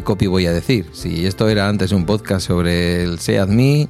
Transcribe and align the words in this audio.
¿qué 0.00 0.04
copy 0.04 0.26
voy 0.28 0.46
a 0.46 0.52
decir? 0.52 0.86
Si 0.94 1.26
esto 1.26 1.50
era 1.50 1.68
antes 1.68 1.92
un 1.92 2.06
podcast 2.06 2.46
sobre 2.46 3.02
el 3.02 3.18
Seat 3.18 3.50
Me, 3.50 3.86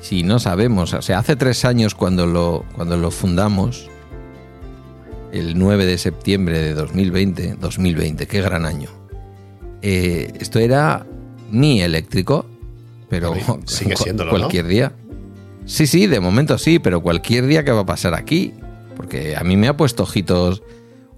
si 0.00 0.22
no 0.22 0.38
sabemos, 0.38 0.94
o 0.94 1.02
sea, 1.02 1.18
hace 1.18 1.36
tres 1.36 1.66
años 1.66 1.94
cuando 1.94 2.26
lo, 2.26 2.64
cuando 2.74 2.96
lo 2.96 3.10
fundamos, 3.10 3.90
el 5.30 5.58
9 5.58 5.84
de 5.84 5.98
septiembre 5.98 6.60
de 6.60 6.72
2020, 6.72 7.56
2020, 7.60 8.26
qué 8.26 8.40
gran 8.40 8.64
año. 8.64 8.88
Eh, 9.82 10.32
esto 10.40 10.58
era 10.58 11.04
Mi 11.50 11.82
eléctrico, 11.82 12.46
pero 13.10 13.34
sigue 13.66 13.96
siendo 13.96 14.26
cualquier 14.30 14.66
día. 14.66 14.92
Sí, 15.66 15.86
sí, 15.86 16.06
de 16.06 16.20
momento 16.20 16.56
sí, 16.56 16.78
pero 16.78 17.02
cualquier 17.02 17.46
día 17.46 17.66
que 17.66 17.72
va 17.72 17.80
a 17.80 17.86
pasar 17.86 18.14
aquí, 18.14 18.54
porque 18.96 19.36
a 19.36 19.44
mí 19.44 19.58
me 19.58 19.68
ha 19.68 19.76
puesto 19.76 20.04
ojitos 20.04 20.62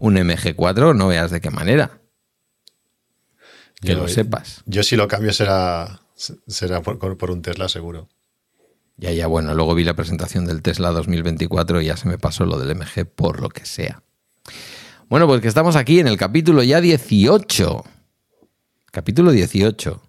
un 0.00 0.16
MG4, 0.16 0.96
no 0.96 1.06
veas 1.06 1.30
de 1.30 1.40
qué 1.40 1.50
manera. 1.52 2.00
Que 3.84 3.94
lo 3.94 4.08
sepas. 4.08 4.62
Yo 4.66 4.82
si 4.82 4.96
lo 4.96 5.08
cambio 5.08 5.32
será, 5.32 6.00
será 6.46 6.82
por, 6.82 7.30
un 7.30 7.42
Tesla 7.42 7.68
seguro. 7.68 8.08
Ya, 8.96 9.10
ya, 9.10 9.26
bueno, 9.26 9.54
luego 9.54 9.74
vi 9.74 9.84
la 9.84 9.94
presentación 9.94 10.46
del 10.46 10.62
Tesla 10.62 10.90
2024 10.92 11.80
y 11.80 11.86
ya 11.86 11.96
se 11.96 12.08
me 12.08 12.18
pasó 12.18 12.46
lo 12.46 12.58
del 12.58 12.76
MG 12.76 13.06
por 13.06 13.40
lo 13.40 13.48
que 13.48 13.66
sea. 13.66 14.02
Bueno, 15.08 15.26
pues 15.26 15.40
que 15.40 15.48
estamos 15.48 15.76
aquí 15.76 16.00
en 16.00 16.08
el 16.08 16.16
capítulo 16.16 16.62
ya 16.62 16.80
18. 16.80 17.84
Capítulo 18.91 19.32
18. 19.32 20.00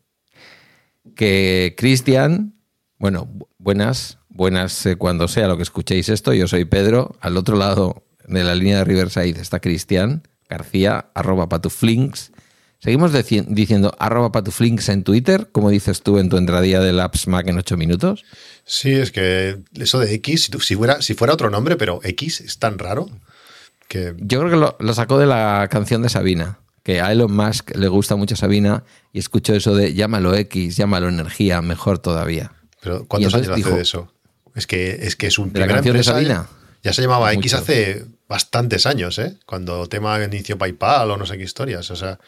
Que 1.16 1.76
Cristian, 1.78 2.56
bueno, 2.98 3.28
buenas, 3.58 4.20
buenas 4.30 4.86
eh, 4.86 4.96
cuando 4.96 5.28
sea 5.28 5.48
lo 5.48 5.58
que 5.58 5.64
escuchéis 5.64 6.10
esto. 6.10 6.34
Yo 6.34 6.48
soy 6.48 6.66
Pedro. 6.66 7.16
Al 7.20 7.38
otro 7.38 7.58
lado 7.58 8.06
de 8.28 8.44
la 8.44 8.56
línea 8.56 8.78
de 8.78 8.84
Riverside 8.84 9.42
está 9.42 9.60
Cristian 9.60 10.24
García, 10.50 11.10
arroba 11.14 11.50
patuflinks. 11.50 12.32
Seguimos 12.86 13.14
diciendo 13.48 13.96
arroba 13.98 14.32
patuflinks 14.32 14.90
en 14.90 15.04
Twitter, 15.04 15.50
como 15.52 15.72
dices 15.72 16.04
tú 16.04 16.20
en 16.20 16.30
tu 16.30 16.38
entradilla 16.38 16.80
del 16.82 17.00
Apps 17.00 17.28
Mac 17.28 17.48
en 17.48 17.58
8 17.58 17.78
minutos. 17.78 18.24
Sí, 18.64 18.92
es 18.92 19.12
que 19.12 19.58
eso 19.74 19.98
de 19.98 20.14
X, 20.14 20.52
si 20.60 20.76
fuera, 20.76 21.02
si 21.02 21.16
fuera 21.16 21.34
otro 21.34 21.50
nombre, 21.50 21.78
pero 21.78 22.00
X 22.04 22.42
es 22.42 22.60
tan 22.60 22.78
raro 22.78 23.10
que... 23.88 24.14
Yo 24.20 24.40
creo 24.40 24.52
que 24.52 24.84
lo, 24.86 24.94
sacó 24.94 25.18
de 25.18 25.26
la 25.26 25.68
canción 25.72 26.04
de 26.04 26.10
Sabina, 26.10 26.60
que 26.84 27.02
a 27.02 27.12
Elon 27.12 27.36
Musk 27.36 27.76
le 27.76 27.88
gusta 27.88 28.18
mucho 28.18 28.36
Sabina 28.36 28.84
y 29.12 29.18
escuchó 29.18 29.56
eso 29.56 29.76
de 29.76 29.96
llámalo 29.96 30.36
X, 30.36 30.78
llámalo 30.78 31.10
energía, 31.10 31.64
mejor 31.64 31.98
todavía. 31.98 32.52
Pero 32.82 33.08
¿cuántos 33.08 33.34
años 33.34 33.50
hace 33.50 33.68
de 33.68 33.82
eso? 33.82 34.14
Es 34.54 34.68
que 34.68 34.92
es, 34.92 35.16
que 35.16 35.26
es 35.26 35.40
un... 35.40 35.52
¿De 35.52 35.60
la 35.60 35.68
canción 35.68 35.98
de 35.98 36.04
Sabina? 36.04 36.50
Ya 36.84 36.94
se 36.94 37.02
llamaba 37.02 37.34
X 37.34 37.56
hace 37.56 38.06
bastantes 38.28 38.86
años, 38.86 39.20
¿eh? 39.20 39.38
Cuando 39.46 39.88
tema 39.88 40.24
inicio 40.24 40.58
PayPal 40.58 41.12
o 41.12 41.18
no 41.18 41.26
sé 41.26 41.38
qué 41.38 41.44
historias. 41.44 41.90
O 41.92 41.96
sea, 41.96 42.20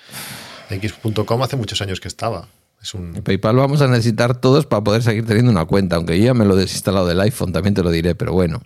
X.com 0.70 1.42
hace 1.42 1.56
muchos 1.56 1.82
años 1.82 2.00
que 2.00 2.08
estaba. 2.08 2.48
Es 2.82 2.94
un... 2.94 3.14
PayPal 3.14 3.56
lo 3.56 3.62
vamos 3.62 3.82
a 3.82 3.88
necesitar 3.88 4.40
todos 4.40 4.66
para 4.66 4.84
poder 4.84 5.02
seguir 5.02 5.26
teniendo 5.26 5.52
una 5.52 5.66
cuenta, 5.66 5.96
aunque 5.96 6.18
yo 6.20 6.26
ya 6.26 6.34
me 6.34 6.46
lo 6.46 6.56
he 6.56 6.62
desinstalado 6.62 7.08
del 7.08 7.20
iPhone, 7.22 7.52
también 7.52 7.74
te 7.74 7.84
lo 7.84 7.90
diré, 7.90 8.14
pero 8.16 8.34
bueno. 8.34 8.62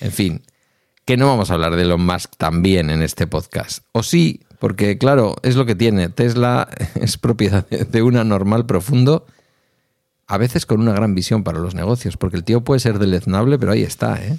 En 0.00 0.10
fin, 0.10 0.42
que 1.04 1.16
no 1.16 1.28
vamos 1.28 1.50
a 1.50 1.54
hablar 1.54 1.76
de 1.76 1.82
Elon 1.82 2.04
Musk 2.04 2.32
también 2.36 2.90
en 2.90 3.02
este 3.02 3.26
podcast. 3.26 3.84
O 3.92 4.02
sí, 4.02 4.40
porque 4.58 4.98
claro, 4.98 5.36
es 5.42 5.54
lo 5.54 5.66
que 5.66 5.76
tiene. 5.76 6.08
Tesla 6.08 6.68
es 6.96 7.18
propiedad 7.18 7.66
de 7.68 8.02
una 8.02 8.24
normal 8.24 8.66
profundo, 8.66 9.26
a 10.26 10.38
veces 10.38 10.66
con 10.66 10.80
una 10.80 10.92
gran 10.92 11.14
visión 11.14 11.44
para 11.44 11.58
los 11.58 11.74
negocios, 11.74 12.16
porque 12.16 12.36
el 12.36 12.44
tío 12.44 12.62
puede 12.62 12.80
ser 12.80 12.98
deleznable, 12.98 13.58
pero 13.58 13.72
ahí 13.72 13.82
está, 13.82 14.20
¿eh? 14.22 14.38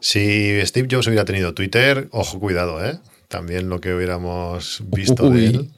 Si 0.00 0.60
Steve 0.64 0.88
Jobs 0.90 1.06
hubiera 1.06 1.24
tenido 1.24 1.54
Twitter, 1.54 2.08
ojo, 2.12 2.38
cuidado, 2.38 2.84
¿eh? 2.84 2.98
También 3.28 3.68
lo 3.68 3.80
que 3.80 3.94
hubiéramos 3.94 4.82
visto 4.86 5.30
de 5.30 5.46
él. 5.46 5.70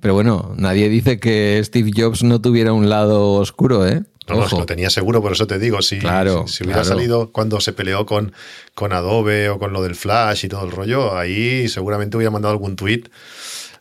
Pero 0.00 0.14
bueno, 0.14 0.52
nadie 0.56 0.88
dice 0.88 1.20
que 1.20 1.60
Steve 1.64 1.92
Jobs 1.96 2.24
no 2.24 2.40
tuviera 2.40 2.72
un 2.72 2.88
lado 2.88 3.34
oscuro, 3.34 3.86
¿eh? 3.86 4.02
No, 4.28 4.36
no, 4.36 4.58
lo 4.58 4.66
tenía 4.66 4.90
seguro, 4.90 5.20
por 5.20 5.32
eso 5.32 5.46
te 5.46 5.58
digo. 5.58 5.82
Si, 5.82 5.98
claro, 5.98 6.46
si, 6.46 6.64
hubiera 6.64 6.84
salido 6.84 7.32
cuando 7.32 7.60
se 7.60 7.72
peleó 7.72 8.06
con, 8.06 8.32
con 8.74 8.92
Adobe 8.92 9.48
o 9.48 9.58
con 9.58 9.72
lo 9.72 9.82
del 9.82 9.94
Flash 9.94 10.44
y 10.44 10.48
todo 10.48 10.64
el 10.64 10.70
rollo, 10.70 11.16
ahí 11.16 11.68
seguramente 11.68 12.16
hubiera 12.16 12.30
mandado 12.30 12.52
algún 12.52 12.76
tweet 12.76 13.04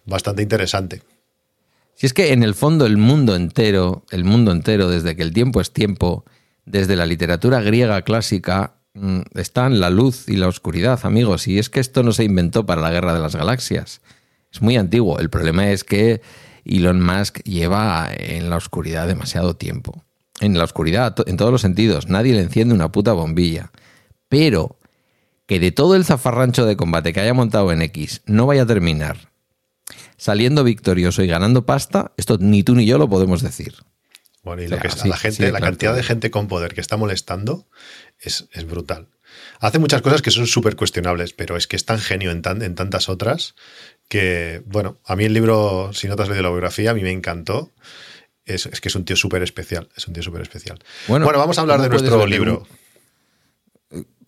bastante 0.05 0.41
interesante. 0.41 1.01
Si 1.95 2.07
es 2.07 2.13
que 2.13 2.33
en 2.33 2.41
el 2.41 2.55
fondo 2.55 2.85
el 2.85 2.97
mundo 2.97 3.35
entero, 3.35 4.03
el 4.09 4.23
mundo 4.23 4.51
entero, 4.51 4.89
desde 4.89 5.15
que 5.15 5.21
el 5.21 5.33
tiempo 5.33 5.61
es 5.61 5.71
tiempo, 5.71 6.25
desde 6.65 6.95
la 6.95 7.05
literatura 7.05 7.61
griega 7.61 8.01
clásica 8.01 8.75
están 9.35 9.79
la 9.79 9.89
luz 9.89 10.27
y 10.27 10.35
la 10.35 10.47
oscuridad, 10.47 10.99
amigos. 11.03 11.47
Y 11.47 11.59
es 11.59 11.69
que 11.69 11.79
esto 11.79 12.03
no 12.03 12.11
se 12.11 12.23
inventó 12.23 12.65
para 12.65 12.81
la 12.81 12.91
guerra 12.91 13.13
de 13.13 13.19
las 13.19 13.35
galaxias. 13.35 14.01
Es 14.51 14.61
muy 14.61 14.77
antiguo. 14.77 15.19
El 15.19 15.29
problema 15.29 15.69
es 15.71 15.83
que 15.83 16.21
Elon 16.65 17.01
Musk 17.01 17.39
lleva 17.43 18.09
en 18.11 18.49
la 18.49 18.57
oscuridad 18.57 19.07
demasiado 19.07 19.55
tiempo. 19.55 20.03
En 20.39 20.57
la 20.57 20.63
oscuridad, 20.63 21.15
en 21.25 21.37
todos 21.37 21.51
los 21.51 21.61
sentidos. 21.61 22.07
Nadie 22.07 22.33
le 22.33 22.41
enciende 22.41 22.73
una 22.73 22.91
puta 22.91 23.13
bombilla. 23.13 23.71
Pero 24.27 24.77
que 25.45 25.59
de 25.59 25.71
todo 25.71 25.95
el 25.95 26.05
zafarrancho 26.05 26.65
de 26.65 26.77
combate 26.77 27.13
que 27.13 27.19
haya 27.19 27.33
montado 27.33 27.71
en 27.71 27.81
X 27.81 28.21
no 28.25 28.45
vaya 28.45 28.63
a 28.63 28.67
terminar 28.67 29.31
saliendo 30.21 30.63
victorioso 30.63 31.23
y 31.23 31.27
ganando 31.27 31.65
pasta, 31.65 32.11
esto 32.15 32.37
ni 32.39 32.61
tú 32.61 32.75
ni 32.75 32.85
yo 32.85 32.99
lo 32.99 33.09
podemos 33.09 33.41
decir. 33.41 33.73
Bueno, 34.43 34.63
y 34.63 34.67
lo 34.67 34.79
que 34.79 34.87
es, 34.87 35.05
la 35.05 35.17
gente, 35.17 35.51
la 35.51 35.59
cantidad 35.59 35.95
de 35.95 36.03
gente 36.03 36.31
con 36.31 36.47
poder 36.47 36.73
que 36.73 36.81
está 36.81 36.97
molestando 36.97 37.67
es, 38.19 38.47
brutal. 38.65 39.07
Hace 39.59 39.79
muchas 39.79 40.01
cosas 40.01 40.21
que 40.21 40.31
son 40.31 40.47
súper 40.47 40.75
cuestionables, 40.75 41.33
pero 41.33 41.55
es 41.57 41.67
que 41.67 41.75
es 41.75 41.85
tan 41.85 41.99
genio 41.99 42.31
en, 42.31 42.41
en, 42.45 42.75
tantas 42.75 43.07
otras 43.07 43.55
que, 44.09 44.61
bueno, 44.65 44.99
a 45.05 45.15
mí 45.15 45.25
el 45.25 45.33
libro, 45.33 45.91
si 45.93 46.07
no 46.07 46.15
te 46.15 46.23
has 46.23 46.29
leído 46.29 46.43
la 46.43 46.49
biografía, 46.49 46.91
a 46.91 46.93
mí 46.93 47.01
me 47.01 47.11
encantó. 47.11 47.71
Es, 48.45 48.67
que 48.67 48.89
es 48.89 48.95
un 48.95 49.05
tío 49.05 49.15
súper 49.15 49.43
especial, 49.43 49.87
es 49.95 50.07
un 50.07 50.13
tío 50.13 50.23
súper 50.23 50.41
especial. 50.41 50.79
Bueno, 51.07 51.25
vamos 51.25 51.57
a 51.57 51.61
hablar 51.61 51.81
de 51.81 51.89
nuestro 51.89 52.25
libro. 52.25 52.67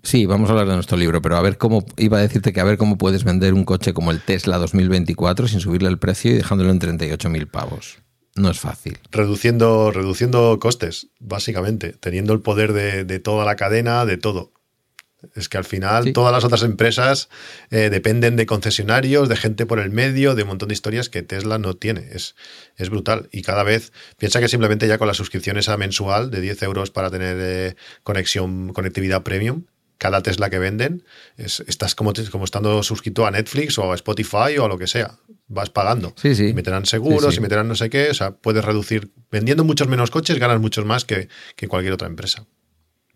Sí, 0.03 0.25
vamos 0.25 0.49
a 0.49 0.51
hablar 0.51 0.67
de 0.67 0.75
nuestro 0.75 0.97
libro, 0.97 1.21
pero 1.21 1.37
a 1.37 1.41
ver 1.41 1.57
cómo, 1.57 1.85
iba 1.97 2.17
a 2.17 2.21
decirte 2.21 2.51
que 2.51 2.59
a 2.59 2.65
ver 2.65 2.77
cómo 2.77 2.97
puedes 2.97 3.23
vender 3.23 3.53
un 3.53 3.63
coche 3.63 3.93
como 3.93 4.11
el 4.11 4.19
Tesla 4.19 4.57
2024 4.57 5.47
sin 5.47 5.61
subirle 5.61 5.87
el 5.89 5.97
precio 5.97 6.31
y 6.31 6.35
dejándolo 6.35 6.71
en 6.71 6.79
38.000 6.79 7.49
pavos. 7.49 8.02
No 8.35 8.49
es 8.49 8.59
fácil. 8.59 8.97
Reduciendo, 9.11 9.91
reduciendo 9.91 10.57
costes, 10.59 11.07
básicamente, 11.19 11.93
teniendo 11.93 12.33
el 12.33 12.41
poder 12.41 12.73
de, 12.73 13.19
toda 13.19 13.45
la 13.45 13.55
cadena, 13.55 14.05
de 14.05 14.17
todo. 14.17 14.51
Es 15.35 15.47
que 15.47 15.57
al 15.57 15.63
final 15.63 16.11
todas 16.11 16.33
las 16.33 16.43
otras 16.43 16.63
empresas 16.63 17.29
eh, 17.69 17.89
dependen 17.89 18.35
de 18.35 18.45
concesionarios, 18.45 19.29
de 19.29 19.37
gente 19.37 19.65
por 19.65 19.79
el 19.79 19.89
medio, 19.91 20.35
de 20.35 20.43
un 20.43 20.49
montón 20.49 20.67
de 20.67 20.73
historias 20.73 21.09
que 21.09 21.21
Tesla 21.21 21.59
no 21.59 21.75
tiene. 21.75 22.09
Es, 22.11 22.35
es 22.75 22.89
brutal. 22.89 23.29
Y 23.31 23.41
cada 23.43 23.63
vez 23.63 23.93
piensa 24.17 24.41
que 24.41 24.49
simplemente 24.49 24.87
ya 24.87 24.97
con 24.97 25.07
las 25.07 25.15
suscripciones 25.15 25.69
a 25.69 25.77
mensual 25.77 26.29
de 26.29 26.41
10 26.41 26.63
euros 26.63 26.91
para 26.91 27.09
tener 27.09 27.37
eh, 27.39 27.75
conexión, 28.03 28.73
conectividad 28.73 29.23
premium, 29.23 29.63
cada 29.97 30.21
Tesla 30.21 30.49
que 30.49 30.59
venden, 30.59 31.05
estás 31.37 31.95
como, 31.95 32.11
como 32.29 32.43
estando 32.43 32.83
suscrito 32.83 33.25
a 33.25 33.31
Netflix 33.31 33.77
o 33.77 33.93
a 33.93 33.95
Spotify 33.95 34.57
o 34.59 34.65
a 34.65 34.67
lo 34.67 34.77
que 34.77 34.87
sea. 34.87 35.17
Vas 35.47 35.69
pagando. 35.69 36.13
Sí, 36.15 36.35
sí. 36.35 36.47
Y 36.47 36.53
meterán 36.53 36.85
seguros 36.85 37.37
y 37.37 37.41
meterán 37.41 37.67
no 37.67 37.75
sé 37.75 37.89
qué. 37.89 38.09
O 38.09 38.13
sea, 38.13 38.31
puedes 38.31 38.63
reducir. 38.63 39.11
Vendiendo 39.31 39.63
muchos 39.63 39.87
menos 39.87 40.11
coches, 40.11 40.39
ganas 40.39 40.59
muchos 40.59 40.85
más 40.85 41.05
que, 41.05 41.27
cualquier 41.67 41.93
otra 41.93 42.07
empresa. 42.07 42.45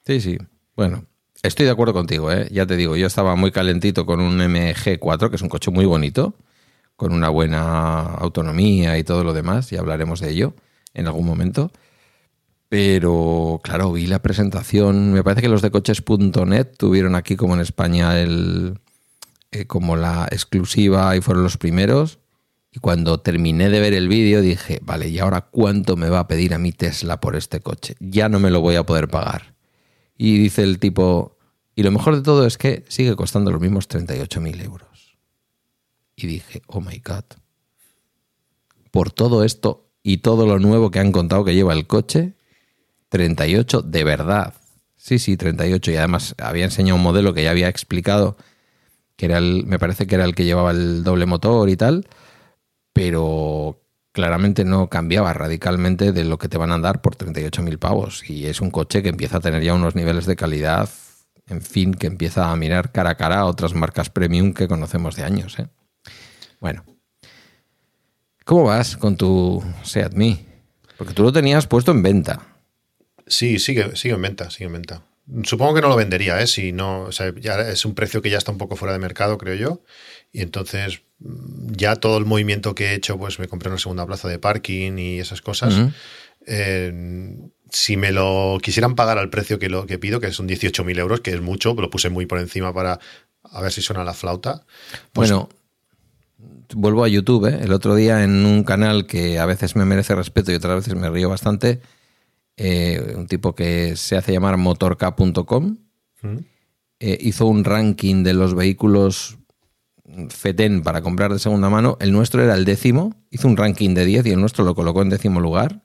Sí, 0.06 0.20
sí. 0.20 0.38
Bueno, 0.76 1.06
estoy 1.44 1.66
de 1.66 1.72
acuerdo 1.72 1.94
contigo, 1.94 2.32
¿eh? 2.32 2.48
Ya 2.52 2.66
te 2.66 2.76
digo, 2.76 2.96
yo 2.96 3.08
estaba 3.08 3.36
muy 3.36 3.52
calentito 3.52 4.06
con 4.06 4.20
un 4.20 4.40
MG4, 4.40 5.30
que 5.30 5.36
es 5.36 5.42
un 5.42 5.50
coche 5.50 5.72
muy 5.72 5.86
bonito, 5.86 6.36
con 6.96 7.14
una 7.14 7.30
buena 7.30 8.02
autonomía 8.02 8.98
y 8.98 9.04
todo 9.04 9.24
lo 9.24 9.34
demás, 9.34 9.72
y 9.72 9.78
hablaremos 9.78 10.20
de 10.20 10.32
ello 10.32 10.54
en 10.94 11.08
algún 11.08 11.26
momento. 11.26 11.72
Pero 12.70 13.62
claro, 13.64 13.94
vi 13.94 14.08
la 14.08 14.22
presentación. 14.22 15.14
Me 15.14 15.24
parece 15.24 15.42
que 15.42 15.50
los 15.50 15.62
de 15.62 15.72
coches.net 15.72 16.68
tuvieron 16.78 17.16
aquí, 17.16 17.36
como 17.36 17.54
en 17.54 17.62
España, 17.62 18.20
el, 18.20 18.80
eh, 19.52 19.66
como 19.66 19.96
la 19.96 20.28
exclusiva 20.32 21.16
y 21.16 21.22
fueron 21.22 21.44
los 21.44 21.58
primeros. 21.58 22.20
Y 22.72 22.80
cuando 22.80 23.20
terminé 23.20 23.70
de 23.70 23.80
ver 23.80 23.94
el 23.94 24.08
vídeo 24.08 24.42
dije, 24.42 24.80
vale, 24.84 25.08
¿y 25.08 25.20
ahora 25.20 25.42
cuánto 25.42 25.96
me 25.96 26.10
va 26.10 26.20
a 26.20 26.28
pedir 26.28 26.54
a 26.54 26.60
mi 26.60 26.72
Tesla 26.72 27.20
por 27.20 27.36
este 27.36 27.62
coche? 27.62 27.96
Ya 28.00 28.30
no 28.30 28.40
me 28.40 28.52
lo 28.52 28.62
voy 28.62 28.76
a 28.76 28.86
poder 28.86 29.08
pagar. 29.08 29.56
Y 30.18 30.38
dice 30.38 30.64
el 30.64 30.80
tipo, 30.80 31.38
y 31.76 31.84
lo 31.84 31.92
mejor 31.92 32.16
de 32.16 32.24
todo 32.24 32.46
es 32.46 32.58
que 32.58 32.84
sigue 32.88 33.16
costando 33.16 33.52
los 33.52 33.62
mismos 33.62 33.88
38.000 33.88 34.64
euros. 34.64 35.18
Y 36.16 36.28
dije, 36.28 36.62
oh 36.68 36.82
my 36.82 37.02
god. 37.06 37.24
Por 38.92 39.12
todo 39.12 39.44
esto 39.44 39.88
y 40.02 40.18
todo 40.18 40.48
lo 40.48 40.58
nuevo 40.60 40.90
que 40.90 41.00
han 41.00 41.12
contado 41.12 41.46
que 41.46 41.54
lleva 41.54 41.74
el 41.74 41.86
coche, 41.86 42.34
38 43.10 43.84
de 43.84 44.04
verdad. 44.04 44.56
Sí, 44.96 45.20
sí, 45.20 45.38
38. 45.38 45.92
Y 45.92 45.96
además 45.98 46.36
había 46.40 46.66
enseñado 46.66 46.98
un 46.98 47.04
modelo 47.04 47.34
que 47.34 47.44
ya 47.44 47.52
había 47.52 47.70
explicado, 47.70 48.38
que 49.16 49.28
era 49.28 49.38
el, 49.38 49.66
me 49.66 49.80
parece 49.80 50.08
que 50.08 50.16
era 50.16 50.26
el 50.26 50.34
que 50.34 50.46
llevaba 50.46 50.72
el 50.72 51.04
doble 51.04 51.26
motor 51.26 51.70
y 51.70 51.78
tal, 51.78 52.08
pero 52.98 53.80
claramente 54.12 54.66
no 54.66 54.90
cambiaba 54.90 55.32
radicalmente 55.32 56.12
de 56.14 56.24
lo 56.24 56.40
que 56.40 56.50
te 56.50 56.58
van 56.58 56.72
a 56.72 56.80
dar 56.80 57.00
por 57.02 57.16
38.000 57.16 57.78
pavos. 57.78 58.28
Y 58.28 58.48
es 58.48 58.60
un 58.60 58.72
coche 58.72 59.04
que 59.04 59.10
empieza 59.10 59.38
a 59.38 59.40
tener 59.40 59.62
ya 59.62 59.76
unos 59.76 59.96
niveles 59.96 60.26
de 60.26 60.36
calidad, 60.36 60.90
en 61.46 61.62
fin, 61.62 61.94
que 61.94 62.08
empieza 62.08 62.50
a 62.50 62.56
mirar 62.56 62.92
cara 62.92 63.12
a 63.12 63.16
cara 63.16 63.42
a 63.42 63.46
otras 63.46 63.76
marcas 63.76 64.10
premium 64.10 64.52
que 64.52 64.68
conocemos 64.68 65.16
de 65.16 65.24
años. 65.26 65.60
¿eh? 65.60 65.68
Bueno, 66.60 66.84
¿Cómo 68.46 68.64
vas 68.64 68.98
con 68.98 69.16
tu 69.16 69.64
Seat 69.84 70.14
Me? 70.14 70.40
Porque 70.98 71.14
tú 71.14 71.22
lo 71.22 71.32
tenías 71.32 71.68
puesto 71.68 71.92
en 71.92 72.02
venta. 72.02 72.48
Sí, 73.28 73.60
sigue, 73.60 73.96
sigue 73.96 74.16
en 74.16 74.22
venta, 74.24 74.50
sigue 74.50 74.66
en 74.66 74.74
venta. 74.74 75.04
Supongo 75.44 75.76
que 75.76 75.82
no 75.82 75.90
lo 75.90 75.98
vendería, 75.98 76.40
¿eh? 76.40 76.48
Si 76.48 76.72
no, 76.72 77.02
o 77.02 77.12
sea, 77.12 77.34
ya 77.36 77.60
es 77.60 77.84
un 77.84 77.94
precio 77.94 78.24
que 78.24 78.30
ya 78.30 78.38
está 78.40 78.52
un 78.52 78.58
poco 78.58 78.78
fuera 78.78 78.94
de 78.94 79.00
mercado, 79.00 79.38
creo 79.38 79.56
yo. 79.56 79.82
Y 80.32 80.42
entonces 80.42 81.02
mm, 81.20 81.74
ya 81.74 81.96
todo 81.96 82.18
el 82.18 82.26
movimiento 82.26 82.76
que 82.76 82.88
he 82.88 82.94
hecho, 82.96 83.18
pues 83.18 83.40
me 83.40 83.48
compré 83.48 83.70
una 83.70 83.80
segunda 83.80 84.06
plaza 84.06 84.28
de 84.28 84.40
parking 84.40 84.98
y 84.98 85.20
esas 85.20 85.42
cosas. 85.42 85.74
Eh, 86.46 87.36
si 87.72 87.98
me 87.98 88.12
lo 88.12 88.58
quisieran 88.62 88.96
pagar 88.96 89.18
al 89.18 89.30
precio 89.30 89.60
que, 89.60 89.70
lo, 89.70 89.86
que 89.86 90.00
pido, 90.00 90.20
que 90.20 90.32
son 90.32 90.48
18.000 90.48 90.98
euros, 91.00 91.22
que 91.22 91.32
es 91.32 91.42
mucho, 91.42 91.74
lo 91.74 91.90
puse 91.90 92.10
muy 92.10 92.26
por 92.26 92.40
encima 92.40 92.74
para 92.74 93.00
a 93.44 93.62
ver 93.62 93.72
si 93.72 93.82
suena 93.82 94.04
la 94.04 94.14
flauta. 94.14 94.66
Pues 95.14 95.32
bueno, 95.32 95.50
vuelvo 96.74 97.04
a 97.04 97.08
YouTube. 97.08 97.48
¿eh? 97.48 97.60
El 97.62 97.74
otro 97.74 97.96
día 97.96 98.24
en 98.24 98.46
un 98.46 98.64
canal 98.64 99.08
que 99.08 99.40
a 99.40 99.46
veces 99.46 99.76
me 99.76 99.86
merece 99.86 100.16
respeto 100.16 100.52
y 100.52 100.56
otras 100.56 100.76
veces 100.76 100.96
me 100.96 101.10
río 101.10 101.30
bastante, 101.30 101.82
eh, 102.56 103.14
un 103.16 103.28
tipo 103.28 103.56
que 103.56 103.96
se 103.96 104.18
hace 104.18 104.34
llamar 104.34 104.58
motork.com, 104.58 105.78
eh, 107.00 107.18
hizo 107.22 107.46
un 107.46 107.64
ranking 107.64 108.24
de 108.24 108.34
los 108.34 108.56
vehículos 108.56 109.38
FETEN 110.30 110.82
para 110.82 111.02
comprar 111.02 111.34
de 111.34 111.40
segunda 111.40 111.70
mano. 111.70 111.98
El 112.00 112.12
nuestro 112.12 112.44
era 112.44 112.56
el 112.56 112.66
décimo, 112.66 113.16
hizo 113.30 113.48
un 113.48 113.58
ranking 113.58 113.94
de 113.94 114.06
10 114.06 114.26
y 114.28 114.32
el 114.32 114.40
nuestro 114.40 114.64
lo 114.64 114.76
colocó 114.76 115.02
en 115.02 115.10
décimo 115.10 115.40
lugar. 115.40 115.84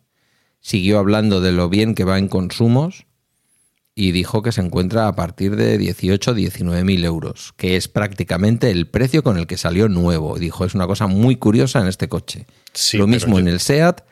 Siguió 0.61 0.99
hablando 0.99 1.41
de 1.41 1.53
lo 1.53 1.69
bien 1.69 1.95
que 1.95 2.05
va 2.05 2.19
en 2.19 2.29
consumos 2.29 3.07
y 3.95 4.13
dijo 4.13 4.43
que 4.43 4.53
se 4.53 4.61
encuentra 4.61 5.09
a 5.09 5.17
partir 5.17 5.57
de 5.57 5.77
18 5.77 6.35
19 6.35 6.85
mil 6.85 7.05
euros, 7.05 7.53
que 7.57 7.77
es 7.77 7.89
prácticamente 7.89 8.71
el 8.71 8.89
precio 8.89 9.23
con 9.23 9.39
el 9.39 9.47
que 9.47 9.59
salió 9.59 9.89
nuevo. 9.89 10.39
Dijo, 10.39 10.65
es 10.65 10.75
una 10.75 10.87
cosa 10.87 11.09
muy 11.09 11.37
curiosa 11.37 11.81
en 11.81 11.89
este 11.89 12.09
coche. 12.09 12.47
lo 12.95 13.07
mismo 13.07 13.39
en 13.39 13.49
el 13.49 13.61
SEAT 13.61 14.03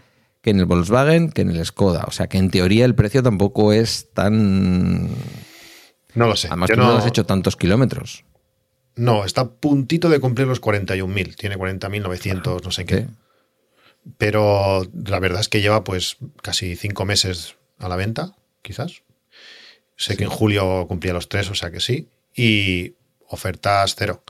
que 0.42 0.50
en 0.50 0.60
el 0.60 0.66
Volkswagen, 0.66 1.30
que 1.30 1.42
en 1.42 1.50
el 1.50 1.64
Skoda. 1.64 2.04
O 2.06 2.12
sea 2.12 2.26
que 2.28 2.38
en 2.38 2.50
teoría 2.50 2.84
el 2.84 2.94
precio 2.94 3.22
tampoco 3.22 3.72
es 3.72 4.12
tan... 4.14 5.08
No 6.14 6.26
lo 6.26 6.36
sé. 6.36 6.48
Además, 6.48 6.70
tú 6.70 6.76
no... 6.76 6.96
has 6.96 7.06
hecho 7.06 7.26
tantos 7.26 7.56
kilómetros. 7.56 8.24
No, 8.96 9.25
está 9.25 9.50
puntito 9.50 10.08
de 10.08 10.20
cumplir 10.20 10.46
los 10.46 10.60
41.000. 10.60 11.37
Tiene 11.37 11.56
40.900, 11.56 12.62
no 12.62 12.70
sé 12.70 12.84
qué. 12.84 13.06
Pero 14.19 14.82
la 15.06 15.20
verdad 15.20 15.40
es 15.40 15.48
que 15.48 15.60
lleva 15.60 15.84
pues 15.84 16.16
casi 16.42 16.76
cinco 16.76 17.04
meses 17.04 17.56
a 17.78 17.88
la 17.88 17.96
venta, 17.96 18.34
quizás. 18.62 19.02
Sé 19.96 20.16
que 20.16 20.25
en 20.25 20.31
julio 20.31 20.87
cumplía 20.88 21.12
los 21.12 21.28
tres, 21.28 21.50
o 21.50 21.54
sea 21.54 21.70
que 21.70 21.81
sí. 21.81 22.08
Y 22.34 22.94
ofertas 23.28 23.94
cero. 23.96 24.22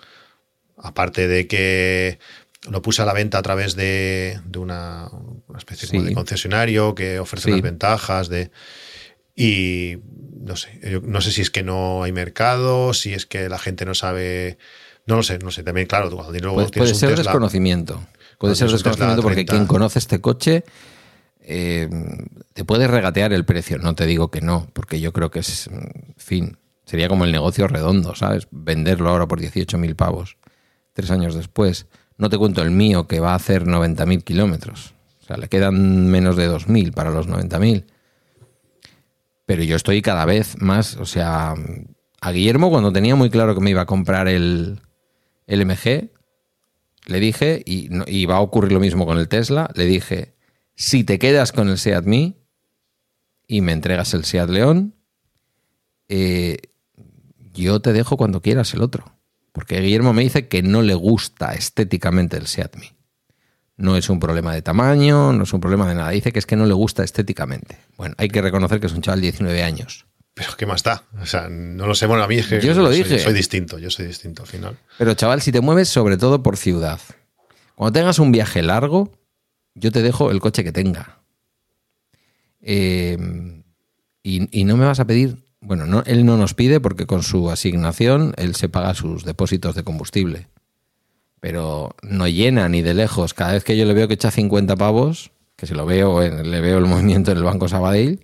Aparte 0.77 1.29
de 1.29 1.47
que 1.47 2.19
lo 2.69 2.83
puse 2.83 3.03
a 3.03 3.05
la 3.05 3.13
venta 3.13 3.39
a 3.39 3.43
través 3.43 3.77
de, 3.77 4.41
una, 4.57 5.09
especie 5.57 6.01
de 6.01 6.13
concesionario 6.13 6.95
que 6.95 7.19
ofrece 7.19 7.51
unas 7.51 7.63
ventajas 7.63 8.29
de 8.29 8.51
y 9.41 9.97
no 10.45 10.55
sé, 10.55 11.01
no 11.03 11.23
sé 11.23 11.33
si 11.33 11.41
es 11.41 11.51
que 11.51 11.63
no 11.63 12.03
hay 12.03 12.13
mercado, 12.13 12.93
si 12.93 13.15
es 13.15 13.25
que 13.25 13.49
la 13.49 13.59
gente 13.59 13.87
no 13.87 13.95
sabe, 13.95 14.59
no 15.07 15.17
lo 15.17 15.23
sé, 15.23 15.39
no 15.39 15.51
sé. 15.51 15.63
También 15.63 15.87
claro, 15.87 16.11
tú 16.11 16.19
puede, 16.19 16.95
ser 16.95 17.17
desconocimiento, 17.17 18.07
puede 18.37 18.55
ser 18.55 18.71
desconocimiento 18.71 19.23
porque 19.23 19.47
quien 19.47 19.67
conoce 19.67 19.99
este 19.99 20.21
coche 20.21 20.65
eh, 21.41 21.89
te 22.53 22.67
puede 22.67 22.87
regatear 22.87 23.33
el 23.33 23.47
precio. 23.47 23.79
No 23.79 23.95
te 23.95 24.05
digo 24.05 24.31
que 24.31 24.43
no, 24.43 24.69
porque 24.75 25.01
yo 25.01 25.15
creo 25.15 25.31
que 25.31 25.39
es, 25.39 25.69
en 25.69 26.15
fin, 26.19 26.59
sería 26.85 27.09
como 27.09 27.25
el 27.25 27.33
negocio 27.33 27.67
redondo, 27.67 28.15
¿sabes? 28.15 28.47
Venderlo 28.51 29.09
ahora 29.09 29.27
por 29.27 29.41
18.000 29.41 29.97
pavos, 29.97 30.37
tres 30.93 31.11
años 31.11 31.35
después. 31.35 31.87
No 32.19 32.29
te 32.29 32.37
cuento 32.37 32.61
el 32.61 32.73
mío, 32.73 33.07
que 33.07 33.21
va 33.21 33.33
a 33.33 33.37
hacer 33.37 33.65
90.000 33.65 34.23
kilómetros. 34.23 34.93
O 35.23 35.25
sea, 35.25 35.39
le 35.39 35.49
quedan 35.49 36.11
menos 36.11 36.37
de 36.37 36.51
2.000 36.51 36.93
para 36.93 37.11
los 37.11 37.27
90.000. 37.27 37.87
Pero 39.51 39.65
yo 39.65 39.75
estoy 39.75 40.01
cada 40.01 40.27
vez 40.27 40.63
más, 40.63 40.97
o 40.99 41.05
sea, 41.05 41.57
a 42.21 42.31
Guillermo 42.31 42.71
cuando 42.71 42.93
tenía 42.93 43.17
muy 43.17 43.31
claro 43.31 43.53
que 43.53 43.61
me 43.61 43.71
iba 43.71 43.81
a 43.81 43.85
comprar 43.85 44.29
el, 44.29 44.81
el 45.49 45.67
MG, 45.67 46.13
le 47.07 47.19
dije, 47.19 47.61
y, 47.67 48.27
va 48.27 48.37
a 48.37 48.43
ocurrir 48.43 48.71
lo 48.71 48.79
mismo 48.79 49.07
con 49.07 49.19
el 49.19 49.27
Tesla, 49.27 49.69
le 49.75 49.87
dije, 49.87 50.37
si 50.77 51.03
te 51.03 51.19
quedas 51.19 51.51
con 51.51 51.69
el 51.69 51.79
Seat 51.79 52.05
Me 52.05 52.37
y 53.49 53.61
me 53.61 53.73
entregas 53.73 54.15
el 54.15 54.25
Seat 54.25 54.51
León, 54.51 54.95
eh, 56.09 56.59
yo 57.53 57.81
te 57.83 57.93
dejo 57.93 58.17
cuando 58.17 58.43
quieras 58.43 58.73
el 58.75 58.83
otro. 58.83 59.17
Porque 59.51 59.81
Guillermo 59.81 60.13
me 60.13 60.23
dice 60.23 60.47
que 60.47 60.63
no 60.63 60.81
le 60.81 60.95
gusta 60.95 61.55
estéticamente 61.55 62.37
el 62.37 62.47
Seat 62.47 62.77
Me. 62.77 62.95
No 63.81 63.97
es 63.97 64.11
un 64.11 64.21
problema 64.21 64.53
de 64.53 64.61
tamaño, 64.61 65.33
no 65.33 65.45
es 65.45 65.53
un 65.55 65.61
problema 65.61 65.89
de 65.89 65.95
nada. 65.95 66.11
Dice 66.11 66.33
que 66.33 66.39
es 66.39 66.45
que 66.45 66.55
no 66.55 66.67
le 66.67 66.75
gusta 66.75 67.03
estéticamente. 67.03 67.79
Bueno, 67.97 68.15
hay 68.19 68.29
que 68.29 68.43
reconocer 68.43 68.79
que 68.79 68.89
es 68.89 68.93
un 68.93 69.01
chaval 69.01 69.23
de 69.23 69.29
19 69.29 69.63
años. 69.63 70.05
Pero 70.35 70.51
¿qué 70.59 70.67
más 70.67 70.77
está? 70.77 71.05
O 71.19 71.25
sea, 71.25 71.49
no 71.49 71.87
lo 71.87 71.95
sé. 71.95 72.05
Bueno, 72.05 72.23
a 72.23 72.29
mí 72.29 72.37
es 72.37 72.47
que 72.47 72.61
yo 72.61 72.75
se 72.75 72.81
lo 72.81 72.91
dije. 72.91 73.19
Soy, 73.19 73.33
distinto, 73.33 73.79
yo 73.79 73.91
soy 73.91 74.07
distinto 74.07 74.43
al 74.43 74.49
final. 74.49 74.77
Pero 74.99 75.15
chaval, 75.15 75.41
si 75.41 75.51
te 75.51 75.63
mueves 75.63 75.89
sobre 75.89 76.19
todo 76.19 76.43
por 76.43 76.59
ciudad, 76.59 77.01
cuando 77.75 77.99
tengas 77.99 78.19
un 78.19 78.33
viaje 78.33 78.61
largo, 78.61 79.19
yo 79.75 79.91
te 79.91 80.03
dejo 80.03 80.31
el 80.31 80.41
coche 80.41 80.63
que 80.63 80.73
tenga. 80.73 81.23
Em, 82.61 83.63
y, 84.23 84.65
no 84.65 84.77
me 84.77 84.85
vas 84.85 85.01
a 85.01 85.07
pedir, 85.07 85.39
bueno, 85.63 85.87
no, 85.87 86.03
él 86.05 86.27
no 86.27 86.37
nos 86.37 86.53
pide 86.53 86.81
porque 86.81 87.07
con 87.07 87.23
su 87.23 87.51
asignación 87.51 88.35
él 88.37 88.55
se 88.57 88.69
paga 88.69 88.93
sus 88.93 89.25
depósitos 89.25 89.75
de 89.75 89.85
combustible. 89.85 90.49
Pero 91.41 91.97
no 92.03 92.29
llena 92.29 92.69
ni 92.69 92.83
de 92.83 92.95
lejos. 92.95 93.35
Cada 93.35 93.53
vez 93.53 93.65
que 93.65 93.77
yo 93.77 93.85
le 93.87 93.95
veo 93.95 94.09
que 94.09 94.15
echa 94.15 94.31
50 94.31 94.77
pavos, 94.77 95.33
que 95.57 95.67
se 95.67 95.75
lo 95.75 95.87
veo, 95.87 96.21
le 96.21 96.61
veo 96.61 96.79
el 96.79 96.87
movimiento 96.87 97.33
en 97.33 97.39
el 97.39 97.45
Banco 97.45 97.69
Sabadell, 97.69 98.21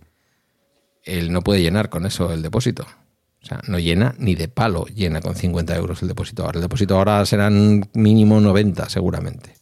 él 1.05 1.33
no 1.33 1.43
puede 1.43 1.63
llenar 1.63 1.89
con 1.89 2.05
eso 2.05 2.33
el 2.33 2.43
depósito. 2.43 2.87
O 3.43 3.47
sea, 3.47 3.61
no 3.69 3.79
llena 3.79 4.15
ni 4.19 4.35
de 4.35 4.49
palo, 4.49 4.87
llena 4.87 5.21
con 5.21 5.37
50 5.37 5.77
euros 5.77 6.03
el 6.03 6.09
depósito 6.09 6.45
ahora. 6.45 6.59
El 6.59 6.62
depósito 6.62 6.97
ahora 6.97 7.25
serán 7.25 7.88
mínimo 7.95 8.40
90 8.40 8.88
seguramente 8.88 9.57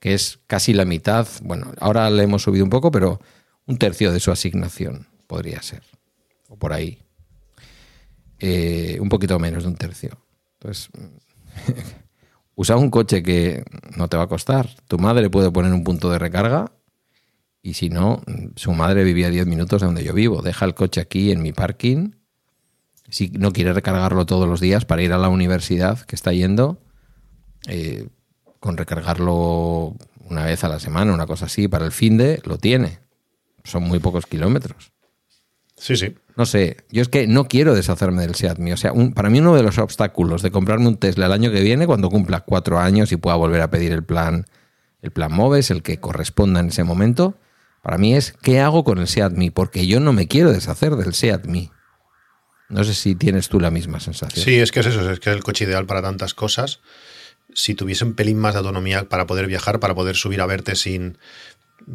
que 0.00 0.14
es 0.14 0.38
casi 0.46 0.72
la 0.72 0.84
mitad, 0.84 1.26
bueno, 1.42 1.72
ahora 1.80 2.10
le 2.10 2.22
hemos 2.22 2.42
subido 2.42 2.64
un 2.64 2.70
poco, 2.70 2.90
pero 2.90 3.20
un 3.66 3.78
tercio 3.78 4.12
de 4.12 4.20
su 4.20 4.30
asignación 4.30 5.08
podría 5.26 5.62
ser, 5.62 5.82
o 6.48 6.56
por 6.56 6.72
ahí. 6.72 7.02
Eh, 8.38 8.98
un 9.00 9.08
poquito 9.08 9.38
menos 9.38 9.64
de 9.64 9.70
un 9.70 9.76
tercio. 9.76 10.18
Entonces, 10.60 10.90
usa 12.56 12.76
un 12.76 12.90
coche 12.90 13.22
que 13.22 13.62
no 13.96 14.08
te 14.08 14.16
va 14.16 14.24
a 14.24 14.28
costar. 14.28 14.68
Tu 14.88 14.98
madre 14.98 15.30
puede 15.30 15.52
poner 15.52 15.72
un 15.72 15.84
punto 15.84 16.10
de 16.10 16.18
recarga 16.18 16.72
y 17.62 17.74
si 17.74 17.90
no, 17.90 18.22
su 18.56 18.72
madre 18.72 19.04
vivía 19.04 19.30
10 19.30 19.46
minutos 19.46 19.80
de 19.80 19.86
donde 19.86 20.04
yo 20.04 20.14
vivo. 20.14 20.42
Deja 20.42 20.64
el 20.64 20.74
coche 20.74 21.00
aquí 21.00 21.30
en 21.30 21.42
mi 21.42 21.52
parking. 21.52 22.12
Si 23.08 23.28
no 23.30 23.52
quiere 23.52 23.72
recargarlo 23.72 24.26
todos 24.26 24.48
los 24.48 24.60
días 24.60 24.84
para 24.84 25.02
ir 25.02 25.12
a 25.12 25.18
la 25.18 25.28
universidad 25.28 26.00
que 26.00 26.16
está 26.16 26.32
yendo, 26.32 26.80
eh, 27.68 28.08
con 28.58 28.76
recargarlo 28.76 29.94
una 30.28 30.44
vez 30.44 30.64
a 30.64 30.68
la 30.68 30.80
semana, 30.80 31.12
una 31.12 31.26
cosa 31.26 31.46
así, 31.46 31.68
para 31.68 31.84
el 31.84 31.92
fin 31.92 32.16
de, 32.16 32.40
lo 32.44 32.58
tiene. 32.58 32.98
Son 33.64 33.82
muy 33.82 33.98
pocos 33.98 34.26
kilómetros. 34.26 34.92
Sí, 35.76 35.96
sí. 35.96 36.14
No 36.36 36.44
sé, 36.44 36.76
yo 36.90 37.00
es 37.00 37.08
que 37.08 37.26
no 37.26 37.48
quiero 37.48 37.74
deshacerme 37.74 38.20
del 38.20 38.34
Seat 38.34 38.58
O 38.60 38.76
sea, 38.76 38.92
para 39.14 39.30
mí 39.30 39.40
uno 39.40 39.56
de 39.56 39.62
los 39.62 39.78
obstáculos 39.78 40.42
de 40.42 40.50
comprarme 40.50 40.86
un 40.86 40.98
Tesla 40.98 41.26
el 41.26 41.32
año 41.32 41.50
que 41.50 41.62
viene, 41.62 41.86
cuando 41.86 42.10
cumpla 42.10 42.40
cuatro 42.40 42.78
años 42.78 43.10
y 43.10 43.16
pueda 43.16 43.36
volver 43.36 43.62
a 43.62 43.70
pedir 43.70 43.92
el 43.92 44.04
plan, 44.04 44.44
el 45.00 45.12
plan 45.12 45.32
Moves, 45.32 45.70
el 45.70 45.82
que 45.82 45.98
corresponda 45.98 46.60
en 46.60 46.68
ese 46.68 46.84
momento, 46.84 47.38
para 47.82 47.96
mí 47.96 48.14
es 48.14 48.34
¿qué 48.42 48.60
hago 48.60 48.84
con 48.84 48.98
el 48.98 49.08
Seat 49.08 49.32
Porque 49.54 49.86
yo 49.86 49.98
no 49.98 50.12
me 50.12 50.28
quiero 50.28 50.52
deshacer 50.52 50.96
del 50.96 51.14
Seat 51.14 51.46
No 52.68 52.84
sé 52.84 52.92
si 52.92 53.14
tienes 53.14 53.48
tú 53.48 53.58
la 53.58 53.70
misma 53.70 54.00
sensación. 54.00 54.44
Sí, 54.44 54.56
es 54.56 54.72
que 54.72 54.80
es 54.80 54.86
eso, 54.86 55.10
es 55.10 55.20
que 55.20 55.30
es 55.30 55.36
el 55.36 55.42
coche 55.42 55.64
ideal 55.64 55.86
para 55.86 56.02
tantas 56.02 56.34
cosas. 56.34 56.80
Si 57.54 57.74
tuviese 57.74 58.04
un 58.04 58.14
pelín 58.14 58.36
más 58.36 58.52
de 58.52 58.58
autonomía 58.58 59.08
para 59.08 59.26
poder 59.26 59.46
viajar, 59.46 59.80
para 59.80 59.94
poder 59.94 60.16
subir 60.16 60.42
a 60.42 60.46
verte 60.46 60.76
sin... 60.76 61.16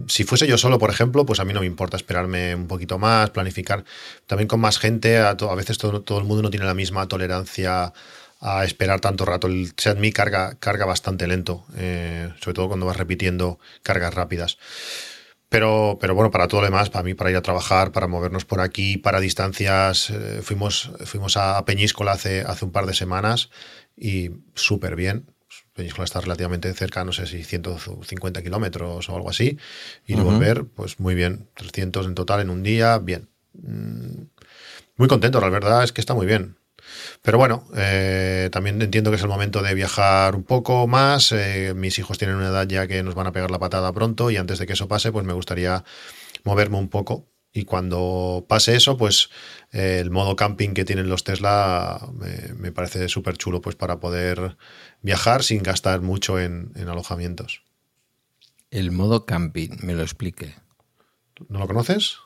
Si 0.08 0.24
fuese 0.24 0.48
yo 0.48 0.58
solo, 0.58 0.80
por 0.80 0.90
ejemplo, 0.90 1.26
pues 1.26 1.40
a 1.40 1.46
mí 1.46 1.54
no 1.54 1.62
me 1.62 1.66
importa 1.66 1.98
esperarme 1.98 2.56
un 2.56 2.68
poquito 2.68 2.98
más, 2.98 3.30
planificar. 3.32 3.84
También 4.28 4.48
con 4.48 4.60
más 4.60 4.80
gente, 4.80 5.18
a, 5.18 5.34
veces 5.34 5.78
todo, 5.78 6.20
el 6.20 6.26
mundo 6.26 6.44
no 6.44 6.50
tiene 6.50 6.66
la 6.66 6.74
misma 6.74 7.08
tolerancia 7.08 7.94
a 8.40 8.64
esperar 8.64 9.00
tanto 9.00 9.26
rato. 9.26 9.48
El 9.48 9.74
Xiaomi 9.76 10.12
carga, 10.12 10.56
carga 10.60 10.86
bastante 10.86 11.28
lento, 11.28 11.66
eh, 11.76 12.30
sobre 12.42 12.56
todo 12.56 12.68
cuando 12.68 12.86
vas 12.86 12.98
repitiendo 12.98 13.60
cargas 13.84 14.14
rápidas. 14.14 14.58
Pero, 15.50 15.98
pero 16.00 16.16
bueno, 16.16 16.32
para 16.32 16.48
todo 16.48 16.62
lo 16.62 16.68
demás, 16.68 16.90
para 16.90 17.04
mí, 17.04 17.14
para 17.14 17.30
ir 17.30 17.36
a 17.36 17.42
trabajar, 17.42 17.92
para 17.92 18.08
movernos 18.08 18.46
por 18.46 18.62
aquí, 18.62 18.98
para 18.98 19.20
distancias, 19.20 20.10
eh, 20.10 20.40
fuimos, 20.42 20.92
fuimos 21.04 21.36
a 21.36 21.66
Peñíscola 21.66 22.14
hace, 22.14 22.42
hace 22.42 22.64
un 22.64 22.72
par 22.72 22.86
de 22.86 22.94
semanas 22.94 23.50
y 23.98 24.30
súper 24.56 24.96
bien. 24.96 25.26
Peñíscola 25.74 26.06
está 26.06 26.20
relativamente 26.20 26.74
cerca, 26.74 27.06
no 27.06 27.14
sé 27.14 27.28
si 27.28 27.44
150 27.44 28.42
kilómetros 28.42 29.10
o 29.10 29.16
algo 29.16 29.30
así, 29.30 29.58
y 30.06 30.16
volver, 30.16 30.66
pues 30.66 31.00
muy 31.00 31.16
bien, 31.16 31.48
300 31.56 32.06
en 32.08 32.16
total 32.16 32.42
en 32.42 32.50
un 32.50 32.62
día, 32.62 32.98
bien. 32.98 33.30
Mm, 33.54 34.24
muy 34.98 35.08
contento, 35.08 35.40
la 35.40 35.50
verdad 35.50 35.84
es 35.84 35.94
que 35.94 36.02
está 36.02 36.14
muy 36.14 36.26
bien. 36.26 36.58
Pero 37.22 37.38
bueno, 37.38 37.66
eh, 37.76 38.50
también 38.52 38.82
entiendo 38.82 39.12
que 39.12 39.16
es 39.18 39.22
el 39.22 39.30
momento 39.30 39.62
de 39.62 39.74
viajar 39.74 40.36
un 40.36 40.44
poco 40.44 40.88
más. 40.88 41.32
Eh, 41.32 41.74
mis 41.76 41.98
hijos 42.00 42.18
tienen 42.18 42.38
una 42.38 42.50
edad 42.50 42.68
ya 42.68 42.88
que 42.88 43.02
nos 43.04 43.16
van 43.16 43.28
a 43.28 43.32
pegar 43.32 43.52
la 43.52 43.60
patada 43.60 43.92
pronto 43.94 44.30
y 44.32 44.38
antes 44.38 44.60
de 44.60 44.68
que 44.68 44.74
eso 44.74 44.88
pase, 44.88 45.12
pues 45.12 45.26
me 45.26 45.34
gustaría 45.34 45.84
moverme 46.44 46.78
un 46.78 46.90
poco. 46.90 47.31
Y 47.54 47.66
cuando 47.66 48.46
pase 48.48 48.76
eso, 48.76 48.98
pues 48.98 49.30
eh, 49.74 50.00
el 50.00 50.10
modo 50.10 50.36
camping 50.36 50.74
que 50.74 50.86
tienen 50.86 51.10
los 51.10 51.24
Tesla 51.24 52.10
me, 52.58 52.72
parece 52.72 53.10
súper 53.10 53.38
chulo 53.38 53.60
pues 53.60 53.76
para 53.76 54.00
poder 54.00 54.58
viajar 55.02 55.44
sin 55.44 55.62
gastar 55.62 56.02
mucho 56.02 56.40
en, 56.40 56.72
en 56.76 56.88
alojamientos. 56.88 57.64
El 58.70 58.92
modo 58.92 59.26
camping, 59.26 59.72
me 59.82 59.94
lo 59.94 60.02
explique. 60.02 60.56
¿No 61.50 61.60
lo 61.60 61.68
conoces? 61.68 62.18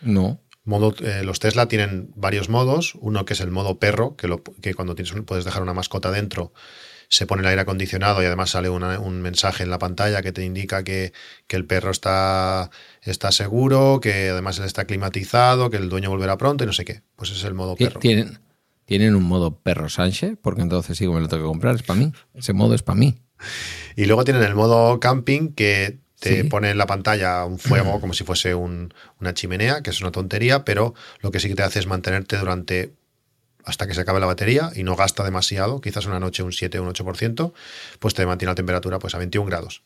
No. 0.00 0.40
Modo, 0.64 0.94
eh, 1.00 1.22
los 1.22 1.38
Tesla 1.38 1.68
tienen 1.68 2.12
varios 2.14 2.48
modos. 2.48 2.94
Uno 2.96 3.24
que 3.24 3.34
es 3.34 3.40
el 3.40 3.50
modo 3.50 3.78
perro, 3.78 4.16
que, 4.16 4.28
lo, 4.28 4.42
que 4.42 4.74
cuando 4.74 4.94
tienes, 4.94 5.14
puedes 5.24 5.44
dejar 5.44 5.62
una 5.62 5.72
mascota 5.72 6.10
dentro, 6.10 6.52
se 7.08 7.26
pone 7.26 7.40
el 7.40 7.48
aire 7.48 7.62
acondicionado 7.62 8.22
y 8.22 8.26
además 8.26 8.50
sale 8.50 8.68
un 8.68 9.22
mensaje 9.22 9.62
en 9.62 9.70
la 9.70 9.78
pantalla 9.78 10.20
que 10.20 10.32
te 10.32 10.44
indica 10.44 10.84
que, 10.84 11.12
el 11.48 11.64
perro 11.64 11.90
está, 11.90 12.70
está 13.10 13.32
seguro, 13.32 14.00
que 14.00 14.30
además 14.30 14.58
él 14.58 14.64
está 14.64 14.84
climatizado, 14.84 15.70
que 15.70 15.76
el 15.76 15.88
dueño 15.88 16.10
volverá 16.10 16.36
pronto 16.38 16.64
y 16.64 16.66
no 16.66 16.72
sé 16.72 16.84
qué. 16.84 17.02
Pues 17.16 17.30
es 17.30 17.44
el 17.44 17.54
modo 17.54 17.76
perro. 17.76 18.00
¿Tienen, 18.00 18.38
¿Tienen 18.84 19.14
un 19.14 19.24
modo 19.24 19.58
perro 19.58 19.88
Sánchez? 19.88 20.38
Porque 20.40 20.62
entonces 20.62 20.96
sí 20.96 21.06
me 21.06 21.20
lo 21.20 21.28
tengo 21.28 21.44
que 21.44 21.48
comprar, 21.48 21.74
es 21.74 21.82
para 21.82 21.98
mí. 21.98 22.12
Ese 22.34 22.52
modo 22.52 22.74
es 22.74 22.82
para 22.82 22.98
mí. 22.98 23.20
Y 23.96 24.06
luego 24.06 24.24
tienen 24.24 24.42
el 24.42 24.54
modo 24.54 24.98
camping 25.00 25.52
que 25.52 25.98
te 26.20 26.44
pone 26.44 26.70
en 26.70 26.78
la 26.78 26.86
pantalla 26.86 27.44
un 27.44 27.58
fuego 27.58 28.00
como 28.00 28.12
si 28.12 28.24
fuese 28.24 28.54
una 28.54 29.34
chimenea, 29.34 29.82
que 29.82 29.90
es 29.90 30.00
una 30.00 30.10
tontería, 30.10 30.64
pero 30.64 30.94
lo 31.20 31.30
que 31.30 31.38
sí 31.38 31.48
que 31.48 31.54
te 31.54 31.62
hace 31.62 31.78
es 31.78 31.86
mantenerte 31.86 32.36
durante 32.38 32.94
hasta 33.64 33.86
que 33.86 33.94
se 33.94 34.00
acabe 34.00 34.18
la 34.18 34.26
batería 34.26 34.70
y 34.74 34.82
no 34.82 34.96
gasta 34.96 35.22
demasiado, 35.22 35.80
quizás 35.80 36.06
una 36.06 36.18
noche 36.18 36.42
un 36.42 36.52
7 36.52 36.78
o 36.78 36.82
un 36.82 36.88
8%, 36.88 37.52
pues 37.98 38.14
te 38.14 38.24
mantiene 38.24 38.52
la 38.52 38.54
temperatura 38.54 38.98
pues 38.98 39.14
a 39.14 39.18
21 39.18 39.46
grados. 39.46 39.82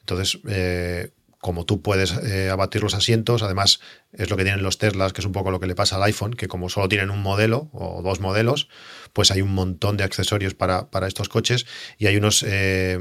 Entonces, 0.00 0.38
eh, 0.48 1.10
como 1.46 1.64
tú 1.64 1.80
puedes 1.80 2.10
eh, 2.24 2.50
abatir 2.50 2.82
los 2.82 2.94
asientos, 2.94 3.44
además 3.44 3.78
es 4.12 4.28
lo 4.30 4.36
que 4.36 4.42
tienen 4.42 4.64
los 4.64 4.78
Teslas, 4.78 5.12
que 5.12 5.20
es 5.20 5.26
un 5.26 5.30
poco 5.30 5.52
lo 5.52 5.60
que 5.60 5.68
le 5.68 5.76
pasa 5.76 5.94
al 5.94 6.02
iPhone, 6.02 6.34
que 6.34 6.48
como 6.48 6.68
solo 6.68 6.88
tienen 6.88 7.08
un 7.08 7.22
modelo 7.22 7.70
o 7.72 8.02
dos 8.02 8.18
modelos, 8.18 8.68
pues 9.12 9.30
hay 9.30 9.42
un 9.42 9.54
montón 9.54 9.96
de 9.96 10.02
accesorios 10.02 10.54
para, 10.54 10.88
estos 11.06 11.28
coches 11.28 11.64
y 11.98 12.06
hay 12.06 12.16
unos 12.16 12.44
eh, 12.44 12.98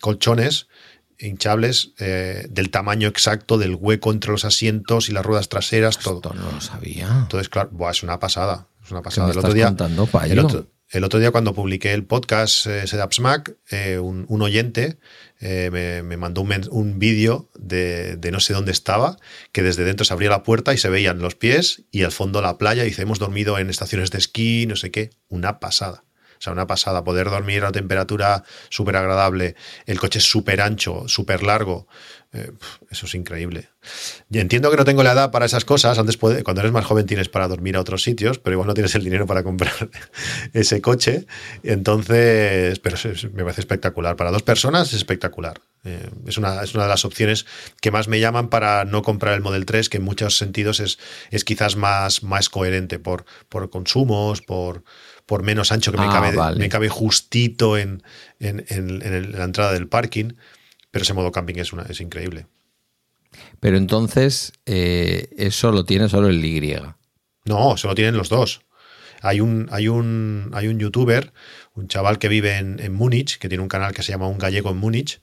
colchones 0.00 0.66
hinchables 1.20 1.92
eh, 1.98 2.48
del 2.50 2.70
tamaño 2.70 3.06
exacto 3.06 3.58
del 3.58 3.76
hueco 3.76 4.10
entre 4.10 4.32
los 4.32 4.44
asientos 4.44 5.08
y 5.08 5.12
las 5.12 5.24
ruedas 5.24 5.48
traseras, 5.48 6.00
todo. 6.00 6.16
Esto 6.16 6.34
no 6.34 6.50
lo 6.50 6.60
sabía. 6.60 7.06
Entonces, 7.22 7.48
claro, 7.48 7.70
es 7.90 8.02
una 8.02 8.18
pasada. 8.18 8.66
Es 8.84 8.90
una 8.90 9.02
pasada. 9.02 9.30
El 9.30 9.38
otro, 9.38 9.54
día, 9.54 9.68
el, 10.90 11.04
otro, 11.04 11.18
día, 11.20 11.30
cuando 11.30 11.54
publiqué 11.54 11.94
el 11.94 12.04
podcast 12.04 12.66
eh, 12.66 12.86
Setups 12.86 13.20
Mac, 13.20 13.56
eh, 13.70 13.98
un, 13.98 14.42
oyente 14.42 14.98
me, 15.40 16.16
mandó 16.16 16.40
un, 16.40 16.52
un 16.70 16.98
vídeo 16.98 17.50
de, 17.54 18.16
de, 18.16 18.30
no 18.30 18.40
sé 18.40 18.54
dónde 18.54 18.72
estaba, 18.72 19.18
que 19.52 19.62
desde 19.62 19.84
dentro 19.84 20.04
se 20.04 20.12
abría 20.12 20.30
la 20.30 20.42
puerta 20.42 20.72
y 20.72 20.78
se 20.78 20.88
veían 20.88 21.18
los 21.18 21.34
pies 21.34 21.84
y 21.90 22.02
al 22.02 22.12
fondo 22.12 22.40
la 22.40 22.58
playa. 22.58 22.84
Y 22.84 22.88
dice, 22.88 23.02
hemos 23.02 23.18
dormido 23.18 23.58
en 23.58 23.70
estaciones 23.70 24.10
de 24.10 24.18
esquí, 24.18 24.66
no 24.66 24.76
sé 24.76 24.90
qué. 24.90 25.10
Una 25.28 25.60
pasada. 25.60 26.04
Sea, 26.44 26.52
una 26.52 26.66
pasada, 26.66 27.04
poder 27.04 27.30
dormir 27.30 27.64
a 27.64 27.72
temperatura 27.72 28.44
súper 28.68 28.96
agradable, 28.96 29.56
el 29.86 29.98
coche 29.98 30.18
es 30.18 30.24
súper 30.24 30.60
ancho, 30.60 31.08
súper 31.08 31.42
largo, 31.42 31.88
eh, 32.34 32.50
eso 32.90 33.06
es 33.06 33.14
increíble. 33.14 33.70
Y 34.30 34.40
entiendo 34.40 34.70
que 34.70 34.76
no 34.76 34.84
tengo 34.84 35.02
la 35.02 35.12
edad 35.12 35.30
para 35.30 35.46
esas 35.46 35.64
cosas, 35.64 35.98
antes 35.98 36.18
cuando 36.18 36.60
eres 36.60 36.70
más 36.72 36.84
joven 36.84 37.06
tienes 37.06 37.30
para 37.30 37.48
dormir 37.48 37.76
a 37.76 37.80
otros 37.80 38.02
sitios, 38.02 38.38
pero 38.38 38.54
igual 38.54 38.66
no 38.66 38.74
tienes 38.74 38.94
el 38.94 39.04
dinero 39.04 39.26
para 39.26 39.42
comprar 39.42 39.72
ese 40.52 40.82
coche, 40.82 41.26
entonces, 41.62 42.78
pero 42.80 42.96
me 43.32 43.42
parece 43.42 43.62
espectacular. 43.62 44.14
Para 44.16 44.30
dos 44.30 44.42
personas 44.42 44.88
es 44.88 44.94
espectacular. 44.94 45.62
Eh, 45.84 46.10
es, 46.26 46.36
una, 46.36 46.62
es, 46.62 46.74
una, 46.74 46.84
de 46.84 46.90
las 46.90 47.06
opciones 47.06 47.46
que 47.80 47.90
más 47.90 48.06
me 48.06 48.20
llaman 48.20 48.48
para 48.48 48.84
no 48.84 49.00
comprar 49.00 49.32
el 49.32 49.40
Model 49.40 49.64
3, 49.64 49.88
que 49.88 49.96
en 49.96 50.02
muchos 50.02 50.36
sentidos 50.36 50.80
es, 50.80 50.98
es 51.30 51.44
quizás 51.44 51.76
más, 51.76 52.22
más 52.22 52.50
coherente 52.50 52.98
por, 52.98 53.24
por 53.48 53.70
consumos, 53.70 54.42
por 54.42 54.84
por 55.26 55.42
menos 55.42 55.72
ancho 55.72 55.90
que 55.90 55.98
me, 55.98 56.06
ah, 56.06 56.10
cabe, 56.34 56.56
me 56.56 56.68
cabe 56.68 56.88
justito 56.88 57.78
en, 57.78 58.02
en, 58.40 59.32
la 59.32 59.44
entrada 59.44 59.72
del 59.72 59.88
parking. 59.88 60.32
Pero 60.90 61.02
ese 61.02 61.14
modo 61.14 61.32
camping 61.32 61.56
es, 61.56 61.72
una, 61.72 61.84
es 61.84 62.00
increíble. 62.00 62.46
Pero 63.60 63.76
entonces, 63.76 64.52
eh, 64.66 65.28
eso 65.36 65.72
lo 65.72 65.84
tiene 65.84 66.08
solo 66.08 66.28
el 66.28 66.44
Y. 66.44 66.76
No, 67.44 67.76
solo 67.76 67.94
tienen 67.94 68.16
los 68.16 68.28
dos. 68.28 68.62
Hay 69.20 69.40
un, 69.40 69.68
hay 69.70 69.88
un, 69.88 70.50
hay 70.52 70.68
un 70.68 70.78
youtuber, 70.78 71.32
un 71.74 71.88
chaval 71.88 72.18
que 72.18 72.28
vive 72.28 72.56
en, 72.58 72.92
Múnich, 72.92 73.38
que 73.38 73.48
tiene 73.48 73.62
un 73.62 73.68
canal 73.68 73.94
que 73.94 74.02
se 74.02 74.12
llama 74.12 74.28
Un 74.28 74.38
Gallego 74.38 74.70
en 74.70 74.76
Múnich, 74.76 75.20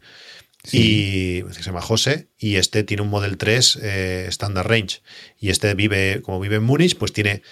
y 0.71 1.43
se 1.51 1.61
llama 1.61 1.81
José, 1.81 2.29
y 2.37 2.55
este 2.55 2.83
tiene 2.83 3.03
un 3.03 3.09
Model 3.09 3.37
3 3.37 3.79
eh, 3.81 4.25
Standard 4.29 4.67
Range. 4.67 5.01
Y 5.39 5.49
este 5.49 5.73
vive, 5.75 6.21
como 6.23 6.39
vive 6.39 6.55
en 6.55 6.63
Múnich, 6.63 6.97
pues 6.97 7.13
tiene 7.13 7.43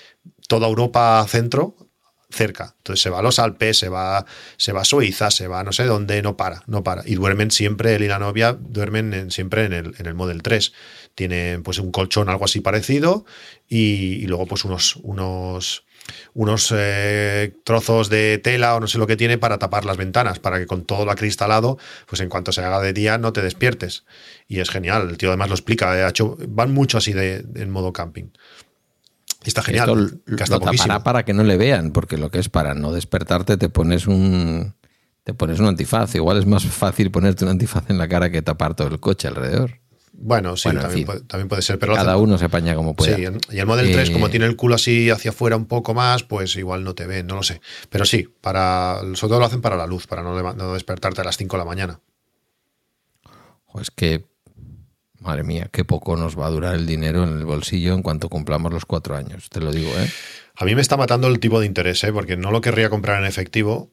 toda 0.47 0.67
Europa 0.67 1.23
centro 1.29 1.88
cerca. 2.31 2.75
Entonces 2.77 3.01
se 3.01 3.09
va 3.09 3.19
a 3.19 3.21
los 3.21 3.39
Alpes, 3.39 3.79
se 3.79 3.89
va, 3.89 4.25
se 4.57 4.71
va 4.71 4.81
a 4.81 4.85
Suiza, 4.85 5.31
se 5.31 5.47
va 5.47 5.61
a 5.61 5.63
no 5.63 5.73
sé 5.73 5.85
dónde, 5.85 6.21
no 6.21 6.37
para, 6.37 6.63
no 6.67 6.83
para. 6.83 7.03
Y 7.05 7.15
duermen 7.15 7.51
siempre, 7.51 7.95
él 7.95 8.03
y 8.03 8.07
la 8.07 8.19
novia 8.19 8.53
duermen 8.53 9.31
siempre 9.31 9.65
en 9.65 9.73
el, 9.73 9.95
en 9.97 10.05
el 10.05 10.13
Model 10.13 10.43
3. 10.43 10.73
Tienen 11.15 11.63
pues 11.63 11.79
un 11.79 11.91
colchón, 11.91 12.29
algo 12.29 12.45
así 12.45 12.61
parecido, 12.61 13.25
y, 13.67 14.25
luego 14.27 14.45
pues 14.45 14.63
unos, 14.63 14.95
unos, 14.97 15.85
unos 16.33 16.73
eh, 16.75 17.53
trozos 17.63 18.09
de 18.09 18.37
tela 18.37 18.75
o 18.75 18.79
no 18.79 18.87
sé 18.87 18.97
lo 18.99 19.07
que 19.07 19.17
tiene 19.17 19.37
para 19.37 19.57
tapar 19.57 19.85
las 19.85 19.97
ventanas, 19.97 20.39
para 20.39 20.59
que 20.59 20.67
con 20.67 20.85
todo 20.85 21.05
lo 21.05 21.11
acristalado, 21.11 21.77
pues 22.07 22.21
en 22.21 22.29
cuanto 22.29 22.51
se 22.51 22.61
haga 22.61 22.79
de 22.79 22.93
día 22.93 23.17
no 23.17 23.33
te 23.33 23.41
despiertes. 23.41 24.05
Y 24.47 24.59
es 24.59 24.69
genial, 24.69 25.09
el 25.09 25.17
tío 25.17 25.29
además 25.29 25.49
lo 25.49 25.55
explica, 25.55 26.07
hecho, 26.07 26.37
van 26.47 26.71
mucho 26.71 26.99
así 26.99 27.11
de, 27.11 27.43
en 27.55 27.69
modo 27.69 27.91
camping. 27.91 28.29
Está 29.43 29.63
genial. 29.63 30.21
Esto 30.27 30.59
lo 30.59 31.03
para 31.03 31.23
que 31.23 31.33
no 31.33 31.43
le 31.43 31.57
vean, 31.57 31.91
porque 31.91 32.17
lo 32.17 32.29
que 32.29 32.39
es 32.39 32.49
para 32.49 32.73
no 32.75 32.91
despertarte 32.91 33.57
te 33.57 33.69
pones 33.69 34.07
un 34.07 34.75
te 35.23 35.33
pones 35.33 35.59
un 35.59 35.67
antifaz. 35.67 36.15
Igual 36.15 36.37
es 36.39 36.45
más 36.45 36.65
fácil 36.65 37.11
ponerte 37.11 37.45
un 37.45 37.51
antifaz 37.51 37.89
en 37.89 37.97
la 37.97 38.07
cara 38.07 38.29
que 38.29 38.41
tapar 38.41 38.75
todo 38.75 38.87
el 38.87 38.99
coche 38.99 39.27
alrededor. 39.27 39.79
Bueno, 40.21 40.57
sí, 40.57 40.69
también, 40.73 41.47
puede, 41.47 41.61
ser. 41.61 41.79
Pero 41.79 41.95
cada 41.95 42.17
uno 42.17 42.37
se 42.37 42.45
apaña 42.45 42.75
como 42.75 42.93
puede. 42.93 43.15
Sí, 43.15 43.33
y 43.51 43.59
el 43.59 43.65
Model 43.65 43.89
3, 43.89 44.09
como 44.09 44.27
eh, 44.27 44.29
tiene 44.29 44.47
el 44.47 44.57
culo 44.57 44.75
así 44.75 45.09
hacia 45.09 45.31
afuera 45.31 45.55
un 45.55 45.65
poco 45.65 45.93
más, 45.93 46.23
pues 46.23 46.57
igual 46.57 46.83
no 46.83 46.93
te 46.93 47.07
ven, 47.07 47.25
no 47.25 47.35
lo 47.35 47.43
sé. 47.43 47.61
Pero 47.89 48.03
sí, 48.03 48.27
para, 48.41 48.99
sobre 49.13 49.29
todo 49.29 49.39
lo 49.39 49.45
hacen 49.45 49.61
para 49.61 49.77
la 49.77 49.87
luz, 49.87 50.07
para 50.07 50.21
no, 50.21 50.53
no 50.53 50.73
despertarte 50.73 51.21
a 51.21 51.23
las 51.23 51.37
5 51.37 51.55
de 51.55 51.59
la 51.59 51.65
mañana. 51.65 51.99
Es 53.79 53.91
que 53.91 54.25
Madre 55.19 55.43
mía, 55.43 55.69
qué 55.71 55.83
poco 55.83 56.15
nos 56.15 56.39
va 56.39 56.47
a 56.47 56.49
durar 56.49 56.75
el 56.75 56.85
dinero 56.85 57.23
en 57.23 57.37
el 57.37 57.45
bolsillo 57.45 57.93
en 57.93 58.01
cuanto 58.01 58.29
cumplamos 58.29 58.71
los 58.71 58.85
cuatro 58.85 59.15
años, 59.15 59.49
te 59.49 59.59
lo 59.59 59.71
digo, 59.71 59.89
¿eh? 59.97 60.09
A 60.55 60.65
mí 60.65 60.75
me 60.75 60.81
está 60.81 60.97
matando 60.97 61.27
el 61.27 61.39
tipo 61.39 61.59
de 61.59 61.65
interés, 61.65 62.03
¿eh? 62.03 62.11
porque 62.11 62.35
no 62.35 62.51
lo 62.51 62.59
querría 62.59 62.89
comprar 62.89 63.21
en 63.21 63.27
efectivo. 63.27 63.91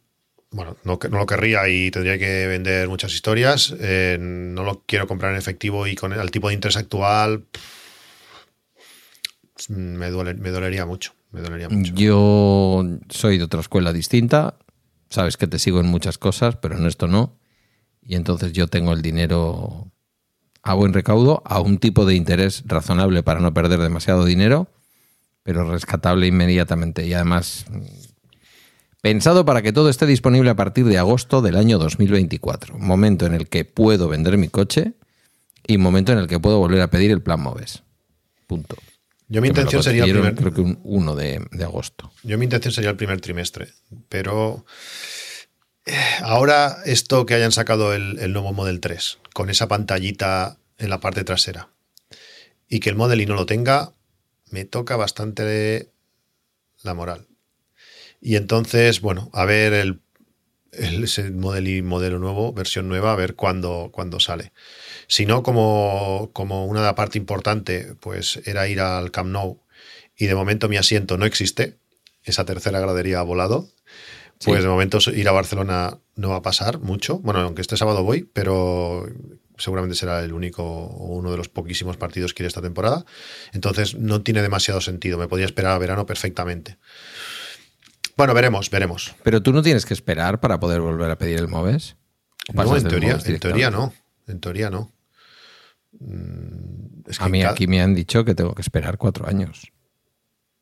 Bueno, 0.51 0.77
no, 0.83 0.99
no 1.11 1.19
lo 1.19 1.27
querría 1.27 1.69
y 1.69 1.93
tendría 1.93 2.19
que 2.19 2.49
vender 2.49 2.89
muchas 2.89 3.13
historias. 3.13 3.73
Eh, 3.79 4.19
no 4.21 4.65
lo 4.65 4.83
quiero 4.85 5.07
comprar 5.07 5.33
en 5.33 5.39
efectivo 5.39 5.87
y 5.87 5.95
con 5.95 6.13
el, 6.13 6.31
tipo 6.33 6.49
de 6.49 6.55
interés 6.55 6.77
actual 6.77 7.45
me, 9.69 10.11
duele, 10.11 10.35
me 10.35 10.51
dolería 10.51 10.87
mucho. 10.87 11.13
Me 11.31 11.41
dolería 11.41 11.69
mucho. 11.69 11.95
Yo 11.95 12.85
soy 13.11 13.39
de 13.39 13.45
otra 13.45 13.61
escuela 13.61 13.93
distinta. 13.93 14.57
Sabes 15.09 15.37
que 15.37 15.47
te 15.47 15.61
sigo 15.61 15.79
en 15.79 15.87
muchas 15.87 16.19
cosas, 16.19 16.57
pero 16.57 16.77
en 16.77 16.87
esto 16.87 17.07
no. 17.07 17.39
Y 18.03 18.17
entonces 18.17 18.53
yo 18.53 18.67
tengo 18.67 18.93
el 18.93 19.03
dinero 19.03 19.93
a 20.67 20.75
buen 20.75 20.93
recaudo, 20.93 21.43
a 21.47 21.61
un 21.61 21.79
tipo 21.79 22.05
de 22.05 22.17
interés 22.17 22.65
razonable 22.67 23.23
para 23.23 23.39
no 23.39 23.55
perder 23.55 23.79
demasiado 23.79 24.25
dinero, 24.25 24.69
pero 25.45 25.71
rescatable 25.71 26.27
inmediatamente. 26.27 27.07
Y 27.07 27.15
además, 27.15 27.67
pensado 29.01 29.45
para 29.45 29.63
que 29.63 29.73
todo 29.73 29.89
esté 29.89 30.07
disponible 30.07 30.51
a 30.51 30.57
partir 30.57 30.85
de 30.87 30.99
agosto 30.99 31.41
del 31.41 31.57
año 31.57 31.79
2024, 31.79 32.79
momento 32.79 33.27
en 33.27 33.35
el 33.35 33.49
que 33.49 33.65
puedo 33.65 34.09
vender 34.09 34.39
mi 34.39 34.49
coche 34.49 34.95
y 35.69 35.79
momento 35.79 36.11
en 36.11 36.19
el 36.19 36.27
que 36.27 36.41
puedo 36.41 36.59
volver 36.59 36.81
a 36.81 36.91
pedir 36.91 37.13
el 37.13 37.23
plan 37.23 37.41
Moves. 37.41 37.85
Punto. 38.49 38.77
Yo 39.29 39.41
mi 39.41 39.49
intención 39.49 39.85
sería 39.85 40.05
el 40.05 40.11
primer, 40.11 40.35
creo 40.35 40.53
que 40.53 40.63
un 40.63 40.81
1 40.83 41.15
de, 41.15 41.47
de, 41.53 41.65
agosto. 41.65 42.11
Yo 42.25 42.39
mi 42.39 42.45
intención 42.45 42.73
sería 42.73 42.91
el 42.91 42.97
primer 42.97 43.21
trimestre, 43.21 43.69
pero 44.09 44.65
Ahora, 46.23 46.79
esto 46.85 47.27
que 47.27 47.35
hayan 47.35 47.53
sacado 47.53 47.95
el, 47.95 48.33
nuevo 48.33 48.53
Model 48.53 48.81
3, 48.81 49.19
con 49.33 49.51
esa 49.51 49.69
pantallita 49.69 50.59
en 50.79 50.91
la 50.91 50.99
parte 50.99 51.23
trasera, 51.23 51.69
y 52.69 52.81
que 52.81 52.91
el 52.91 52.97
Model 52.97 53.21
Y 53.21 53.27
no 53.27 53.35
lo 53.35 53.47
tenga, 53.47 53.93
me 54.51 54.65
toca 54.65 54.97
bastante 54.97 55.93
la 56.83 56.95
moral. 56.95 57.29
Y 58.21 58.35
entonces, 58.35 59.01
bueno, 59.01 59.31
a 59.33 59.45
ver 59.45 59.73
el, 59.73 60.01
ese 60.73 61.31
Model 61.31 61.69
Y 61.69 61.83
modelo 61.83 62.19
nuevo, 62.19 62.53
versión 62.53 62.89
nueva, 62.89 63.13
a 63.13 63.17
ver 63.17 63.37
cuándo, 63.37 63.91
cuándo 63.93 64.19
sale. 64.19 64.53
Si 65.07 65.25
no, 65.25 65.45
como, 65.45 66.31
como 66.33 66.67
una 66.67 66.95
parte 66.97 67.19
importante, 67.19 67.95
pues 68.01 68.41
era 68.45 68.67
ir 68.67 68.81
al 68.81 69.13
Camp 69.13 69.31
Nou, 69.31 69.61
y 70.17 70.27
de 70.27 70.35
momento 70.35 70.69
mi 70.69 70.79
asiento 70.79 71.17
no 71.17 71.27
existe, 71.27 71.79
esa 72.25 72.45
tercera 72.45 72.81
gradería 72.81 73.21
ha 73.21 73.23
volado. 73.23 73.69
Pues 74.45 74.63
de 74.63 74.69
momento 74.69 74.99
ir 75.13 75.29
a 75.29 75.33
Barcelona 75.33 75.99
no 76.15 76.31
va 76.31 76.37
a 76.37 76.43
pasar 76.43 76.79
mucho. 76.79 77.19
Bueno, 77.21 77.41
aunque 77.41 77.63
este 77.63 77.77
sábado 77.77 78.03
voy, 78.05 78.29
pero 78.33 79.07
seguramente 79.57 79.97
será 79.97 80.23
el 80.23 80.33
único 80.33 80.63
o 80.63 81.15
uno 81.15 81.31
de 81.31 81.37
los 81.37 81.49
poquísimos 81.49 81.97
partidos 81.97 82.35
que 82.35 82.43
iré 82.43 82.49
esta 82.49 82.63
temporada. 82.63 83.05
Entonces 83.53 83.95
no 83.95 84.23
tiene 84.23 84.43
demasiado 84.43 84.81
sentido. 84.81 85.19
Me 85.19 85.29
podría 85.29 85.47
esperar 85.47 85.73
a 85.73 85.79
verano 85.79 86.07
perfectamente. 86.07 86.77
Bueno, 88.17 88.35
veremos, 88.35 88.71
veremos. 88.71 89.15
Pero 89.23 89.43
tú 89.43 89.53
no 89.53 89.63
tienes 89.63 89.85
que 89.85 89.95
esperar 89.95 90.41
para 90.41 90.59
poder 90.61 90.81
volver 90.81 91.11
a 91.11 91.19
pedir 91.19 91.39
el 91.39 91.49
Moves. 91.49 91.97
No, 92.53 92.77
en 92.77 92.89
teoría, 92.89 93.19
en 93.25 93.41
teoría 93.41 93.71
no. 93.71 93.93
En 94.27 94.41
teoría 94.41 94.71
no. 94.71 94.93
Mm, 95.99 97.03
a 97.19 97.29
mí 97.29 97.43
aquí 97.43 97.67
me 97.67 97.81
han 97.81 97.95
dicho 97.95 98.25
que 98.25 98.35
tengo 98.35 98.55
que 98.55 98.63
esperar 98.63 98.99
cuatro 98.99 99.29
años. 99.29 99.73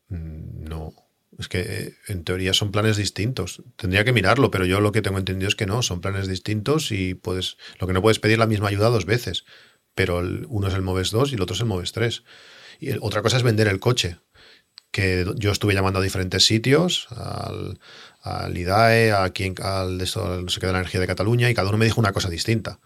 Mm, 0.08 0.64
no. 0.64 0.94
Es 1.38 1.48
que 1.48 1.60
eh, 1.60 1.94
en 2.08 2.24
teoría 2.24 2.54
son 2.54 2.70
planes 2.70 2.96
distintos. 2.96 3.62
Tendría 3.76 4.04
que 4.04 4.12
mirarlo, 4.12 4.50
pero 4.50 4.64
yo 4.66 4.80
lo 4.80 4.92
que 4.92 5.02
tengo 5.02 5.18
entendido 5.18 5.48
es 5.48 5.56
que 5.56 5.66
no, 5.66 5.82
son 5.82 6.00
planes 6.00 6.28
distintos 6.28 6.92
y 6.92 7.14
puedes. 7.14 7.56
Lo 7.78 7.86
que 7.86 7.92
no 7.92 8.02
puedes 8.02 8.18
pedir 8.18 8.38
la 8.38 8.46
misma 8.46 8.68
ayuda 8.68 8.88
dos 8.88 9.06
veces. 9.06 9.44
Pero 9.94 10.18
uno 10.18 10.68
es 10.68 10.74
el 10.74 10.82
Moves 10.82 11.10
2 11.10 11.32
y 11.32 11.34
el 11.36 11.40
otro 11.42 11.54
es 11.54 11.60
el 11.60 11.66
Moves 11.66 11.92
3. 11.92 12.24
Y 12.80 12.92
otra 13.00 13.22
cosa 13.22 13.36
es 13.36 13.42
vender 13.42 13.68
el 13.68 13.80
coche. 13.80 14.18
Que 14.90 15.26
yo 15.36 15.50
estuve 15.50 15.74
llamando 15.74 15.98
a 15.98 16.02
diferentes 16.02 16.44
sitios, 16.44 17.08
al, 17.10 17.80
al 18.22 18.56
IDAE, 18.56 19.12
a 19.12 19.30
quien, 19.30 19.54
al 19.60 19.98
de 19.98 20.08
no 20.14 20.44
de 20.44 20.72
la 20.72 20.78
energía 20.78 21.00
de 21.00 21.06
Cataluña, 21.06 21.50
y 21.50 21.54
cada 21.54 21.68
uno 21.68 21.78
me 21.78 21.84
dijo 21.84 22.00
una 22.00 22.12
cosa 22.12 22.30
distinta. 22.30 22.78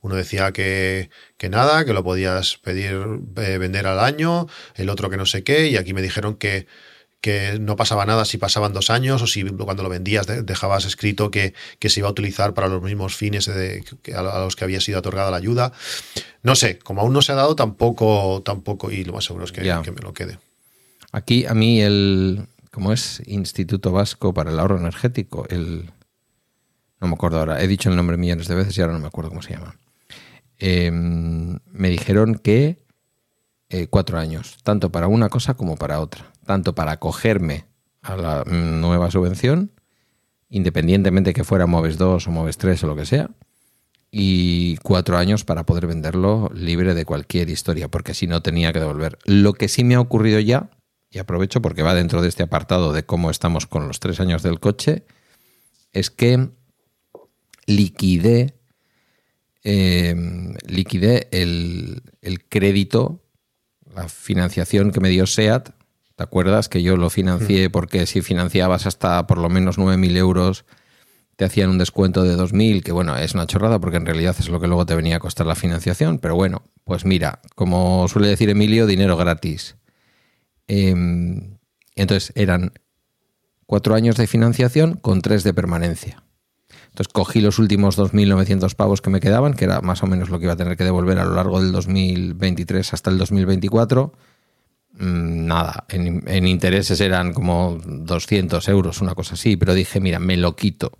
Uno 0.00 0.16
decía 0.16 0.52
que, 0.52 1.10
que 1.36 1.48
nada, 1.48 1.84
que 1.84 1.92
lo 1.92 2.02
podías 2.02 2.58
pedir 2.58 2.98
eh, 3.36 3.58
vender 3.58 3.86
al 3.86 4.00
año, 4.00 4.48
el 4.74 4.90
otro 4.90 5.08
que 5.08 5.16
no 5.16 5.26
sé 5.26 5.44
qué, 5.44 5.68
y 5.68 5.76
aquí 5.76 5.94
me 5.94 6.02
dijeron 6.02 6.34
que, 6.34 6.66
que 7.22 7.58
no 7.60 7.76
pasaba 7.76 8.04
nada 8.04 8.24
si 8.24 8.36
pasaban 8.36 8.72
dos 8.72 8.90
años 8.90 9.22
o 9.22 9.28
si 9.28 9.44
cuando 9.44 9.84
lo 9.84 9.88
vendías 9.88 10.26
dejabas 10.44 10.84
escrito 10.84 11.30
que, 11.30 11.54
que 11.78 11.88
se 11.88 12.00
iba 12.00 12.08
a 12.08 12.10
utilizar 12.10 12.52
para 12.52 12.66
los 12.66 12.82
mismos 12.82 13.14
fines 13.14 13.46
de, 13.46 13.84
a 14.14 14.40
los 14.40 14.56
que 14.56 14.64
había 14.64 14.80
sido 14.80 14.98
otorgada 14.98 15.30
la 15.30 15.36
ayuda. 15.36 15.72
No 16.42 16.56
sé, 16.56 16.80
como 16.80 17.00
aún 17.00 17.12
no 17.12 17.22
se 17.22 17.30
ha 17.30 17.36
dado, 17.36 17.54
tampoco, 17.54 18.42
tampoco 18.44 18.90
y 18.90 19.04
lo 19.04 19.12
más 19.12 19.24
seguro 19.24 19.44
es 19.44 19.52
que, 19.52 19.62
que 19.62 19.92
me 19.92 20.00
lo 20.00 20.12
quede. 20.12 20.40
Aquí 21.12 21.46
a 21.46 21.54
mí 21.54 21.80
el, 21.80 22.46
¿cómo 22.72 22.92
es? 22.92 23.22
Instituto 23.26 23.92
Vasco 23.92 24.34
para 24.34 24.50
el 24.50 24.58
Ahorro 24.58 24.78
Energético, 24.78 25.46
el... 25.48 25.90
No 27.00 27.06
me 27.06 27.14
acuerdo 27.14 27.38
ahora, 27.38 27.62
he 27.62 27.68
dicho 27.68 27.88
el 27.88 27.96
nombre 27.96 28.16
millones 28.16 28.48
de 28.48 28.54
veces 28.56 28.76
y 28.76 28.80
ahora 28.80 28.94
no 28.94 28.98
me 29.00 29.06
acuerdo 29.06 29.30
cómo 29.30 29.42
se 29.42 29.54
llama. 29.54 29.76
Em, 30.58 31.58
me 31.70 31.88
dijeron 31.88 32.36
que 32.36 32.78
eh, 33.68 33.86
cuatro 33.88 34.18
años, 34.18 34.56
tanto 34.64 34.90
para 34.90 35.06
una 35.06 35.28
cosa 35.28 35.54
como 35.54 35.76
para 35.76 36.00
otra, 36.00 36.31
tanto 36.44 36.74
para 36.74 36.92
acogerme 36.92 37.66
a 38.02 38.16
la 38.16 38.44
nueva 38.44 39.10
subvención, 39.10 39.72
independientemente 40.48 41.32
que 41.32 41.44
fuera 41.44 41.66
Moves 41.66 41.98
2 41.98 42.26
o 42.26 42.30
Moves 42.30 42.58
3 42.58 42.82
o 42.84 42.86
lo 42.86 42.96
que 42.96 43.06
sea, 43.06 43.30
y 44.10 44.76
cuatro 44.78 45.16
años 45.16 45.44
para 45.44 45.64
poder 45.64 45.86
venderlo 45.86 46.50
libre 46.54 46.94
de 46.94 47.04
cualquier 47.04 47.48
historia, 47.48 47.88
porque 47.88 48.14
si 48.14 48.26
no 48.26 48.42
tenía 48.42 48.72
que 48.72 48.80
devolver. 48.80 49.18
Lo 49.24 49.54
que 49.54 49.68
sí 49.68 49.84
me 49.84 49.94
ha 49.94 50.00
ocurrido 50.00 50.38
ya, 50.40 50.70
y 51.10 51.18
aprovecho 51.18 51.62
porque 51.62 51.82
va 51.82 51.94
dentro 51.94 52.20
de 52.20 52.28
este 52.28 52.42
apartado 52.42 52.92
de 52.92 53.04
cómo 53.04 53.30
estamos 53.30 53.66
con 53.66 53.88
los 53.88 54.00
tres 54.00 54.20
años 54.20 54.42
del 54.42 54.60
coche, 54.60 55.04
es 55.92 56.10
que 56.10 56.50
liquidé 57.66 58.54
eh, 59.64 60.14
liquidé 60.66 61.28
el, 61.30 62.02
crédito, 62.48 63.22
la 63.94 64.08
financiación 64.08 64.90
que 64.90 65.00
me 65.00 65.08
dio 65.08 65.26
SEAT. 65.26 65.70
¿Te 66.22 66.26
acuerdas 66.26 66.68
que 66.68 66.84
yo 66.84 66.96
lo 66.96 67.10
financié 67.10 67.68
porque 67.68 68.06
si 68.06 68.22
financiabas 68.22 68.86
hasta 68.86 69.26
por 69.26 69.38
lo 69.38 69.48
menos 69.48 69.76
9.000 69.76 70.16
euros 70.18 70.64
te 71.34 71.44
hacían 71.44 71.68
un 71.68 71.78
descuento 71.78 72.22
de 72.22 72.36
2.000, 72.36 72.84
que 72.84 72.92
bueno, 72.92 73.16
es 73.16 73.34
una 73.34 73.48
chorrada 73.48 73.80
porque 73.80 73.96
en 73.96 74.06
realidad 74.06 74.36
es 74.38 74.48
lo 74.48 74.60
que 74.60 74.68
luego 74.68 74.86
te 74.86 74.94
venía 74.94 75.16
a 75.16 75.18
costar 75.18 75.48
la 75.48 75.56
financiación, 75.56 76.20
pero 76.20 76.36
bueno, 76.36 76.62
pues 76.84 77.04
mira, 77.04 77.40
como 77.56 78.06
suele 78.06 78.28
decir 78.28 78.50
Emilio, 78.50 78.86
dinero 78.86 79.16
gratis. 79.16 79.74
Em, 80.68 81.58
entonces 81.96 82.32
eran 82.36 82.72
cuatro 83.66 83.96
años 83.96 84.16
de 84.16 84.28
financiación 84.28 84.94
con 84.94 85.22
tres 85.22 85.42
de 85.42 85.54
permanencia. 85.54 86.22
Entonces 86.90 87.12
cogí 87.12 87.40
los 87.40 87.58
últimos 87.58 87.98
2.900 87.98 88.76
pavos 88.76 89.02
que 89.02 89.10
me 89.10 89.18
quedaban, 89.18 89.54
que 89.54 89.64
era 89.64 89.80
más 89.80 90.04
o 90.04 90.06
menos 90.06 90.30
lo 90.30 90.38
que 90.38 90.44
iba 90.44 90.52
a 90.52 90.56
tener 90.56 90.76
que 90.76 90.84
devolver 90.84 91.18
a 91.18 91.24
lo 91.24 91.34
largo 91.34 91.60
del 91.60 91.72
2023 91.72 92.94
hasta 92.94 93.10
el 93.10 93.18
2024. 93.18 94.12
Mm, 95.02 95.46
nada, 95.46 95.84
en, 95.88 96.46
intereses 96.46 97.00
eran 97.00 97.32
como 97.32 97.80
200 97.84 98.68
euros, 98.68 99.00
una 99.00 99.16
cosa 99.16 99.34
así, 99.34 99.56
pero 99.56 99.74
dije, 99.74 99.98
mira, 99.98 100.20
me 100.20 100.36
lo 100.36 100.54
quito. 100.54 100.92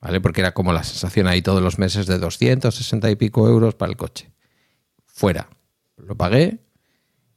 ¿Vale? 0.00 0.22
Porque 0.22 0.40
era 0.40 0.54
como 0.54 0.72
la 0.72 0.84
sensación 0.84 1.26
ahí 1.26 1.42
todos 1.42 1.62
los 1.62 1.78
meses 1.78 2.06
de 2.06 2.18
260 2.18 3.10
y 3.10 3.16
pico 3.16 3.46
euros 3.46 3.74
para 3.74 3.90
el 3.90 3.98
coche. 3.98 4.32
Fuera. 5.04 5.50
Lo 5.98 6.16
pagué 6.16 6.60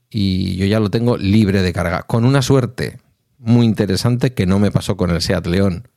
y 0.10 0.56
yo 0.56 0.66
ya 0.66 0.80
lo 0.80 0.90
tengo 0.90 1.18
libre 1.18 1.62
de 1.62 1.74
carga. 1.74 2.04
Con 2.04 2.24
una 2.24 2.42
suerte 2.42 3.02
muy 3.38 3.66
interesante 3.66 4.34
que 4.34 4.46
no 4.46 4.60
me 4.60 4.72
pasó 4.72 4.96
con 4.96 5.12
el 5.12 5.22
Seat 5.22 5.48
León 5.48 5.90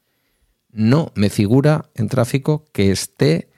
no 0.73 1.13
me 1.15 1.31
figura 1.31 1.91
en 1.95 2.09
tráfico 2.09 2.65
que 2.73 2.91
esté 2.91 3.50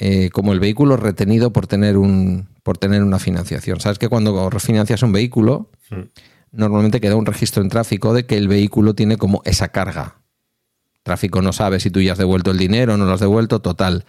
eh, 0.00 0.30
como 0.30 0.52
el 0.52 0.60
vehículo 0.60 0.96
retenido 0.96 1.52
por 1.52 1.66
tener, 1.66 1.96
un, 1.96 2.48
por 2.62 2.78
tener 2.78 3.02
una 3.02 3.18
financiación. 3.18 3.80
Sabes 3.80 3.98
que 3.98 4.08
cuando 4.08 4.48
refinancias 4.48 5.02
un 5.02 5.10
vehículo, 5.10 5.70
hmm. 5.90 6.02
normalmente 6.52 7.00
queda 7.00 7.16
un 7.16 7.26
registro 7.26 7.62
en 7.62 7.68
tráfico 7.68 8.14
de 8.14 8.24
que 8.24 8.36
el 8.36 8.46
vehículo 8.46 8.94
tiene 8.94 9.16
como 9.16 9.42
esa 9.44 9.68
carga. 9.68 10.20
Tráfico 11.02 11.42
no 11.42 11.52
sabe 11.52 11.80
si 11.80 11.90
tú 11.90 12.00
ya 12.00 12.12
has 12.12 12.18
devuelto 12.18 12.52
el 12.52 12.58
dinero 12.58 12.94
o 12.94 12.96
no 12.96 13.06
lo 13.06 13.12
has 13.12 13.20
devuelto, 13.20 13.60
total. 13.60 14.04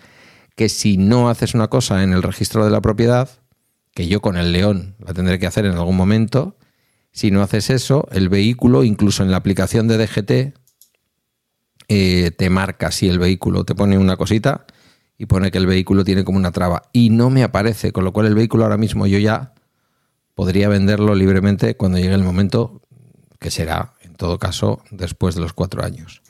Que 0.56 0.70
si 0.70 0.98
no 0.98 1.30
haces 1.30 1.56
una 1.56 1.70
cosa 1.70 2.04
en 2.04 2.14
el 2.14 2.22
registro 2.22 2.64
de 2.64 2.72
la 2.72 2.82
propiedad, 2.82 3.30
que 3.96 4.08
yo 4.08 4.22
con 4.22 4.38
el 4.38 4.52
león 4.52 4.96
la 5.00 5.16
tendré 5.16 5.40
que 5.40 5.48
hacer 5.48 5.66
en 5.66 5.74
algún 5.74 5.98
momento, 5.98 6.56
si 7.12 7.32
no 7.32 7.42
haces 7.42 7.72
eso, 7.72 8.08
el 8.12 8.30
vehículo, 8.30 8.84
incluso 8.84 9.24
en 9.24 9.32
la 9.32 9.38
aplicación 9.38 9.88
de 9.88 9.98
DGT, 9.98 10.54
eh, 11.88 12.30
te 12.30 12.50
marca 12.52 12.92
si 12.92 13.10
el 13.10 13.18
vehículo 13.18 13.64
te 13.64 13.74
pone 13.74 13.98
una 13.98 14.16
cosita 14.16 14.68
y 15.20 15.26
pone 15.26 15.52
que 15.52 15.58
el 15.60 15.68
vehículo 15.68 16.04
tiene 16.04 16.24
como 16.24 16.38
una 16.38 16.52
traba 16.52 16.84
y 16.94 17.10
no 17.10 17.30
me 17.30 17.44
aparece, 17.44 17.92
con 17.92 18.06
lo 18.06 18.14
cual 18.14 18.26
el 18.26 18.36
vehículo 18.36 18.64
ahora 18.64 18.78
mismo 18.78 19.06
yo 19.06 19.20
ya 19.20 19.54
podría 20.34 20.70
venderlo 20.70 21.14
libremente 21.14 21.76
cuando 21.76 21.98
llegue 21.98 22.14
el 22.14 22.24
momento 22.24 22.82
que 23.38 23.52
será, 23.52 23.94
en 24.02 24.16
todo 24.16 24.40
caso, 24.40 24.82
después 24.92 25.36
de 25.36 25.42
los 25.42 25.52
cuatro 25.52 25.84
años. 25.84 26.22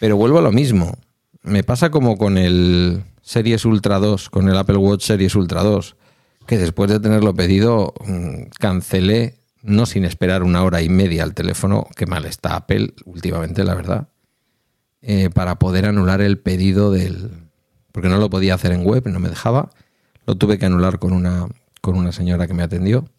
Pero 0.00 0.16
vuelvo 0.16 0.38
a 0.38 0.42
lo 0.42 0.52
mismo. 0.52 0.96
Me 1.42 1.62
pasa 1.62 1.90
como 1.90 2.16
con 2.16 2.38
el 2.38 3.04
Series 3.20 3.66
Ultra 3.66 3.98
2, 3.98 4.30
con 4.30 4.48
el 4.48 4.56
Apple 4.56 4.78
Watch 4.78 5.02
Series 5.02 5.34
Ultra 5.34 5.62
2, 5.62 5.96
que 6.46 6.56
después 6.56 6.90
de 6.90 7.00
tenerlo 7.00 7.34
pedido 7.34 7.92
mm, 8.06 8.44
cancelé, 8.58 9.36
no 9.62 9.84
sin 9.84 10.06
esperar 10.06 10.42
una 10.42 10.62
hora 10.62 10.80
y 10.80 10.88
media 10.88 11.24
al 11.24 11.34
teléfono, 11.34 11.86
que 11.94 12.06
mal 12.06 12.24
está 12.24 12.56
Apple 12.56 12.94
últimamente, 13.04 13.64
la 13.64 13.74
verdad. 13.74 14.08
Eh, 15.02 15.28
para 15.28 15.58
poder 15.58 15.84
anular 15.84 16.22
el 16.22 16.38
pedido 16.38 16.90
del... 16.90 17.47
porque 17.98 18.10
no 18.10 18.18
lo 18.18 18.30
podía 18.30 18.54
hacer 18.54 18.70
en 18.70 18.84
web, 18.84 19.08
no 19.08 19.18
me 19.18 19.28
dejaba. 19.28 19.72
Lo 20.24 20.36
tuve 20.36 20.56
que 20.56 20.66
anular 20.66 21.00
con 21.00 21.12
una, 21.12 21.48
con 21.80 21.96
una 21.96 22.12
señora 22.12 22.46
que 22.46 22.54
me 22.54 22.62
atendió 22.62 23.10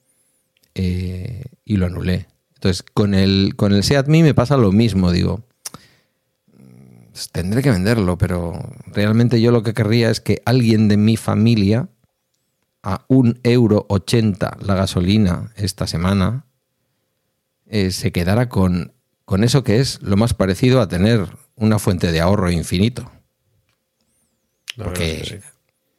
eh, 0.73 1.43
y 1.65 1.75
lo 1.75 1.87
anulé. 1.87 2.27
Entonces, 2.53 2.81
con 2.93 3.13
el, 3.13 3.55
con 3.57 3.73
el 3.73 3.83
Seat 3.83 4.07
Me 4.07 4.33
pasa 4.33 4.55
lo 4.55 4.71
mismo, 4.71 5.11
digo. 5.11 5.43
Pues 7.11 7.29
tendré 7.29 7.61
que 7.61 7.71
venderlo, 7.71 8.17
pero 8.17 8.57
realmente 8.85 9.41
yo 9.41 9.51
lo 9.51 9.63
que 9.63 9.73
querría 9.73 10.09
es 10.09 10.21
que 10.21 10.41
alguien 10.45 10.87
de 10.87 10.95
mi 10.95 11.17
familia 11.17 11.89
a 12.81 13.03
un 13.09 13.41
euro 13.43 13.85
ochenta 13.89 14.55
la 14.61 14.75
gasolina 14.75 15.51
esta 15.57 15.87
semana 15.87 16.45
eh, 17.65 17.91
se 17.91 18.13
quedara 18.13 18.47
con, 18.47 18.93
con 19.25 19.43
eso 19.43 19.65
que 19.65 19.81
es 19.81 20.01
lo 20.01 20.15
más 20.15 20.33
parecido 20.33 20.79
a 20.79 20.87
tener 20.87 21.27
una 21.57 21.79
fuente 21.79 22.13
de 22.13 22.21
ahorro 22.21 22.49
infinito. 22.49 23.11
Porque 24.75 25.41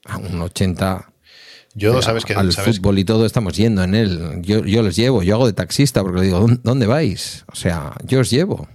a 0.05 0.17
un 0.19 0.41
80 0.41 1.13
yo, 1.75 2.03
sabes 2.03 2.25
que 2.25 2.35
al 2.35 2.53
fútbol 2.53 2.99
y 2.99 3.05
todo 3.05 3.25
estamos 3.25 3.57
yendo 3.57 3.85
en 3.85 3.95
él. 3.95 4.41
Yo, 4.43 4.65
yo 4.65 4.83
les 4.83 4.97
llevo, 4.97 5.23
yo 5.23 5.37
hago 5.37 5.47
de 5.47 5.53
taxista 5.53 6.03
porque 6.03 6.21
le 6.21 6.27
digo, 6.27 6.47
¿dónde 6.63 6.87
vais? 6.87 7.45
O 7.47 7.55
sea, 7.55 7.95
yo 8.05 8.21
os 8.21 8.31
llevo. 8.31 8.69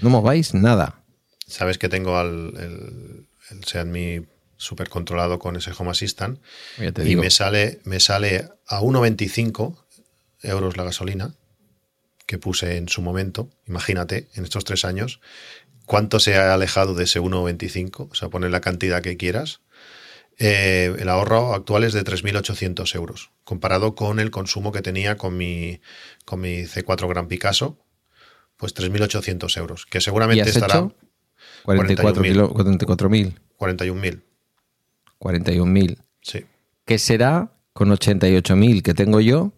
No 0.00 0.10
mováis 0.10 0.52
nada. 0.52 1.04
Sabes 1.46 1.78
que 1.78 1.88
tengo 1.88 2.16
al, 2.16 2.52
el, 2.56 3.26
el 3.50 3.64
Seat 3.64 3.86
Mi 3.86 4.26
súper 4.56 4.88
controlado 4.88 5.38
con 5.38 5.56
ese 5.56 5.72
Home 5.76 5.90
Assistant 5.90 6.38
y 6.78 7.16
me 7.16 7.30
sale, 7.30 7.80
me 7.84 7.98
sale 7.98 8.48
a 8.66 8.80
1,25 8.82 9.76
euros 10.42 10.76
la 10.76 10.84
gasolina 10.84 11.34
que 12.26 12.38
puse 12.38 12.76
en 12.76 12.88
su 12.88 13.00
momento. 13.00 13.48
Imagínate, 13.66 14.28
en 14.34 14.44
estos 14.44 14.64
tres 14.64 14.84
años, 14.84 15.20
cuánto 15.90 16.20
se 16.20 16.36
ha 16.36 16.54
alejado 16.54 16.94
de 16.94 17.02
ese 17.02 17.20
1,25, 17.20 18.10
o 18.12 18.14
sea, 18.14 18.28
poner 18.28 18.52
la 18.52 18.60
cantidad 18.60 19.02
que 19.02 19.16
quieras. 19.16 19.60
Eh, 20.38 20.94
el 21.00 21.08
ahorro 21.08 21.52
actual 21.52 21.82
es 21.82 21.92
de 21.92 22.04
3.800 22.04 22.94
euros, 22.94 23.32
comparado 23.42 23.96
con 23.96 24.20
el 24.20 24.30
consumo 24.30 24.70
que 24.70 24.82
tenía 24.82 25.16
con 25.16 25.36
mi, 25.36 25.80
con 26.24 26.42
mi 26.42 26.62
C4 26.62 27.08
Gran 27.08 27.26
Picasso, 27.26 27.76
pues 28.56 28.72
3.800 28.72 29.56
euros, 29.56 29.84
que 29.84 30.00
seguramente 30.00 30.38
¿Y 30.38 30.40
has 30.42 30.54
estará... 30.54 30.76
hecho? 30.76 30.94
44.000. 31.64 32.52
44.000. 32.52 33.34
41.000, 33.58 34.20
41.000. 35.18 35.98
sí. 36.22 36.44
¿Qué 36.84 36.98
será 37.00 37.50
con 37.72 37.90
88.000 37.90 38.82
que 38.82 38.94
tengo 38.94 39.20
yo 39.20 39.52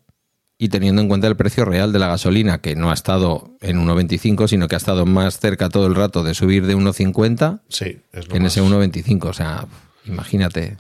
y 0.65 0.69
teniendo 0.69 1.03
en 1.03 1.09
cuenta 1.09 1.27
el 1.27 1.35
precio 1.37 1.65
real 1.65 1.93
de 1.93 1.99
la 1.99 2.07
gasolina, 2.07 2.61
que 2.61 2.77
no 2.77 2.91
ha 2.91 2.95
estado 2.95 3.57
en 3.61 3.85
1,25, 3.85 4.47
sino 4.47 4.69
que 4.69 4.77
ha 4.77 4.79
estado 4.79 5.07
más 5.07 5.41
cerca 5.41 5.69
todo 5.69 5.87
el 5.89 5.95
rato 5.97 6.23
de 6.23 6.35
subir 6.35 6.67
de 6.67 6.77
1,50 6.77 7.63
Sí, 7.69 7.99
es 8.13 8.27
que 8.29 8.37
en 8.37 8.47
ese 8.47 8.63
1,25? 8.63 9.25
O 9.25 9.33
sea, 9.33 9.67
imagínate. 10.05 10.77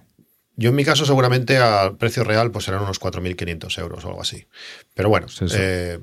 Yo 0.55 0.69
en 0.71 0.77
mi 0.77 0.85
caso 0.85 1.05
seguramente 1.05 1.57
al 1.59 1.97
precio 1.97 2.23
real 2.23 2.53
pues 2.53 2.67
serán 2.67 2.83
unos 2.83 3.01
4.500 3.01 3.79
euros 3.81 4.05
o 4.05 4.09
algo 4.09 4.21
así. 4.21 4.47
Pero 4.95 5.09
bueno, 5.09 5.27
eso. 5.27 5.47
eh, 5.59 5.99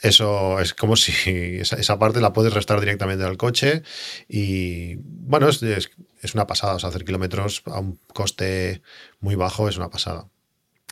eso 0.00 0.60
es 0.60 0.74
como 0.74 0.94
si 0.96 1.12
esa, 1.60 1.76
esa 1.76 1.98
parte 1.98 2.20
la 2.20 2.32
puedes 2.32 2.52
restar 2.54 2.78
directamente 2.80 3.24
al 3.24 3.36
coche 3.36 3.82
y 4.28 4.94
bueno, 5.02 5.48
es, 5.48 5.62
es- 5.62 5.90
es 6.20 6.34
una 6.34 6.46
pasada. 6.46 6.74
O 6.74 6.78
sea, 6.78 6.88
hacer 6.90 7.04
kilómetros 7.04 7.62
a 7.66 7.78
un 7.80 7.98
coste 8.12 8.82
muy 9.20 9.34
bajo 9.36 9.68
es 9.68 9.76
una 9.76 9.88
pasada. 9.88 10.26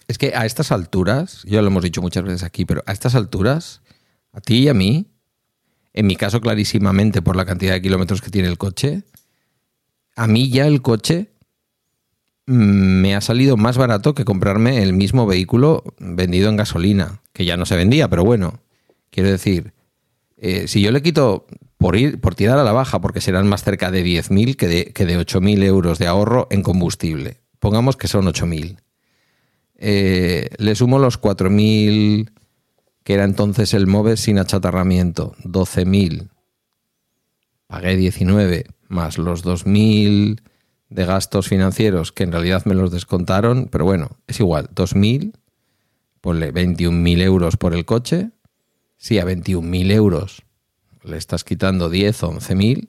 Es 0.09 0.19
que 0.19 0.35
a 0.35 0.47
estas 0.47 0.71
alturas, 0.71 1.43
ya 1.45 1.63
lo 1.63 1.69
hemos 1.69 1.83
dicho 1.83 2.01
muchas 2.01 2.25
veces 2.25 2.43
aquí, 2.43 2.65
pero 2.65 2.83
a 2.87 2.93
estas 2.93 3.15
alturas, 3.15 3.83
a 4.33 4.41
ti 4.41 4.59
y 4.65 4.69
a 4.69 4.75
mí, 4.75 5.07
en 5.93 6.07
mi 6.07 6.17
caso 6.17 6.41
clarísimamente 6.41 7.23
por 7.23 7.37
la 7.37 7.45
cantidad 7.45 7.73
de 7.73 7.83
kilómetros 7.83 8.21
que 8.21 8.31
tiene 8.31 8.49
el 8.49 8.59
coche, 8.59 9.03
a 10.15 10.27
mí 10.27 10.49
ya 10.51 10.67
el 10.67 10.81
coche 10.83 11.31
me 12.47 13.17
ha 13.17 13.21
salido 13.21 13.57
más 13.57 13.77
barato 13.77 14.15
que 14.15 14.25
comprarme 14.25 14.83
el 14.83 14.93
mismo 14.93 15.27
vehículo 15.27 15.83
vendido 15.99 16.49
en 16.49 16.57
gasolina, 16.57 17.21
que 17.33 17.45
ya 17.45 17.57
no 17.57 17.67
se 17.67 17.77
vendía, 17.77 18.09
pero 18.09 18.25
bueno, 18.25 18.61
quiero 19.11 19.31
decir, 19.31 19.73
eh, 20.37 20.69
si 20.69 20.81
yo 20.81 20.93
le 20.93 21.03
quito 21.03 21.47
por 21.79 21.97
ir 21.97 22.21
por 22.21 22.37
tirar 22.37 22.59
a 22.59 22.65
la 22.65 22.73
baja, 22.73 23.01
porque 23.01 23.21
serán 23.21 23.49
más 23.49 23.65
cerca 23.65 23.91
de 23.91 24.05
10.000 24.05 24.57
que 24.57 24.69
de, 24.69 24.93
que 24.93 25.05
de 25.05 25.19
8.000 25.19 25.65
euros 25.65 25.99
de 25.99 26.07
ahorro 26.07 26.47
en 26.51 26.63
combustible, 26.63 27.39
pongamos 27.59 27.97
que 27.97 28.07
son 28.07 28.27
8.000 28.27 28.79
eh, 29.79 30.49
le 30.59 30.75
sumo 30.75 30.99
los 30.99 31.21
4.000 31.21 32.31
que 33.07 33.15
era 33.15 33.23
entonces 33.23 33.73
el 33.73 33.87
MOVES 33.87 34.19
sin 34.19 34.41
achatarramiento, 34.41 35.37
12.000. 35.45 36.29
Pagué 37.69 37.95
19, 37.95 38.67
más 38.89 39.17
los 39.19 39.45
2.000 39.45 40.41
de 40.89 41.05
gastos 41.05 41.47
financieros, 41.47 42.11
que 42.11 42.25
en 42.25 42.33
realidad 42.33 42.65
me 42.65 42.75
los 42.75 42.91
descontaron, 42.91 43.69
pero 43.71 43.85
bueno, 43.85 44.11
es 44.27 44.41
igual, 44.41 44.71
2.000, 44.75 45.35
ponle 46.21 46.53
21.000 46.53 47.23
euros 47.23 47.57
por 47.57 47.75
el 47.75 47.85
coche. 47.85 48.31
Si 48.97 49.21
a 49.21 49.25
21.000 49.25 49.93
euros 49.93 50.43
le 51.05 51.17
estás 51.17 51.45
quitando 51.45 51.89
10 51.89 52.25
o 52.25 52.33
11.000, 52.33 52.89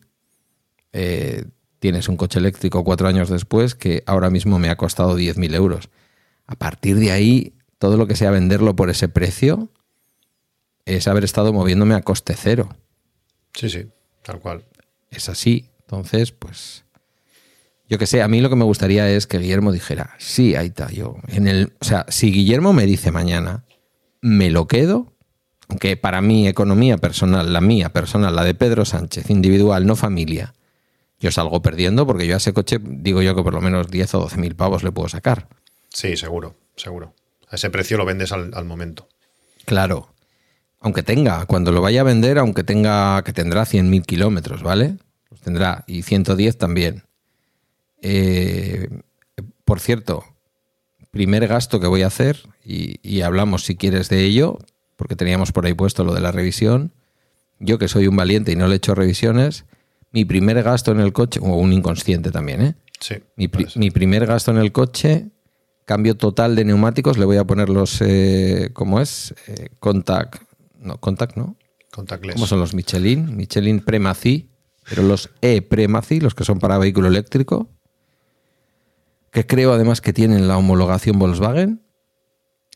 eh, 0.94 1.46
tienes 1.78 2.10
un 2.10 2.18
coche 2.18 2.40
eléctrico 2.40 2.84
cuatro 2.84 3.08
años 3.08 3.30
después 3.30 3.76
que 3.76 4.02
ahora 4.08 4.32
mismo 4.32 4.58
me 4.58 4.72
ha 4.72 4.78
costado 4.78 5.16
10.000 5.16 5.54
euros. 5.54 5.90
A 6.48 6.56
partir 6.56 6.98
de 6.98 7.12
ahí, 7.12 7.54
todo 7.78 7.98
lo 7.98 8.08
que 8.08 8.16
sea 8.16 8.32
venderlo 8.32 8.76
por 8.76 8.90
ese 8.90 9.10
precio 9.10 9.70
es 10.86 11.08
haber 11.08 11.24
estado 11.24 11.54
moviéndome 11.54 11.94
a 11.94 12.02
coste 12.02 12.36
cero. 12.38 12.76
Sí, 13.54 13.70
sí, 13.70 13.88
tal 14.24 14.40
cual. 14.40 14.66
Es 15.12 15.30
así. 15.30 15.70
Entonces, 15.82 16.32
pues. 16.32 16.86
Yo 17.90 17.98
que 17.98 18.08
sé, 18.08 18.22
a 18.22 18.28
mí 18.28 18.42
lo 18.42 18.50
que 18.50 18.56
me 18.56 18.66
gustaría 18.66 19.10
es 19.10 19.28
que 19.28 19.40
Guillermo 19.40 19.72
dijera, 19.72 20.16
sí, 20.18 20.56
ahí 20.56 20.68
está, 20.68 20.90
yo. 20.92 21.18
En 21.28 21.48
el, 21.48 21.74
o 21.80 21.86
sea, 21.86 22.06
si 22.10 22.32
Guillermo 22.32 22.74
me 22.74 22.86
dice 22.86 23.12
mañana, 23.12 23.64
me 24.22 24.50
lo 24.50 24.68
quedo, 24.68 25.14
aunque 25.70 25.96
para 25.96 26.22
mi 26.22 26.48
economía 26.48 26.98
personal, 26.98 27.54
la 27.54 27.62
mía 27.62 27.90
personal, 27.94 28.36
la 28.36 28.44
de 28.44 28.54
Pedro 28.56 28.84
Sánchez, 28.84 29.30
individual, 29.30 29.86
no 29.86 29.96
familia, 29.96 30.54
yo 31.20 31.32
salgo 31.32 31.62
perdiendo 31.62 32.06
porque 32.06 32.28
yo 32.28 32.36
a 32.36 32.38
ese 32.38 32.54
coche 32.54 32.78
digo 32.82 33.22
yo 33.22 33.36
que 33.36 33.44
por 33.44 33.54
lo 33.54 33.62
menos 33.62 33.88
10 33.88 34.16
o 34.16 34.20
12 34.20 34.38
mil 34.38 34.56
pavos 34.56 34.84
le 34.84 34.92
puedo 34.92 35.10
sacar. 35.10 35.48
Sí, 35.90 36.18
seguro, 36.18 36.56
seguro. 36.76 37.14
A 37.50 37.56
ese 37.56 37.70
precio 37.70 37.98
lo 37.98 38.06
vendes 38.06 38.32
al, 38.32 38.52
al 38.54 38.66
momento. 38.66 39.08
Claro. 39.66 40.14
Aunque 40.80 41.04
tenga, 41.04 41.46
cuando 41.46 41.72
lo 41.72 41.82
vaya 41.82 42.02
a 42.02 42.04
vender, 42.04 42.38
aunque 42.38 42.64
tenga, 42.64 43.24
que 43.24 43.34
tendrá 43.34 43.64
100.000 43.64 44.06
kilómetros, 44.06 44.64
¿vale? 44.64 44.98
Los 45.30 45.42
tendrá. 45.42 45.84
Y 45.88 46.04
110 46.04 46.58
también. 46.58 47.04
Eh, 48.02 48.88
por 49.66 49.80
cierto, 49.80 50.24
primer 51.12 51.48
gasto 51.48 51.80
que 51.80 51.88
voy 51.88 52.04
a 52.04 52.08
hacer, 52.08 52.38
y, 52.64 53.00
y 53.02 53.22
hablamos 53.22 53.66
si 53.66 53.76
quieres 53.76 54.08
de 54.10 54.24
ello, 54.24 54.60
porque 54.96 55.16
teníamos 55.16 55.52
por 55.52 55.66
ahí 55.66 55.74
puesto 55.74 56.04
lo 56.04 56.14
de 56.14 56.22
la 56.22 56.32
revisión. 56.32 56.94
Yo 57.60 57.80
que 57.80 57.88
soy 57.88 58.08
un 58.08 58.16
valiente 58.16 58.52
y 58.52 58.56
no 58.56 58.68
le 58.68 58.74
he 58.74 58.78
hecho 58.78 58.94
revisiones, 58.94 59.66
mi 60.12 60.26
primer 60.26 60.62
gasto 60.64 60.92
en 60.92 61.00
el 61.00 61.12
coche, 61.12 61.40
o 61.42 61.56
un 61.56 61.74
inconsciente 61.74 62.32
también, 62.32 62.62
¿eh? 62.62 62.76
Sí. 63.00 63.16
Mi, 63.36 63.50
mi 63.76 63.92
primer 63.92 64.26
gasto 64.26 64.52
en 64.52 64.58
el 64.58 64.72
coche, 64.72 65.30
cambio 65.88 66.18
total 66.18 66.56
de 66.58 66.66
neumáticos, 66.66 67.18
le 67.18 67.24
voy 67.24 67.38
a 67.38 67.48
poner 67.48 67.70
los, 67.70 68.02
eh, 68.02 68.72
¿cómo 68.74 69.00
es? 69.00 69.34
Eh, 69.48 69.70
contact, 69.80 70.44
no, 70.80 70.98
contact, 71.00 71.38
¿no? 71.38 71.56
Contactless. 71.92 72.36
¿Cómo 72.36 72.46
son 72.46 72.60
los 72.60 72.74
Michelin? 72.74 73.36
Michelin 73.36 73.80
Premacy, 73.80 74.50
pero 74.88 75.02
los 75.02 75.30
E-Premacy, 75.42 76.20
los 76.20 76.36
que 76.36 76.44
son 76.44 76.60
para 76.60 76.78
vehículo 76.78 77.08
eléctrico, 77.08 77.70
que 79.32 79.48
creo 79.48 79.72
además 79.72 80.02
que 80.02 80.12
tienen 80.12 80.50
la 80.50 80.58
homologación 80.58 81.18
Volkswagen, 81.20 81.82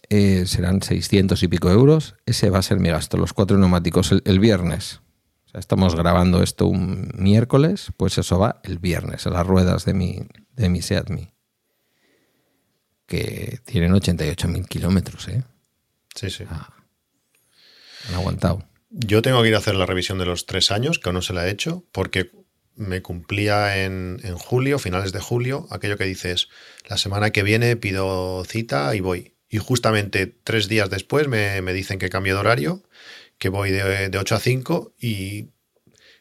eh, 0.10 0.46
serán 0.48 0.82
600 0.82 1.44
y 1.44 1.48
pico 1.50 1.70
euros. 1.70 2.16
Ese 2.26 2.50
va 2.50 2.60
a 2.60 2.64
ser 2.64 2.80
mi 2.80 2.90
gasto, 2.90 3.18
los 3.18 3.34
cuatro 3.34 3.58
neumáticos 3.58 4.14
el, 4.14 4.22
el 4.24 4.40
viernes. 4.40 5.02
O 5.48 5.50
sea, 5.52 5.60
estamos 5.60 5.96
grabando 5.96 6.42
esto 6.42 6.66
un 6.66 7.12
miércoles, 7.18 7.92
pues 7.98 8.18
eso 8.18 8.40
va 8.40 8.62
el 8.64 8.80
viernes, 8.80 9.28
a 9.28 9.32
las 9.32 9.46
ruedas 9.46 9.84
de 9.84 9.94
mi, 9.94 10.20
de 10.56 10.70
mi 10.70 10.82
Seat 10.82 11.10
Mii, 11.10 11.34
que 13.12 13.60
tienen 13.66 13.92
88.000 13.92 14.70
kilómetros, 14.70 15.28
¿eh? 15.28 15.44
Sí, 16.16 16.30
sí. 16.30 16.46
Han 16.50 18.16
aguantado. 18.16 18.66
Yo 18.90 19.22
tengo 19.22 19.42
que 19.42 19.50
ir 19.50 19.56
a 19.56 19.58
hacer 19.58 19.76
la 19.76 19.86
revisión 19.86 20.18
de 20.18 20.26
los 20.26 20.46
tres 20.46 20.72
años, 20.72 20.98
que 20.98 21.10
aún 21.10 21.16
no 21.16 21.22
se 21.22 21.34
la 21.34 21.46
he 21.46 21.52
hecho, 21.52 21.84
porque 21.92 22.32
me 22.76 23.02
cumplía 23.02 23.84
en, 23.84 24.22
en 24.24 24.38
julio, 24.38 24.80
finales 24.80 25.12
de 25.12 25.20
julio, 25.20 25.68
aquello 25.72 25.98
que 25.98 26.06
dices, 26.06 26.48
la 26.88 26.98
semana 26.98 27.32
que 27.32 27.44
viene 27.44 27.76
pido 27.76 28.46
cita 28.46 28.96
y 28.96 29.02
voy. 29.02 29.36
Y 29.50 29.58
justamente 29.58 30.26
tres 30.28 30.70
días 30.70 30.90
después 30.90 31.28
me, 31.28 31.62
me 31.62 31.74
dicen 31.74 32.00
que 32.00 32.08
cambio 32.08 32.36
de 32.36 32.40
horario, 32.40 32.82
que 33.38 33.50
voy 33.50 33.72
de, 33.72 34.08
de 34.08 34.18
8 34.18 34.36
a 34.36 34.40
5 34.40 34.94
y 35.02 35.50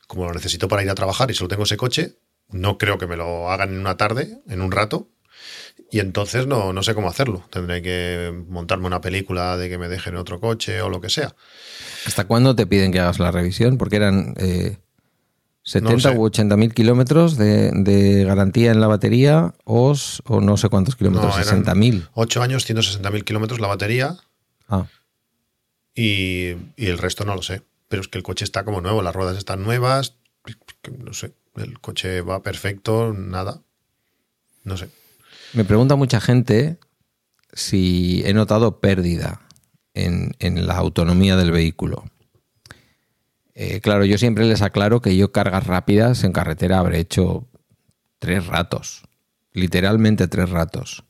como 0.09 0.25
lo 0.25 0.35
necesito 0.35 0.67
para 0.67 0.83
ir 0.83 0.91
a 0.91 0.97
trabajar 0.97 1.31
y 1.31 1.35
solo 1.35 1.47
tengo 1.47 1.63
ese 1.63 1.77
coche, 1.77 2.17
no 2.49 2.79
creo 2.79 2.99
que 2.99 3.07
me 3.07 3.17
lo 3.17 3.49
hagan 3.49 3.71
en 3.75 3.79
una 3.79 3.97
tarde, 3.97 4.41
en 4.49 4.61
un 4.61 4.73
rato. 4.73 5.09
Y 5.91 5.99
entonces 6.01 6.47
no, 6.47 6.73
no 6.73 6.83
sé 6.83 6.95
cómo 6.95 7.09
hacerlo. 7.09 7.45
Tendré 7.51 7.83
que 7.83 8.33
montarme 8.49 8.87
una 8.87 9.01
película 9.01 9.57
de 9.57 9.69
que 9.69 9.79
me 9.79 9.89
dejen 9.89 10.17
otro 10.17 10.41
coche 10.41 10.81
o 10.83 10.89
lo 10.89 11.01
que 11.01 11.11
sea. 11.11 11.35
¿Hasta 12.07 12.27
cuándo 12.27 12.55
te 12.55 12.67
piden 12.67 12.93
que 12.93 13.01
hagas 13.01 13.19
la 13.19 13.31
revisión? 13.31 13.77
Porque 13.77 13.97
eran 13.97 14.35
eh, 14.39 14.79
70 15.63 16.15
No 16.15 16.21
u 16.21 16.25
80 16.25 16.57
mil 16.57 16.73
kilómetros 16.73 17.37
de, 17.37 17.71
de 17.73 18.25
garantía 18.25 18.71
en 18.71 18.81
la 18.81 18.87
batería 18.87 19.55
o, 19.65 19.95
o 20.25 20.41
no 20.41 20.57
sé 20.57 20.69
cuántos 20.69 20.97
kilómetros, 20.97 21.27
No, 21.35 21.35
eran 21.35 21.45
60 21.45 21.75
mil. 21.75 22.09
8 22.15 22.43
años, 22.43 22.69
160.000 22.69 23.25
kilómetros 23.25 23.61
la 23.61 23.69
batería 23.69 24.17
Ah, 24.69 24.87
y, 25.95 26.51
y 26.77 26.87
el 26.87 26.99
resto 26.99 27.25
no 27.25 27.35
lo 27.35 27.43
sé. 27.43 27.63
Pero 27.89 28.03
es 28.03 28.09
que 28.09 28.19
el 28.19 28.25
coche 28.25 28.45
está 28.45 28.65
como 28.65 28.81
nuevo, 28.81 29.03
las 29.03 29.15
ruedas 29.15 29.37
están 29.37 29.65
nuevas, 29.65 30.15
no 30.99 31.13
sé, 31.13 31.35
el 31.57 31.81
coche 31.81 32.21
va 32.21 32.41
perfecto, 32.43 33.13
nada. 33.13 33.61
No 34.63 34.77
sé. 34.77 34.89
Me 35.53 35.65
pregunta 35.65 35.97
mucha 35.97 36.21
gente 36.21 36.79
si 37.53 38.23
he 38.25 38.33
notado 38.33 38.81
pérdida 38.81 39.41
en, 39.95 40.35
la 40.67 40.77
autonomía 40.77 41.37
del 41.37 41.51
vehículo. 41.51 42.05
Eh, 43.55 43.81
claro, 43.81 44.05
yo 44.05 44.17
siempre 44.19 44.47
les 44.47 44.63
aclaro 44.63 45.01
que 45.01 45.17
yo 45.17 45.33
cargas 45.33 45.67
rápidas 45.67 46.25
en 46.25 46.33
carretera 46.33 46.79
habré 46.79 47.01
hecho 47.01 47.49
tres 48.19 48.47
ratos, 48.47 49.03
literalmente 49.53 50.29
tres 50.29 50.51
ratos. 50.51 51.05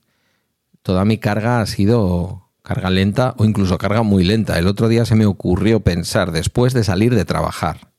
Toda 0.83 1.05
mi 1.05 1.18
carga 1.18 1.61
ha 1.61 1.66
sido 1.66 2.50
carga 2.62 2.90
lenta 2.90 3.35
o 3.37 3.44
incluso 3.44 3.79
carga 3.79 4.03
muy 4.03 4.24
lenta. 4.24 4.59
El 4.59 4.66
otro 4.66 4.88
día 4.88 5.05
se 5.05 5.14
me 5.14 5.26
ocurrió 5.26 5.81
pensar, 5.81 6.33
después 6.33 6.72
de 6.72 6.85
salir 6.85 7.14
de 7.14 7.24
trabajar, 7.24 7.92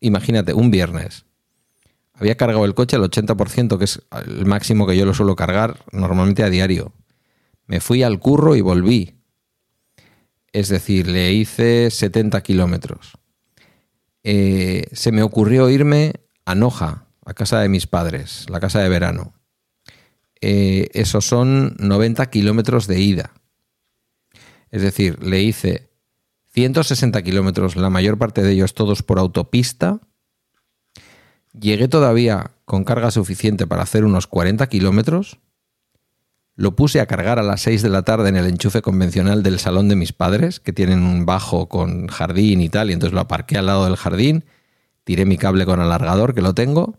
imagínate, 0.00 0.54
un 0.54 0.70
viernes, 0.70 1.25
había 2.16 2.36
cargado 2.36 2.64
el 2.64 2.74
coche 2.74 2.96
al 2.96 3.02
80%, 3.02 3.78
que 3.78 3.84
es 3.84 4.02
el 4.26 4.46
máximo 4.46 4.86
que 4.86 4.96
yo 4.96 5.04
lo 5.04 5.14
suelo 5.14 5.36
cargar 5.36 5.84
normalmente 5.92 6.42
a 6.42 6.50
diario. 6.50 6.92
Me 7.66 7.80
fui 7.80 8.02
al 8.02 8.18
curro 8.18 8.56
y 8.56 8.60
volví. 8.60 9.20
Es 10.52 10.68
decir, 10.68 11.06
le 11.08 11.32
hice 11.32 11.90
70 11.90 12.40
kilómetros. 12.42 13.12
Eh, 14.22 14.86
se 14.92 15.12
me 15.12 15.22
ocurrió 15.22 15.68
irme 15.68 16.14
a 16.44 16.54
Noja, 16.54 17.06
a 17.24 17.34
casa 17.34 17.60
de 17.60 17.68
mis 17.68 17.86
padres, 17.86 18.46
la 18.48 18.60
casa 18.60 18.80
de 18.80 18.88
verano. 18.88 19.34
Eh, 20.40 20.88
esos 20.94 21.26
son 21.26 21.76
90 21.78 22.26
kilómetros 22.30 22.86
de 22.86 23.00
ida. 23.00 23.32
Es 24.70 24.82
decir, 24.82 25.22
le 25.22 25.42
hice 25.42 25.90
160 26.54 27.22
kilómetros, 27.22 27.76
la 27.76 27.90
mayor 27.90 28.16
parte 28.16 28.42
de 28.42 28.52
ellos 28.52 28.74
todos 28.74 29.02
por 29.02 29.18
autopista. 29.18 30.00
Llegué 31.58 31.88
todavía 31.88 32.50
con 32.66 32.84
carga 32.84 33.10
suficiente 33.10 33.66
para 33.66 33.82
hacer 33.82 34.04
unos 34.04 34.26
40 34.26 34.66
kilómetros. 34.68 35.38
Lo 36.54 36.76
puse 36.76 37.00
a 37.00 37.06
cargar 37.06 37.38
a 37.38 37.42
las 37.42 37.62
6 37.62 37.82
de 37.82 37.88
la 37.88 38.02
tarde 38.02 38.28
en 38.28 38.36
el 38.36 38.46
enchufe 38.46 38.82
convencional 38.82 39.42
del 39.42 39.58
salón 39.58 39.88
de 39.88 39.96
mis 39.96 40.12
padres, 40.12 40.60
que 40.60 40.72
tienen 40.72 41.02
un 41.02 41.24
bajo 41.24 41.68
con 41.68 42.08
jardín 42.08 42.60
y 42.60 42.68
tal, 42.68 42.90
y 42.90 42.92
entonces 42.92 43.14
lo 43.14 43.20
aparqué 43.20 43.56
al 43.56 43.66
lado 43.66 43.84
del 43.84 43.96
jardín, 43.96 44.44
tiré 45.04 45.24
mi 45.24 45.38
cable 45.38 45.64
con 45.64 45.80
alargador, 45.80 46.34
que 46.34 46.42
lo 46.42 46.54
tengo, 46.54 46.98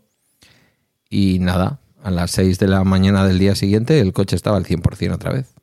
y 1.08 1.38
nada, 1.40 1.80
a 2.02 2.10
las 2.10 2.30
6 2.32 2.58
de 2.58 2.68
la 2.68 2.84
mañana 2.84 3.26
del 3.26 3.38
día 3.38 3.54
siguiente 3.54 4.00
el 4.00 4.12
coche 4.12 4.36
estaba 4.36 4.56
al 4.56 4.64
100% 4.64 5.14
otra 5.14 5.32
vez. 5.32 5.54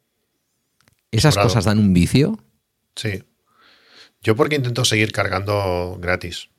¿Esas 1.11 1.37
cosas 1.37 1.65
dan 1.65 1.79
un 1.79 1.93
vicio? 1.93 2.39
Sí. 2.95 3.23
Yo 4.21 4.35
porque 4.35 4.55
intento 4.55 4.83
seguir 4.83 5.11
cargando 5.11 5.97
gratis 6.01 6.49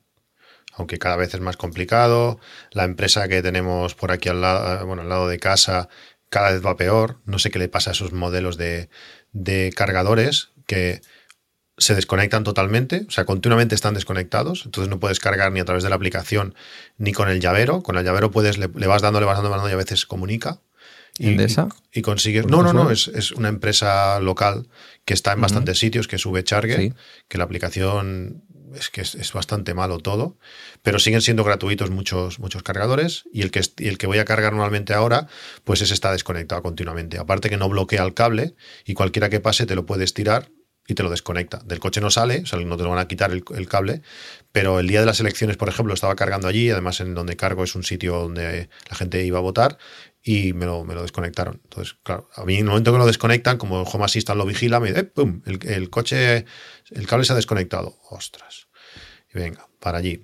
aunque 0.77 0.99
cada 0.99 1.15
vez 1.15 1.33
es 1.33 1.41
más 1.41 1.57
complicado. 1.57 2.39
La 2.71 2.85
empresa 2.85 3.27
que 3.27 3.41
tenemos 3.41 3.95
por 3.95 4.11
aquí 4.11 4.29
al 4.29 4.41
lado, 4.41 4.85
bueno, 4.85 5.01
al 5.01 5.09
lado 5.09 5.27
de 5.27 5.39
casa 5.39 5.89
cada 6.29 6.51
vez 6.51 6.65
va 6.65 6.77
peor. 6.77 7.19
No 7.25 7.39
sé 7.39 7.51
qué 7.51 7.59
le 7.59 7.69
pasa 7.69 7.91
a 7.91 7.93
esos 7.93 8.13
modelos 8.13 8.57
de, 8.57 8.89
cargadores 9.75 10.49
que 10.65 11.01
se 11.77 11.93
desconectan 11.93 12.43
totalmente, 12.43 13.05
o 13.07 13.11
sea, 13.11 13.25
continuamente 13.25 13.75
están 13.75 13.93
desconectados, 13.93 14.63
entonces 14.65 14.89
no 14.89 14.99
puedes 14.99 15.19
cargar 15.19 15.51
ni 15.51 15.59
a 15.59 15.65
través 15.65 15.83
de 15.83 15.89
la 15.89 15.95
aplicación 15.95 16.55
ni 16.97 17.13
con 17.13 17.29
el 17.29 17.39
llavero. 17.39 17.83
Con 17.83 17.97
el 17.97 18.03
llavero 18.03 18.31
puedes, 18.31 18.57
le, 18.57 18.67
vas 18.67 19.01
dando, 19.01 19.19
le 19.19 19.27
vas 19.27 19.35
dando, 19.35 19.49
le 19.49 19.51
vas 19.51 19.61
dando 19.61 19.69
y 19.69 19.73
a 19.73 19.77
veces 19.77 20.05
comunica. 20.05 20.59
Y, 21.19 21.29
¿Endesa? 21.29 21.69
Y, 21.91 22.01
consigues. 22.01 22.45
No, 22.45 22.63
no, 22.63 22.73
no, 22.73 22.91
es, 22.91 23.31
una 23.31 23.49
empresa 23.49 24.19
local 24.19 24.67
que 25.05 25.13
está 25.13 25.33
en 25.33 25.41
bastantes 25.41 25.79
sitios, 25.79 26.07
que 26.07 26.17
sube 26.17 26.43
Charge, 26.43 26.93
que 27.27 27.37
la 27.37 27.43
aplicación 27.43 28.43
es 28.75 28.89
que 28.89 29.01
es, 29.01 29.33
bastante 29.33 29.73
malo 29.73 29.99
todo, 29.99 30.37
pero 30.81 30.99
siguen 30.99 31.21
siendo 31.21 31.43
gratuitos 31.43 31.89
muchos, 31.89 32.39
muchos 32.39 32.63
cargadores 32.63 33.25
y 33.31 33.41
el, 33.41 33.51
que, 33.51 33.61
el 33.77 33.97
que 33.97 34.07
voy 34.07 34.17
a 34.19 34.25
cargar 34.25 34.53
normalmente 34.53 34.93
ahora, 34.93 35.27
pues 35.63 35.81
ese 35.81 35.93
está 35.93 36.11
desconectado 36.11 36.61
continuamente. 36.61 37.17
Aparte 37.17 37.49
que 37.49 37.57
no 37.57 37.69
bloquea 37.69 38.03
el 38.03 38.13
cable 38.13 38.55
y 38.85 38.93
cualquiera 38.93 39.29
que 39.29 39.39
pase 39.39 39.65
te 39.65 39.75
lo 39.75 39.85
puedes 39.85 40.13
tirar 40.13 40.49
y 40.87 40.95
te 40.95 41.03
lo 41.03 41.09
desconecta. 41.09 41.61
Del 41.65 41.79
coche 41.79 41.99
no 41.99 42.09
sale, 42.09 42.41
o 42.43 42.45
sea, 42.45 42.57
no 42.59 42.77
te 42.77 42.83
lo 42.83 42.89
van 42.89 42.99
a 42.99 43.07
quitar 43.07 43.31
el, 43.31 43.67
cable, 43.67 44.01
pero 44.53 44.79
el 44.79 44.87
día 44.87 45.01
de 45.01 45.05
las 45.05 45.19
elecciones, 45.19 45.57
por 45.57 45.67
ejemplo, 45.67 45.93
estaba 45.93 46.15
cargando 46.15 46.47
allí, 46.47 46.69
además 46.71 47.01
en 47.01 47.13
donde 47.13 47.35
cargo 47.35 47.63
es 47.65 47.75
un 47.75 47.83
sitio 47.83 48.15
donde 48.15 48.69
la 48.89 48.95
gente 48.95 49.23
iba 49.25 49.37
a 49.37 49.41
votar 49.41 49.77
y 50.23 50.53
me 50.53 50.65
lo, 50.65 50.85
me 50.85 50.95
lo 50.95 51.01
desconectaron. 51.01 51.59
Entonces, 51.65 51.97
claro, 52.03 52.29
a 52.35 52.45
mí 52.45 52.55
en 52.55 52.61
el 52.61 52.65
momento 52.67 52.93
que 52.93 52.97
lo 52.97 53.05
desconectan, 53.05 53.57
como 53.57 53.81
el 53.81 53.87
Home 53.91 54.05
Assistant 54.05 54.37
lo 54.37 54.45
vigila, 54.45 54.79
me 54.79 54.87
dice, 54.87 55.01
eh, 55.01 55.03
¡pum! 55.03 55.41
El, 55.45 55.59
el, 55.67 55.89
coche, 55.89 56.45
el 56.91 57.05
cable 57.05 57.25
se 57.25 57.33
ha 57.33 57.35
desconectado. 57.35 57.97
Ostras. 58.09 58.67
Y 59.33 59.37
venga, 59.37 59.67
para 59.79 59.97
allí. 59.97 60.23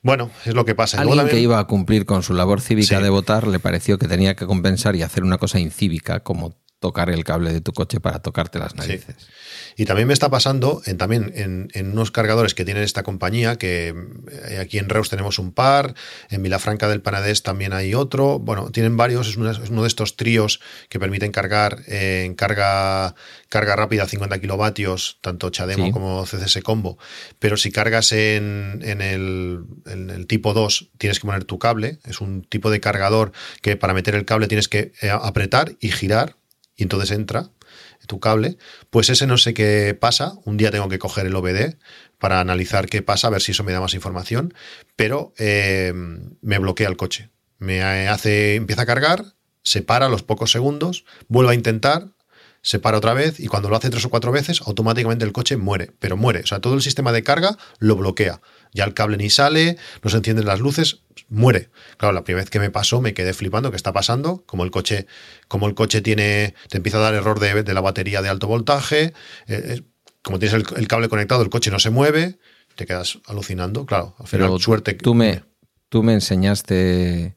Bueno, 0.00 0.30
es 0.46 0.54
lo 0.54 0.64
que 0.64 0.74
pasa. 0.74 1.00
Alguien 1.00 1.28
que 1.28 1.40
iba 1.40 1.58
a 1.58 1.66
cumplir 1.66 2.06
con 2.06 2.22
su 2.22 2.32
labor 2.32 2.60
cívica 2.60 3.00
de 3.00 3.10
votar 3.10 3.46
le 3.46 3.58
pareció 3.58 3.98
que 3.98 4.08
tenía 4.08 4.34
que 4.34 4.46
compensar 4.46 4.96
y 4.96 5.02
hacer 5.02 5.24
una 5.24 5.38
cosa 5.38 5.58
incívica 5.58 6.20
como 6.20 6.56
tocar 6.80 7.10
el 7.10 7.24
cable 7.24 7.52
de 7.52 7.60
tu 7.60 7.72
coche 7.72 8.00
para 8.00 8.20
tocarte 8.20 8.58
las 8.58 8.76
narices. 8.76 9.16
Y 9.76 9.84
también 9.84 10.06
me 10.06 10.14
está 10.14 10.30
pasando 10.30 10.80
en, 10.86 10.96
también 10.96 11.32
en, 11.34 11.92
unos 11.92 12.10
cargadores 12.10 12.54
que 12.54 12.64
tiene 12.64 12.82
esta 12.82 13.02
compañía, 13.02 13.56
que 13.56 13.94
eh, 14.48 14.58
aquí 14.58 14.78
en 14.78 14.88
Reus 14.88 15.08
tenemos 15.08 15.38
un 15.38 15.52
par, 15.52 15.94
en 16.30 16.42
Vilafranca 16.42 16.88
del 16.88 17.00
Panadés 17.00 17.42
también 17.42 17.72
hay 17.72 17.94
otro. 17.94 18.38
Bueno, 18.38 18.70
tienen 18.70 18.96
varios, 18.96 19.28
es, 19.28 19.36
uno 19.36 19.82
de 19.82 19.88
estos 19.88 20.16
tríos 20.16 20.60
que 20.88 21.00
permiten 21.00 21.32
cargar 21.32 21.82
en 21.86 22.34
carga, 22.34 23.14
carga 23.48 23.76
rápida 23.76 24.06
50 24.06 24.40
kilovatios, 24.40 25.18
tanto 25.20 25.50
Chademo 25.50 25.90
como 25.90 26.24
CCS 26.26 26.62
Combo. 26.62 26.98
Pero 27.38 27.56
si 27.56 27.72
cargas 27.72 28.12
en, 28.12 28.82
el, 28.82 29.64
en 29.86 30.10
el 30.10 30.26
tipo 30.26 30.54
2, 30.54 30.90
tienes 30.98 31.18
que 31.18 31.26
poner 31.26 31.44
tu 31.44 31.58
cable. 31.58 31.98
Es 32.04 32.20
un 32.20 32.42
tipo 32.42 32.70
de 32.70 32.80
cargador 32.80 33.32
que 33.62 33.76
para 33.76 33.94
meter 33.94 34.14
el 34.14 34.24
cable 34.24 34.46
tienes 34.46 34.68
que 34.68 34.92
eh, 35.02 35.10
apretar 35.10 35.74
y 35.80 35.90
girar 35.90 36.36
y 36.78 36.84
entonces 36.84 37.10
entra 37.10 37.50
tu 38.06 38.20
cable, 38.20 38.56
pues 38.88 39.10
ese 39.10 39.26
no 39.26 39.36
sé 39.36 39.52
qué 39.52 39.96
pasa. 39.98 40.32
Un 40.44 40.56
día 40.56 40.70
tengo 40.70 40.88
que 40.88 40.98
coger 40.98 41.26
el 41.26 41.36
OBD 41.36 41.76
para 42.18 42.40
analizar 42.40 42.88
qué 42.88 43.02
pasa, 43.02 43.26
a 43.28 43.30
ver 43.30 43.42
si 43.42 43.52
eso 43.52 43.64
me 43.64 43.72
da 43.72 43.80
más 43.80 43.92
información, 43.94 44.54
pero 44.96 45.34
eh, 45.38 45.92
me 46.40 46.58
bloquea 46.58 46.88
el 46.88 46.96
coche. 46.96 47.30
Me 47.58 47.82
hace, 48.08 48.54
empieza 48.54 48.82
a 48.82 48.86
cargar, 48.86 49.34
se 49.62 49.82
para 49.82 50.06
a 50.06 50.08
los 50.08 50.22
pocos 50.22 50.50
segundos, 50.50 51.04
vuelve 51.28 51.50
a 51.50 51.54
intentar, 51.54 52.08
se 52.62 52.78
para 52.78 52.98
otra 52.98 53.12
vez 53.12 53.38
y 53.40 53.48
cuando 53.48 53.68
lo 53.68 53.76
hace 53.76 53.90
tres 53.90 54.04
o 54.04 54.10
cuatro 54.10 54.32
veces, 54.32 54.62
automáticamente 54.62 55.24
el 55.24 55.32
coche 55.32 55.56
muere, 55.56 55.92
pero 55.98 56.16
muere. 56.16 56.40
O 56.40 56.46
sea, 56.46 56.60
todo 56.60 56.74
el 56.74 56.82
sistema 56.82 57.12
de 57.12 57.22
carga 57.22 57.58
lo 57.78 57.96
bloquea 57.96 58.40
ya 58.72 58.84
el 58.84 58.94
cable 58.94 59.16
ni 59.16 59.30
sale, 59.30 59.76
no 60.02 60.10
se 60.10 60.16
encienden 60.16 60.46
las 60.46 60.60
luces, 60.60 61.02
muere. 61.28 61.70
Claro, 61.96 62.12
la 62.12 62.24
primera 62.24 62.42
vez 62.42 62.50
que 62.50 62.60
me 62.60 62.70
pasó 62.70 63.00
me 63.00 63.14
quedé 63.14 63.34
flipando, 63.34 63.70
¿qué 63.70 63.76
está 63.76 63.92
pasando? 63.92 64.44
Como 64.46 64.64
el 64.64 64.70
coche, 64.70 65.06
como 65.48 65.66
el 65.66 65.74
coche 65.74 66.00
tiene, 66.00 66.54
te 66.68 66.78
empieza 66.78 66.98
a 66.98 67.00
dar 67.00 67.14
error 67.14 67.40
de, 67.40 67.62
de 67.62 67.74
la 67.74 67.80
batería 67.80 68.22
de 68.22 68.28
alto 68.28 68.46
voltaje, 68.46 69.04
eh, 69.04 69.12
eh, 69.46 69.82
como 70.22 70.38
tienes 70.38 70.62
el, 70.76 70.88
cable 70.88 71.08
conectado, 71.08 71.42
el 71.42 71.50
coche 71.50 71.70
no 71.70 71.78
se 71.78 71.90
mueve, 71.90 72.38
te 72.74 72.86
quedas 72.86 73.18
alucinando, 73.26 73.86
claro. 73.86 74.14
Al 74.18 74.26
final, 74.26 74.48
Pero 74.48 74.58
suerte. 74.58 74.94
Tú 74.94 75.14
me, 75.14 75.44
tú 75.88 76.02
me 76.02 76.12
enseñaste 76.12 77.36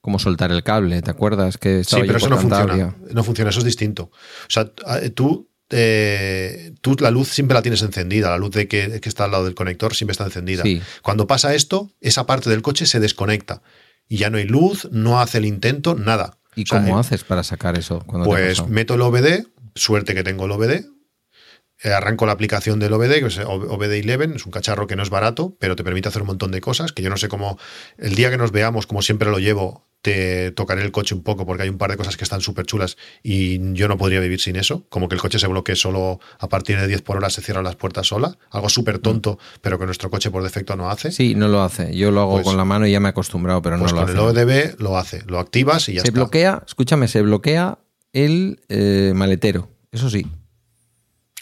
cómo 0.00 0.18
soltar 0.18 0.50
el 0.50 0.62
cable, 0.62 1.02
¿te 1.02 1.10
acuerdas? 1.10 1.58
Que 1.58 1.84
sí, 1.84 1.96
pero 2.00 2.16
eso 2.16 2.28
no 2.28 2.38
funciona. 2.38 2.96
No 3.12 3.24
funciona, 3.24 3.50
eso 3.50 3.60
es 3.60 3.64
distinto. 3.64 4.04
O 4.04 4.50
sea, 4.50 4.70
tú 5.14 5.48
eh, 5.72 6.74
tú 6.80 6.96
la 7.00 7.10
luz 7.10 7.28
siempre 7.28 7.54
la 7.54 7.62
tienes 7.62 7.82
encendida, 7.82 8.30
la 8.30 8.38
luz 8.38 8.50
de 8.50 8.68
que, 8.68 9.00
está 9.02 9.24
al 9.24 9.32
lado 9.32 9.44
del 9.44 9.54
conector 9.54 9.94
siempre 9.94 10.12
está 10.12 10.24
encendida. 10.24 10.62
Cuando 11.02 11.26
pasa 11.26 11.54
esto, 11.54 11.90
esa 12.00 12.26
parte 12.26 12.50
del 12.50 12.62
coche 12.62 12.86
se 12.86 13.00
desconecta 13.00 13.62
y 14.08 14.18
ya 14.18 14.30
no 14.30 14.38
hay 14.38 14.44
luz, 14.44 14.88
no 14.92 15.20
hace 15.20 15.38
el 15.38 15.46
intento, 15.46 15.94
nada. 15.94 16.38
¿Y 16.54 16.64
cómo 16.64 16.96
eh, 16.96 17.00
haces 17.00 17.24
para 17.24 17.42
sacar 17.42 17.78
eso? 17.78 18.04
pues 18.24 18.68
meto 18.68 18.94
el 18.94 19.00
OBD, 19.00 19.46
suerte 19.74 20.14
que 20.14 20.22
tengo 20.22 20.44
el 20.44 20.50
OBD, 20.52 20.84
eh, 21.84 21.92
arranco 21.92 22.26
la 22.26 22.32
aplicación 22.32 22.78
del 22.78 22.92
OBD, 22.92 23.20
que 23.20 23.26
es 23.26 23.38
OBD 23.38 24.08
11, 24.08 24.36
es 24.36 24.46
un 24.46 24.52
cacharro 24.52 24.86
que 24.86 24.94
no 24.94 25.02
es 25.02 25.10
barato, 25.10 25.56
pero 25.58 25.74
te 25.76 25.82
permite 25.82 26.08
hacer 26.08 26.22
un 26.22 26.28
montón 26.28 26.50
de 26.50 26.60
cosas, 26.60 26.92
que 26.92 27.02
yo 27.02 27.10
no 27.10 27.16
sé 27.16 27.28
cómo, 27.28 27.58
el 27.96 28.14
día 28.14 28.30
que 28.30 28.36
nos 28.36 28.52
veamos, 28.52 28.86
como 28.86 29.02
siempre 29.02 29.30
lo 29.30 29.38
llevo, 29.38 29.86
te 30.02 30.50
tocaré 30.50 30.82
el 30.82 30.90
coche 30.90 31.14
un 31.14 31.22
poco 31.22 31.46
porque 31.46 31.62
hay 31.62 31.68
un 31.68 31.78
par 31.78 31.90
de 31.90 31.96
cosas 31.96 32.16
que 32.16 32.24
están 32.24 32.40
súper 32.40 32.66
chulas 32.66 32.96
y 33.22 33.72
yo 33.72 33.86
no 33.86 33.96
podría 33.96 34.18
vivir 34.18 34.40
sin 34.40 34.56
eso, 34.56 34.84
como 34.88 35.08
que 35.08 35.14
el 35.14 35.20
coche 35.20 35.38
se 35.38 35.46
bloquee 35.46 35.76
solo 35.76 36.20
a 36.40 36.48
partir 36.48 36.78
de 36.78 36.88
10 36.88 37.02
por 37.02 37.16
hora 37.16 37.30
se 37.30 37.40
cierran 37.40 37.64
las 37.64 37.76
puertas 37.76 38.08
sola, 38.08 38.36
algo 38.50 38.68
súper 38.68 38.98
tonto, 38.98 39.38
pero 39.60 39.78
que 39.78 39.86
nuestro 39.86 40.10
coche 40.10 40.30
por 40.30 40.42
defecto 40.42 40.76
no 40.76 40.90
hace. 40.90 41.12
Sí, 41.12 41.36
no 41.36 41.46
lo 41.46 41.62
hace, 41.62 41.96
yo 41.96 42.10
lo 42.10 42.20
hago 42.20 42.32
pues 42.34 42.44
con 42.44 42.56
la 42.56 42.64
mano 42.64 42.86
y 42.86 42.92
ya 42.92 43.00
me 43.00 43.08
he 43.08 43.10
acostumbrado, 43.10 43.62
pero 43.62 43.76
no 43.76 43.84
pues 43.84 43.92
lo 43.92 44.00
hace. 44.00 44.14
Con 44.14 44.36
el 44.36 44.36
ODB 44.36 44.80
lo 44.80 44.98
hace, 44.98 45.22
lo 45.26 45.38
activas 45.38 45.88
y 45.88 45.94
ya 45.94 46.02
se 46.02 46.08
está. 46.08 46.18
bloquea, 46.18 46.62
escúchame, 46.66 47.06
se 47.06 47.22
bloquea 47.22 47.78
el 48.12 48.60
eh, 48.68 49.12
maletero, 49.14 49.70
eso 49.92 50.10
sí. 50.10 50.26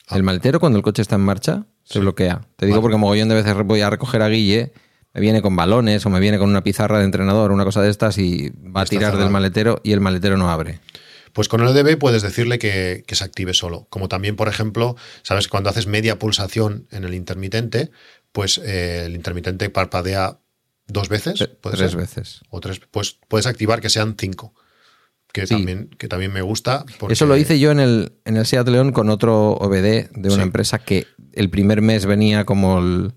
Ah. 0.07 0.17
El 0.17 0.23
maletero 0.23 0.61
cuando 0.61 0.77
el 0.77 0.83
coche 0.83 1.01
está 1.01 1.17
en 1.17 1.23
marcha 1.23 1.65
se 1.83 1.99
bloquea. 1.99 2.43
Te 2.57 2.67
digo 2.67 2.81
porque 2.83 2.97
mogollón 2.99 3.29
de 3.29 3.37
veces 3.37 3.55
voy 3.65 3.81
a 3.81 3.91
recoger 3.91 4.23
a 4.23 4.29
Guille 4.29 4.73
me 5.13 5.21
viene 5.21 5.43
con 5.43 5.57
balones 5.57 6.05
o 6.07 6.11
me 6.11 6.21
viene 6.21 6.39
con 6.39 6.49
una 6.49 6.63
pizarra 6.63 6.99
de 6.99 7.05
entrenador, 7.05 7.53
una 7.53 7.65
cosa 7.65 7.83
de 7.83 7.91
estas 7.91 8.19
y 8.19 8.51
va 8.51 8.83
a 8.83 8.87
tirar 8.87 9.17
del 9.17 9.31
maletero 9.31 9.81
y 9.83 9.93
el 9.93 10.01
maletero 10.01 10.37
no 10.37 10.51
abre. 10.51 10.81
Pues 11.33 11.49
con 11.49 11.61
el 11.61 11.77
EDB 11.77 11.99
puedes 11.99 12.23
decirle 12.23 12.59
que, 12.59 13.05
se 13.09 13.25
active 13.25 13.55
solo. 13.55 13.87
Como 13.91 14.09
también, 14.09 14.37
por 14.37 14.49
ejemplo, 14.49 14.97
sabes 15.23 15.47
que 15.47 15.51
cuando 15.51 15.71
haces 15.71 15.87
media 15.87 16.19
pulsación 16.19 16.87
en 16.91 17.05
el 17.05 17.15
intermitente, 17.15 17.91
pues 18.33 18.59
eh, 18.59 19.05
el 19.07 19.15
intermitente 19.15 19.71
parpadea 19.71 20.39
dos 20.87 21.09
veces. 21.09 21.49
tres 21.61 21.95
veces. 21.95 22.41
O 22.51 22.61
tres. 22.61 22.81
Pues 22.91 23.19
puedes 23.29 23.47
activar 23.47 23.81
que 23.81 23.91
sean 23.91 24.17
cinco. 24.19 24.55
Que, 25.33 25.47
también, 25.47 25.89
que 25.91 26.09
también 26.09 26.33
me 26.33 26.43
gusta. 26.43 26.85
Eso 27.09 27.25
lo 27.27 27.37
hice 27.37 27.61
yo 27.61 27.71
en 27.71 27.79
el, 27.79 28.13
en 28.25 28.37
el 28.37 28.47
Seat 28.47 28.67
León 28.67 28.91
con 28.91 29.11
otro 29.11 29.53
OBD 29.53 30.11
de 30.11 30.29
una 30.29 30.43
empresa 30.43 30.81
que 30.81 31.07
el 31.33 31.51
primer 31.51 31.83
mes 31.83 32.05
venía 32.05 32.45
como 32.45 32.81
el 32.81 33.13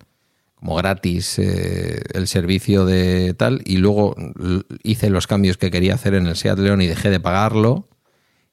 como 0.63 0.77
gratis 0.77 1.39
eh, 1.39 1.99
el 2.13 2.25
servicio 2.25 2.85
de 2.85 3.33
tal 3.33 3.61
y 3.65 3.77
luego 3.77 4.15
hice 4.81 5.09
los 5.09 5.27
cambios 5.27 5.57
que 5.57 5.69
quería 5.69 5.95
hacer 5.95 6.13
en 6.13 6.25
el 6.25 6.37
Seat 6.37 6.57
León 6.57 6.81
y 6.81 6.87
dejé 6.87 7.09
de 7.09 7.19
pagarlo. 7.19 7.89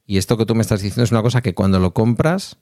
Y 0.07 0.19
esto 0.19 0.37
que 0.37 0.45
tú 0.45 0.57
me 0.57 0.63
estás 0.63 0.83
diciendo 0.83 1.05
es 1.05 1.13
una 1.13 1.23
cosa 1.23 1.41
que 1.41 1.55
cuando 1.55 1.79
lo 1.79 1.95
compras 1.95 2.59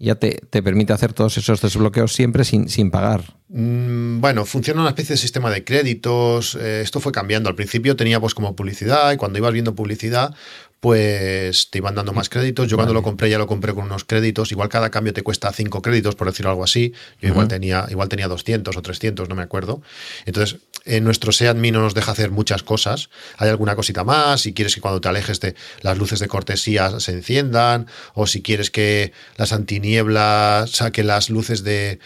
ya 0.00 0.14
te, 0.14 0.40
permite 0.62 0.94
hacer 0.94 1.12
todos 1.12 1.36
esos 1.36 1.60
desbloqueos 1.60 2.14
siempre 2.14 2.44
sin, 2.44 2.68
sin 2.70 2.90
pagar. 2.90 3.34
Mm, 3.48 4.20
bueno, 4.20 4.46
funciona 4.46 4.80
una 4.80 4.90
especie 4.90 5.12
de 5.12 5.18
sistema 5.18 5.50
de 5.50 5.62
créditos. 5.62 6.54
Eh, 6.54 6.80
esto 6.82 7.00
fue 7.00 7.12
cambiando. 7.12 7.50
Al 7.50 7.54
principio 7.54 7.94
tenía 7.96 8.18
pues 8.18 8.34
como 8.34 8.56
publicidad 8.56 9.12
y 9.12 9.18
cuando 9.18 9.38
ibas 9.38 9.52
viendo 9.52 9.74
publicidad 9.74 10.34
pues 10.80 11.68
te 11.70 11.78
iban 11.78 11.94
dando 11.94 12.14
más 12.14 12.30
créditos. 12.30 12.68
Yo 12.68 12.76
cuando 12.76 12.94
lo 12.94 13.02
compré 13.02 13.28
ya 13.28 13.36
lo 13.36 13.46
compré 13.46 13.74
con 13.74 13.84
unos 13.84 14.04
créditos. 14.04 14.50
Igual 14.50 14.70
cada 14.70 14.90
cambio 14.90 15.12
te 15.12 15.22
cuesta 15.22 15.52
5 15.52 15.82
créditos, 15.82 16.14
por 16.14 16.26
decirlo 16.26 16.50
algo 16.50 16.64
así. 16.64 16.94
Yo 17.20 17.28
igual, 17.28 17.48
tenía, 17.48 17.86
igual 17.90 18.08
tenía 18.08 18.28
200 18.28 18.74
o 18.74 18.82
300, 18.82 19.28
no 19.28 19.34
me 19.34 19.42
acuerdo. 19.42 19.82
Entonces, 20.24 20.58
en 20.84 21.04
nuestro 21.04 21.32
SEAT 21.32 21.56
Mi 21.56 21.70
no 21.70 21.80
nos 21.80 21.94
deja 21.94 22.12
hacer 22.12 22.30
muchas 22.30 22.62
cosas. 22.62 23.10
Hay 23.36 23.48
alguna 23.48 23.76
cosita 23.76 24.04
más, 24.04 24.42
si 24.42 24.52
quieres 24.52 24.74
que 24.74 24.80
cuando 24.80 25.00
te 25.00 25.08
alejes 25.08 25.40
de 25.40 25.54
las 25.82 25.98
luces 25.98 26.18
de 26.18 26.28
cortesía 26.28 27.00
se 27.00 27.12
enciendan, 27.12 27.86
o 28.14 28.26
si 28.26 28.42
quieres 28.42 28.70
que 28.70 29.12
las 29.36 29.52
antinieblas, 29.52 30.70
o 30.70 30.74
sea, 30.74 30.90
que 30.90 31.04
las 31.04 31.30
luces 31.30 31.64
de, 31.64 31.98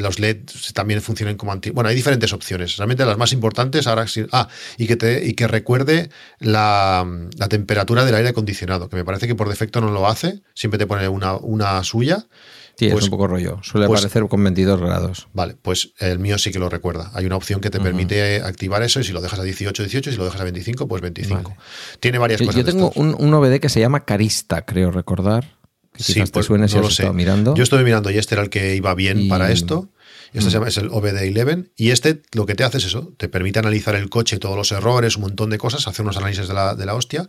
los 0.00 0.18
LED 0.18 0.38
también 0.74 1.02
funcionen 1.02 1.36
como 1.36 1.52
anti... 1.52 1.70
Bueno, 1.70 1.88
hay 1.88 1.96
diferentes 1.96 2.32
opciones. 2.32 2.76
Realmente 2.76 3.04
las 3.04 3.18
más 3.18 3.32
importantes 3.32 3.86
ahora. 3.86 4.06
Ah, 4.32 4.48
y 4.76 4.86
que, 4.86 4.96
te, 4.96 5.24
y 5.24 5.34
que 5.34 5.46
recuerde 5.46 6.10
la, 6.38 7.06
temperatura 7.48 8.04
del 8.04 8.14
aire 8.14 8.30
acondicionado, 8.30 8.88
que 8.88 8.96
me 8.96 9.04
parece 9.04 9.26
que 9.26 9.34
por 9.34 9.48
defecto 9.48 9.80
no 9.80 9.90
lo 9.90 10.06
hace, 10.06 10.42
siempre 10.54 10.78
te 10.78 10.86
pone 10.86 11.08
una, 11.08 11.36
una 11.36 11.82
suya. 11.84 12.26
Sí, 12.76 12.86
es 12.86 12.92
pues 12.92 13.04
un 13.04 13.10
poco 13.10 13.26
rollo. 13.26 13.58
Suele 13.62 13.86
pues 13.86 14.00
aparecer 14.00 14.26
con 14.28 14.42
22 14.42 14.80
grados. 14.80 15.28
Vale, 15.32 15.56
pues 15.60 15.92
el 15.98 16.18
mío 16.18 16.38
sí 16.38 16.50
que 16.50 16.58
lo 16.58 16.68
recuerda. 16.68 17.10
Hay 17.14 17.26
una 17.26 17.36
opción 17.36 17.60
que 17.60 17.70
te 17.70 17.80
permite 17.80 18.36
activar 18.36 18.82
eso 18.82 19.00
y 19.00 19.04
si 19.04 19.12
lo 19.12 19.20
dejas 19.20 19.38
a 19.38 19.42
18, 19.42 19.82
18, 19.82 20.10
y 20.10 20.12
si 20.12 20.18
lo 20.18 20.24
dejas 20.24 20.40
a 20.40 20.44
25, 20.44 20.88
pues 20.88 21.02
25. 21.02 21.54
Tiene 22.00 22.18
varias 22.18 22.40
cosas. 22.40 22.56
Yo 22.56 22.64
tengo 22.64 22.92
un, 22.94 23.14
un, 23.18 23.34
OBD 23.34 23.60
que 23.60 23.68
se 23.68 23.80
llama 23.80 24.04
Carista, 24.04 24.64
creo 24.64 24.90
recordar. 24.90 25.58
Sí, 25.96 26.22
pues, 26.32 26.46
suene 26.46 26.68
si 26.68 26.76
no 26.76 26.82
lo 26.82 26.90
sé. 26.90 27.10
mirando. 27.12 27.54
Yo 27.54 27.62
estoy 27.62 27.84
mirando 27.84 28.10
y 28.10 28.18
este 28.18 28.34
era 28.34 28.42
el 28.42 28.50
que 28.50 28.74
iba 28.74 28.94
bien 28.94 29.28
para 29.28 29.52
esto. 29.52 29.90
Este 30.32 30.46
se 30.46 30.50
llama, 30.50 30.68
es 30.68 30.78
el 30.78 30.90
OBD11 30.90 31.72
y 31.76 31.90
este 31.90 32.22
lo 32.32 32.46
que 32.46 32.54
te 32.54 32.64
hace 32.64 32.78
es 32.78 32.86
eso, 32.86 33.12
te 33.18 33.28
permite 33.28 33.58
analizar 33.58 33.94
el 33.96 34.08
coche, 34.08 34.38
todos 34.38 34.56
los 34.56 34.72
errores, 34.72 35.16
un 35.16 35.22
montón 35.24 35.50
de 35.50 35.58
cosas, 35.58 35.86
hacer 35.86 36.04
unos 36.04 36.16
análisis 36.16 36.48
de 36.48 36.54
la, 36.54 36.74
de 36.74 36.86
la 36.86 36.94
hostia 36.94 37.28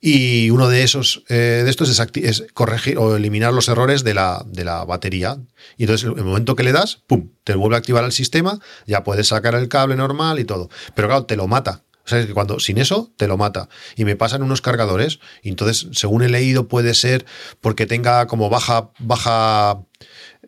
y 0.00 0.48
uno 0.50 0.68
de 0.68 0.82
esos 0.82 1.22
eh, 1.28 1.62
de 1.64 1.70
estos 1.70 2.00
es, 2.14 2.46
corregir 2.54 2.96
o 2.96 3.16
eliminar 3.16 3.52
los 3.52 3.68
errores 3.68 4.02
de 4.02 4.14
la, 4.14 4.42
de 4.46 4.64
la 4.64 4.84
batería. 4.84 5.38
Y 5.76 5.84
entonces, 5.84 6.08
en 6.10 6.18
el 6.18 6.24
momento 6.24 6.56
que 6.56 6.62
le 6.62 6.72
das, 6.72 7.02
¡pum! 7.06 7.30
Te 7.44 7.54
vuelve 7.54 7.76
a 7.76 7.78
activar 7.78 8.04
el 8.04 8.12
sistema, 8.12 8.58
ya 8.86 9.04
puedes 9.04 9.28
sacar 9.28 9.54
el 9.54 9.68
cable 9.68 9.96
normal 9.96 10.38
y 10.38 10.44
todo. 10.44 10.70
Pero 10.94 11.08
claro, 11.08 11.26
te 11.26 11.36
lo 11.36 11.46
mata. 11.46 11.84
O 12.04 12.08
sea, 12.08 12.26
que 12.26 12.32
cuando 12.32 12.58
sin 12.60 12.78
eso 12.78 13.12
te 13.16 13.28
lo 13.28 13.36
mata. 13.36 13.68
Y 13.94 14.04
me 14.04 14.16
pasan 14.16 14.42
unos 14.42 14.62
cargadores. 14.62 15.20
Y 15.42 15.50
entonces, 15.50 15.88
según 15.92 16.22
he 16.22 16.28
leído, 16.28 16.66
puede 16.66 16.94
ser 16.94 17.26
porque 17.60 17.86
tenga 17.86 18.26
como 18.26 18.48
baja, 18.48 18.90
baja 18.98 19.82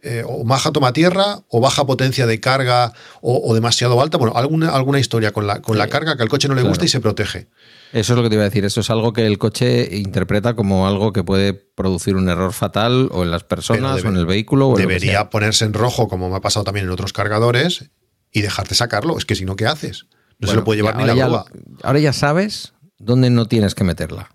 eh, 0.04 0.24
o 0.26 0.44
baja 0.44 0.72
toma 0.72 0.92
tierra 0.92 1.44
o 1.48 1.60
baja 1.60 1.86
potencia 1.86 2.26
de 2.26 2.40
carga 2.40 2.92
o, 3.20 3.54
demasiado 3.54 4.00
alta. 4.02 4.18
Bueno, 4.18 4.34
alguna, 4.36 4.70
alguna 4.70 4.98
historia 4.98 5.30
con 5.30 5.46
la, 5.46 5.62
con 5.62 5.78
la 5.78 5.86
carga 5.86 6.16
que 6.16 6.24
al 6.24 6.28
coche 6.28 6.48
no 6.48 6.56
le 6.56 6.62
gusta 6.62 6.84
y 6.84 6.88
se 6.88 6.98
protege. 6.98 7.48
Eso 7.92 8.12
es 8.12 8.16
lo 8.16 8.22
que 8.24 8.28
te 8.28 8.34
iba 8.34 8.42
a 8.42 8.48
decir. 8.48 8.64
Eso 8.64 8.80
es 8.80 8.90
algo 8.90 9.12
que 9.12 9.26
el 9.26 9.38
coche 9.38 9.96
interpreta 9.96 10.54
como 10.54 10.88
algo 10.88 11.12
que 11.12 11.22
puede 11.22 11.52
producir 11.52 12.16
un 12.16 12.28
error 12.28 12.52
fatal 12.52 13.10
o 13.12 13.22
en 13.22 13.30
las 13.30 13.44
personas 13.44 14.04
o 14.04 14.08
en 14.08 14.16
el 14.16 14.26
vehículo. 14.26 14.70
O 14.70 14.76
debería 14.76 15.30
ponerse 15.30 15.66
en 15.66 15.72
rojo, 15.72 16.08
como 16.08 16.28
me 16.28 16.36
ha 16.36 16.40
pasado 16.40 16.64
también 16.64 16.86
en 16.86 16.92
otros 16.92 17.12
cargadores, 17.12 17.90
y 18.32 18.42
dejarte 18.42 18.74
sacarlo. 18.74 19.16
Es 19.18 19.24
que 19.24 19.36
si 19.36 19.44
no, 19.44 19.54
¿qué 19.54 19.66
haces? 19.66 20.06
No 20.40 20.48
se 20.48 20.56
lo 20.56 20.64
puede 20.64 20.78
llevar 20.78 20.96
ni 20.96 21.04
la 21.04 21.14
grúa. 21.14 21.44
Ahora 21.84 22.00
ya 22.00 22.12
sabes 22.12 22.72
dónde 22.98 23.30
no 23.30 23.46
tienes 23.46 23.76
que 23.76 23.84
meterla. 23.84 24.34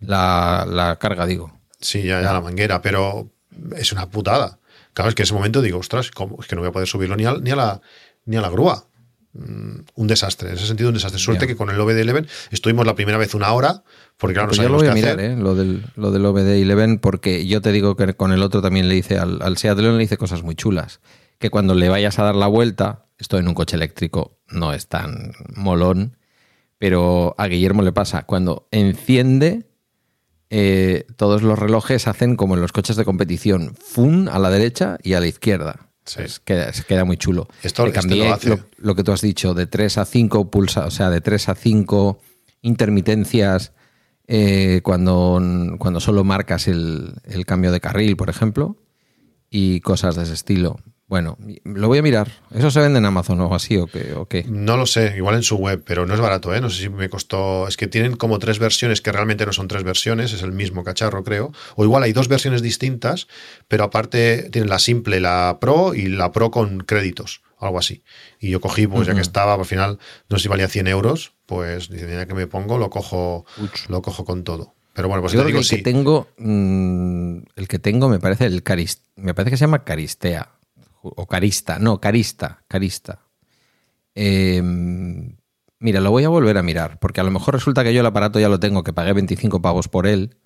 La, 0.00 0.96
carga, 0.98 1.26
digo. 1.26 1.60
Sí, 1.82 2.02
ya, 2.02 2.22
ya 2.22 2.32
la 2.32 2.40
manguera, 2.40 2.80
pero 2.80 3.30
es 3.76 3.92
una 3.92 4.08
putada. 4.08 4.58
Claro, 4.94 5.08
es 5.08 5.14
que 5.14 5.22
en 5.22 5.24
ese 5.24 5.34
momento 5.34 5.62
digo, 5.62 5.78
ostras, 5.78 6.10
¿cómo? 6.10 6.38
es 6.40 6.46
que 6.46 6.54
no 6.54 6.60
voy 6.62 6.68
a 6.68 6.72
poder 6.72 6.88
subirlo 6.88 7.16
ni 7.16 7.24
ni 7.24 7.50
a, 7.50 7.56
la, 7.56 7.80
ni 8.24 8.36
a 8.36 8.40
la 8.40 8.50
grúa. 8.50 8.88
Mm, 9.34 9.80
un 9.94 10.06
desastre, 10.06 10.50
en 10.50 10.56
ese 10.56 10.66
sentido 10.66 10.90
un 10.90 10.94
desastre. 10.94 11.18
Suerte 11.18 11.46
que 11.46 11.56
con 11.56 11.70
el 11.70 11.78
OBD11 11.78 12.28
estuvimos 12.50 12.84
la 12.84 12.94
primera 12.94 13.16
vez 13.16 13.34
una 13.34 13.52
hora, 13.52 13.82
porque 14.18 14.34
claro, 14.34 14.48
no 14.48 14.50
pues 14.50 14.60
yo 14.60 14.68
lo 14.68 14.76
voy 14.76 14.88
a 14.88 14.92
mirar, 14.92 15.18
¿eh? 15.20 15.36
lo, 15.36 15.54
del, 15.54 15.84
lo 15.96 16.10
del 16.10 16.24
OBD11, 16.24 17.00
porque 17.00 17.46
yo 17.46 17.62
te 17.62 17.72
digo 17.72 17.96
que 17.96 18.12
con 18.14 18.32
el 18.32 18.42
otro 18.42 18.60
también 18.60 18.88
le 18.90 18.96
hice, 18.96 19.18
al, 19.18 19.40
al 19.40 19.56
Seat 19.56 19.78
León 19.78 19.96
le 19.96 20.04
hice 20.04 20.18
cosas 20.18 20.42
muy 20.42 20.54
chulas. 20.54 21.00
Que 21.38 21.50
cuando 21.50 21.74
le 21.74 21.88
vayas 21.88 22.18
a 22.18 22.24
dar 22.24 22.36
la 22.36 22.46
vuelta, 22.46 23.06
esto 23.18 23.38
en 23.38 23.48
un 23.48 23.54
coche 23.54 23.76
eléctrico 23.76 24.38
no 24.48 24.74
es 24.74 24.88
tan 24.88 25.32
molón, 25.56 26.18
pero 26.78 27.34
a 27.38 27.46
Guillermo 27.46 27.82
le 27.82 27.92
pasa, 27.92 28.24
cuando 28.24 28.68
enciende, 28.70 29.71
eh, 30.54 31.06
todos 31.16 31.40
los 31.40 31.58
relojes 31.58 32.06
hacen 32.06 32.36
como 32.36 32.56
en 32.56 32.60
los 32.60 32.72
coches 32.72 32.96
de 32.96 33.06
competición, 33.06 33.74
fun 33.74 34.28
a 34.28 34.38
la 34.38 34.50
derecha 34.50 34.98
y 35.02 35.14
a 35.14 35.20
la 35.20 35.26
izquierda. 35.26 35.88
Se, 36.04 36.26
queda, 36.44 37.06
muy 37.06 37.16
chulo. 37.16 37.48
Esto, 37.62 37.86
lo, 37.86 38.58
lo, 38.76 38.94
que 38.94 39.02
tú 39.02 39.12
has 39.12 39.22
dicho, 39.22 39.54
de 39.54 39.66
3 39.66 39.96
a 39.96 40.04
5 40.04 40.50
pulsa, 40.50 40.84
o 40.84 40.90
sea, 40.90 41.08
de 41.08 41.22
3 41.22 41.48
a 41.48 41.54
5 41.54 42.20
intermitencias 42.60 43.72
eh, 44.26 44.80
cuando, 44.82 45.40
cuando 45.78 46.00
solo 46.00 46.22
marcas 46.22 46.68
el, 46.68 47.14
el, 47.24 47.46
cambio 47.46 47.72
de 47.72 47.80
carril, 47.80 48.18
por 48.18 48.28
ejemplo, 48.28 48.76
y 49.48 49.80
cosas 49.80 50.16
de 50.16 50.24
ese 50.24 50.34
estilo. 50.34 50.80
Bueno, 51.12 51.36
lo 51.64 51.88
voy 51.88 51.98
a 51.98 52.02
mirar. 52.02 52.32
¿Eso 52.54 52.70
se 52.70 52.80
vende 52.80 52.98
en 52.98 53.04
Amazon 53.04 53.38
o 53.42 53.54
así 53.54 53.76
o 53.76 53.86
qué, 53.86 54.46
No 54.48 54.78
lo 54.78 54.86
sé, 54.86 55.12
igual 55.14 55.34
en 55.34 55.42
su 55.42 55.56
web, 55.56 55.82
pero 55.84 56.06
no 56.06 56.14
es 56.14 56.20
barato, 56.20 56.54
¿eh? 56.54 56.60
No 56.62 56.70
sé 56.70 56.84
si 56.84 56.88
me 56.88 57.10
costó... 57.10 57.68
Es 57.68 57.76
que 57.76 57.86
tienen 57.86 58.16
como 58.16 58.38
tres 58.38 58.58
versiones 58.58 59.02
que 59.02 59.12
realmente 59.12 59.44
no 59.44 59.52
son 59.52 59.68
tres 59.68 59.84
versiones, 59.84 60.32
es 60.32 60.40
el 60.40 60.52
mismo 60.52 60.84
cacharro, 60.84 61.22
creo. 61.22 61.52
O 61.76 61.84
igual 61.84 62.02
hay 62.02 62.14
dos 62.14 62.28
versiones 62.28 62.62
distintas, 62.62 63.28
pero 63.68 63.84
aparte 63.84 64.48
tienen 64.50 64.70
la 64.70 64.78
simple, 64.78 65.20
la 65.20 65.58
Pro 65.60 65.92
y 65.92 66.06
la 66.06 66.32
Pro 66.32 66.50
con 66.50 66.78
créditos, 66.78 67.42
algo 67.58 67.78
así. 67.78 68.04
Y 68.40 68.48
yo 68.48 68.62
cogí, 68.62 68.86
pues 68.86 69.06
ya 69.06 69.14
que 69.14 69.20
estaba, 69.20 69.52
al 69.52 69.66
final, 69.66 69.98
no 70.30 70.38
sé 70.38 70.44
si 70.44 70.48
valía 70.48 70.66
100 70.66 70.86
euros, 70.86 71.34
pues 71.44 71.90
ya 71.90 72.24
que 72.24 72.32
me 72.32 72.46
pongo, 72.46 72.78
lo 72.78 72.88
cojo, 72.88 73.44
lo 73.90 74.00
cojo 74.00 74.24
con 74.24 74.44
todo. 74.44 74.72
Pero 74.94 75.08
bueno, 75.08 75.20
pues 75.20 75.34
yo 75.34 75.44
digo, 75.44 75.58
el 75.58 75.68
que 75.68 75.82
tengo, 75.82 76.28
mm, 76.38 77.36
el 77.56 77.68
que 77.68 77.78
tengo 77.78 78.08
me 78.08 78.18
parece 78.18 78.46
el 78.46 78.62
Carist, 78.62 79.02
me 79.16 79.34
parece 79.34 79.50
que 79.50 79.56
se 79.58 79.64
llama 79.66 79.84
Caristea 79.84 80.52
o 81.02 81.26
Carista, 81.26 81.78
no, 81.78 82.00
Carista, 82.00 82.64
Carista. 82.68 83.20
Em, 84.14 85.36
mira, 85.78 86.00
lo 86.00 86.10
voy 86.10 86.24
a 86.24 86.28
volver 86.28 86.58
a 86.58 86.62
mirar, 86.62 86.98
porque 86.98 87.20
a 87.20 87.24
lo 87.24 87.30
mejor 87.30 87.54
resulta 87.54 87.82
que 87.84 87.92
yo 87.92 88.00
el 88.00 88.06
aparato 88.06 88.38
ya 88.38 88.48
lo 88.48 88.60
tengo, 88.60 88.84
que 88.84 88.92
pagué 88.92 89.12
25 89.12 89.60
pavos 89.60 89.88
por 89.88 90.06
él, 90.06 90.36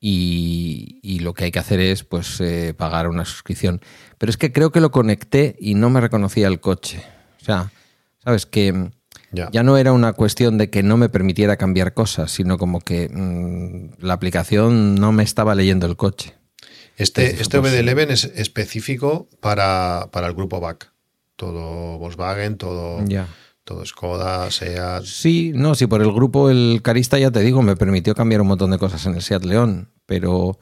y, 0.00 1.18
lo 1.20 1.34
que 1.34 1.44
hay 1.44 1.50
que 1.50 1.58
hacer 1.58 1.80
es 1.80 2.04
pues 2.04 2.40
eh, 2.40 2.72
pagar 2.74 3.08
una 3.08 3.26
suscripción. 3.26 3.82
Pero 4.16 4.30
es 4.30 4.38
que 4.38 4.52
creo 4.52 4.72
que 4.72 4.80
lo 4.80 4.90
conecté 4.90 5.56
y 5.60 5.74
no 5.74 5.90
me 5.90 6.00
reconocía 6.00 6.48
el 6.48 6.60
coche. 6.60 7.02
O 7.42 7.44
sea, 7.44 7.70
sabes 8.24 8.46
que 8.46 8.90
ya. 9.32 9.62
no 9.62 9.76
era 9.76 9.92
una 9.92 10.14
cuestión 10.14 10.56
de 10.56 10.70
que 10.70 10.82
no 10.82 10.96
me 10.96 11.10
permitiera 11.10 11.56
cambiar 11.56 11.92
cosas, 11.92 12.30
sino 12.30 12.56
como 12.56 12.80
que 12.80 13.10
mm, 13.12 14.02
la 14.02 14.14
aplicación 14.14 14.94
no 14.94 15.12
me 15.12 15.22
estaba 15.22 15.54
leyendo 15.54 15.86
el 15.86 15.96
coche. 15.96 16.34
Este, 17.00 17.40
este 17.40 17.58
OBD11 17.58 18.10
es 18.10 18.24
específico 18.34 19.30
para, 19.40 20.10
el 20.12 20.34
grupo 20.34 20.60
BAC. 20.60 20.92
Todo 21.34 21.96
Volkswagen, 21.96 22.58
todo, 22.58 23.02
todo 23.64 23.86
Skoda, 23.86 24.50
SEAT. 24.50 25.04
Sí, 25.04 25.52
no, 25.54 25.74
sí, 25.74 25.86
por 25.86 26.02
el 26.02 26.12
grupo, 26.12 26.50
el 26.50 26.80
Carista, 26.82 27.18
ya 27.18 27.30
te 27.30 27.40
digo, 27.40 27.62
me 27.62 27.74
permitió 27.74 28.14
cambiar 28.14 28.42
un 28.42 28.48
montón 28.48 28.70
de 28.70 28.78
cosas 28.78 29.06
en 29.06 29.14
el 29.14 29.22
SEAT 29.22 29.44
León, 29.44 29.90
pero 30.04 30.58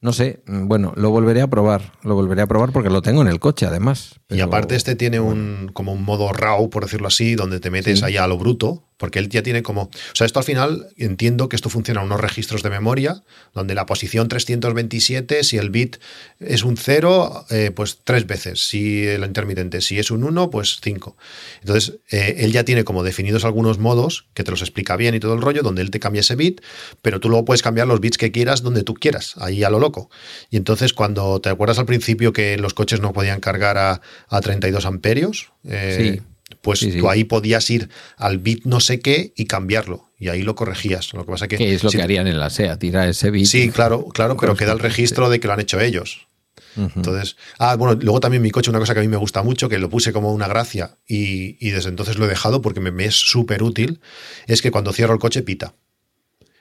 no 0.00 0.12
sé, 0.12 0.44
bueno, 0.46 0.92
lo 0.94 1.10
volveré 1.10 1.40
a 1.40 1.48
probar, 1.48 1.94
lo 2.04 2.14
volveré 2.14 2.42
a 2.42 2.46
probar 2.46 2.70
porque 2.70 2.90
lo 2.90 3.02
tengo 3.02 3.22
en 3.22 3.28
el 3.28 3.40
coche 3.40 3.66
además. 3.66 4.20
Y 4.28 4.40
aparte 4.40 4.76
este 4.76 4.94
tiene 4.94 5.18
un 5.18 5.68
como 5.72 5.92
un 5.92 6.04
modo 6.04 6.32
RAW, 6.32 6.70
por 6.70 6.84
decirlo 6.84 7.08
así, 7.08 7.34
donde 7.34 7.58
te 7.58 7.70
metes 7.70 8.04
ahí 8.04 8.16
a 8.16 8.28
lo 8.28 8.38
bruto, 8.38 8.84
porque 9.02 9.18
él 9.18 9.28
ya 9.28 9.42
tiene 9.42 9.64
como... 9.64 9.82
O 9.82 10.14
sea, 10.14 10.26
esto 10.26 10.38
al 10.38 10.44
final 10.44 10.86
entiendo 10.96 11.48
que 11.48 11.56
esto 11.56 11.68
funciona 11.68 12.02
a 12.02 12.04
unos 12.04 12.20
registros 12.20 12.62
de 12.62 12.70
memoria, 12.70 13.24
donde 13.52 13.74
la 13.74 13.84
posición 13.84 14.28
327, 14.28 15.42
si 15.42 15.56
el 15.56 15.70
bit 15.70 15.96
es 16.38 16.62
un 16.62 16.76
0, 16.76 17.46
eh, 17.50 17.72
pues 17.74 17.98
tres 18.04 18.28
veces, 18.28 18.68
si 18.68 19.04
el 19.04 19.24
intermitente, 19.24 19.80
si 19.80 19.98
es 19.98 20.12
un 20.12 20.22
1, 20.22 20.50
pues 20.50 20.78
5. 20.80 21.16
Entonces, 21.62 21.98
eh, 22.12 22.36
él 22.44 22.52
ya 22.52 22.62
tiene 22.64 22.84
como 22.84 23.02
definidos 23.02 23.44
algunos 23.44 23.80
modos, 23.80 24.28
que 24.34 24.44
te 24.44 24.52
los 24.52 24.62
explica 24.62 24.94
bien 24.94 25.16
y 25.16 25.18
todo 25.18 25.34
el 25.34 25.42
rollo, 25.42 25.62
donde 25.62 25.82
él 25.82 25.90
te 25.90 25.98
cambia 25.98 26.20
ese 26.20 26.36
bit, 26.36 26.60
pero 27.02 27.18
tú 27.18 27.28
luego 27.28 27.44
puedes 27.44 27.62
cambiar 27.62 27.88
los 27.88 27.98
bits 27.98 28.18
que 28.18 28.30
quieras 28.30 28.62
donde 28.62 28.84
tú 28.84 28.94
quieras, 28.94 29.34
ahí 29.38 29.64
a 29.64 29.70
lo 29.70 29.80
loco. 29.80 30.10
Y 30.48 30.58
entonces, 30.58 30.92
cuando 30.92 31.40
te 31.40 31.48
acuerdas 31.48 31.80
al 31.80 31.86
principio 31.86 32.32
que 32.32 32.56
los 32.56 32.72
coches 32.72 33.00
no 33.00 33.12
podían 33.12 33.40
cargar 33.40 33.78
a, 33.78 34.00
a 34.28 34.40
32 34.40 34.86
amperios, 34.86 35.50
eh, 35.64 36.14
sí 36.20 36.31
pues 36.60 36.80
tú 36.80 37.08
ahí 37.08 37.24
podías 37.24 37.68
ir 37.70 37.88
al 38.16 38.38
bit 38.38 38.64
no 38.64 38.80
sé 38.80 39.00
qué 39.00 39.32
y 39.36 39.46
cambiarlo. 39.46 40.08
Y 40.18 40.28
ahí 40.28 40.42
lo 40.42 40.54
corregías. 40.54 41.12
Lo 41.14 41.24
que 41.24 41.32
pasa 41.32 41.48
que. 41.48 41.56
¿Qué 41.56 41.74
es 41.74 41.82
lo 41.82 41.90
que 41.90 42.02
harían 42.02 42.28
en 42.28 42.38
la 42.38 42.50
SEA? 42.50 42.78
Tirar 42.78 43.08
ese 43.08 43.30
bit. 43.30 43.46
Sí, 43.46 43.70
claro, 43.70 44.06
claro, 44.08 44.36
pero 44.36 44.54
queda 44.56 44.72
el 44.72 44.78
registro 44.78 45.30
de 45.30 45.40
que 45.40 45.48
lo 45.48 45.54
han 45.54 45.60
hecho 45.60 45.80
ellos. 45.80 46.28
Entonces, 46.76 47.36
ah, 47.58 47.76
bueno, 47.76 47.98
luego 48.00 48.20
también 48.20 48.42
mi 48.42 48.50
coche, 48.50 48.70
una 48.70 48.78
cosa 48.78 48.94
que 48.94 49.00
a 49.00 49.02
mí 49.02 49.08
me 49.08 49.16
gusta 49.16 49.42
mucho, 49.42 49.68
que 49.68 49.78
lo 49.78 49.90
puse 49.90 50.12
como 50.12 50.32
una 50.32 50.48
gracia 50.48 50.96
y, 51.06 51.70
desde 51.70 51.90
entonces 51.90 52.16
lo 52.16 52.24
he 52.24 52.28
dejado 52.28 52.62
porque 52.62 52.80
me, 52.80 53.04
es 53.04 53.14
súper 53.14 53.62
útil, 53.62 54.00
es 54.46 54.62
que 54.62 54.70
cuando 54.70 54.92
cierro 54.92 55.12
el 55.12 55.20
coche 55.20 55.42
pita. 55.42 55.74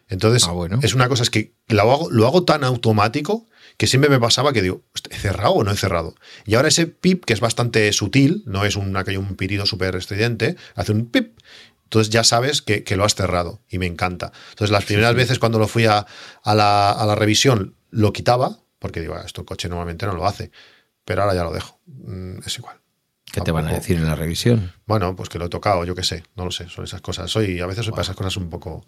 Entonces, 0.09 0.45
ah, 0.45 0.53
es 0.81 0.93
una 0.93 1.07
cosa, 1.07 1.23
es 1.23 1.29
que 1.29 1.53
lo 1.67 1.81
hago, 1.81 2.11
lo 2.11 2.27
hago 2.27 2.43
tan 2.43 2.65
automático 2.65 3.47
que 3.77 3.87
siempre 3.87 4.09
me 4.09 4.19
pasaba 4.19 4.53
que 4.53 4.61
digo, 4.61 4.83
¿he 5.09 5.17
cerrado 5.17 5.53
o 5.53 5.63
no 5.63 5.71
he 5.71 5.77
cerrado? 5.77 6.15
Y 6.45 6.55
ahora 6.55 6.67
ese 6.67 6.87
pip, 6.87 7.25
que 7.25 7.33
es 7.33 7.39
bastante 7.39 7.91
sutil, 7.93 8.43
no 8.45 8.65
es 8.65 8.75
un, 8.75 8.95
un 8.95 9.35
pitido 9.35 9.65
súper 9.65 9.95
estridente, 9.95 10.55
hace 10.75 10.91
un 10.91 11.07
pip, 11.07 11.39
entonces 11.91 12.09
ya 12.09 12.23
sabes 12.23 12.61
que, 12.61 12.85
lo 12.95 13.03
has 13.03 13.15
cerrado 13.15 13.59
y 13.67 13.77
me 13.77 13.85
encanta. 13.85 14.31
Entonces 14.51 14.71
las 14.71 14.85
primeras 14.85 15.13
veces 15.13 15.39
cuando 15.39 15.59
lo 15.59 15.67
fui 15.67 15.85
a, 15.85 16.05
la, 16.45 17.15
revisión 17.17 17.75
lo 17.89 18.13
quitaba, 18.13 18.59
porque 18.79 19.01
digo, 19.01 19.15
ah, 19.15 19.23
esto 19.25 19.41
el 19.41 19.45
coche 19.45 19.67
normalmente 19.67 20.05
no 20.05 20.13
lo 20.13 20.25
hace, 20.25 20.51
pero 21.03 21.23
ahora 21.23 21.35
ya 21.35 21.43
lo 21.43 21.51
dejo, 21.51 21.81
mm, 21.87 22.39
es 22.45 22.57
igual. 22.57 22.77
¿Qué 23.29 23.41
te 23.41 23.51
van 23.51 23.67
a 23.67 23.73
decir 23.73 23.97
en 23.97 24.05
la 24.05 24.15
revisión? 24.15 24.71
Bueno, 24.91 25.15
pues 25.15 25.29
que 25.29 25.39
lo 25.39 25.45
he 25.45 25.49
tocado, 25.49 25.85
yo 25.85 25.95
qué 25.95 26.03
sé, 26.03 26.25
no 26.35 26.43
lo 26.43 26.51
sé, 26.51 26.67
son 26.67 26.83
esas 26.83 26.99
cosas. 26.99 27.31
Soy, 27.31 27.61
a 27.61 27.65
veces 27.65 27.85
soy 27.85 27.91
para 27.91 28.01
esas 28.01 28.17
cosas 28.17 28.35
un 28.35 28.49
poco. 28.49 28.85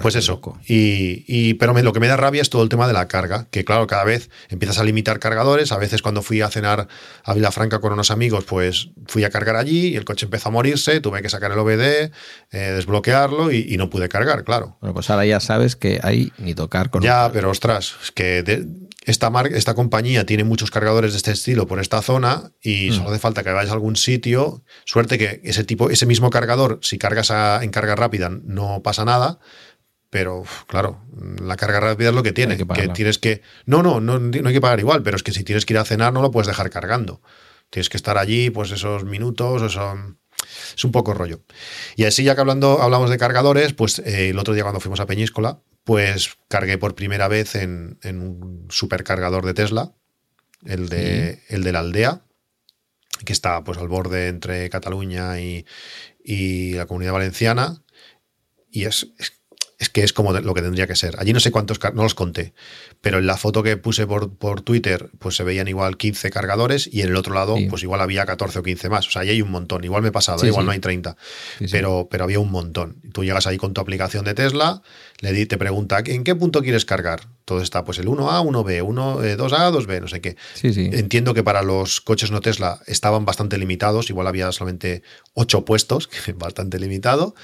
Pues 0.00 0.14
eso. 0.14 0.40
Y, 0.68 1.24
y, 1.26 1.54
pero 1.54 1.74
lo 1.82 1.92
que 1.92 1.98
me 1.98 2.06
da 2.06 2.16
rabia 2.16 2.40
es 2.40 2.48
todo 2.48 2.62
el 2.62 2.68
tema 2.68 2.86
de 2.86 2.92
la 2.92 3.08
carga, 3.08 3.48
que 3.50 3.64
claro, 3.64 3.88
cada 3.88 4.04
vez 4.04 4.30
empiezas 4.50 4.78
a 4.78 4.84
limitar 4.84 5.18
cargadores. 5.18 5.72
A 5.72 5.78
veces 5.78 6.00
cuando 6.00 6.22
fui 6.22 6.42
a 6.42 6.48
cenar 6.48 6.86
a 7.24 7.34
Vilafranca 7.34 7.80
con 7.80 7.92
unos 7.92 8.12
amigos, 8.12 8.44
pues 8.44 8.90
fui 9.08 9.24
a 9.24 9.30
cargar 9.30 9.56
allí 9.56 9.88
y 9.88 9.96
el 9.96 10.04
coche 10.04 10.26
empezó 10.26 10.50
a 10.50 10.52
morirse, 10.52 11.00
tuve 11.00 11.22
que 11.22 11.28
sacar 11.28 11.50
el 11.50 11.58
OBD, 11.58 11.80
eh, 11.80 12.10
desbloquearlo 12.50 13.50
y, 13.50 13.76
no 13.76 13.90
pude 13.90 14.08
cargar, 14.08 14.44
claro. 14.44 14.76
Bueno, 14.80 14.94
pues 14.94 15.10
ahora 15.10 15.26
ya 15.26 15.40
sabes 15.40 15.74
que 15.74 15.98
hay 16.04 16.30
ni 16.38 16.54
tocar 16.54 16.90
con. 16.90 17.02
Ya, 17.02 17.28
pero 17.32 17.50
ostras, 17.50 17.96
es 18.00 18.12
que 18.12 18.44
esta, 19.04 19.30
marca, 19.30 19.56
esta 19.56 19.74
compañía 19.74 20.24
tiene 20.24 20.44
muchos 20.44 20.70
cargadores 20.70 21.12
de 21.12 21.16
este 21.16 21.32
estilo 21.32 21.66
por 21.66 21.80
esta 21.80 22.00
zona 22.00 22.52
y 22.62 22.90
mm. 22.90 22.94
solo 22.94 23.10
hace 23.10 23.18
falta 23.18 23.42
que 23.42 23.50
vayas 23.50 23.70
a 23.70 23.74
algún 23.74 23.96
sitio. 23.96 24.62
Suerte 24.84 25.18
que 25.18 25.31
ese 25.42 25.64
tipo, 25.64 25.90
ese 25.90 26.06
mismo 26.06 26.30
cargador, 26.30 26.78
si 26.82 26.98
cargas 26.98 27.30
en 27.62 27.70
carga 27.70 27.96
rápida, 27.96 28.30
no 28.30 28.82
pasa 28.82 29.04
nada. 29.04 29.38
Pero 30.10 30.44
claro, 30.66 31.00
la 31.42 31.56
carga 31.56 31.80
rápida 31.80 32.10
es 32.10 32.14
lo 32.14 32.22
que 32.22 32.32
tiene. 32.32 32.58
Que, 32.58 32.66
tienes 32.88 33.18
que. 33.18 33.40
No, 33.64 33.82
no, 33.82 34.00
no, 34.00 34.18
no 34.18 34.48
hay 34.48 34.54
que 34.54 34.60
pagar 34.60 34.78
igual, 34.78 35.02
pero 35.02 35.16
es 35.16 35.22
que 35.22 35.32
si 35.32 35.42
tienes 35.42 35.64
que 35.64 35.72
ir 35.72 35.78
a 35.78 35.84
cenar, 35.84 36.12
no 36.12 36.20
lo 36.20 36.30
puedes 36.30 36.48
dejar 36.48 36.68
cargando. 36.68 37.22
Tienes 37.70 37.88
que 37.88 37.96
estar 37.96 38.18
allí, 38.18 38.50
pues 38.50 38.70
esos 38.72 39.04
minutos, 39.04 39.62
eso, 39.62 39.96
es 40.76 40.84
un 40.84 40.92
poco 40.92 41.14
rollo. 41.14 41.40
Y 41.96 42.04
así, 42.04 42.24
ya 42.24 42.34
que 42.34 42.40
hablando, 42.40 42.82
hablamos 42.82 43.10
de 43.10 43.18
cargadores, 43.18 43.72
pues 43.72 43.98
eh, 44.00 44.30
el 44.30 44.38
otro 44.38 44.54
día 44.54 44.62
cuando 44.62 44.80
fuimos 44.80 45.00
a 45.00 45.06
Peñíscola, 45.06 45.60
pues 45.84 46.36
cargué 46.48 46.78
por 46.78 46.94
primera 46.94 47.28
vez 47.28 47.54
en, 47.54 47.98
un 48.04 48.66
supercargador 48.70 49.44
de 49.44 49.54
Tesla, 49.54 49.92
el 50.64 50.88
de, 50.88 51.42
el 51.48 51.64
de 51.64 51.72
la 51.72 51.80
aldea, 51.80 52.22
que 53.24 53.32
está 53.32 53.62
pues 53.64 53.78
al 53.78 53.88
borde 53.88 54.28
entre 54.28 54.68
Cataluña 54.70 55.40
y, 55.40 55.64
la 56.74 56.86
comunidad 56.86 57.12
valenciana. 57.12 57.82
Y 58.70 58.84
es, 58.84 59.08
es 59.18 59.41
que 59.88 60.02
es 60.02 60.12
como 60.12 60.32
lo 60.32 60.54
que 60.54 60.62
tendría 60.62 60.86
que 60.86 60.96
ser. 60.96 61.16
Allí 61.18 61.32
no 61.32 61.40
sé 61.40 61.50
cuántos, 61.50 61.78
no 61.94 62.02
los 62.02 62.14
conté, 62.14 62.54
pero 63.00 63.18
en 63.18 63.26
la 63.26 63.36
foto 63.36 63.62
que 63.62 63.76
puse 63.76 64.06
por, 64.06 64.34
por 64.34 64.60
Twitter, 64.60 65.10
pues 65.18 65.36
se 65.36 65.44
veían 65.44 65.68
igual 65.68 65.96
15 65.96 66.30
cargadores 66.30 66.88
y 66.92 67.02
en 67.02 67.08
el 67.08 67.16
otro 67.16 67.34
lado, 67.34 67.56
pues 67.68 67.82
igual 67.82 68.00
había 68.00 68.24
14 68.26 68.58
o 68.58 68.62
15 68.62 68.88
más. 68.88 69.08
O 69.08 69.10
sea, 69.10 69.22
ahí 69.22 69.30
hay 69.30 69.42
un 69.42 69.50
montón. 69.50 69.84
Igual 69.84 70.02
me 70.02 70.08
he 70.08 70.12
pasado, 70.12 70.46
igual 70.46 70.66
no 70.66 70.72
hay 70.72 70.78
30, 70.78 71.16
pero, 71.70 72.08
pero 72.10 72.24
había 72.24 72.38
un 72.38 72.50
montón. 72.50 73.00
Tú 73.12 73.24
llegas 73.24 73.46
ahí 73.46 73.58
con 73.58 73.74
tu 73.74 73.80
aplicación 73.80 74.24
de 74.24 74.34
Tesla, 74.34 74.82
le 75.20 75.32
di, 75.32 75.46
te 75.46 75.56
pregunta, 75.58 76.02
¿en 76.04 76.24
qué 76.24 76.34
punto 76.34 76.62
quieres 76.62 76.84
cargar? 76.84 77.28
Todo 77.44 77.60
está, 77.60 77.84
pues 77.84 77.98
el 77.98 78.06
1A, 78.06 78.44
1B, 78.44 78.82
1, 78.82 79.20
2A, 79.36 79.72
2B, 79.72 80.00
no 80.00 80.08
sé 80.08 80.20
qué. 80.20 80.36
Entiendo 80.62 81.34
que 81.34 81.42
para 81.42 81.62
los 81.62 82.00
coches 82.00 82.30
no 82.30 82.40
Tesla 82.40 82.80
estaban 82.86 83.24
bastante 83.24 83.58
limitados, 83.58 84.10
igual 84.10 84.26
había 84.26 84.52
solamente 84.52 85.02
8 85.34 85.64
puestos, 85.64 86.08
que 86.08 86.18
es 86.18 86.36
bastante 86.36 86.78
limitado. 86.78 87.34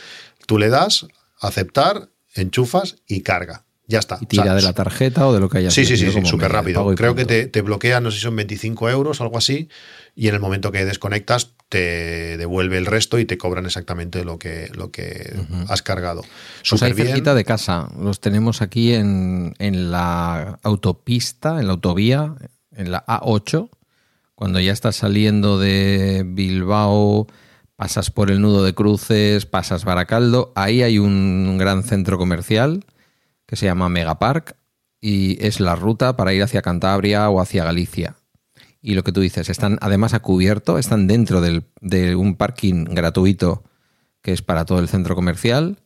Tú 0.47 0.59
le 0.59 0.69
das, 0.69 1.07
aceptar, 1.41 2.11
enchufas 2.39 2.97
y 3.07 3.21
carga. 3.23 3.65
Ya 3.89 4.01
está. 4.01 4.19
Y 4.21 4.27
tira 4.27 4.55
de 4.55 4.61
la 4.61 4.75
tarjeta 4.75 5.27
o 5.27 5.33
de 5.33 5.41
lo 5.41 5.49
que 5.49 5.59
haya 5.59 5.71
Sí, 5.71 5.87
sí, 5.87 5.97
sí, 5.97 6.11
súper 6.25 6.53
rápido. 6.53 6.95
Creo 6.95 7.15
que 7.15 7.25
te, 7.25 7.47
te, 7.47 7.63
bloquea, 7.63 8.01
no 8.01 8.11
sé 8.11 8.19
si 8.19 8.23
son 8.25 8.37
25 8.37 8.91
euros, 8.91 9.23
algo 9.23 9.39
así, 9.39 9.71
y 10.15 10.29
en 10.29 10.35
el 10.35 10.41
momento 10.41 10.71
que 10.71 10.85
desconectas 10.85 11.53
te 11.71 12.37
devuelve 12.37 12.77
el 12.77 12.85
resto 12.85 13.19
y 13.19 13.25
te 13.25 13.39
cobran 13.39 13.65
exactamente 13.65 14.25
lo 14.25 14.39
que, 14.39 14.71
lo 14.75 14.91
que 14.91 15.35
has 15.69 15.83
cargado. 15.83 16.23
Pues 16.69 16.81
cerquita 16.81 17.35
de 17.35 17.45
casa. 17.45 17.89
Los 17.99 18.21
tenemos 18.21 18.61
aquí 18.61 18.93
en, 18.93 19.55
en 19.59 19.91
la 19.91 20.59
autopista, 20.63 21.59
en 21.59 21.67
la 21.67 21.73
autovía, 21.73 22.35
en 22.77 22.93
la 22.93 23.07
A8, 23.07 23.71
cuando 24.35 24.61
ya 24.61 24.73
estás 24.73 24.97
saliendo 24.97 25.59
de 25.59 26.25
Bilbao 26.27 27.27
pasas 27.79 28.11
por 28.11 28.33
el 28.33 28.41
nudo 28.41 28.65
de 28.65 28.75
cruces, 28.75 29.47
pasas 29.47 29.85
Baracaldo, 29.85 30.53
ahí 30.57 30.83
hay 30.83 30.99
un 30.99 31.59
gran 31.59 31.85
centro 31.85 32.19
comercial 32.19 32.85
que 33.47 33.55
se 33.55 33.67
llama 33.67 33.89
Megapark 33.89 34.57
y 35.01 35.39
es 35.47 35.61
la 35.61 35.77
ruta 35.77 36.17
para 36.17 36.35
ir 36.35 36.43
hacia 36.43 36.61
Cantabria 36.61 37.31
o 37.31 37.41
hacia 37.41 37.63
Galicia. 37.63 38.17
Y 38.83 38.95
lo 38.95 39.05
que 39.05 39.13
tú 39.13 39.21
dices, 39.21 39.49
están 39.49 39.79
además 39.81 40.13
a 40.13 40.19
cubierto, 40.19 40.77
están 40.77 41.07
dentro 41.07 41.41
de 41.41 42.17
un 42.17 42.35
parking 42.35 42.83
gratuito 42.83 43.63
que 44.23 44.33
es 44.33 44.43
para 44.43 44.65
todo 44.65 44.81
el 44.81 44.89
centro 44.89 45.15
comercial 45.15 45.79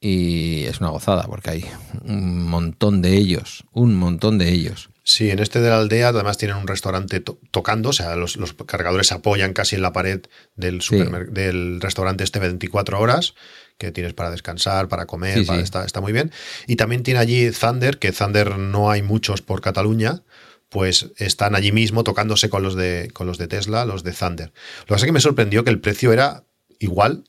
y 0.00 0.66
es 0.66 0.78
una 0.78 0.90
gozada 0.90 1.24
porque 1.24 1.50
hay 1.50 1.64
un 2.04 2.44
montón 2.48 3.02
de 3.02 3.16
ellos, 3.16 3.64
un 3.72 3.96
montón 3.96 4.38
de 4.38 4.52
ellos. 4.52 4.88
Sí, 5.10 5.30
en 5.30 5.38
este 5.38 5.62
de 5.62 5.70
la 5.70 5.78
aldea 5.78 6.08
además 6.08 6.36
tienen 6.36 6.58
un 6.58 6.66
restaurante 6.66 7.22
tocando, 7.50 7.88
o 7.88 7.92
sea, 7.94 8.14
los, 8.14 8.36
cargadores 8.66 9.06
se 9.06 9.14
apoyan 9.14 9.54
casi 9.54 9.74
en 9.74 9.80
la 9.80 9.94
pared 9.94 10.20
del, 10.54 10.82
del 11.30 11.80
restaurante 11.80 12.24
este 12.24 12.38
24 12.38 13.00
horas, 13.00 13.32
que 13.78 13.90
tienes 13.90 14.12
para 14.12 14.30
descansar, 14.30 14.88
para 14.88 15.06
comer, 15.06 15.38
Está, 15.38 15.86
está, 15.86 16.02
muy 16.02 16.12
bien. 16.12 16.30
Y 16.66 16.76
también 16.76 17.02
tiene 17.04 17.20
allí 17.20 17.50
Thunder, 17.52 17.98
que 17.98 18.12
Thunder 18.12 18.58
no 18.58 18.90
hay 18.90 19.00
muchos 19.00 19.40
por 19.40 19.62
Cataluña, 19.62 20.24
pues 20.68 21.06
están 21.16 21.54
allí 21.54 21.72
mismo 21.72 22.04
tocándose 22.04 22.50
con 22.50 22.62
los 22.62 22.74
de, 22.74 23.10
con 23.14 23.26
los 23.26 23.38
de 23.38 23.48
Tesla, 23.48 23.86
los 23.86 24.04
de 24.04 24.12
Thunder. 24.12 24.52
Lo 24.80 24.84
que 24.84 24.88
pasa 24.88 25.06
es 25.06 25.08
que 25.08 25.12
me 25.12 25.20
sorprendió 25.20 25.64
que 25.64 25.70
el 25.70 25.80
precio 25.80 26.12
era 26.12 26.44
igual 26.80 27.24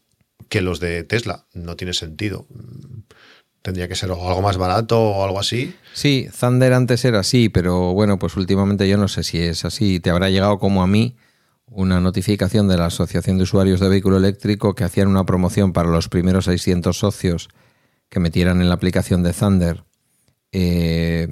que 0.49 0.59
los 0.59 0.81
de 0.81 1.05
Tesla. 1.05 1.45
No 1.53 1.77
tiene 1.77 1.93
sentido. 1.93 2.45
Tendría 3.61 3.87
que 3.87 3.95
ser 3.95 4.09
algo 4.11 4.41
más 4.41 4.57
barato 4.57 4.99
o 5.01 5.23
algo 5.23 5.39
así. 5.39 5.75
Sí, 5.93 6.29
Thunder 6.39 6.73
antes 6.73 7.03
era 7.03 7.19
así, 7.19 7.49
pero 7.49 7.93
bueno, 7.93 8.17
pues 8.17 8.37
últimamente 8.37 8.87
yo 8.87 8.97
no 8.97 9.07
sé 9.07 9.23
si 9.23 9.39
es 9.39 9.65
así. 9.65 9.99
Te 9.99 10.09
habrá 10.09 10.29
llegado 10.29 10.59
como 10.59 10.81
a 10.81 10.87
mí 10.87 11.17
una 11.71 11.99
notificación 11.99 12.67
de 12.67 12.77
la 12.77 12.87
Asociación 12.87 13.37
de 13.37 13.43
Usuarios 13.43 13.79
de 13.79 13.89
Vehículo 13.89 14.17
Eléctrico 14.17 14.75
que 14.75 14.83
hacían 14.83 15.07
una 15.07 15.25
promoción 15.25 15.73
para 15.73 15.89
los 15.89 16.09
primeros 16.09 16.45
600 16.45 16.97
socios 16.97 17.49
que 18.09 18.19
metieran 18.19 18.61
en 18.61 18.69
la 18.69 18.75
aplicación 18.75 19.23
de 19.23 19.33
Thunder. 19.33 19.83
Eh, 20.51 21.27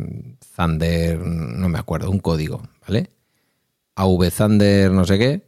Thunder, 0.56 1.20
no 1.20 1.70
me 1.70 1.80
acuerdo, 1.80 2.12
un 2.12 2.20
código, 2.20 2.62
¿vale? 2.88 3.10
AV 3.96 4.32
Thunder, 4.32 4.92
no 4.92 5.06
sé 5.06 5.18
qué, 5.18 5.42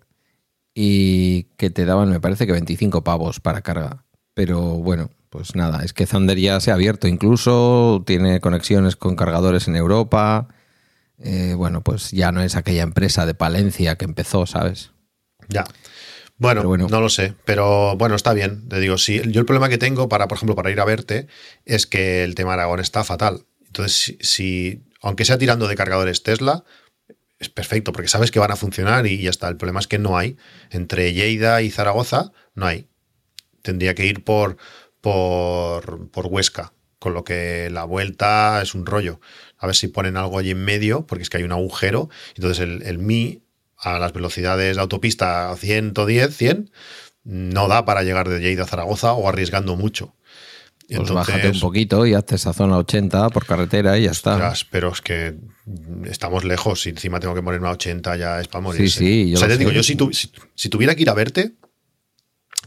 y 0.73 1.43
que 1.55 1.69
te 1.69 1.85
daban, 1.85 2.09
me 2.09 2.19
parece 2.19 2.47
que 2.47 2.53
25 2.53 3.03
pavos 3.03 3.39
para 3.39 3.61
carga. 3.61 4.05
Pero 4.33 4.59
bueno, 4.61 5.11
pues 5.29 5.55
nada, 5.55 5.83
es 5.83 5.93
que 5.93 6.07
Thunder 6.07 6.37
ya 6.37 6.59
se 6.59 6.71
ha 6.71 6.73
abierto 6.73 7.07
incluso, 7.07 8.03
tiene 8.05 8.39
conexiones 8.39 8.95
con 8.95 9.15
cargadores 9.15 9.67
en 9.67 9.75
Europa. 9.75 10.47
Eh, 11.21 11.53
bueno, 11.55 11.81
pues 11.81 12.11
ya 12.11 12.31
no 12.31 12.41
es 12.41 12.55
aquella 12.55 12.83
empresa 12.83 13.25
de 13.25 13.33
Palencia 13.33 13.97
que 13.97 14.05
empezó, 14.05 14.45
¿sabes? 14.45 14.91
Ya. 15.49 15.65
Bueno, 16.37 16.63
no 16.63 17.01
lo 17.01 17.09
sé, 17.09 17.33
pero 17.43 17.97
bueno, 17.97 18.15
está 18.15 18.33
bien. 18.33 18.69
Te 18.69 18.79
digo, 18.79 18.97
sí. 18.97 19.21
Yo 19.27 19.41
el 19.41 19.45
problema 19.45 19.67
que 19.67 19.77
tengo 19.77 20.07
para, 20.07 20.27
por 20.29 20.37
ejemplo, 20.37 20.55
para 20.55 20.71
ir 20.71 20.79
a 20.79 20.85
verte 20.85 21.27
es 21.65 21.85
que 21.85 22.23
el 22.23 22.33
tema 22.33 22.53
Aragón 22.53 22.79
está 22.79 23.03
fatal. 23.03 23.45
Entonces, 23.67 24.15
si, 24.21 24.85
aunque 25.01 25.25
sea 25.25 25.37
tirando 25.37 25.67
de 25.67 25.75
cargadores 25.75 26.23
Tesla, 26.23 26.63
es 27.39 27.49
perfecto, 27.49 27.91
porque 27.91 28.07
sabes 28.07 28.31
que 28.31 28.39
van 28.39 28.51
a 28.51 28.55
funcionar 28.55 29.05
y 29.05 29.21
ya 29.21 29.29
está. 29.29 29.49
El 29.49 29.57
problema 29.57 29.81
es 29.81 29.87
que 29.87 29.99
no 29.99 30.17
hay. 30.17 30.37
Entre 30.71 31.13
Lleida 31.13 31.61
y 31.61 31.71
Zaragoza, 31.71 32.31
no 32.55 32.65
hay. 32.65 32.87
Tendría 33.61 33.93
que 33.93 34.05
ir 34.05 34.23
por, 34.23 34.55
por, 35.01 36.09
por 36.09 36.27
Huesca, 36.27 36.73
con 36.99 37.13
lo 37.13 37.23
que 37.23 37.69
la 37.71 37.83
vuelta 37.83 38.61
es 38.61 38.75
un 38.75 38.85
rollo. 38.85 39.19
A 39.57 39.65
ver 39.65 39.75
si 39.75 39.87
ponen 39.87 40.17
algo 40.17 40.39
allí 40.39 40.51
en 40.51 40.63
medio, 40.63 41.05
porque 41.05 41.23
es 41.23 41.29
que 41.29 41.37
hay 41.37 41.43
un 41.43 41.51
agujero. 41.51 42.09
Entonces 42.35 42.59
el, 42.59 42.81
el 42.83 42.99
Mi 42.99 43.43
a 43.77 43.97
las 43.97 44.13
velocidades 44.13 44.75
de 44.75 44.81
autopista 44.81 45.55
110, 45.55 46.35
100, 46.35 46.71
no 47.23 47.67
da 47.67 47.85
para 47.85 48.03
llegar 48.03 48.27
de 48.27 48.39
Lleida 48.39 48.63
a 48.63 48.67
Zaragoza 48.67 49.13
o 49.13 49.27
arriesgando 49.27 49.75
mucho. 49.75 50.15
Pues 50.89 51.01
Entonces, 51.01 51.15
bájate 51.15 51.49
un 51.51 51.59
poquito 51.59 52.05
y 52.07 52.15
hazte 52.15 52.35
esa 52.35 52.51
zona 52.51 52.77
80 52.77 53.29
por 53.29 53.45
carretera 53.45 53.97
y 53.99 54.05
ya 54.05 54.11
está. 54.11 54.53
Pero 54.71 54.91
es 54.91 55.01
que 55.01 55.35
estamos 56.05 56.43
lejos 56.43 56.87
y 56.87 56.89
encima 56.89 57.19
tengo 57.19 57.35
que 57.35 57.43
ponerme 57.43 57.67
a 57.67 57.71
80 57.71 58.17
ya 58.17 58.41
es 58.41 58.47
para 58.47 58.63
morir. 58.63 58.89
Sí, 58.89 58.97
sí. 58.97 59.29
Yo 59.29 59.35
o 59.35 59.39
sea, 59.39 59.47
te 59.47 59.57
digo, 59.57 59.71
yo 59.71 59.83
si, 59.83 59.95
si, 60.55 60.69
tuviera 60.69 60.95
que 60.95 61.03
ir 61.03 61.09
a 61.11 61.13
verte, 61.13 61.53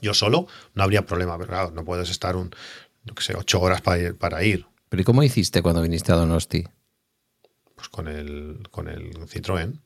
yo 0.02 0.12
solo, 0.12 0.46
no 0.74 0.82
habría 0.82 1.06
problema, 1.06 1.38
pero 1.38 1.48
claro, 1.48 1.70
no 1.70 1.84
puedes 1.84 2.10
estar 2.10 2.36
un, 2.36 2.54
no 3.04 3.14
sé, 3.20 3.34
ocho 3.34 3.60
horas 3.60 3.80
para 3.80 3.98
ir, 3.98 4.18
para 4.18 4.42
ir. 4.44 4.66
¿Pero 4.88 5.00
y 5.00 5.04
cómo 5.04 5.22
hiciste 5.22 5.62
cuando 5.62 5.80
viniste 5.80 6.12
a 6.12 6.16
Donosti? 6.16 6.66
Pues 7.76 7.88
con 7.88 8.08
el, 8.08 8.68
con 8.70 8.88
el 8.88 9.14
Citroën. 9.26 9.80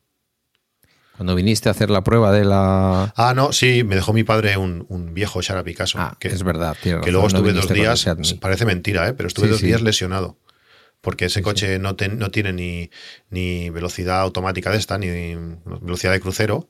Cuando 1.17 1.35
viniste 1.35 1.69
a 1.69 1.73
hacer 1.73 1.89
la 1.89 2.03
prueba 2.03 2.33
de 2.33 2.45
la. 2.45 3.13
Ah, 3.17 3.33
no, 3.35 3.53
sí, 3.53 3.85
me 3.85 3.95
dejó 3.95 4.13
mi 4.13 4.23
padre 4.23 4.57
un, 4.59 5.15
viejo 5.15 5.41
Shara 5.41 5.63
Picasso. 5.65 5.99
Ah, 5.99 6.17
que, 6.19 6.29
es 6.29 6.43
verdad, 6.43 6.77
Que 6.83 7.11
luego 7.11 7.27
estuve 7.27 7.53
dos 7.53 7.73
días. 7.73 8.07
Parece 8.41 8.67
mentira, 8.67 9.09
¿eh? 9.09 9.15
pero 9.15 9.29
estuve 9.29 9.49
dos 9.49 9.63
días 9.63 9.81
lesionado. 9.81 10.39
Porque 11.01 11.27
ese 11.27 11.41
coche 11.41 11.79
no, 11.79 11.97
no, 12.17 12.31
tiene 12.31 12.53
ni, 12.53 12.91
ni, 13.31 13.71
velocidad 13.71 14.21
automática 14.21 14.71
de 14.71 14.79
esta, 14.79 14.99
ni 14.99 15.09
velocidad 15.65 16.13
de 16.13 16.21
crucero. 16.21 16.69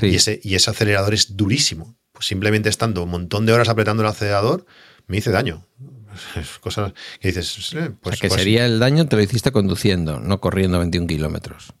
Y, 0.00 0.14
ese, 0.14 0.40
y 0.42 0.54
ese 0.54 0.70
acelerador 0.70 1.12
es 1.12 1.36
durísimo 1.36 1.96
simplemente 2.20 2.68
estando 2.68 3.02
un 3.02 3.10
montón 3.10 3.46
de 3.46 3.52
horas 3.52 3.68
apretando 3.68 4.02
el 4.02 4.08
acelerador, 4.08 4.66
me 5.06 5.18
hice 5.18 5.30
daño. 5.30 5.66
Cosas 6.60 6.92
que 7.20 7.28
dices, 7.28 7.72
eh, 7.74 7.90
pues, 8.00 8.20
que 8.20 8.28
pues 8.28 8.40
sería 8.40 8.66
el 8.66 8.78
daño 8.78 9.06
te 9.06 9.16
lo 9.16 9.22
hiciste 9.22 9.52
conduciendo, 9.52 10.20
no 10.20 10.40
corriendo 10.40 10.78
21 10.78 11.06
kilómetros. 11.06 11.74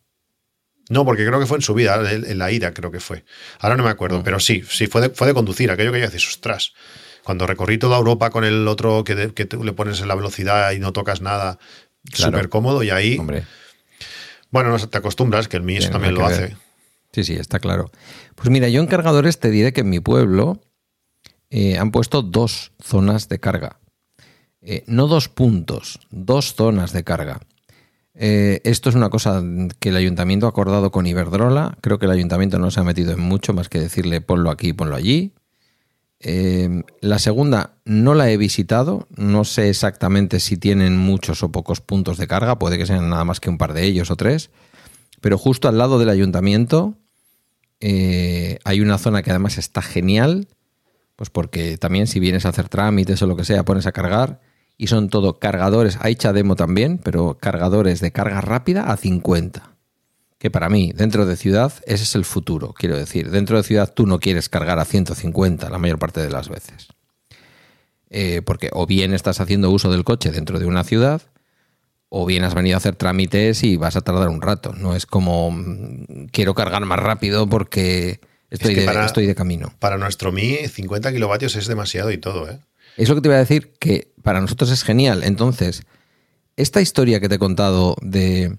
No, 0.88 1.04
porque 1.04 1.24
creo 1.24 1.38
que 1.38 1.46
fue 1.46 1.58
en 1.58 1.62
su 1.62 1.74
vida, 1.74 2.02
en 2.12 2.38
la 2.38 2.50
ida 2.50 2.74
creo 2.74 2.90
que 2.90 3.00
fue. 3.00 3.24
Ahora 3.60 3.76
no 3.76 3.84
me 3.84 3.90
acuerdo, 3.90 4.22
pero 4.22 4.40
sí, 4.40 4.62
sí, 4.68 4.88
fue 4.88 5.00
de, 5.00 5.10
fue 5.10 5.26
de 5.26 5.34
conducir, 5.34 5.70
aquello 5.70 5.92
que 5.92 6.00
ya 6.00 6.06
dices, 6.06 6.28
ostras. 6.28 6.74
Cuando 7.22 7.46
recorrí 7.46 7.78
toda 7.78 7.98
Europa 7.98 8.30
con 8.30 8.44
el 8.44 8.66
otro 8.66 9.04
que, 9.04 9.32
que 9.32 9.44
tú 9.44 9.62
le 9.62 9.72
pones 9.72 10.00
en 10.00 10.08
la 10.08 10.14
velocidad 10.16 10.72
y 10.72 10.80
no 10.80 10.92
tocas 10.92 11.20
nada, 11.20 11.58
súper 12.12 12.48
cómodo 12.48 12.82
y 12.82 12.90
ahí... 12.90 13.16
Hombre. 13.18 13.44
Bueno, 14.50 14.68
no 14.70 14.88
te 14.88 14.98
acostumbras, 14.98 15.48
que 15.48 15.56
el 15.56 15.62
mío 15.62 15.80
también 15.90 16.14
lo 16.14 16.26
hace. 16.26 16.56
Sí, 17.12 17.24
sí, 17.24 17.34
está 17.34 17.58
claro. 17.58 17.90
Pues 18.34 18.48
mira, 18.48 18.68
yo 18.68 18.80
en 18.80 18.86
cargadores 18.86 19.38
te 19.38 19.50
diré 19.50 19.72
que 19.72 19.82
en 19.82 19.90
mi 19.90 20.00
pueblo 20.00 20.60
eh, 21.50 21.76
han 21.76 21.90
puesto 21.90 22.22
dos 22.22 22.72
zonas 22.82 23.28
de 23.28 23.38
carga. 23.38 23.78
Eh, 24.62 24.84
no 24.86 25.06
dos 25.06 25.28
puntos, 25.28 26.00
dos 26.10 26.54
zonas 26.54 26.92
de 26.94 27.04
carga. 27.04 27.40
Eh, 28.14 28.62
esto 28.64 28.88
es 28.88 28.94
una 28.94 29.10
cosa 29.10 29.42
que 29.78 29.90
el 29.90 29.96
ayuntamiento 29.96 30.46
ha 30.46 30.48
acordado 30.48 30.90
con 30.90 31.06
Iberdrola. 31.06 31.76
Creo 31.82 31.98
que 31.98 32.06
el 32.06 32.12
ayuntamiento 32.12 32.58
no 32.58 32.70
se 32.70 32.80
ha 32.80 32.84
metido 32.84 33.12
en 33.12 33.20
mucho 33.20 33.52
más 33.52 33.68
que 33.68 33.78
decirle 33.78 34.22
ponlo 34.22 34.50
aquí, 34.50 34.72
ponlo 34.72 34.96
allí. 34.96 35.34
la 37.02 37.18
segunda 37.18 37.74
no 37.84 38.14
la 38.14 38.30
he 38.30 38.38
visitado. 38.38 39.06
No 39.14 39.44
sé 39.44 39.68
exactamente 39.68 40.40
si 40.40 40.56
tienen 40.56 40.96
muchos 40.96 41.42
o 41.42 41.52
pocos 41.52 41.82
puntos 41.82 42.16
de 42.16 42.26
carga. 42.26 42.58
Puede 42.58 42.78
que 42.78 42.86
sean 42.86 43.10
nada 43.10 43.26
más 43.26 43.40
que 43.40 43.50
un 43.50 43.58
par 43.58 43.74
de 43.74 43.84
ellos 43.84 44.10
o 44.10 44.16
tres. 44.16 44.50
Pero 45.20 45.36
justo 45.36 45.68
al 45.68 45.76
lado 45.76 45.98
del 45.98 46.08
ayuntamiento 46.08 46.96
hay 47.82 48.80
una 48.80 48.98
zona 48.98 49.22
que 49.22 49.30
además 49.30 49.58
está 49.58 49.82
genial 49.82 50.48
pues 51.16 51.30
porque 51.30 51.78
también 51.78 52.06
si 52.06 52.20
vienes 52.20 52.46
a 52.46 52.48
hacer 52.48 52.68
trámites 52.68 53.22
o 53.22 53.26
lo 53.26 53.36
que 53.36 53.44
sea, 53.44 53.64
pones 53.64 53.86
a 53.86 53.92
cargar 53.92 54.40
y 54.76 54.88
son 54.88 55.08
todo 55.08 55.38
cargadores, 55.38 55.98
hay 56.00 56.16
Chademo 56.16 56.56
también, 56.56 56.98
pero 56.98 57.38
cargadores 57.38 58.00
de 58.00 58.10
carga 58.10 58.40
rápida 58.40 58.90
a 58.90 58.96
50. 58.96 59.76
Que 60.38 60.50
para 60.50 60.68
mí, 60.68 60.92
dentro 60.92 61.24
de 61.24 61.36
ciudad, 61.36 61.72
ese 61.86 62.02
es 62.02 62.16
el 62.16 62.24
futuro. 62.24 62.74
Quiero 62.76 62.96
decir, 62.98 63.30
dentro 63.30 63.56
de 63.56 63.62
ciudad 63.62 63.92
tú 63.94 64.06
no 64.06 64.18
quieres 64.18 64.48
cargar 64.48 64.80
a 64.80 64.84
150 64.84 65.70
la 65.70 65.78
mayor 65.78 66.00
parte 66.00 66.20
de 66.20 66.30
las 66.30 66.48
veces. 66.48 66.88
Eh, 68.10 68.42
porque 68.44 68.70
o 68.72 68.86
bien 68.86 69.14
estás 69.14 69.40
haciendo 69.40 69.70
uso 69.70 69.92
del 69.92 70.02
coche 70.02 70.32
dentro 70.32 70.58
de 70.58 70.66
una 70.66 70.82
ciudad, 70.82 71.22
o 72.14 72.26
bien 72.26 72.44
has 72.44 72.54
venido 72.54 72.76
a 72.76 72.78
hacer 72.78 72.94
trámites 72.94 73.64
y 73.64 73.78
vas 73.78 73.96
a 73.96 74.02
tardar 74.02 74.28
un 74.28 74.42
rato. 74.42 74.74
No 74.74 74.94
es 74.94 75.06
como 75.06 75.50
mm, 75.50 76.26
quiero 76.30 76.54
cargar 76.54 76.84
más 76.84 76.98
rápido 76.98 77.48
porque 77.48 78.20
Estoy, 78.50 78.74
de, 78.74 78.84
estoy 78.84 79.24
de 79.24 79.34
camino. 79.34 79.72
Para 79.78 79.96
nuestro 79.96 80.30
Mi, 80.30 80.56
50 80.56 81.10
kilovatios 81.10 81.56
es 81.56 81.66
demasiado 81.68 82.10
y 82.10 82.18
todo, 82.18 82.50
¿eh? 82.50 82.58
Eso 82.98 83.14
que 83.14 83.22
te 83.22 83.28
iba 83.28 83.36
a 83.36 83.38
decir, 83.38 83.72
que 83.80 84.12
para 84.22 84.42
nosotros 84.42 84.70
es 84.70 84.84
genial. 84.84 85.22
Entonces, 85.24 85.84
esta 86.56 86.82
historia 86.82 87.18
que 87.18 87.30
te 87.30 87.36
he 87.36 87.38
contado 87.38 87.96
de, 88.02 88.58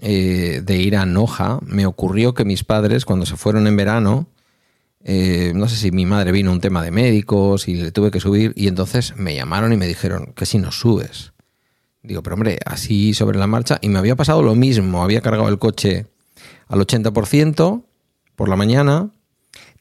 eh, 0.00 0.62
de 0.64 0.76
ir 0.78 0.96
a 0.96 1.04
Noja, 1.04 1.58
me 1.66 1.84
ocurrió 1.84 2.32
que 2.32 2.46
mis 2.46 2.64
padres, 2.64 3.04
cuando 3.04 3.26
se 3.26 3.36
fueron 3.36 3.66
en 3.66 3.76
verano, 3.76 4.26
eh, 5.04 5.52
no 5.54 5.68
sé 5.68 5.76
si 5.76 5.90
mi 5.90 6.06
madre 6.06 6.32
vino 6.32 6.50
un 6.50 6.62
tema 6.62 6.82
de 6.82 6.90
médicos 6.90 7.68
y 7.68 7.74
le 7.74 7.92
tuve 7.92 8.10
que 8.10 8.20
subir, 8.20 8.54
y 8.56 8.68
entonces 8.68 9.18
me 9.18 9.34
llamaron 9.34 9.70
y 9.74 9.76
me 9.76 9.86
dijeron 9.86 10.32
que 10.34 10.46
si 10.46 10.56
no 10.56 10.72
subes. 10.72 11.34
Digo, 12.06 12.22
pero 12.22 12.34
hombre, 12.34 12.58
así 12.64 13.14
sobre 13.14 13.38
la 13.38 13.46
marcha, 13.46 13.78
y 13.80 13.88
me 13.88 13.98
había 13.98 14.16
pasado 14.16 14.42
lo 14.42 14.54
mismo, 14.54 15.02
había 15.02 15.20
cargado 15.20 15.48
el 15.48 15.58
coche 15.58 16.06
al 16.68 16.80
80% 16.80 17.84
por 18.36 18.48
la 18.48 18.56
mañana, 18.56 19.10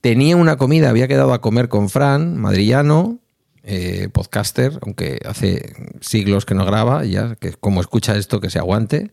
Tenía 0.05 0.35
una 0.35 0.55
comida, 0.55 0.91
había 0.91 1.07
quedado 1.07 1.33
a 1.33 1.41
comer 1.41 1.67
con 1.67 1.89
Fran, 1.89 2.37
madrillano, 2.37 3.17
eh, 3.63 4.07
podcaster, 4.13 4.77
aunque 4.83 5.17
hace 5.25 5.73
siglos 5.99 6.45
que 6.45 6.53
no 6.53 6.63
graba, 6.63 7.03
ya 7.05 7.33
que 7.37 7.53
como 7.53 7.81
escucha 7.81 8.15
esto 8.15 8.39
que 8.39 8.51
se 8.51 8.59
aguante. 8.59 9.09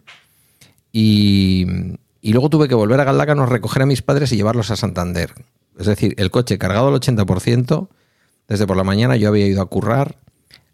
Y, 0.93 1.67
luego 2.23 2.51
tuve 2.51 2.69
que 2.69 2.75
volver 2.75 3.01
a 3.01 3.05
Galdácano, 3.05 3.47
recoger 3.47 3.81
a 3.81 3.87
mis 3.87 4.03
padres 4.03 4.33
y 4.33 4.37
llevarlos 4.37 4.71
a 4.71 4.77
Santander. 4.77 5.33
Es 5.79 5.87
decir, 5.87 6.15
el 6.19 6.31
coche 6.31 6.59
cargado 6.59 6.89
al 6.89 7.01
80%, 7.01 7.89
desde 8.47 8.67
por 8.67 8.77
la 8.77 8.85
mañana 8.85 9.17
yo 9.17 9.29
había 9.29 9.47
ido 9.47 9.63
a 9.63 9.67
currar, 9.71 10.19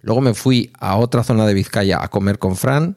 luego 0.00 0.20
me 0.20 0.34
fui 0.34 0.72
a 0.78 0.96
otra 0.96 1.24
zona 1.24 1.46
de 1.46 1.54
Vizcaya 1.54 2.02
a 2.02 2.08
comer 2.08 2.38
con 2.38 2.56
Fran 2.56 2.96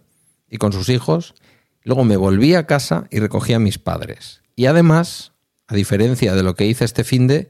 y 0.49 0.57
con 0.57 0.73
sus 0.73 0.89
hijos, 0.89 1.35
luego 1.83 2.03
me 2.03 2.17
volví 2.17 2.55
a 2.55 2.67
casa 2.67 3.07
y 3.09 3.19
recogí 3.19 3.53
a 3.53 3.59
mis 3.59 3.77
padres. 3.77 4.41
Y 4.55 4.65
además 4.65 5.31
a 5.71 5.75
diferencia 5.75 6.35
de 6.35 6.43
lo 6.43 6.53
que 6.53 6.65
hice 6.65 6.83
este 6.83 7.05
fin 7.05 7.27
de, 7.27 7.47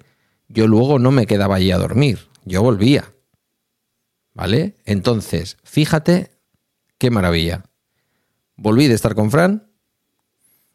yo 0.47 0.67
luego 0.67 0.99
no 0.99 1.09
me 1.09 1.25
quedaba 1.25 1.55
allí 1.55 1.71
a 1.71 1.79
dormir, 1.79 2.27
yo 2.45 2.61
volvía. 2.61 3.15
¿Vale? 4.35 4.75
Entonces, 4.85 5.57
fíjate 5.63 6.29
qué 6.99 7.09
maravilla. 7.09 7.63
Volví 8.57 8.87
de 8.87 8.93
estar 8.93 9.15
con 9.15 9.31
Fran. 9.31 9.71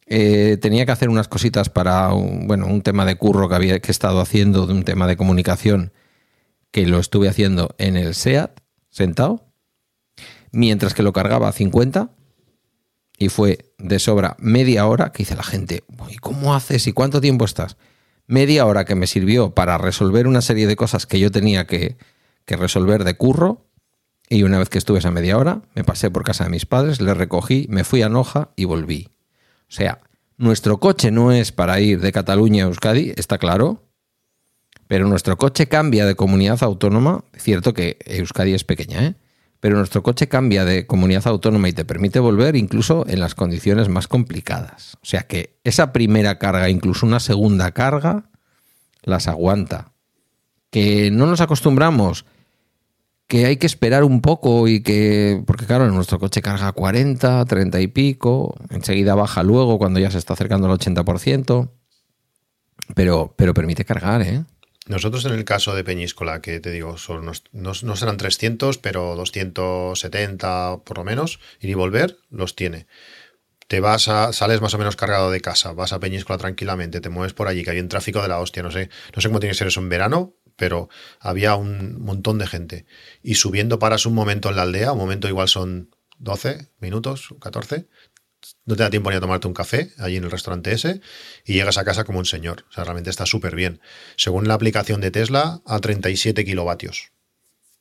Eh, 0.07 0.59
tenía 0.61 0.87
que 0.87 0.93
hacer 0.93 1.09
unas 1.09 1.29
cositas 1.29 1.69
para 1.69 2.13
un, 2.13 2.49
bueno, 2.49 2.67
un 2.67 2.83
tema 2.83 3.05
de 3.05 3.17
curro 3.17 3.49
que 3.49 3.55
había 3.55 3.79
que 3.79 3.89
he 3.89 3.93
estado 3.93 4.21
haciendo, 4.21 4.67
de 4.67 4.73
un 4.73 4.83
tema 4.83 5.07
de 5.07 5.17
comunicación, 5.17 5.93
que 6.73 6.85
lo 6.85 6.99
estuve 6.99 7.29
haciendo 7.29 7.77
en 7.79 7.97
el 7.97 8.17
SEAT, 8.17 8.59
sentado, 8.97 9.45
mientras 10.53 10.95
que 10.95 11.03
lo 11.03 11.13
cargaba 11.13 11.49
a 11.49 11.53
50 11.53 12.09
y 13.19 13.29
fue 13.29 13.73
de 13.77 13.99
sobra 13.99 14.37
media 14.39 14.87
hora 14.87 15.13
que 15.13 15.23
hice 15.23 15.37
la 15.37 15.43
gente, 15.43 15.85
¿y 16.09 16.17
cómo 16.17 16.55
haces 16.55 16.87
y 16.87 16.95
cuánto 16.95 17.21
tiempo 17.21 17.45
estás? 17.45 17.77
Media 18.27 18.65
hora 18.65 18.87
que 18.87 18.95
me 18.95 19.07
sirvió 19.07 19.51
para 19.51 19.77
resolver 19.77 20.27
una 20.27 20.41
serie 20.41 20.67
de 20.67 20.77
cosas 20.77 21.07
que 21.07 21.21
yo 21.21 21.31
tenía 21.31 21.67
que, 21.67 21.99
resolver 22.47 23.05
de 23.05 23.17
curro 23.17 23.67
y 24.31 24.45
una 24.45 24.59
vez 24.59 24.71
que 24.71 24.79
estuve 24.79 25.01
esa 25.01 25.11
media 25.11 25.37
hora 25.37 25.61
me 25.75 25.85
pasé 25.85 26.11
por 26.11 26.25
casa 26.25 26.45
de 26.45 26.51
mis 26.51 26.65
padres, 26.65 27.03
le 27.03 27.13
recogí, 27.13 27.67
me 27.69 27.85
fui 27.85 28.01
a 28.01 28.09
Noja 28.09 28.51
y 28.57 28.65
volví. 28.65 29.11
O 29.69 29.73
sea, 29.73 30.01
nuestro 30.39 30.79
coche 30.79 31.11
no 31.11 31.33
es 31.33 31.53
para 31.53 31.81
ir 31.81 32.01
de 32.01 32.13
Cataluña 32.13 32.65
a 32.65 32.69
Euskadi, 32.69 33.13
está 33.17 33.37
claro, 33.37 33.86
pero 34.89 35.07
nuestro 35.07 35.37
coche 35.37 35.67
cambia 35.67 36.07
de 36.07 36.15
comunidad 36.15 36.63
autónoma, 36.63 37.25
cierto 37.37 37.75
que 37.75 37.99
Euskadi 38.05 38.55
es 38.55 38.65
pequeña, 38.65 39.05
¿eh? 39.05 39.15
pero 39.61 39.79
nuestro 39.79 40.03
coche 40.03 40.29
cambia 40.29 40.65
de 40.65 40.87
comunidad 40.87 41.27
autónoma 41.27 41.69
y 41.69 41.73
te 41.73 41.85
permite 41.85 42.21
volver 42.21 42.57
incluso 42.57 43.05
en 43.09 43.21
las 43.21 43.35
condiciones 43.35 43.89
más 43.89 44.07
complicadas. 44.07 44.97
O 45.03 45.07
sea 45.07 45.23
que 45.23 45.59
esa 45.65 45.93
primera 45.93 46.39
carga, 46.39 46.69
incluso 46.69 47.07
una 47.07 47.21
segunda 47.21 47.73
carga, 47.73 48.31
las 49.03 49.29
aguanta. 49.29 49.93
Que 50.71 51.11
no 51.11 51.27
nos 51.27 51.41
acostumbramos, 51.41 52.27
que 53.27 53.47
hay 53.47 53.57
que 53.57 53.67
esperar 53.67 54.05
un 54.05 54.21
poco 54.21 54.69
y 54.69 54.83
que, 54.83 55.43
porque 55.47 55.67
claro, 55.67 55.91
nuestro 55.91 56.19
coche 56.19 56.43
carga 56.43 56.71
40, 56.73 57.45
30 57.45 57.81
y 57.81 57.87
pico, 57.89 58.55
enseguida 58.71 59.15
baja 59.15 59.43
luego 59.43 59.79
cuando 59.79 59.99
ya 59.99 60.11
se 60.11 60.19
está 60.19 60.35
acercando 60.35 60.71
al 60.71 60.79
80%, 60.79 61.71
pero, 62.95 63.35
pero 63.37 63.55
permite 63.55 63.85
cargar, 63.85 64.23
¿eh? 64.23 64.45
Nosotros 64.87 65.25
en 65.25 65.33
el 65.33 65.45
caso 65.45 65.75
de 65.75 65.83
Peñíscola, 65.83 66.41
que 66.41 66.61
te 66.61 66.71
digo, 66.71 66.97
son, 66.97 67.31
no, 67.53 67.75
serán 67.75 68.17
300, 68.17 68.79
pero 68.79 69.17
270 69.17 70.83
por 70.85 70.99
lo 70.99 71.05
menos, 71.05 71.41
ir 71.61 71.71
y 71.71 71.75
volver, 71.75 72.19
los 72.31 72.55
tiene. 72.55 72.87
Te 73.67 73.81
vas 73.81 74.07
a, 74.07 74.33
sales 74.33 74.61
más 74.61 74.75
o 74.75 74.79
menos 74.79 74.95
cargado 74.95 75.33
de 75.33 75.41
casa, 75.41 75.73
vas 75.73 75.93
a 75.93 75.99
Peñíscola 75.99 76.39
tranquilamente, 76.39 77.01
te 77.01 77.09
mueves 77.09 77.33
por 77.33 77.49
allí, 77.49 77.65
que 77.65 77.73
hay 77.73 77.81
un 77.81 77.89
tráfico 77.89 78.23
de 78.23 78.29
la 78.29 78.39
hostia, 78.39 78.63
no 78.63 78.71
sé, 78.71 78.91
no 79.15 79.21
sé 79.21 79.29
cómo 79.29 79.41
tiene 79.41 79.55
que 79.55 79.59
ser 79.59 79.67
eso 79.67 79.81
en 79.81 79.89
verano, 79.89 80.35
pero 80.55 80.89
había 81.19 81.57
un 81.57 82.01
montón 82.01 82.39
de 82.39 82.47
gente. 82.47 82.87
Y 83.23 83.35
subiendo 83.35 83.81
paras 83.81 84.07
un 84.07 84.15
momento 84.15 84.51
en 84.51 84.57
la 84.57 84.63
aldea, 84.63 84.93
un 84.93 84.99
momento 84.99 85.27
igual 85.27 85.49
son 85.49 85.91
12 86.19 86.71
minutos, 86.79 87.35
14, 87.41 87.89
no 88.67 88.77
te 88.77 88.83
da 88.83 88.91
tiempo 88.91 89.11
ni 89.11 89.17
a 89.17 89.21
tomarte 89.21 89.47
un 89.47 89.55
café 89.55 89.93
allí 89.99 90.17
en 90.17 90.25
el 90.25 90.31
restaurante 90.31 90.73
ese 90.73 91.01
y 91.45 91.55
llegas 91.55 91.79
a 91.79 91.85
casa 91.85 92.05
como 92.05 92.19
un 92.19 92.27
señor. 92.27 92.65
O 92.69 92.73
sea, 92.73 92.85
realmente 92.85 93.11
está 93.11 93.25
súper 93.25 93.55
bien. 93.55 93.81
Según 94.17 94.49
la 94.49 94.55
aplicación 94.55 95.01
de 95.01 95.11
Tesla, 95.11 95.63
a 95.65 95.79
37 95.79 96.45
kilovatios 96.45 97.13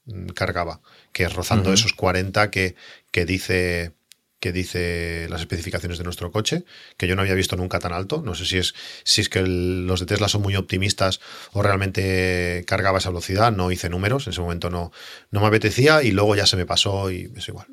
mm, 0.06 0.28
cargaba, 0.28 0.82
que 1.12 1.24
es 1.24 1.34
rozando 1.34 1.74
esos 1.74 1.94
40 1.94 2.52
que, 2.52 2.76
que 3.12 3.26
dice 3.26 3.94
que 4.40 4.52
dice 4.52 5.28
las 5.30 5.42
especificaciones 5.42 5.98
de 5.98 6.04
nuestro 6.04 6.32
coche, 6.32 6.66
que 6.98 7.08
yo 7.08 7.16
no 7.16 7.24
había 7.24 7.34
visto 7.34 7.56
nunca 7.56 7.80
tan 7.80 7.94
alto. 7.94 8.22
No 8.24 8.36
sé 8.36 8.46
si 8.46 8.60
es, 8.60 8.76
si 9.04 9.22
es 9.22 9.30
que 9.30 9.42
los 9.42 10.02
de 10.02 10.06
Tesla 10.06 10.28
son 10.28 10.44
muy 10.44 10.56
optimistas 10.56 11.20
o 11.54 11.64
realmente 11.64 12.64
cargaba 12.68 13.00
esa 13.00 13.10
velocidad. 13.10 13.52
No 13.52 13.72
hice 13.72 13.90
números, 13.90 14.28
en 14.28 14.34
ese 14.34 14.42
momento 14.42 14.70
no, 14.70 14.92
no 15.32 15.42
me 15.42 15.48
apetecía 15.48 16.04
y 16.04 16.12
luego 16.12 16.36
ya 16.36 16.46
se 16.46 16.58
me 16.58 16.68
pasó 16.68 17.10
y 17.10 17.32
es 17.36 17.48
igual. 17.48 17.66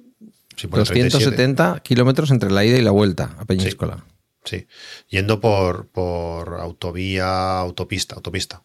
270 0.57 1.81
kilómetros 1.83 2.31
entre 2.31 2.51
la 2.51 2.65
ida 2.65 2.79
y 2.79 2.83
la 2.83 2.91
vuelta 2.91 3.37
a 3.39 3.45
Peñíscola. 3.45 4.05
Sí, 4.45 4.67
yendo 5.09 5.41
por, 5.41 5.89
por 5.89 6.55
autovía, 6.61 7.59
autopista, 7.59 8.17
autopista. 8.17 8.65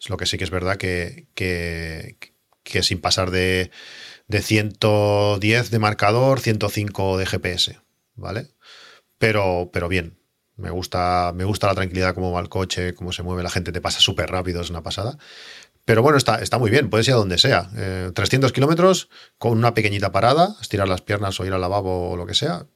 Es 0.00 0.10
lo 0.10 0.16
que 0.16 0.26
sí 0.26 0.36
que 0.36 0.44
es 0.44 0.50
verdad 0.50 0.76
que, 0.76 1.28
que, 1.34 2.82
sin 2.82 3.00
pasar 3.00 3.30
de, 3.30 3.70
de 4.26 4.42
110 4.42 5.70
de 5.70 5.78
marcador, 5.78 6.40
105 6.40 7.18
de 7.18 7.26
GPS, 7.26 7.80
¿vale? 8.16 8.48
Pero, 9.18 9.70
pero 9.72 9.88
bien, 9.88 10.18
me 10.56 10.70
gusta, 10.70 11.32
me 11.34 11.44
gusta 11.44 11.68
la 11.68 11.74
tranquilidad, 11.74 12.14
cómo 12.14 12.32
va 12.32 12.40
el 12.40 12.48
coche, 12.48 12.94
cómo 12.94 13.12
se 13.12 13.22
mueve 13.22 13.44
la 13.44 13.50
gente, 13.50 13.70
te 13.70 13.80
pasa 13.80 14.00
súper 14.00 14.30
rápido, 14.30 14.60
es 14.60 14.70
una 14.70 14.82
pasada. 14.82 15.18
Pero 15.84 16.02
bueno, 16.02 16.16
está, 16.16 16.36
está 16.36 16.58
muy 16.58 16.70
bien, 16.70 16.90
puedes 16.90 17.08
ir 17.08 17.14
a 17.14 17.16
donde 17.16 17.38
sea. 17.38 17.68
300 18.14 18.50
eh, 18.50 18.54
kilómetros 18.54 19.08
con 19.38 19.58
una 19.58 19.74
pequeñita 19.74 20.12
parada, 20.12 20.56
estirar 20.60 20.88
las 20.88 21.00
piernas 21.00 21.38
o 21.40 21.44
ir 21.44 21.52
al 21.52 21.60
lavabo 21.60 22.10
o 22.10 22.16
lo 22.16 22.26
que 22.26 22.34
sea. 22.34 22.66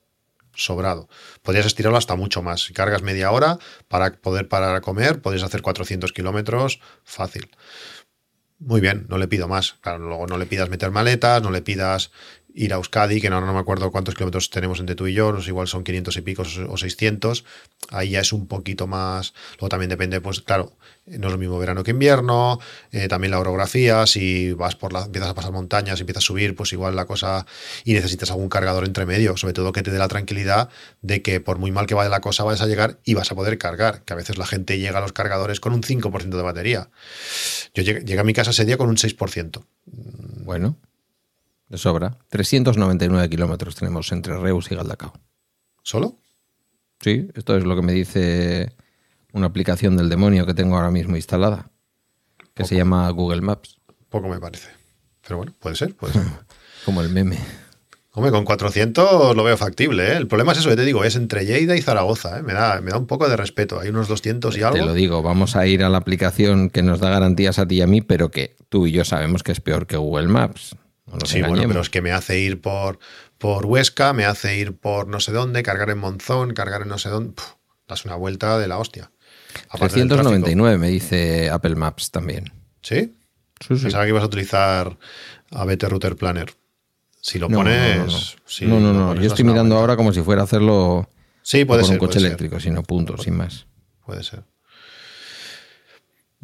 sobrado. 0.55 1.09
Podrías 1.43 1.67
estirarlo 1.67 1.99
hasta 1.99 2.17
mucho 2.17 2.43
más. 2.43 2.65
Si 2.65 2.73
cargas 2.73 3.03
media 3.03 3.31
hora 3.31 3.59
para 3.89 4.13
poder 4.13 4.49
parar 4.49 4.75
a 4.75 4.81
comer, 4.81 5.21
podrías 5.21 5.45
hacer 5.45 5.63
400 5.63 6.13
kilómetros 6.13 6.81
fácil. 7.05 7.51
Muy 8.59 8.81
bien, 8.81 9.07
no 9.09 9.19
le 9.19 9.29
pido 9.29 9.49
más. 9.49 9.75
Claro, 9.83 9.99
luego 9.99 10.27
no 10.27 10.39
le 10.39 10.47
pidas 10.47 10.71
meter 10.71 10.91
maletas, 10.91 11.43
no 11.43 11.51
le 11.51 11.61
pidas 11.61 12.11
ir 12.57 12.73
a 12.73 12.77
Euskadi, 12.77 13.21
que 13.21 13.31
no, 13.31 13.41
no 13.41 13.53
me 13.53 13.61
acuerdo 13.61 13.93
cuántos 13.93 14.15
kilómetros 14.15 14.51
tenemos 14.51 14.81
entre 14.81 14.97
tú 14.97 15.07
y 15.07 15.13
yo, 15.13 15.31
no 15.31 15.43
sé, 15.43 15.51
igual 15.51 15.69
son 15.69 15.85
500 15.85 16.17
y 16.17 16.21
pico 16.23 16.43
o 16.69 16.77
600, 16.77 17.45
ahí 17.91 18.11
ya 18.11 18.21
es 18.21 18.33
un 18.33 18.49
poquito 18.49 18.87
más, 18.87 19.35
luego 19.59 19.69
también 19.69 19.91
depende, 19.91 20.21
pues 20.21 20.41
claro, 20.41 20.73
no 21.07 21.29
es 21.29 21.33
lo 21.33 21.39
mismo 21.39 21.59
verano 21.59 21.85
que 21.85 21.93
invierno, 21.93 22.59
eh, 22.91 23.09
también 23.09 23.31
la 23.31 23.39
orografía, 23.39 24.07
si 24.07 24.53
vas 24.55 24.75
por 24.75 24.93
la, 24.93 25.05
empiezas 25.05 25.31
a 25.31 25.35
pasar 25.35 25.53
montañas, 25.53 26.01
empiezas 26.01 26.25
a 26.25 26.27
subir, 26.27 26.57
pues 26.57 26.73
igual 26.73 26.97
la 26.97 27.05
cosa, 27.05 27.47
y 27.85 27.93
necesitas 27.93 28.31
algún 28.31 28.49
cargador 28.49 28.85
entre 28.85 29.07
medio, 29.07 29.37
sobre 29.37 29.53
todo 29.53 29.73
que 29.73 29.83
te 29.83 29.91
dé 29.91 29.99
la 29.99 30.09
tranquilidad 30.09 30.71
de 31.03 31.23
que 31.23 31.41
por 31.41 31.59
muy 31.59 31.71
mal 31.71 31.87
que 31.87 31.95
vaya 31.95 32.09
la 32.09 32.21
cosa, 32.21 32.43
vas 32.43 32.63
a 32.63 32.67
llegar 32.67 32.99
y 33.05 33.15
vas 33.15 33.31
a 33.31 33.35
poder 33.35 33.59
cargar, 33.59 34.03
que 34.03 34.15
a 34.15 34.17
veces 34.17 34.39
la 34.39 34.47
gente 34.47 34.79
llega 34.79 34.99
a 34.99 35.03
los 35.03 35.13
cargadores 35.13 35.61
con 35.61 35.73
un 35.73 35.83
5% 35.83 36.37
de 36.37 36.43
batería. 36.43 36.91
Yo 37.75 37.83
llegué, 37.83 38.19
a 38.19 38.25
mi 38.25 38.33
casa 38.33 38.51
ese 38.51 38.65
día 38.65 38.79
con 38.79 38.89
un 38.89 38.97
6%. 38.97 39.65
Bueno, 39.85 40.79
de 41.69 41.79
sobra. 41.79 42.19
399 42.31 43.29
kilómetros 43.29 43.75
tenemos 43.75 44.11
entre 44.13 44.39
Reus 44.39 44.71
y 44.71 44.75
Galdacao. 44.75 45.13
¿Solo? 45.83 46.19
Sí, 47.01 47.29
esto 47.35 47.57
es 47.57 47.65
lo 47.65 47.77
que 47.77 47.83
me 47.83 47.93
dice 47.93 48.75
una 49.33 49.47
aplicación 49.47 49.97
del 49.97 50.09
demonio 50.09 50.47
que 50.47 50.55
tengo 50.55 50.77
ahora 50.77 50.91
mismo 50.91 51.17
instalada, 51.17 51.71
que 52.55 52.65
se 52.65 52.77
llama 52.77 53.09
Google 53.11 53.43
Maps. 53.43 53.79
Poco 54.09 54.29
me 54.29 54.41
parece. 54.41 54.71
Pero 55.23 55.39
bueno, 55.39 55.53
puede 55.59 55.77
ser, 55.77 55.95
puede 55.95 56.15
ser. 56.15 56.23
Como 56.85 57.03
el 57.03 57.11
meme. 57.11 57.39
Hombre, 58.13 58.33
con 58.33 58.47
400 58.47 59.37
lo 59.37 59.45
veo 59.45 59.59
factible. 59.59 60.13
¿eh? 60.13 60.17
El 60.17 60.27
problema 60.27 60.53
es 60.53 60.59
eso 60.59 60.71
que 60.71 60.77
te 60.77 60.87
digo, 60.87 61.05
es 61.05 61.17
entre 61.17 61.45
Lleida 61.45 61.77
y 61.77 61.83
Zaragoza. 61.83 62.39
¿eh? 62.39 62.43
Me, 62.43 62.55
da, 62.55 62.81
me 62.81 62.93
da 62.93 62.97
un 62.97 63.07
poco 63.07 63.29
de 63.29 63.37
respeto. 63.37 63.79
Hay 63.79 63.91
unos 63.91 64.09
200 64.09 64.57
y 64.57 64.63
algo. 64.63 64.79
Te 64.79 64.87
lo 64.87 64.95
digo, 64.95 65.23
vamos 65.23 65.55
a 65.55 65.67
ir 65.67 65.85
a 65.85 65.91
la 65.91 65.99
aplicación 65.99 66.71
que 66.71 66.83
nos 66.83 66.99
da 66.99 67.11
garantías 67.11 67.59
a 67.59 67.69
ti 67.69 67.77
y 67.77 67.83
a 67.83 67.87
mí, 67.87 68.01
pero 68.01 68.31
que 68.31 68.57
tú 68.71 68.87
y 68.87 68.93
yo 68.93 69.05
sabemos 69.05 69.43
que 69.43 69.53
es 69.53 69.61
peor 69.61 69.87
que 69.87 69.99
Google 69.99 70.29
Maps 70.29 70.77
sí, 71.25 71.43
bueno, 71.43 71.65
pero 71.69 71.81
es 71.81 71.91
que 71.91 72.03
me 72.03 72.13
hace 72.13 72.39
ir 72.39 72.61
por, 72.61 72.99
por 73.39 73.67
Huesca, 73.67 74.13
me 74.13 74.25
hace 74.25 74.57
ir 74.57 74.77
por 74.77 75.09
no 75.09 75.21
sé 75.21 75.33
dónde, 75.33 75.63
cargar 75.63 75.91
en 75.91 75.99
Monzón, 75.99 76.55
cargar 76.55 76.83
en 76.83 76.89
no 76.89 76.99
sé 76.99 77.09
dónde. 77.09 77.35
das 77.89 78.05
una 78.05 78.17
vuelta 78.17 78.59
de 78.59 78.69
la 78.69 78.79
hostia. 78.79 79.11
399 79.73 80.79
me 80.79 80.89
dice 80.89 81.51
Apple 81.51 81.77
Maps 81.77 82.11
también. 82.11 82.53
¿Sí? 82.83 83.15
Sí, 83.61 83.75
Pensaba 83.75 84.05
que 84.05 84.11
ibas 84.11 84.23
a 84.23 84.27
utilizar 84.27 84.97
a 85.51 85.65
BT 85.65 85.85
Router 85.85 86.17
Planner. 86.17 86.53
Si 87.21 87.39
lo 87.39 87.49
pones. 87.49 88.37
No, 88.61 88.79
no, 88.79 88.93
no. 88.93 89.15
Yo 89.15 89.27
estoy 89.27 89.45
mirando 89.45 89.77
ahora 89.77 89.97
como 89.97 90.13
si 90.13 90.23
fuera 90.23 90.43
a 90.43 90.45
hacerlo 90.45 91.09
sí, 91.43 91.65
puede 91.65 91.83
con 91.83 91.93
un 91.93 91.99
coche 91.99 92.19
eléctrico, 92.19 92.61
sino 92.61 92.83
punto, 92.83 93.17
sin 93.19 93.37
más. 93.37 93.67
Puede 94.05 94.23
ser. 94.23 94.45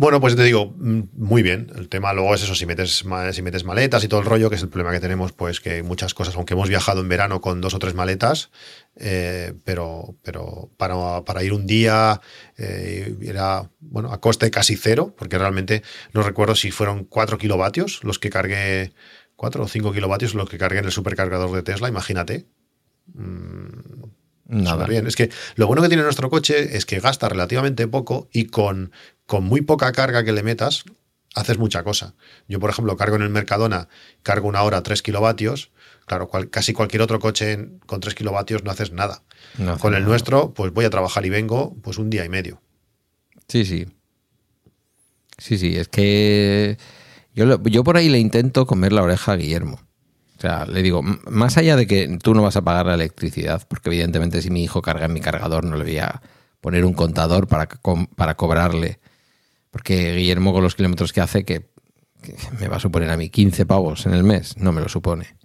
Bueno, 0.03 0.20
pues 0.20 0.34
te 0.34 0.42
digo, 0.42 0.74
mm, 0.78 1.03
muy 1.12 1.44
bien. 1.44 1.70
El 1.76 1.88
tema 1.88 2.12
luego 2.12 2.34
es 2.34 2.42
eso, 2.42 2.57
si 2.57 2.66
metes, 2.66 3.05
si 3.30 3.42
metes 3.42 3.62
maletas 3.62 4.03
y 4.03 4.09
todo 4.09 4.18
el 4.18 4.26
rollo, 4.26 4.50
que 4.50 4.57
es 4.57 4.62
el 4.62 4.68
problema 4.68 4.90
que 4.90 4.98
tenemos, 4.98 5.30
pues 5.30 5.61
que 5.61 5.84
muchas 5.84 6.12
cosas, 6.12 6.34
aunque 6.34 6.55
hemos 6.55 6.68
viajado 6.68 7.03
en 7.03 7.09
verano 7.09 7.40
con 7.40 7.61
dos 7.61 7.72
o 7.74 7.78
tres 7.78 7.94
maletas, 7.94 8.50
eh, 8.96 9.55
pero, 9.62 10.16
pero 10.24 10.72
para, 10.76 11.22
para, 11.22 11.44
ir 11.44 11.53
un 11.53 11.68
día 11.68 12.20
eh, 12.59 13.14
era, 13.22 13.70
bueno, 13.78 14.12
a 14.12 14.20
coste 14.20 14.50
casi 14.50 14.74
cero, 14.74 15.14
porque 15.16 15.38
realmente 15.38 15.84
no 16.12 16.24
recuerdo 16.24 16.57
si 16.57 16.72
fueron 16.72 17.05
cuatro 17.05 17.38
kilovatios 17.38 18.03
los 18.03 18.18
que 18.18 18.28
cargué, 18.28 18.92
cuatro 19.36 19.62
o 19.62 19.68
cinco 19.68 19.92
kilovatios 19.92 20.34
los 20.34 20.48
que 20.48 20.59
cargué 20.59 20.80
en 20.80 20.86
el 20.86 20.90
supercargador 20.90 21.53
de 21.53 21.62
Tesla, 21.62 21.88
imagínate. 21.88 22.48
Mm, 23.14 24.03
Nada. 24.53 24.86
bien. 24.86 25.07
Es 25.07 25.16
que 25.16 25.30
lo 25.55 25.66
bueno 25.66 25.82
que 25.82 25.88
tiene 25.88 26.03
nuestro 26.03 26.28
coche 26.28 26.76
es 26.76 26.84
que 26.84 27.00
gasta 27.00 27.28
relativamente 27.28 27.88
poco 27.88 28.28
y 28.32 28.46
con, 28.46 28.92
con 29.26 29.44
muy 29.44 29.62
poca 29.62 29.92
carga 29.92 30.24
que 30.24 30.32
le 30.32 30.42
metas, 30.42 30.84
haces 31.34 31.59
mucha 31.59 31.82
cosa. 31.82 32.14
Yo, 32.48 32.61
por 32.61 32.70
ejemplo, 32.70 32.96
cargo 32.96 33.16
en 33.16 33.22
el 33.22 33.30
Mercadona, 33.30 33.88
cargo 34.22 34.48
una 34.48 34.62
hora 34.62 34.82
3 34.82 35.03
kilovatios. 35.03 35.70
Claro, 36.07 36.28
casi 36.28 36.72
cualquier 36.72 37.00
otro 37.03 37.18
coche 37.20 37.70
con 37.86 38.00
3 38.00 38.14
kilovatios 38.14 38.64
no 38.64 38.70
haces 38.70 38.92
nada. 38.92 39.22
con 39.80 39.94
el 39.94 40.05
nuestro, 40.05 40.53
pues 40.53 40.72
voy 40.72 40.84
a 40.84 40.90
trabajar 40.90 41.24
y 41.24 41.30
vengo 41.30 41.74
pues 41.82 41.98
un 41.98 42.11
día 42.11 42.24
y 42.24 42.28
medio. 42.28 42.61
Sí, 43.48 43.64
sí. 43.64 43.86
Sí, 45.38 45.59
sí, 45.59 45.76
es 45.76 45.88
que 45.88 46.76
yo, 47.34 47.62
yo 47.64 47.84
por 47.84 47.96
ahí 47.96 48.09
le 48.09 48.18
intento 48.18 48.66
comer 48.66 48.92
la 48.92 49.03
oreja 49.03 49.32
a 49.32 49.36
Guillermo. 49.36 49.80
O 50.43 50.45
sea, 50.45 50.66
le 50.66 50.82
digo, 50.82 51.03
más 51.05 51.57
allá 51.57 51.76
de 51.76 51.86
que 51.86 52.18
tú 52.20 52.34
no 52.34 52.43
vas 52.43 52.57
a 52.57 52.62
pagar 52.62 52.86
la 52.86 52.95
electricidad, 52.95 53.64
porque 53.68 53.90
evidentemente 53.90 54.43
si 54.43 54.51
mi 54.51 54.64
hijo 54.64 54.82
carga 54.82 55.07
en 55.07 55.12
mi 55.12 55.20
cargador 55.20 55.62
no 55.62 55.76
le 55.76 55.84
voy 55.84 55.99
a 55.99 56.20
poner 56.61 56.84
un 56.84 56.95
contador 56.95 57.47
para, 57.47 57.68
para 58.16 58.34
cobrarle, 58.34 58.99
porque 59.70 60.16
Guillermo 60.16 60.53
con 60.53 60.64
los 60.64 60.74
kilómetros 60.74 61.12
que 61.12 61.20
hace, 61.20 61.45
que, 61.45 61.70
me 62.59 62.66
va 62.66 62.78
a 62.78 62.80
suponer 62.80 63.09
a 63.11 63.16
mí 63.16 63.30
15 63.30 63.66
pavos 63.66 64.05
en 64.07 64.14
el 64.14 64.24
mes, 64.24 64.57
no 64.57 64.72
me 64.72 64.80
lo 64.80 64.88
supone. 64.88 65.36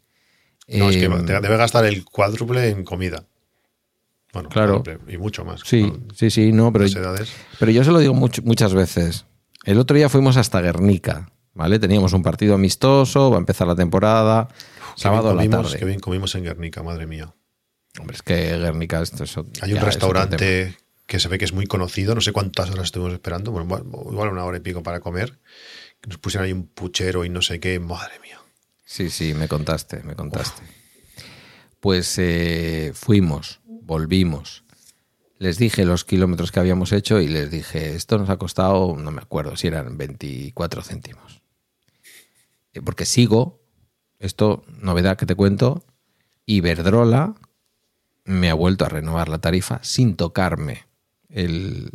No, 0.68 0.90
es 0.90 0.98
que 0.98 1.06
em, 1.06 1.26
debe 1.28 1.58
gastar 1.58 1.86
el 1.86 2.04
cuádruple 2.04 2.68
en 2.70 2.84
comida. 2.84 3.24
Bueno, 4.34 4.50
claro. 4.50 4.82
y 5.08 5.18
mucho 5.18 5.46
más. 5.46 5.62
Sí, 5.64 5.94
sí, 6.16 6.32
sí, 6.32 6.52
no, 6.52 6.74
pero, 6.74 6.88
pero 7.60 7.72
yo 7.72 7.84
se 7.84 7.92
lo 7.92 8.00
digo 8.00 8.16
muchas 8.16 8.74
veces. 8.74 9.28
El 9.64 9.78
otro 9.78 9.96
día 9.96 10.10
fuimos 10.10 10.38
hasta 10.38 10.60
Guernica, 10.60 11.30
¿vale? 11.54 11.78
Teníamos 11.78 12.14
un 12.14 12.24
partido 12.24 12.56
amistoso, 12.56 13.30
va 13.30 13.36
a 13.36 13.40
empezar 13.40 13.68
la 13.68 13.76
temporada. 13.76 14.48
Sábado 14.98 15.30
a 15.30 15.36
la 15.36 15.48
tarde. 15.48 15.78
Qué 15.78 15.86
bien 15.86 16.00
comimos 16.00 16.34
en 16.36 16.44
Guernica, 16.44 16.82
madre 16.82 17.06
mía. 17.06 17.34
Hombre, 18.00 18.16
es 18.16 18.24
que 18.24 18.58
Guernica 18.58 19.02
esto 19.02 19.24
es 19.24 19.36
Hay 19.62 19.74
un 19.74 19.82
restaurante 19.82 20.76
que 21.06 21.20
se 21.20 21.28
ve 21.30 21.38
que 21.38 21.46
es 21.46 21.54
muy 21.54 21.68
conocido, 21.68 22.16
no 22.16 22.22
sé 22.22 22.34
cuántas 22.34 22.70
horas 22.72 22.86
estuvimos 22.86 23.14
esperando, 23.14 23.52
bueno, 23.52 23.78
igual 24.12 24.30
una 24.30 24.44
hora 24.44 24.58
y 24.58 24.60
pico 24.60 24.84
para 24.84 25.00
comer. 25.00 25.40
Nos 26.06 26.18
pusieron 26.18 26.46
ahí 26.46 26.52
un 26.52 26.68
puchero 26.68 27.24
y 27.26 27.30
no 27.30 27.42
sé 27.42 27.60
qué, 27.60 27.80
madre 27.80 28.20
mía. 28.20 28.40
Sí, 28.86 29.10
sí, 29.10 29.34
me 29.34 29.48
contaste, 29.48 30.02
me 30.04 30.16
contaste. 30.16 30.64
Pues 31.80 32.18
eh, 32.18 32.92
fuimos, 32.94 33.62
volvimos. 33.66 34.64
Les 35.38 35.60
dije 35.60 35.86
los 35.86 36.06
kilómetros 36.06 36.52
que 36.52 36.60
habíamos 36.60 36.92
hecho 36.92 37.22
y 37.22 37.28
les 37.28 37.52
dije, 37.52 37.96
esto 37.96 38.18
nos 38.18 38.30
ha 38.30 38.38
costado, 38.38 38.96
no 38.98 39.12
me 39.12 39.22
acuerdo 39.22 39.56
si 39.56 39.68
eran 39.68 39.98
24 39.98 40.82
céntimos. 40.82 41.42
Eh, 42.74 42.82
porque 42.82 43.06
sigo 43.06 43.62
esto, 44.20 44.64
novedad 44.82 45.18
que 45.18 45.26
te 45.26 45.36
cuento, 45.36 45.84
Iberdrola 46.46 47.36
me 48.26 48.50
ha 48.50 48.54
vuelto 48.54 48.86
a 48.86 48.90
renovar 48.90 49.30
la 49.30 49.40
tarifa 49.40 49.80
sin 49.84 50.16
tocarme 50.16 50.86
el, 51.30 51.92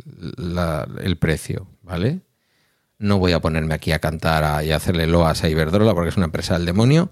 precio, 1.19 1.67
¿vale? 1.81 2.21
No 2.99 3.19
voy 3.19 3.33
a 3.33 3.41
ponerme 3.41 3.73
aquí 3.73 3.91
a 3.91 3.99
cantar 3.99 4.63
y 4.63 4.71
a 4.71 4.77
hacerle 4.77 5.07
loas 5.07 5.43
a 5.43 5.49
Iberdrola 5.49 5.93
porque 5.93 6.09
es 6.09 6.17
una 6.17 6.25
empresa 6.25 6.55
del 6.55 6.65
demonio, 6.65 7.09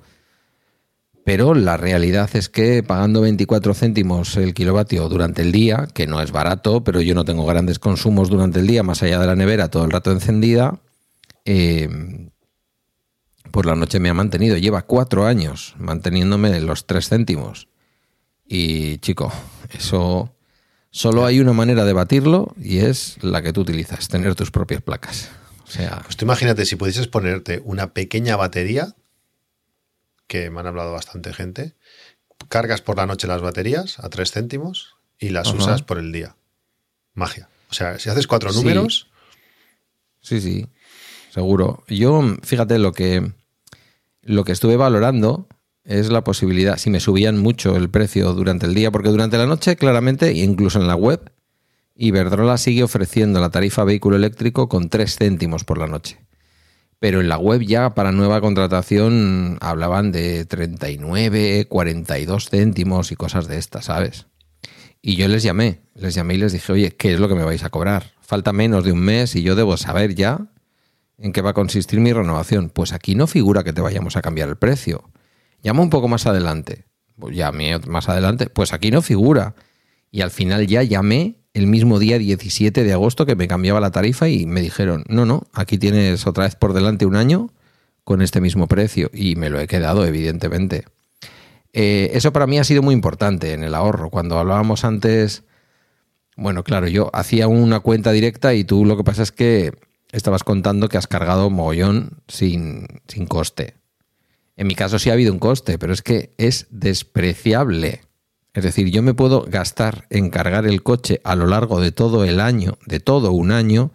pero 1.24 1.54
la 1.54 1.78
realidad 1.78 2.30
es 2.34 2.50
que 2.50 2.82
pagando 2.84 3.22
24 3.22 3.74
céntimos 3.74 4.38
el 4.38 4.54
kilovatio 4.54 5.08
durante 5.08 5.42
el 5.44 5.52
día, 5.52 5.88
que 5.94 6.08
no 6.08 6.22
es 6.22 6.32
barato, 6.32 6.84
pero 6.84 7.02
yo 7.02 7.14
no 7.14 7.26
tengo 7.26 7.46
grandes 7.46 7.80
consumos 7.80 8.30
durante 8.30 8.60
el 8.60 8.68
día, 8.68 8.82
más 8.82 9.04
allá 9.04 9.20
de 9.20 9.28
la 9.28 9.36
nevera 9.36 9.70
todo 9.70 9.86
el 9.86 9.92
rato 9.92 10.12
encendida, 10.12 10.80
eh, 11.46 12.31
por 13.52 13.66
la 13.66 13.76
noche 13.76 14.00
me 14.00 14.10
ha 14.10 14.14
mantenido. 14.14 14.58
Lleva 14.58 14.84
cuatro 14.84 15.26
años 15.26 15.76
manteniéndome 15.78 16.60
los 16.62 16.88
tres 16.88 17.10
céntimos. 17.10 17.68
Y 18.46 18.98
chico, 18.98 19.32
eso 19.70 20.34
solo 20.90 21.26
hay 21.26 21.40
una 21.40 21.54
manera 21.54 21.86
de 21.86 21.94
batirlo 21.94 22.54
y 22.62 22.80
es 22.80 23.18
la 23.24 23.42
que 23.42 23.54
tú 23.54 23.62
utilizas, 23.62 24.08
tener 24.08 24.36
tus 24.36 24.52
propias 24.52 24.82
placas. 24.82 25.30
O 25.64 25.72
sea, 25.72 26.02
pues 26.04 26.18
tú 26.18 26.26
imagínate 26.26 26.66
si 26.66 26.76
pudieses 26.76 27.08
ponerte 27.08 27.62
una 27.64 27.94
pequeña 27.94 28.36
batería, 28.36 28.96
que 30.28 30.50
me 30.50 30.60
han 30.60 30.68
hablado 30.68 30.92
bastante 30.92 31.34
gente, 31.34 31.76
cargas 32.50 32.82
por 32.82 32.98
la 32.98 33.06
noche 33.06 33.28
las 33.28 33.42
baterías 33.42 34.00
a 34.00 34.10
tres 34.10 34.32
céntimos 34.32 34.96
y 35.18 35.30
las 35.30 35.54
usas 35.54 35.82
por 35.82 35.98
el 35.98 36.12
día. 36.12 36.36
Magia. 37.14 37.50
O 37.70 37.74
sea, 37.74 38.00
si 38.00 38.10
haces 38.10 38.28
cuatro 38.28 38.52
números. 38.52 39.08
Sí, 40.22 40.42
sí, 40.42 40.68
seguro. 41.34 41.84
Yo, 41.88 42.22
fíjate 42.44 42.78
lo 42.80 42.92
que 42.92 43.32
lo 44.22 44.44
que 44.44 44.52
estuve 44.52 44.78
valorando 44.78 45.48
es 45.84 46.10
la 46.10 46.24
posibilidad, 46.24 46.78
si 46.78 46.90
me 46.90 47.00
subían 47.00 47.40
mucho 47.40 47.76
el 47.76 47.90
precio 47.90 48.34
durante 48.34 48.66
el 48.66 48.74
día, 48.74 48.92
porque 48.92 49.10
durante 49.10 49.38
la 49.38 49.48
noche, 49.48 49.76
claramente, 49.76 50.34
incluso 50.34 50.80
en 50.80 50.88
la 50.88 50.96
web, 50.96 51.32
Iberdrola 51.96 52.58
sigue 52.58 52.84
ofreciendo 52.84 53.40
la 53.40 53.50
tarifa 53.50 53.84
vehículo 53.84 54.16
eléctrico 54.16 54.70
con 54.70 54.90
3 54.90 55.16
céntimos 55.16 55.64
por 55.64 55.78
la 55.78 55.88
noche. 55.88 56.20
Pero 57.00 57.20
en 57.20 57.30
la 57.30 57.38
web 57.38 57.62
ya 57.62 57.96
para 57.96 58.12
nueva 58.12 58.42
contratación 58.42 59.58
hablaban 59.60 60.12
de 60.12 60.46
39, 60.46 61.66
42 61.68 62.50
céntimos 62.50 63.12
y 63.12 63.16
cosas 63.16 63.48
de 63.48 63.58
estas, 63.58 63.86
¿sabes? 63.86 64.28
Y 65.02 65.16
yo 65.16 65.28
les 65.28 65.42
llamé, 65.42 65.82
les 65.96 66.14
llamé 66.14 66.36
y 66.36 66.38
les 66.38 66.54
dije, 66.54 66.72
oye, 66.72 66.92
¿qué 66.92 67.14
es 67.14 67.20
lo 67.20 67.28
que 67.28 67.34
me 67.34 67.44
vais 67.44 67.64
a 67.64 67.72
cobrar? 67.72 68.14
Falta 68.22 68.54
menos 68.54 68.84
de 68.84 68.92
un 68.92 69.00
mes 69.00 69.36
y 69.36 69.42
yo 69.42 69.56
debo 69.56 69.78
saber 69.78 70.14
ya 70.14 70.48
en 71.22 71.32
qué 71.32 71.42
va 71.42 71.52
a 71.52 71.54
consistir 71.54 72.00
mi 72.00 72.12
renovación. 72.12 72.70
Pues 72.70 72.94
aquí 72.94 73.16
no 73.16 73.28
figura 73.28 73.64
que 73.64 73.74
te 73.74 73.82
vayamos 73.82 74.18
a 74.18 74.22
cambiar 74.22 74.50
el 74.50 74.58
precio. 74.58 75.10
Llama 75.64 75.84
un 75.84 75.90
poco 75.90 76.08
más 76.08 76.26
adelante. 76.26 76.86
llamé 77.32 77.78
más 77.88 78.10
adelante, 78.10 78.48
pues 78.48 78.74
aquí 78.74 78.90
no 78.90 79.02
figura. 79.02 79.54
Y 80.10 80.22
al 80.22 80.32
final 80.32 80.66
ya 80.68 80.84
llamé 80.84 81.36
el 81.54 81.68
mismo 81.68 82.00
día 82.00 82.18
17 82.18 82.84
de 82.84 82.94
agosto 82.94 83.26
que 83.26 83.36
me 83.36 83.48
cambiaba 83.48 83.80
la 83.80 83.92
tarifa 83.92 84.28
y 84.28 84.46
me 84.46 84.62
dijeron, 84.62 85.04
no, 85.08 85.26
no, 85.26 85.44
aquí 85.54 85.78
tienes 85.78 86.26
otra 86.26 86.46
vez 86.46 86.56
por 86.56 86.74
delante 86.74 87.06
un 87.06 87.16
año 87.16 87.52
con 88.04 88.22
este 88.22 88.42
mismo 88.42 88.68
precio. 88.68 89.12
Y 89.14 89.36
me 89.36 89.50
lo 89.50 89.60
he 89.60 89.68
quedado, 89.68 90.06
evidentemente. 90.06 90.86
Eh, 91.74 92.12
eso 92.14 92.34
para 92.34 92.48
mí 92.48 92.58
ha 92.58 92.64
sido 92.64 92.82
muy 92.82 92.96
importante 92.96 93.54
en 93.54 93.64
el 93.64 93.76
ahorro. 93.76 94.10
Cuando 94.10 94.40
hablábamos 94.40 94.84
antes, 94.84 95.44
bueno, 96.36 96.64
claro, 96.64 96.88
yo 96.88 97.12
hacía 97.14 97.48
una 97.48 97.80
cuenta 97.80 98.12
directa 98.12 98.56
y 98.56 98.64
tú 98.64 98.84
lo 98.86 98.98
que 98.98 99.04
pasa 99.04 99.22
es 99.22 99.32
que 99.32 99.74
estabas 100.12 100.44
contando 100.44 100.90
que 100.90 100.98
has 100.98 101.08
cargado 101.08 101.50
mogollón 101.50 102.22
sin, 102.28 102.88
sin 103.08 103.26
coste. 103.26 103.76
En 104.56 104.68
mi 104.68 104.76
caso 104.76 105.00
sí 105.00 105.10
ha 105.10 105.14
habido 105.14 105.34
un 105.34 105.40
coste, 105.40 105.80
pero 105.80 105.94
es 105.94 106.02
que 106.02 106.34
es 106.38 106.68
despreciable. 106.70 108.02
Es 108.54 108.64
decir, 108.64 108.90
yo 108.92 109.02
me 109.02 109.14
puedo 109.14 109.46
gastar 109.48 110.06
en 110.10 110.30
cargar 110.30 110.66
el 110.66 110.84
coche 110.84 111.22
a 111.24 111.36
lo 111.36 111.48
largo 111.48 111.80
de 111.80 111.92
todo 111.92 112.26
el 112.26 112.40
año, 112.40 112.78
de 112.86 113.00
todo 113.00 113.32
un 113.32 113.52
año, 113.52 113.92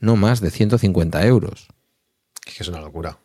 no 0.00 0.16
más 0.16 0.40
de 0.40 0.50
150 0.50 1.26
euros. 1.26 1.68
Es 2.46 2.54
que 2.54 2.62
es 2.62 2.68
una 2.68 2.80
locura. 2.80 3.18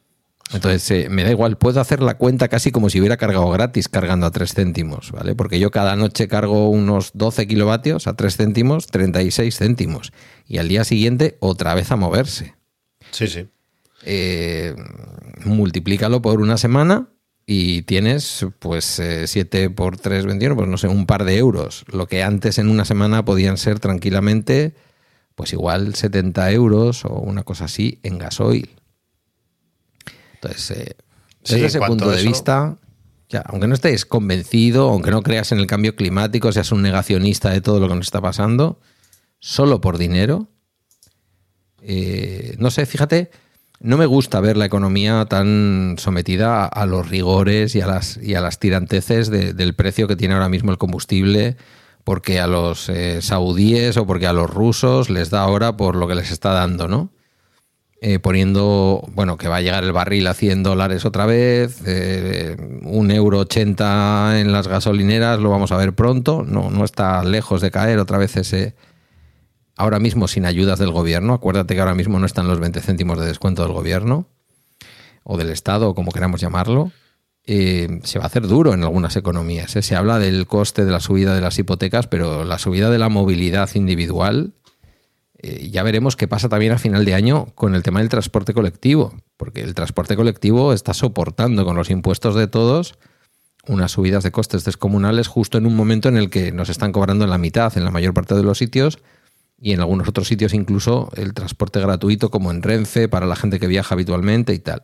Entonces, 0.53 0.89
eh, 0.91 1.09
me 1.09 1.23
da 1.23 1.31
igual, 1.31 1.57
puedo 1.57 1.81
hacer 1.81 2.01
la 2.01 2.17
cuenta 2.17 2.47
casi 2.47 2.71
como 2.71 2.89
si 2.89 2.99
hubiera 2.99 3.17
cargado 3.17 3.49
gratis 3.49 3.89
cargando 3.89 4.25
a 4.25 4.31
3 4.31 4.53
céntimos, 4.53 5.11
¿vale? 5.11 5.35
Porque 5.35 5.59
yo 5.59 5.71
cada 5.71 5.95
noche 5.95 6.27
cargo 6.27 6.69
unos 6.69 7.11
12 7.13 7.47
kilovatios 7.47 8.07
a 8.07 8.15
3 8.15 8.37
céntimos, 8.37 8.87
36 8.87 9.57
céntimos. 9.57 10.13
Y 10.47 10.59
al 10.59 10.67
día 10.67 10.83
siguiente 10.83 11.37
otra 11.39 11.73
vez 11.73 11.91
a 11.91 11.95
moverse. 11.95 12.55
Sí, 13.11 13.27
sí. 13.27 13.47
Eh, 14.05 14.75
multiplícalo 15.45 16.21
por 16.21 16.41
una 16.41 16.57
semana 16.57 17.09
y 17.45 17.81
tienes 17.83 18.45
pues 18.59 19.01
7 19.25 19.63
eh, 19.63 19.69
por 19.69 19.97
3, 19.97 20.25
21, 20.25 20.55
pues 20.55 20.67
no 20.67 20.77
sé, 20.77 20.87
un 20.87 21.05
par 21.05 21.23
de 21.25 21.37
euros. 21.37 21.83
Lo 21.91 22.07
que 22.07 22.23
antes 22.23 22.57
en 22.57 22.69
una 22.69 22.85
semana 22.85 23.25
podían 23.25 23.57
ser 23.57 23.79
tranquilamente, 23.79 24.75
pues 25.35 25.51
igual 25.53 25.95
70 25.95 26.51
euros 26.51 27.05
o 27.05 27.13
una 27.15 27.43
cosa 27.43 27.65
así 27.65 27.99
en 28.03 28.17
gasoil. 28.17 28.82
Entonces, 30.43 30.77
eh, 30.77 30.95
desde 31.43 31.65
ese 31.65 31.79
punto 31.79 32.09
de 32.09 32.23
vista, 32.23 32.77
ya, 33.29 33.41
aunque 33.45 33.67
no 33.67 33.75
estés 33.75 34.05
convencido, 34.05 34.89
aunque 34.89 35.11
no 35.11 35.21
creas 35.21 35.51
en 35.51 35.59
el 35.59 35.67
cambio 35.67 35.95
climático, 35.95 36.51
seas 36.51 36.71
un 36.71 36.81
negacionista 36.81 37.49
de 37.49 37.61
todo 37.61 37.79
lo 37.79 37.87
que 37.87 37.95
nos 37.95 38.07
está 38.07 38.21
pasando, 38.21 38.79
solo 39.39 39.81
por 39.81 39.97
dinero, 39.97 40.49
eh, 41.81 42.55
no 42.59 42.71
sé, 42.71 42.85
fíjate, 42.85 43.29
no 43.79 43.97
me 43.97 44.05
gusta 44.05 44.39
ver 44.39 44.55
la 44.55 44.65
economía 44.65 45.25
tan 45.25 45.95
sometida 45.97 46.65
a, 46.65 46.85
los 46.85 47.09
rigores 47.09 47.75
y 47.75 47.81
a 47.81 47.87
las, 47.87 48.17
y 48.17 48.35
a 48.35 48.41
las 48.41 48.59
tiranteces 48.59 49.29
del 49.29 49.73
precio 49.75 50.07
que 50.07 50.15
tiene 50.15 50.35
ahora 50.35 50.47
mismo 50.47 50.71
el 50.71 50.77
combustible, 50.77 51.57
porque 52.05 52.39
a 52.39 52.47
los 52.47 52.87
eh, 52.89 53.21
saudíes 53.21 53.97
o 53.97 54.07
porque 54.07 54.27
a 54.27 54.33
los 54.33 54.49
rusos 54.49 55.09
les 55.09 55.29
da 55.29 55.41
ahora 55.41 55.75
por 55.75 55.95
lo 55.95 56.07
que 56.07 56.15
les 56.15 56.31
está 56.31 56.51
dando, 56.51 56.87
¿no? 56.87 57.11
Eh, 58.05 58.19
poniendo, 58.19 59.01
bueno, 59.13 59.37
que 59.37 59.47
va 59.47 59.55
a 59.55 59.61
llegar 59.61 59.85
el 59.85 59.93
barril 59.93 60.27
a 60.27 60.33
100 60.33 60.61
dólares 60.61 61.05
otra 61.05 61.25
vez, 61.25 61.81
eh, 61.85 62.57
un 62.83 63.11
euro 63.11 63.39
80 63.39 64.41
en 64.41 64.51
las 64.51 64.67
gasolineras, 64.67 65.39
lo 65.39 65.49
vamos 65.49 65.71
a 65.71 65.77
ver 65.77 65.93
pronto, 65.93 66.43
no, 66.45 66.69
no 66.69 66.83
está 66.83 67.23
lejos 67.23 67.61
de 67.61 67.71
caer 67.71 67.99
otra 67.99 68.17
vez 68.17 68.35
ese, 68.35 68.75
ahora 69.77 69.99
mismo 69.99 70.27
sin 70.27 70.43
ayudas 70.43 70.79
del 70.79 70.91
gobierno, 70.91 71.33
acuérdate 71.33 71.75
que 71.75 71.79
ahora 71.79 71.95
mismo 71.95 72.19
no 72.19 72.25
están 72.25 72.45
los 72.45 72.59
20 72.59 72.81
céntimos 72.81 73.17
de 73.17 73.25
descuento 73.25 73.63
del 73.63 73.71
gobierno, 73.71 74.27
o 75.23 75.37
del 75.37 75.49
Estado, 75.49 75.87
o 75.87 75.95
como 75.95 76.11
queramos 76.11 76.41
llamarlo, 76.41 76.91
eh, 77.45 78.01
se 78.03 78.19
va 78.19 78.25
a 78.25 78.27
hacer 78.27 78.47
duro 78.47 78.73
en 78.73 78.83
algunas 78.83 79.15
economías. 79.15 79.71
Se 79.71 79.95
habla 79.95 80.19
del 80.19 80.45
coste 80.45 80.83
de 80.83 80.91
la 80.91 80.99
subida 80.99 81.35
de 81.35 81.39
las 81.41 81.57
hipotecas, 81.57 82.07
pero 82.07 82.43
la 82.43 82.59
subida 82.59 82.89
de 82.89 82.97
la 82.97 83.07
movilidad 83.07 83.69
individual 83.75 84.51
eh, 85.43 85.69
ya 85.69 85.83
veremos 85.83 86.15
qué 86.15 86.27
pasa 86.27 86.47
también 86.47 86.71
a 86.71 86.77
final 86.79 87.03
de 87.03 87.13
año 87.13 87.47
con 87.53 87.75
el 87.75 87.83
tema 87.83 87.99
del 87.99 88.07
transporte 88.07 88.53
colectivo, 88.53 89.13
porque 89.35 89.61
el 89.61 89.75
transporte 89.75 90.15
colectivo 90.15 90.71
está 90.71 90.93
soportando 90.93 91.65
con 91.65 91.75
los 91.75 91.89
impuestos 91.89 92.33
de 92.35 92.47
todos 92.47 92.97
unas 93.67 93.91
subidas 93.91 94.23
de 94.23 94.31
costes 94.31 94.65
descomunales 94.65 95.27
justo 95.27 95.57
en 95.57 95.65
un 95.65 95.75
momento 95.75 96.09
en 96.09 96.17
el 96.17 96.29
que 96.29 96.51
nos 96.51 96.69
están 96.69 96.91
cobrando 96.91 97.23
en 97.23 97.29
la 97.29 97.37
mitad 97.37 97.77
en 97.77 97.85
la 97.85 97.91
mayor 97.91 98.13
parte 98.13 98.35
de 98.35 98.43
los 98.43 98.57
sitios 98.57 98.99
y 99.57 99.71
en 99.71 99.79
algunos 99.79 100.07
otros 100.07 100.27
sitios 100.27 100.53
incluso 100.53 101.09
el 101.15 101.33
transporte 101.33 101.79
gratuito 101.79 102.29
como 102.29 102.51
en 102.51 102.61
Renfe 102.61 103.07
para 103.07 103.25
la 103.25 103.35
gente 103.35 103.59
que 103.59 103.67
viaja 103.67 103.95
habitualmente 103.95 104.53
y 104.53 104.59
tal. 104.59 104.81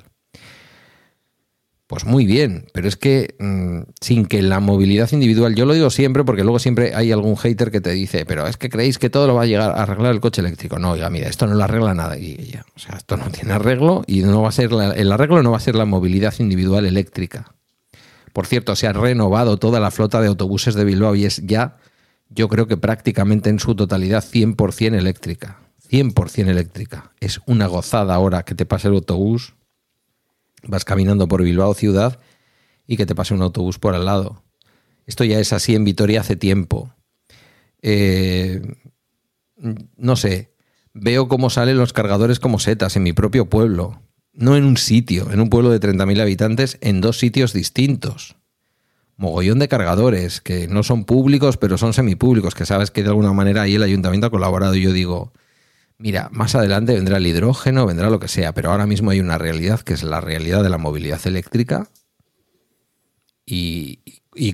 Pues 1.90 2.06
muy 2.06 2.28
bien, 2.28 2.68
pero 2.72 2.88
es 2.88 2.98
que 2.98 3.34
mm, 3.40 3.90
sin 4.00 4.28
que 4.28 4.44
la 4.44 4.60
movilidad 4.60 5.12
individual, 5.12 5.56
yo 5.56 5.66
lo 5.66 5.74
digo 5.74 5.90
siempre 5.90 6.24
porque 6.24 6.44
luego 6.44 6.60
siempre 6.60 6.94
hay 6.94 7.12
algún 7.12 7.36
hater 7.36 7.72
que 7.72 7.82
te 7.82 7.90
dice, 7.90 8.28
pero 8.28 8.46
es 8.46 8.58
que 8.58 8.70
creéis 8.70 9.00
que 9.00 9.10
todo 9.10 9.26
lo 9.26 9.34
va 9.34 9.42
a 9.42 9.46
llegar 9.48 9.72
a 9.72 9.82
arreglar 9.82 10.12
el 10.12 10.20
coche 10.20 10.42
eléctrico. 10.42 10.78
No, 10.78 10.92
oiga, 10.92 11.10
mira, 11.10 11.28
esto 11.28 11.48
no 11.48 11.56
lo 11.56 11.64
arregla 11.64 11.96
nada. 11.96 12.16
Y 12.16 12.52
ya, 12.52 12.64
o 12.76 12.80
sea, 12.80 12.96
esto 12.96 13.18
no 13.18 13.26
tiene 13.32 13.54
arreglo 13.54 14.04
y 14.06 14.22
no 14.22 14.44
va 14.44 14.50
a 14.50 14.52
ser 14.52 14.70
el 14.72 15.12
arreglo 15.12 15.42
no 15.42 15.50
va 15.50 15.58
a 15.58 15.62
ser 15.62 15.74
la 15.74 15.86
movilidad 15.86 16.36
individual 16.38 16.86
eléctrica. 16.86 17.56
Por 18.34 18.46
cierto, 18.46 18.76
se 18.76 18.86
ha 18.86 18.94
renovado 18.94 19.58
toda 19.58 19.80
la 19.80 19.90
flota 19.90 20.22
de 20.22 20.28
autobuses 20.28 20.76
de 20.76 20.86
Bilbao 20.86 21.16
y 21.16 21.26
es 21.26 21.42
ya, 21.44 21.78
yo 22.30 22.50
creo 22.50 22.68
que 22.68 22.78
prácticamente 22.78 23.50
en 23.50 23.58
su 23.58 23.74
totalidad 23.74 24.24
100% 24.24 24.94
eléctrica. 24.94 25.58
100% 25.90 26.50
eléctrica. 26.50 27.14
Es 27.20 27.42
una 27.48 27.66
gozada 27.66 28.14
ahora 28.14 28.44
que 28.44 28.54
te 28.54 28.68
pase 28.68 28.90
el 28.90 28.94
autobús 28.94 29.56
vas 30.64 30.86
caminando 30.86 31.28
por 31.28 31.43
Bilbao 31.43 31.74
ciudad 31.74 32.20
y 32.88 32.97
que 32.97 33.05
te 33.05 33.16
pase 33.16 33.34
un 33.34 33.41
autobús 33.41 33.80
por 33.80 33.95
al 33.95 34.05
lado. 34.05 34.43
Esto 35.05 35.24
ya 35.24 35.39
es 35.39 35.53
así 35.53 35.76
en 35.76 35.86
Vitoria 35.86 36.22
hace 36.22 36.36
tiempo. 36.36 36.93
Eh, 37.82 38.62
no 39.97 40.16
sé, 40.16 40.53
veo 40.93 41.28
cómo 41.28 41.49
salen 41.49 41.78
los 41.78 41.93
cargadores 41.93 42.39
como 42.39 42.60
setas 42.60 42.95
en 42.95 43.03
mi 43.03 43.14
propio 43.14 43.49
pueblo. 43.49 44.01
No 44.34 44.55
en 44.55 44.64
un 44.64 44.78
sitio, 44.78 45.32
en 45.32 45.41
un 45.41 45.49
pueblo 45.49 45.70
de 45.70 45.80
30.000 45.80 46.22
habitantes, 46.22 46.78
en 46.82 47.01
dos 47.01 47.18
sitios 47.18 47.53
distintos. 47.53 48.36
Mogollón 49.18 49.60
de 49.60 49.68
cargadores 49.68 50.39
que 50.39 50.68
no 50.68 50.82
son 50.84 51.03
públicos, 51.03 51.57
pero 51.57 51.78
son 51.78 51.93
semipúblicos, 51.93 52.55
que 52.55 52.66
sabes 52.66 52.89
que 52.89 53.03
de 53.03 53.10
alguna 53.10 53.34
manera 53.34 53.64
ahí 53.64 53.76
el 53.76 53.84
ayuntamiento 53.84 54.28
ha 54.28 54.32
colaborado. 54.32 54.76
Y 54.76 54.82
yo 54.82 54.93
digo, 54.93 55.34
Mira, 56.02 56.30
más 56.32 56.56
adelante 56.56 56.93
vendrá 56.93 57.18
el 57.18 57.28
hidrógeno, 57.28 57.86
vendrá 57.86 58.10
lo 58.10 58.22
que 58.22 58.30
sea, 58.30 58.54
pero 58.54 58.72
ahora 58.72 58.88
mismo 58.88 59.12
hay 59.12 59.20
una 59.20 59.38
realidad 59.38 59.82
que 59.82 59.93
es 59.93 60.04
la 60.04 60.22
realidad 60.22 60.64
de 60.64 60.70
la 60.70 60.78
movilidad 60.78 61.20
eléctrica. 61.28 61.89
Y, 63.45 64.00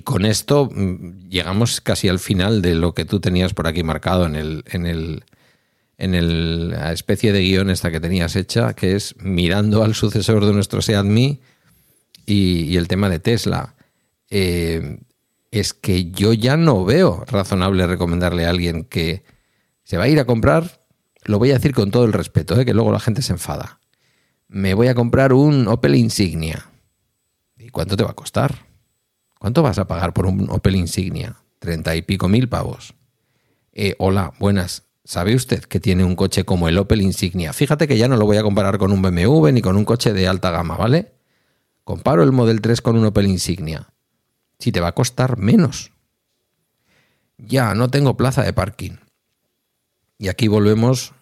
con 0.02 0.24
esto 0.24 0.68
mm, 0.72 1.28
llegamos 1.28 1.80
casi 1.80 2.08
al 2.08 2.18
final 2.18 2.62
de 2.62 2.74
lo 2.74 2.94
que 2.94 3.04
tú 3.04 3.20
tenías 3.20 3.54
por 3.54 3.68
aquí 3.68 3.84
marcado 3.84 4.26
en 4.26 4.34
el, 4.34 4.64
en 4.66 4.86
el, 4.86 5.24
en 5.98 6.70
la 6.70 6.92
especie 6.92 7.32
de 7.32 7.42
guion 7.42 7.70
esta 7.70 7.92
que 7.92 8.00
tenías 8.00 8.34
hecha, 8.34 8.74
que 8.74 8.96
es 8.96 9.14
mirando 9.18 9.84
al 9.84 9.94
sucesor 9.94 10.44
de 10.46 10.52
nuestro 10.52 10.82
Seat 10.82 11.06
y, 11.06 11.38
y 12.26 12.76
el 12.76 12.88
tema 12.88 13.08
de 13.08 13.20
Tesla. 13.20 13.76
Eh, 14.30 14.98
es 15.52 15.74
que 15.74 16.10
yo 16.10 16.32
ya 16.32 16.56
no 16.56 16.84
veo 16.84 17.24
razonable 17.28 17.86
recomendarle 17.86 18.46
a 18.46 18.50
alguien 18.50 18.82
que 18.82 19.22
se 19.84 19.96
va 19.96 20.04
a 20.04 20.08
ir 20.08 20.18
a 20.18 20.24
comprar 20.24 20.85
lo 21.26 21.38
voy 21.38 21.50
a 21.50 21.54
decir 21.54 21.74
con 21.74 21.90
todo 21.90 22.04
el 22.04 22.12
respeto, 22.12 22.58
¿eh? 22.58 22.64
que 22.64 22.74
luego 22.74 22.92
la 22.92 23.00
gente 23.00 23.22
se 23.22 23.32
enfada. 23.32 23.80
Me 24.48 24.74
voy 24.74 24.88
a 24.88 24.94
comprar 24.94 25.32
un 25.32 25.66
Opel 25.68 25.96
Insignia. 25.96 26.70
¿Y 27.58 27.68
cuánto 27.68 27.96
te 27.96 28.04
va 28.04 28.10
a 28.10 28.16
costar? 28.16 28.66
¿Cuánto 29.38 29.62
vas 29.62 29.78
a 29.78 29.86
pagar 29.86 30.12
por 30.12 30.26
un 30.26 30.48
Opel 30.50 30.76
Insignia? 30.76 31.36
Treinta 31.58 31.96
y 31.96 32.02
pico 32.02 32.28
mil 32.28 32.48
pavos. 32.48 32.94
Eh, 33.72 33.96
hola, 33.98 34.32
buenas. 34.38 34.84
¿Sabe 35.04 35.34
usted 35.34 35.64
que 35.64 35.80
tiene 35.80 36.04
un 36.04 36.16
coche 36.16 36.44
como 36.44 36.68
el 36.68 36.78
Opel 36.78 37.02
Insignia? 37.02 37.52
Fíjate 37.52 37.86
que 37.86 37.98
ya 37.98 38.08
no 38.08 38.16
lo 38.16 38.26
voy 38.26 38.36
a 38.36 38.42
comparar 38.42 38.78
con 38.78 38.92
un 38.92 39.02
BMW 39.02 39.50
ni 39.50 39.62
con 39.62 39.76
un 39.76 39.84
coche 39.84 40.12
de 40.12 40.26
alta 40.28 40.50
gama, 40.50 40.76
¿vale? 40.76 41.12
Comparo 41.84 42.22
el 42.22 42.32
Model 42.32 42.60
3 42.60 42.80
con 42.80 42.96
un 42.96 43.04
Opel 43.04 43.26
Insignia. 43.26 43.92
Si 44.58 44.72
te 44.72 44.80
va 44.80 44.88
a 44.88 44.94
costar 44.94 45.38
menos. 45.38 45.92
Ya, 47.38 47.74
no 47.74 47.90
tengo 47.90 48.16
plaza 48.16 48.42
de 48.42 48.52
parking. 48.52 48.96
Y 50.18 50.28
aquí 50.28 50.48
volvemos 50.48 51.12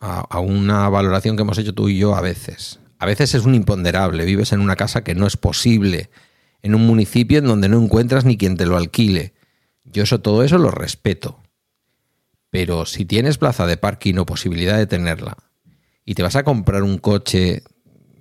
a, 0.00 0.40
una 0.40 0.88
valoración 0.88 1.36
que 1.36 1.42
hemos 1.42 1.58
hecho 1.58 1.74
tú 1.74 1.88
y 1.88 1.98
yo 1.98 2.14
a 2.14 2.20
veces. 2.20 2.80
A 2.98 3.06
veces 3.06 3.34
es 3.34 3.44
un 3.44 3.54
imponderable, 3.54 4.24
vives 4.24 4.52
en 4.52 4.60
una 4.60 4.76
casa 4.76 5.04
que 5.04 5.14
no 5.14 5.26
es 5.26 5.36
posible, 5.36 6.10
en 6.62 6.74
un 6.74 6.86
municipio 6.86 7.38
en 7.38 7.46
donde 7.46 7.68
no 7.68 7.82
encuentras 7.82 8.24
ni 8.24 8.36
quien 8.36 8.56
te 8.56 8.66
lo 8.66 8.76
alquile. 8.76 9.34
Yo 9.84 10.02
eso, 10.02 10.20
todo 10.20 10.42
eso 10.42 10.58
lo 10.58 10.70
respeto. 10.70 11.40
Pero 12.50 12.86
si 12.86 13.04
tienes 13.04 13.38
plaza 13.38 13.66
de 13.66 13.76
parking 13.76 14.16
o 14.16 14.26
posibilidad 14.26 14.76
de 14.76 14.86
tenerla, 14.86 15.36
y 16.04 16.14
te 16.14 16.22
vas 16.22 16.36
a 16.36 16.42
comprar 16.42 16.82
un 16.82 16.98
coche, 16.98 17.62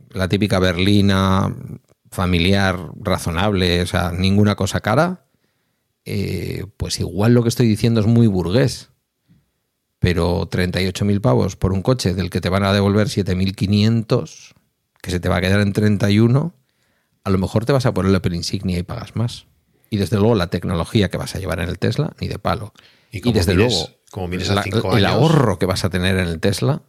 la 0.10 0.28
típica 0.28 0.60
berlina, 0.60 1.56
familiar, 2.12 2.78
razonable, 3.00 3.82
o 3.82 3.88
sea, 3.88 4.12
ninguna 4.12 4.56
cosa 4.56 4.82
cara, 4.82 5.26
eh, 6.04 6.66
pues 6.78 7.00
igual 7.00 7.34
lo 7.34 7.44
que 7.44 7.50
estoy 7.50 7.68
diciendo 7.68 8.02
es 8.02 8.06
muy 8.06 8.28
burgués 8.28 8.90
pero 10.00 10.50
38.000 10.50 11.22
pavos 11.22 11.56
por 11.56 11.74
un 11.74 11.82
coche 11.82 12.14
del 12.14 12.30
que 12.30 12.42
te 12.42 12.50
van 12.50 12.64
a 12.64 12.74
devolver 12.74 13.08
7.500, 13.08 14.54
que 15.02 15.12
se 15.12 15.20
te 15.20 15.30
va 15.30 15.38
a 15.38 15.42
quedar 15.42 15.60
en 15.62 15.74
31, 15.74 16.54
a 17.24 17.30
lo 17.30 17.38
mejor 17.38 17.66
te 17.66 17.74
vas 17.74 17.86
a 17.86 17.94
poner 17.94 18.10
el 18.10 18.16
Opel 18.16 18.36
Insignia 18.36 18.78
y 18.78 18.84
pagas 18.84 19.16
más. 19.16 19.48
Y 19.90 19.98
desde 19.98 20.18
luego 20.18 20.36
la 20.36 20.48
tecnología 20.48 21.10
que 21.10 21.18
vas 21.18 21.36
a 21.36 21.40
llevar 21.40 21.60
en 21.60 21.70
el 21.70 21.80
Tesla, 21.80 22.14
ni 22.20 22.28
de 22.28 22.40
palo. 22.40 22.74
Y, 23.12 23.32
desde 23.32 23.54
luego 23.54 23.98
como 24.12 24.98
el 24.98 25.06
ahorro 25.06 25.60
que 25.60 25.66
vas 25.66 25.86
a 25.86 25.90
tener 25.90 26.18
en 26.18 26.28
el 26.28 26.40
Tesla 26.40 26.82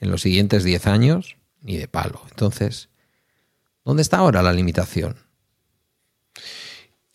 en 0.00 0.10
los 0.10 0.22
siguientes 0.22 0.64
10 0.64 0.86
años, 0.86 1.36
ni 1.62 1.76
de 1.76 1.88
palo. 1.88 2.22
Entonces, 2.30 2.88
¿dónde 3.84 4.02
está 4.02 4.18
ahora 4.18 4.42
la 4.42 4.52
limitación? 4.52 5.16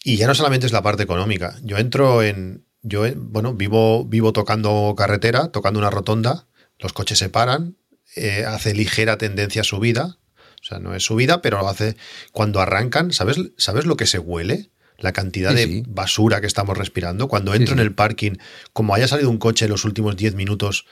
Y 0.04 0.18
ya 0.18 0.28
no 0.28 0.36
solamente 0.36 0.66
es 0.66 0.72
la 0.72 0.82
parte 0.82 1.04
económica. 1.04 1.58
Yo 1.64 1.78
entro 1.78 2.24
en. 2.24 2.66
Yo, 2.82 3.04
bueno, 3.16 3.54
vivo, 3.54 4.06
vivo 4.06 4.34
tocando 4.34 4.94
carretera, 4.98 5.52
tocando 5.52 5.80
una 5.80 5.90
rotonda, 5.90 6.48
los 6.80 6.94
coches 6.94 7.20
se 7.20 7.30
paran, 7.30 7.78
eh, 8.16 8.46
hace 8.46 8.74
ligera 8.74 9.18
tendencia 9.18 9.62
a 9.62 9.66
subida. 9.66 10.18
O 10.62 10.66
sea, 10.66 10.80
no 10.80 10.96
es 10.96 11.04
subida, 11.04 11.42
pero 11.42 11.66
hace. 11.68 11.96
Cuando 12.32 12.60
arrancan, 12.60 13.14
¿sabes, 13.14 13.38
¿sabes 13.58 13.86
lo 13.86 13.98
que 13.98 14.08
se 14.08 14.20
huele? 14.20 14.72
La 14.98 15.14
cantidad 15.14 15.54
de 15.54 15.84
basura 15.88 16.42
que 16.42 16.48
estamos 16.48 16.78
respirando. 16.78 17.30
Cuando 17.30 17.54
entro 17.54 17.74
en 17.74 17.80
el 17.80 17.94
parking, 17.94 18.34
como 18.74 18.94
haya 18.94 19.08
salido 19.08 19.30
un 19.30 19.38
coche 19.38 19.66
en 19.66 19.72
los 19.72 19.86
últimos 19.86 20.18
10 20.18 20.36
minutos, 20.36 20.86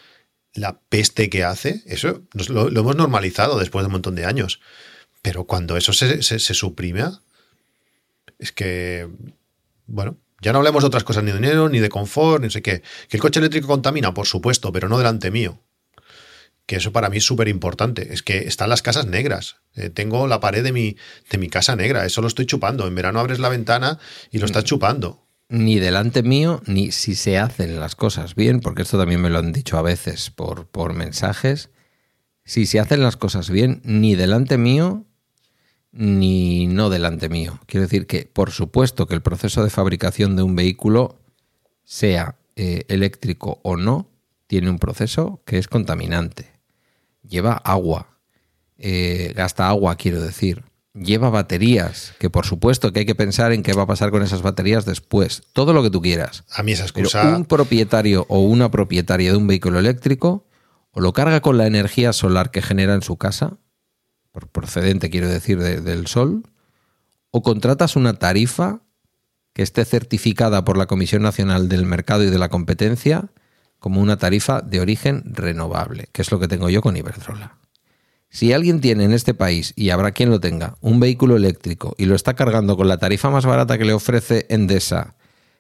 la 0.53 0.79
peste 0.79 1.29
que 1.29 1.43
hace, 1.43 1.83
eso 1.85 2.23
lo, 2.47 2.69
hemos 2.69 2.95
normalizado 2.95 3.59
después 3.59 3.83
de 3.83 3.87
un 3.87 3.93
montón 3.93 4.15
de 4.15 4.25
años. 4.25 4.61
Pero 5.21 5.43
cuando 5.43 5.75
eso 5.75 5.91
se, 5.91 6.23
se, 6.23 6.39
se 6.39 6.53
suprime, 6.53 7.03
es 8.39 8.53
que, 8.53 9.09
bueno, 9.87 10.17
ya 10.41 10.53
no 10.53 10.59
hablemos 10.59 10.83
de 10.83 10.87
otras 10.87 11.03
cosas, 11.03 11.23
ni 11.23 11.31
de 11.31 11.37
dinero, 11.37 11.69
ni 11.69 11.79
de 11.79 11.89
confort, 11.89 12.43
ni 12.43 12.49
sé 12.49 12.61
qué. 12.61 12.83
Que 13.09 13.17
el 13.17 13.21
coche 13.21 13.39
eléctrico 13.39 13.67
contamina, 13.67 14.13
por 14.13 14.27
supuesto, 14.27 14.71
pero 14.71 14.87
no 14.87 14.97
delante 14.97 15.31
mío. 15.31 15.61
Que 16.65 16.75
eso 16.75 16.91
para 16.91 17.09
mí 17.09 17.17
es 17.17 17.23
súper 17.23 17.47
importante. 17.47 18.13
Es 18.13 18.21
que 18.21 18.39
están 18.39 18.69
las 18.69 18.81
casas 18.81 19.07
negras. 19.07 19.57
Eh, 19.73 19.89
tengo 19.89 20.27
la 20.27 20.39
pared 20.39 20.63
de 20.63 20.71
mi, 20.71 20.97
de 21.31 21.37
mi 21.37 21.49
casa 21.49 21.75
negra. 21.75 22.05
Eso 22.05 22.21
lo 22.21 22.27
estoy 22.27 22.45
chupando. 22.45 22.87
En 22.87 22.93
verano 22.93 23.19
abres 23.19 23.39
la 23.39 23.49
ventana 23.49 23.99
y 24.31 24.39
lo 24.39 24.45
estás 24.45 24.63
mm. 24.63 24.67
chupando. 24.67 25.27
Ni 25.49 25.79
delante 25.79 26.23
mío, 26.23 26.61
ni 26.65 26.91
si 26.91 27.15
se 27.15 27.37
hacen 27.37 27.79
las 27.79 27.95
cosas 27.95 28.35
bien, 28.35 28.59
porque 28.59 28.81
esto 28.81 28.97
también 28.97 29.21
me 29.21 29.29
lo 29.29 29.39
han 29.39 29.53
dicho 29.53 29.77
a 29.77 29.81
veces 29.81 30.29
por, 30.29 30.67
por 30.67 30.93
mensajes. 30.93 31.69
Si 32.43 32.65
se 32.65 32.81
hacen 32.81 33.01
las 33.01 33.15
cosas 33.15 33.49
bien, 33.49 33.81
ni 33.85 34.15
delante 34.15 34.57
mío, 34.57 35.06
ni 35.91 36.67
no 36.67 36.89
delante 36.89 37.29
mío. 37.29 37.59
Quiero 37.65 37.83
decir 37.83 38.07
que, 38.07 38.29
por 38.31 38.51
supuesto, 38.51 39.07
que 39.07 39.15
el 39.15 39.21
proceso 39.21 39.63
de 39.63 39.69
fabricación 39.69 40.35
de 40.35 40.43
un 40.43 40.55
vehículo, 40.55 41.19
sea 41.83 42.35
eh, 42.55 42.83
eléctrico 42.89 43.59
o 43.63 43.77
no, 43.77 44.09
tiene 44.47 44.69
un 44.69 44.79
proceso 44.79 45.41
que 45.45 45.57
es 45.57 45.67
contaminante. 45.67 46.51
Lleva 47.27 47.53
agua, 47.53 48.17
eh, 48.77 49.33
gasta 49.35 49.67
agua, 49.67 49.95
quiero 49.95 50.21
decir. 50.21 50.63
Lleva 50.93 51.29
baterías, 51.29 52.13
que 52.19 52.29
por 52.29 52.45
supuesto 52.45 52.91
que 52.91 52.99
hay 52.99 53.05
que 53.05 53.13
pensar 53.13 53.51
en 53.51 53.61
qué 53.61 53.73
va 53.73 53.83
a 53.83 53.87
pasar 53.87 54.09
con 54.09 54.23
esas 54.23 54.41
baterías 54.41 54.85
después. 54.85 55.43
Todo 55.53 55.73
lo 55.73 55.83
que 55.83 55.91
tú 55.91 56.01
quieras. 56.01 56.43
A 56.49 56.63
mí 56.63 56.71
esa 56.71 56.83
excusa... 56.83 57.35
un 57.35 57.45
propietario 57.45 58.25
o 58.29 58.39
una 58.41 58.71
propietaria 58.71 59.31
de 59.31 59.37
un 59.37 59.45
vehículo 59.45 59.77
eléctrico 59.77 60.47
o 60.91 60.99
lo 60.99 61.13
carga 61.13 61.41
con 61.41 61.57
la 61.57 61.67
energía 61.67 62.13
solar 62.13 62.49
que 62.49 62.63
genera 62.63 62.95
en 62.95 63.03
su 63.03 63.17
casa, 63.17 63.57
procedente 64.45 65.09
quiero 65.09 65.27
decir 65.27 65.57
del 65.57 66.05
sol, 66.05 66.43
o 67.31 67.41
contratas 67.41 67.95
una 67.95 68.13
tarifa 68.13 68.81
que 69.53 69.63
esté 69.63 69.85
certificada 69.85 70.63
por 70.63 70.77
la 70.77 70.85
Comisión 70.85 71.23
Nacional 71.23 71.67
del 71.67 71.85
Mercado 71.85 72.23
y 72.23 72.29
de 72.29 72.37
la 72.37 72.49
Competencia 72.49 73.31
como 73.79 74.01
una 74.01 74.17
tarifa 74.17 74.61
de 74.61 74.79
origen 74.79 75.23
renovable, 75.25 76.09
que 76.11 76.21
es 76.21 76.31
lo 76.31 76.39
que 76.39 76.47
tengo 76.47 76.69
yo 76.69 76.81
con 76.81 76.95
Iberdrola. 76.95 77.57
Si 78.29 78.53
alguien 78.53 78.81
tiene 78.81 79.05
en 79.05 79.13
este 79.13 79.33
país, 79.33 79.73
y 79.75 79.89
habrá 79.89 80.11
quien 80.11 80.29
lo 80.29 80.39
tenga, 80.39 80.75
un 80.81 80.99
vehículo 80.99 81.37
eléctrico 81.37 81.95
y 81.97 82.05
lo 82.05 82.15
está 82.15 82.35
cargando 82.35 82.77
con 82.77 82.87
la 82.87 82.97
tarifa 82.97 83.29
más 83.29 83.45
barata 83.45 83.77
que 83.77 83.85
le 83.85 83.93
ofrece 83.93 84.45
Endesa, 84.49 85.15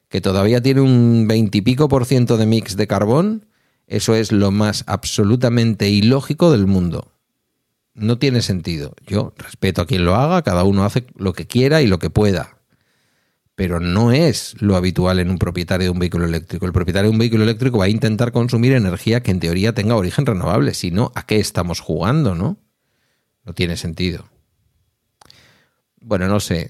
que 0.09 0.21
todavía 0.21 0.61
tiene 0.61 0.81
un 0.81 1.25
veintipico 1.27 1.87
por 1.87 2.05
ciento 2.05 2.37
de 2.37 2.45
mix 2.45 2.75
de 2.75 2.87
carbón, 2.87 3.47
eso 3.87 4.15
es 4.15 4.31
lo 4.31 4.51
más 4.51 4.83
absolutamente 4.85 5.89
ilógico 5.89 6.51
del 6.51 6.67
mundo 6.67 7.16
no 7.97 8.19
tiene 8.19 8.41
sentido. 8.41 8.93
Yo 9.05 9.33
respeto 9.37 9.81
a 9.81 9.87
quien 9.87 10.05
lo 10.05 10.15
haga, 10.15 10.43
cada 10.43 10.63
uno 10.63 10.85
hace 10.85 11.07
lo 11.15 11.33
que 11.33 11.47
quiera 11.47 11.81
y 11.81 11.87
lo 11.87 11.99
que 11.99 12.11
pueda. 12.11 12.59
Pero 13.55 13.79
no 13.79 14.11
es 14.11 14.55
lo 14.59 14.75
habitual 14.75 15.19
en 15.19 15.31
un 15.31 15.39
propietario 15.39 15.85
de 15.85 15.91
un 15.91 15.97
vehículo 15.97 16.25
eléctrico. 16.25 16.67
El 16.67 16.73
propietario 16.73 17.09
de 17.09 17.13
un 17.13 17.17
vehículo 17.17 17.43
eléctrico 17.43 17.79
va 17.79 17.85
a 17.85 17.89
intentar 17.89 18.31
consumir 18.31 18.73
energía 18.73 19.23
que 19.23 19.31
en 19.31 19.39
teoría 19.39 19.73
tenga 19.73 19.95
origen 19.95 20.27
renovable. 20.27 20.75
Si 20.75 20.91
no, 20.91 21.11
¿a 21.15 21.25
qué 21.25 21.37
estamos 21.37 21.79
jugando, 21.79 22.35
no? 22.35 22.59
No 23.45 23.53
tiene 23.53 23.77
sentido. 23.77 24.29
Bueno, 25.99 26.27
no 26.27 26.39
sé. 26.39 26.69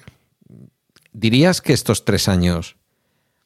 ¿Dirías 1.11 1.59
que 1.59 1.73
estos 1.73 2.05
tres 2.05 2.29
años 2.29 2.77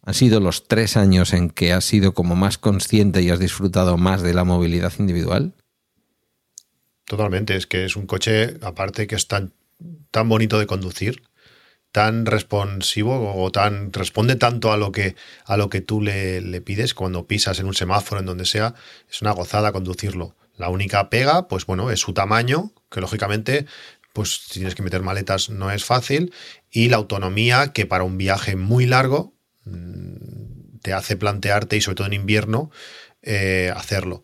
han 0.03 0.13
sido 0.13 0.39
los 0.39 0.67
tres 0.67 0.97
años 0.97 1.33
en 1.33 1.49
que 1.49 1.73
has 1.73 1.85
sido 1.85 2.13
como 2.13 2.35
más 2.35 2.59
consciente 2.59 3.23
y 3.23 3.31
has 3.31 3.39
disfrutado 3.39 3.97
más 3.97 4.21
de 4.21 4.35
la 4.35 4.43
movilidad 4.43 4.93
individual? 4.99 5.55
Totalmente, 7.11 7.57
es 7.57 7.67
que 7.67 7.83
es 7.83 7.97
un 7.97 8.07
coche, 8.07 8.53
aparte 8.61 9.05
que 9.05 9.15
es 9.15 9.27
tan, 9.27 9.51
tan 10.11 10.29
bonito 10.29 10.57
de 10.59 10.65
conducir, 10.65 11.23
tan 11.91 12.25
responsivo 12.25 13.35
o 13.35 13.51
tan 13.51 13.91
responde 13.91 14.37
tanto 14.37 14.71
a 14.71 14.77
lo 14.77 14.93
que 14.93 15.17
a 15.43 15.57
lo 15.57 15.69
que 15.69 15.81
tú 15.81 15.99
le, 15.99 16.39
le, 16.39 16.61
pides 16.61 16.93
cuando 16.93 17.27
pisas 17.27 17.59
en 17.59 17.65
un 17.65 17.73
semáforo 17.73 18.21
en 18.21 18.27
donde 18.27 18.45
sea 18.45 18.75
es 19.09 19.21
una 19.21 19.31
gozada 19.31 19.73
conducirlo. 19.73 20.37
La 20.55 20.69
única 20.69 21.09
pega 21.09 21.49
pues 21.49 21.65
bueno 21.65 21.91
es 21.91 21.99
su 21.99 22.13
tamaño 22.13 22.71
que 22.89 23.01
lógicamente 23.01 23.65
pues 24.13 24.45
tienes 24.49 24.73
que 24.73 24.81
meter 24.81 25.01
maletas 25.01 25.49
no 25.49 25.69
es 25.69 25.83
fácil 25.83 26.33
y 26.71 26.87
la 26.87 26.95
autonomía 26.95 27.73
que 27.73 27.85
para 27.85 28.05
un 28.05 28.17
viaje 28.17 28.55
muy 28.55 28.85
largo 28.85 29.33
mm, 29.65 30.77
te 30.81 30.93
hace 30.93 31.17
plantearte 31.17 31.75
y 31.75 31.81
sobre 31.81 31.95
todo 31.95 32.07
en 32.07 32.13
invierno 32.13 32.71
eh, 33.21 33.69
hacerlo 33.75 34.23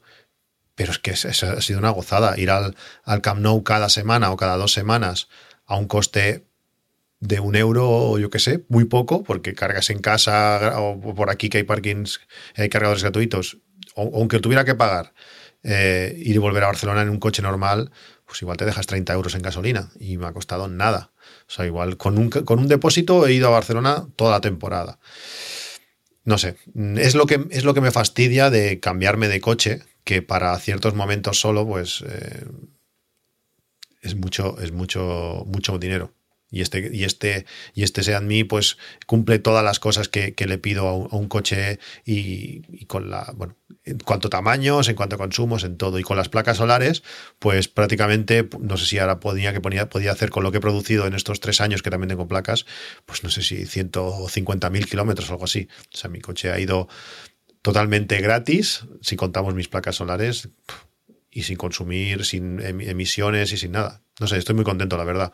pero 0.78 0.92
es 0.92 1.00
que 1.00 1.12
ha 1.12 1.62
sido 1.62 1.80
una 1.80 1.90
gozada. 1.90 2.38
Ir 2.38 2.52
al, 2.52 2.76
al 3.04 3.22
Camp 3.26 3.42
Nou 3.42 3.66
cada 3.66 3.90
semana 3.90 4.30
o 4.30 4.38
cada 4.38 4.62
dos 4.62 4.72
semanas 4.78 5.26
a 5.66 5.76
un 5.76 5.90
coste 5.90 6.46
de 7.20 7.40
un 7.40 7.56
euro, 7.56 7.90
o 7.90 8.20
yo 8.20 8.30
qué 8.30 8.38
sé, 8.38 8.64
muy 8.70 8.86
poco, 8.86 9.24
porque 9.24 9.56
cargas 9.56 9.90
en 9.90 10.00
casa 10.00 10.80
o 10.80 11.00
por 11.16 11.32
aquí 11.32 11.50
que 11.50 11.58
hay 11.58 11.64
parkings, 11.64 12.22
hay 12.56 12.70
cargadores 12.70 13.02
gratuitos, 13.02 13.58
aunque 13.96 14.40
tuviera 14.40 14.66
que 14.66 14.76
pagar, 14.76 15.14
eh, 15.64 16.14
ir 16.16 16.36
y 16.36 16.38
volver 16.38 16.64
a 16.64 16.68
Barcelona 16.68 17.02
en 17.02 17.10
un 17.10 17.18
coche 17.18 17.42
normal, 17.42 17.90
pues 18.28 18.40
igual 18.44 18.58
te 18.58 18.66
dejas 18.66 18.86
30 18.86 19.14
euros 19.14 19.34
en 19.34 19.42
gasolina 19.42 19.90
y 20.00 20.18
me 20.18 20.28
ha 20.28 20.32
costado 20.32 20.68
nada. 20.68 21.12
O 21.48 21.52
sea, 21.52 21.66
igual 21.66 21.98
con 21.98 22.20
un, 22.20 22.30
con 22.30 22.60
un 22.60 22.68
depósito 22.68 23.26
he 23.26 23.34
ido 23.34 23.48
a 23.48 23.52
Barcelona 23.52 24.06
toda 24.16 24.30
la 24.30 24.42
temporada. 24.42 25.00
No 26.24 26.38
sé, 26.38 26.58
es 26.98 27.16
lo 27.16 27.26
que, 27.26 27.48
es 27.50 27.64
lo 27.64 27.74
que 27.74 27.82
me 27.82 27.90
fastidia 27.90 28.52
de 28.52 28.80
cambiarme 28.80 29.28
de 29.28 29.42
coche, 29.42 29.82
que 30.08 30.22
para 30.22 30.58
ciertos 30.58 30.95
momentos 30.95 31.38
solo, 31.38 31.68
pues 31.68 32.01
eh, 32.08 32.45
es 34.01 34.16
mucho, 34.16 34.58
es 34.62 34.72
mucho, 34.72 35.43
mucho 35.45 35.78
dinero. 35.78 36.14
Y 36.49 36.62
este, 36.62 36.89
y 36.93 37.03
este, 37.03 37.45
y 37.74 37.84
este 37.84 38.03
Seat 38.03 38.24
Mii, 38.24 38.45
pues 38.45 38.78
cumple 39.05 39.38
todas 39.39 39.66
las 39.66 39.82
cosas 39.82 40.08
que, 40.08 40.34
le 40.38 40.58
pido 40.58 40.88
a 40.88 40.93
un, 40.93 41.28
coche 41.28 41.80
y, 42.05 42.86
con 42.86 43.10
la, 43.10 43.34
bueno, 43.36 43.58
en 43.84 43.99
cuanto 43.99 44.28
a 44.28 44.32
tamaños, 44.32 44.88
en 44.88 44.95
cuanto 44.95 45.16
a 45.16 45.20
consumos, 45.20 45.66
en 45.66 45.76
todo. 45.76 45.99
Y 45.99 46.03
con 46.03 46.16
las 46.16 46.30
placas 46.30 46.55
solares, 46.55 47.03
pues 47.38 47.68
prácticamente, 47.68 48.47
no 48.62 48.78
sé 48.78 48.86
si 48.86 48.99
ahora 48.99 49.20
podía, 49.20 49.51
que 49.51 49.60
ponía, 49.60 49.89
podía 49.89 50.14
hacer 50.14 50.30
con 50.30 50.43
lo 50.43 50.53
que 50.53 50.60
he 50.60 50.62
producido 50.62 51.05
en 51.05 51.16
estos 51.16 51.41
tres 51.41 51.60
años 51.60 51.84
que 51.84 51.89
también 51.89 52.08
tengo 52.08 52.30
placas, 52.30 52.66
pues 53.05 53.26
no 53.26 53.30
sé 53.30 53.41
si 53.41 53.66
150.000 53.66 54.86
kilómetros 54.86 55.30
o 55.30 55.34
algo 55.34 55.43
así. 55.43 55.68
O 55.93 55.97
sea, 55.97 56.10
mi 56.10 56.22
coche 56.22 56.49
ha 56.49 56.60
ido 56.62 56.88
totalmente 57.68 58.22
gratis, 58.22 58.86
si 59.01 59.18
contamos 59.18 59.53
mis 59.53 59.68
placas 59.68 59.97
solares, 59.97 60.47
y 61.30 61.43
sin 61.43 61.57
consumir, 61.57 62.24
sin 62.24 62.61
emisiones 62.61 63.51
y 63.51 63.57
sin 63.57 63.74
nada. 63.74 64.03
No 64.22 64.28
sé, 64.28 64.38
estoy 64.38 64.55
muy 64.55 64.63
contento, 64.63 64.95
la 64.95 65.03
verdad. 65.03 65.34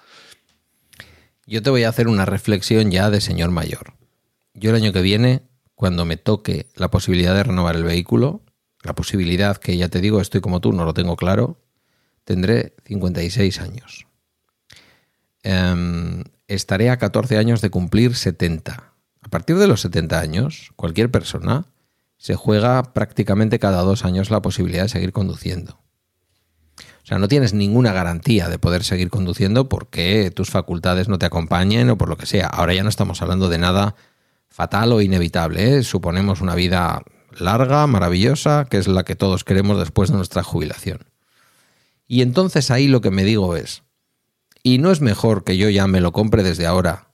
Yo 1.45 1.61
te 1.61 1.69
voy 1.69 1.83
a 1.83 1.89
hacer 1.89 2.07
una 2.07 2.25
reflexión 2.25 2.89
ya 2.89 3.11
de 3.11 3.21
señor 3.21 3.51
mayor. 3.51 3.93
Yo 4.55 4.71
el 4.71 4.77
año 4.77 4.91
que 4.91 5.03
viene, 5.03 5.43
cuando 5.75 6.05
me 6.05 6.17
toque 6.17 6.65
la 6.75 6.89
posibilidad 6.89 7.35
de 7.35 7.43
renovar 7.43 7.75
el 7.75 7.83
vehículo, 7.83 8.41
la 8.81 8.95
posibilidad 8.95 9.57
que 9.57 9.77
ya 9.77 9.89
te 9.89 10.01
digo, 10.01 10.19
estoy 10.19 10.41
como 10.41 10.59
tú, 10.59 10.73
no 10.73 10.85
lo 10.85 10.95
tengo 10.95 11.15
claro, 11.15 11.61
tendré 12.23 12.73
56 12.85 13.61
años. 13.61 14.07
Em, 15.43 16.23
estaré 16.47 16.89
a 16.89 16.97
14 16.97 17.37
años 17.37 17.61
de 17.61 17.69
cumplir 17.69 18.15
70. 18.15 18.91
A 19.21 19.29
partir 19.29 19.55
de 19.57 19.67
los 19.67 19.81
70 19.81 20.19
años, 20.19 20.71
cualquier 20.75 21.11
persona 21.11 21.67
se 22.23 22.35
juega 22.35 22.93
prácticamente 22.93 23.59
cada 23.59 23.81
dos 23.81 24.05
años 24.05 24.31
la 24.31 24.41
posibilidad 24.41 24.83
de 24.83 24.87
seguir 24.87 25.11
conduciendo. 25.11 25.81
O 26.77 27.05
sea, 27.05 27.19
no 27.19 27.27
tienes 27.27 27.53
ninguna 27.53 27.91
garantía 27.91 28.47
de 28.47 28.57
poder 28.57 28.85
seguir 28.85 29.09
conduciendo 29.09 29.67
porque 29.67 30.31
tus 30.31 30.49
facultades 30.49 31.09
no 31.09 31.19
te 31.19 31.25
acompañen 31.25 31.89
o 31.89 31.97
por 31.97 32.07
lo 32.07 32.15
que 32.15 32.25
sea. 32.25 32.47
Ahora 32.47 32.73
ya 32.73 32.83
no 32.83 32.87
estamos 32.87 33.21
hablando 33.21 33.49
de 33.49 33.57
nada 33.57 33.95
fatal 34.47 34.93
o 34.93 35.01
inevitable. 35.01 35.75
¿eh? 35.75 35.83
Suponemos 35.83 36.39
una 36.39 36.55
vida 36.55 37.03
larga, 37.37 37.85
maravillosa, 37.87 38.67
que 38.69 38.77
es 38.77 38.87
la 38.87 39.03
que 39.03 39.17
todos 39.17 39.43
queremos 39.43 39.77
después 39.77 40.09
de 40.09 40.15
nuestra 40.15 40.43
jubilación. 40.43 40.99
Y 42.07 42.21
entonces 42.21 42.71
ahí 42.71 42.87
lo 42.87 43.01
que 43.01 43.11
me 43.11 43.25
digo 43.25 43.57
es, 43.57 43.83
¿y 44.63 44.77
no 44.77 44.91
es 44.91 45.01
mejor 45.01 45.43
que 45.43 45.57
yo 45.57 45.69
ya 45.69 45.87
me 45.87 45.99
lo 45.99 46.13
compre 46.13 46.41
desde 46.41 46.67
ahora? 46.67 47.09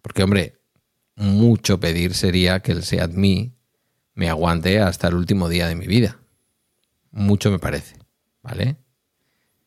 Porque, 0.00 0.22
hombre, 0.22 0.60
mucho 1.16 1.80
pedir 1.80 2.14
sería 2.14 2.60
que 2.60 2.70
el 2.70 2.84
Seat 2.84 3.10
Me 3.10 3.55
me 4.16 4.30
aguante 4.30 4.80
hasta 4.80 5.08
el 5.08 5.14
último 5.14 5.48
día 5.48 5.68
de 5.68 5.76
mi 5.76 5.86
vida. 5.86 6.18
Mucho 7.12 7.50
me 7.50 7.58
parece, 7.58 7.96
¿vale? 8.42 8.76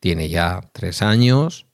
Tiene 0.00 0.28
ya 0.28 0.60
tres 0.72 1.02
años. 1.02 1.66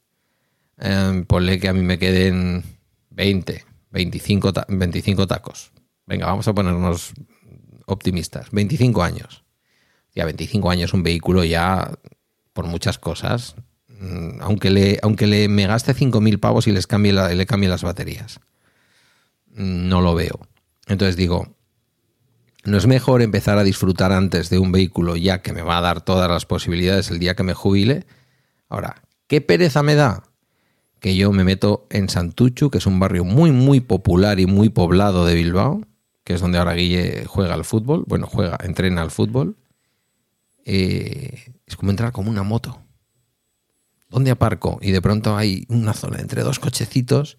Eh, 0.78 1.24
ponle 1.26 1.58
que 1.58 1.68
a 1.68 1.72
mí 1.72 1.80
me 1.80 1.98
queden 1.98 2.64
20, 3.10 3.64
25, 3.90 4.52
25 4.68 5.26
tacos. 5.26 5.72
Venga, 6.04 6.26
vamos 6.26 6.46
a 6.48 6.54
ponernos 6.54 7.14
optimistas. 7.86 8.50
25 8.52 9.02
años. 9.02 9.44
Ya 10.14 10.26
25 10.26 10.70
años 10.70 10.92
un 10.92 11.02
vehículo 11.02 11.44
ya 11.44 11.98
por 12.52 12.66
muchas 12.66 12.98
cosas. 12.98 13.56
Mm, 13.88 14.42
aunque 14.42 14.68
le, 14.70 14.98
aunque 15.02 15.26
le 15.26 15.48
me 15.48 15.66
gaste 15.66 15.94
5.000 15.94 16.38
pavos 16.40 16.66
y 16.66 16.72
les 16.72 16.86
cambie 16.86 17.14
le 17.14 17.46
cambie 17.46 17.70
las 17.70 17.82
baterías. 17.82 18.38
Mm, 19.54 19.88
no 19.88 20.02
lo 20.02 20.14
veo. 20.14 20.46
Entonces 20.88 21.16
digo, 21.16 21.55
¿no 22.66 22.76
es 22.76 22.86
mejor 22.86 23.22
empezar 23.22 23.58
a 23.58 23.64
disfrutar 23.64 24.12
antes 24.12 24.50
de 24.50 24.58
un 24.58 24.72
vehículo 24.72 25.16
ya 25.16 25.42
que 25.42 25.52
me 25.52 25.62
va 25.62 25.78
a 25.78 25.80
dar 25.80 26.00
todas 26.00 26.28
las 26.30 26.46
posibilidades 26.46 27.10
el 27.10 27.18
día 27.18 27.34
que 27.34 27.42
me 27.42 27.54
jubile? 27.54 28.06
Ahora, 28.68 29.02
¿qué 29.26 29.40
pereza 29.40 29.82
me 29.82 29.94
da? 29.94 30.24
Que 31.00 31.16
yo 31.16 31.32
me 31.32 31.44
meto 31.44 31.86
en 31.90 32.08
Santuchu, 32.08 32.70
que 32.70 32.78
es 32.78 32.86
un 32.86 32.98
barrio 32.98 33.24
muy, 33.24 33.52
muy 33.52 33.80
popular 33.80 34.40
y 34.40 34.46
muy 34.46 34.68
poblado 34.68 35.24
de 35.24 35.34
Bilbao, 35.34 35.82
que 36.24 36.34
es 36.34 36.40
donde 36.40 36.58
ahora 36.58 36.74
Guille 36.74 37.24
juega 37.26 37.54
al 37.54 37.64
fútbol, 37.64 38.04
bueno, 38.06 38.26
juega, 38.26 38.58
entrena 38.62 39.02
al 39.02 39.10
fútbol. 39.10 39.56
Eh, 40.64 41.54
es 41.66 41.76
como 41.76 41.90
entrar 41.90 42.10
como 42.10 42.30
una 42.30 42.42
moto. 42.42 42.80
¿Dónde 44.08 44.30
aparco? 44.30 44.78
Y 44.82 44.90
de 44.90 45.02
pronto 45.02 45.36
hay 45.36 45.66
una 45.68 45.92
zona 45.92 46.18
entre 46.18 46.42
dos 46.42 46.58
cochecitos 46.58 47.36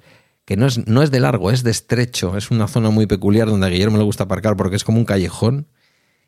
que 0.48 0.56
no 0.56 0.66
es, 0.66 0.88
no 0.88 1.04
es 1.04 1.12
de 1.12 1.20
largo, 1.20 1.52
es 1.52 1.64
de 1.64 1.72
estrecho. 1.72 2.38
Es 2.38 2.52
una 2.52 2.70
zona 2.70 2.89
muy 2.89 3.06
peculiar 3.06 3.50
donde 3.50 3.68
a 3.68 3.70
Guillermo 3.70 3.98
le 3.98 4.06
gusta 4.06 4.24
aparcar 4.24 4.56
porque 4.56 4.78
es 4.78 4.86
como 4.86 4.98
un 4.98 5.04
callejón. 5.04 5.68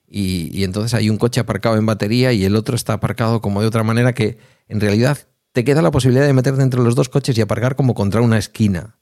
Y, 0.06 0.50
y, 0.52 0.66
entonces 0.66 0.94
hay 0.94 1.10
un 1.10 1.18
coche 1.18 1.40
aparcado 1.40 1.78
en 1.78 1.86
batería 1.86 2.34
y 2.34 2.44
el 2.44 2.58
otro 2.58 2.76
está 2.76 2.92
aparcado 2.92 3.40
como 3.40 3.62
de 3.62 3.68
otra 3.68 3.84
manera 3.84 4.12
que 4.12 4.38
en 4.68 4.82
realidad 4.82 5.20
te 5.54 5.64
queda 5.64 5.82
la 5.82 5.92
posibilidad 5.92 6.26
de 6.26 6.34
meterte 6.34 6.62
entre 6.62 6.82
los 6.82 6.96
dos 6.96 7.08
coches 7.08 7.38
y 7.38 7.42
aparcar 7.42 7.78
como 7.78 7.94
contra 7.94 8.20
una 8.20 8.38
esquina. 8.38 8.98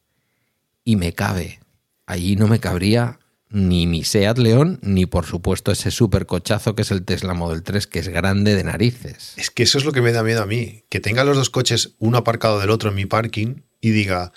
Y 0.84 0.98
me 0.98 1.14
cabe. 1.14 1.62
Allí 2.06 2.36
no 2.36 2.48
me 2.48 2.60
cabría 2.60 3.18
ni 3.50 3.88
mi 3.88 4.04
Seat 4.04 4.38
León, 4.38 4.78
ni 4.84 5.08
por 5.08 5.26
supuesto 5.26 5.72
ese 5.72 5.90
supercochazo 5.90 6.76
que 6.76 6.84
es 6.84 6.92
el 6.92 7.06
Tesla 7.06 7.34
Model 7.34 7.64
3, 7.64 7.88
que 7.88 7.98
es 7.98 8.10
grande 8.10 8.54
de 8.54 8.64
narices. 8.64 9.34
Es 9.38 9.50
que 9.50 9.64
eso 9.64 9.80
es 9.80 9.84
lo 9.84 9.94
que 9.94 10.02
me 10.04 10.12
da 10.12 10.22
miedo 10.22 10.44
a 10.44 10.46
mí, 10.46 10.84
que 10.90 11.00
tenga 11.00 11.24
los 11.24 11.38
dos 11.38 11.50
coches 11.50 11.96
uno 11.98 12.20
aparcado 12.20 12.60
del 12.60 12.70
otro 12.70 12.90
en 12.92 12.96
mi 12.96 13.08
parking 13.08 13.64
y 13.82 13.92
diga, 13.92 14.32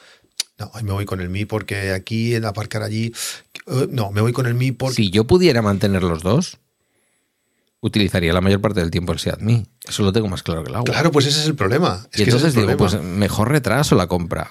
no, 0.60 0.70
me 0.82 0.92
voy 0.92 1.04
con 1.04 1.20
el 1.20 1.28
Mi 1.28 1.44
porque 1.44 1.90
aquí 1.90 2.34
en 2.34 2.44
aparcar 2.44 2.82
allí, 2.82 3.12
eh, 3.66 3.88
no, 3.90 4.12
me 4.12 4.20
voy 4.20 4.32
con 4.32 4.46
el 4.46 4.54
Mi 4.54 4.72
porque... 4.72 4.94
Si 4.94 5.10
yo 5.10 5.26
pudiera 5.26 5.62
mantener 5.62 6.02
los 6.02 6.22
dos, 6.22 6.58
utilizaría 7.80 8.32
la 8.32 8.40
mayor 8.40 8.60
parte 8.60 8.80
del 8.80 8.90
tiempo 8.90 9.12
el 9.12 9.18
Seat 9.18 9.40
Mi. 9.40 9.66
Eso 9.88 10.02
lo 10.02 10.12
tengo 10.12 10.28
más 10.28 10.42
claro 10.42 10.62
que 10.62 10.68
el 10.68 10.76
agua. 10.76 10.84
Claro, 10.84 11.10
pues 11.10 11.26
ese 11.26 11.40
es 11.40 11.46
el 11.46 11.54
problema. 11.54 12.06
y 12.14 12.22
entonces 12.22 12.54
digo, 12.54 12.76
pues 12.76 13.00
mejor 13.02 13.48
retraso 13.48 13.96
la 13.96 14.06
compra 14.06 14.50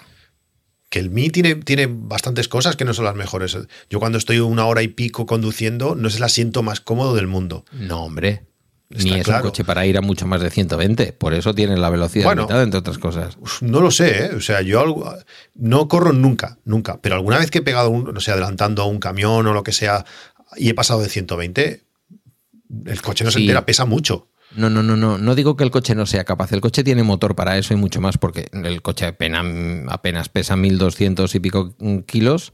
que 0.90 1.00
el 1.00 1.10
Mi 1.12 1.30
tiene, 1.30 1.56
tiene 1.56 1.88
bastantes 1.88 2.48
cosas 2.48 2.76
que 2.76 2.86
no 2.86 2.94
son 2.94 3.06
las 3.06 3.16
mejores. 3.16 3.58
Yo 3.90 4.00
cuando 4.00 4.18
estoy 4.18 4.40
una 4.40 4.66
hora 4.66 4.82
y 4.82 4.88
pico 4.88 5.26
conduciendo, 5.26 5.96
no 5.96 6.08
es 6.08 6.16
el 6.16 6.24
asiento 6.24 6.64
más 6.64 6.82
cómodo 6.82 7.16
del 7.16 7.28
mundo. 7.28 7.64
No, 7.72 8.04
hombre. 8.04 8.49
Ni 8.90 9.20
es 9.20 9.28
un 9.28 9.42
coche 9.42 9.64
para 9.64 9.86
ir 9.86 9.98
a 9.98 10.02
mucho 10.02 10.26
más 10.26 10.42
de 10.42 10.50
120. 10.50 11.14
Por 11.14 11.36
eso 11.36 11.54
tiene 11.54 11.78
la 11.78 11.92
velocidad 11.92 12.34
limitada, 12.34 12.64
entre 12.64 12.80
otras 12.80 12.98
cosas. 12.98 13.38
No 13.62 13.82
lo 13.82 13.92
sé, 13.92 14.26
¿eh? 14.26 14.30
O 14.36 14.42
sea, 14.42 14.62
yo 14.62 14.84
no 15.54 15.88
corro 15.88 16.12
nunca, 16.12 16.58
nunca. 16.66 17.00
Pero 17.00 17.16
alguna 17.16 17.38
vez 17.38 17.52
que 17.52 17.60
he 17.60 17.62
pegado, 17.62 17.92
un, 17.92 18.06
no 18.06 18.20
sé, 18.20 18.32
adelantando 18.32 18.82
a 18.82 18.86
un 18.86 19.00
camión 19.00 19.46
o 19.46 19.54
lo 19.54 19.62
que 19.62 19.74
sea, 19.74 20.06
y 20.58 20.70
he 20.70 20.74
pasado 20.74 21.02
de 21.02 21.10
120, 21.10 21.84
el 22.86 23.02
coche 23.04 23.24
no 23.24 23.30
se 23.30 23.40
entera, 23.40 23.64
pesa 23.64 23.86
mucho. 23.86 24.28
No, 24.56 24.72
no, 24.72 24.82
no, 24.82 24.96
no. 24.96 25.20
No 25.20 25.36
digo 25.36 25.56
que 25.56 25.64
el 25.64 25.70
coche 25.70 25.94
no 25.94 26.08
sea 26.08 26.24
capaz. 26.24 26.52
El 26.52 26.62
coche 26.62 26.84
tiene 26.84 27.04
motor 27.04 27.36
para 27.36 27.60
eso 27.60 27.76
y 27.76 27.78
mucho 27.78 28.02
más, 28.02 28.18
porque 28.18 28.50
el 28.52 28.82
coche 28.82 29.06
apenas, 29.06 29.46
apenas 29.88 30.30
pesa 30.30 30.56
1200 30.56 31.36
y 31.36 31.40
pico 31.40 31.76
kilos. 32.08 32.54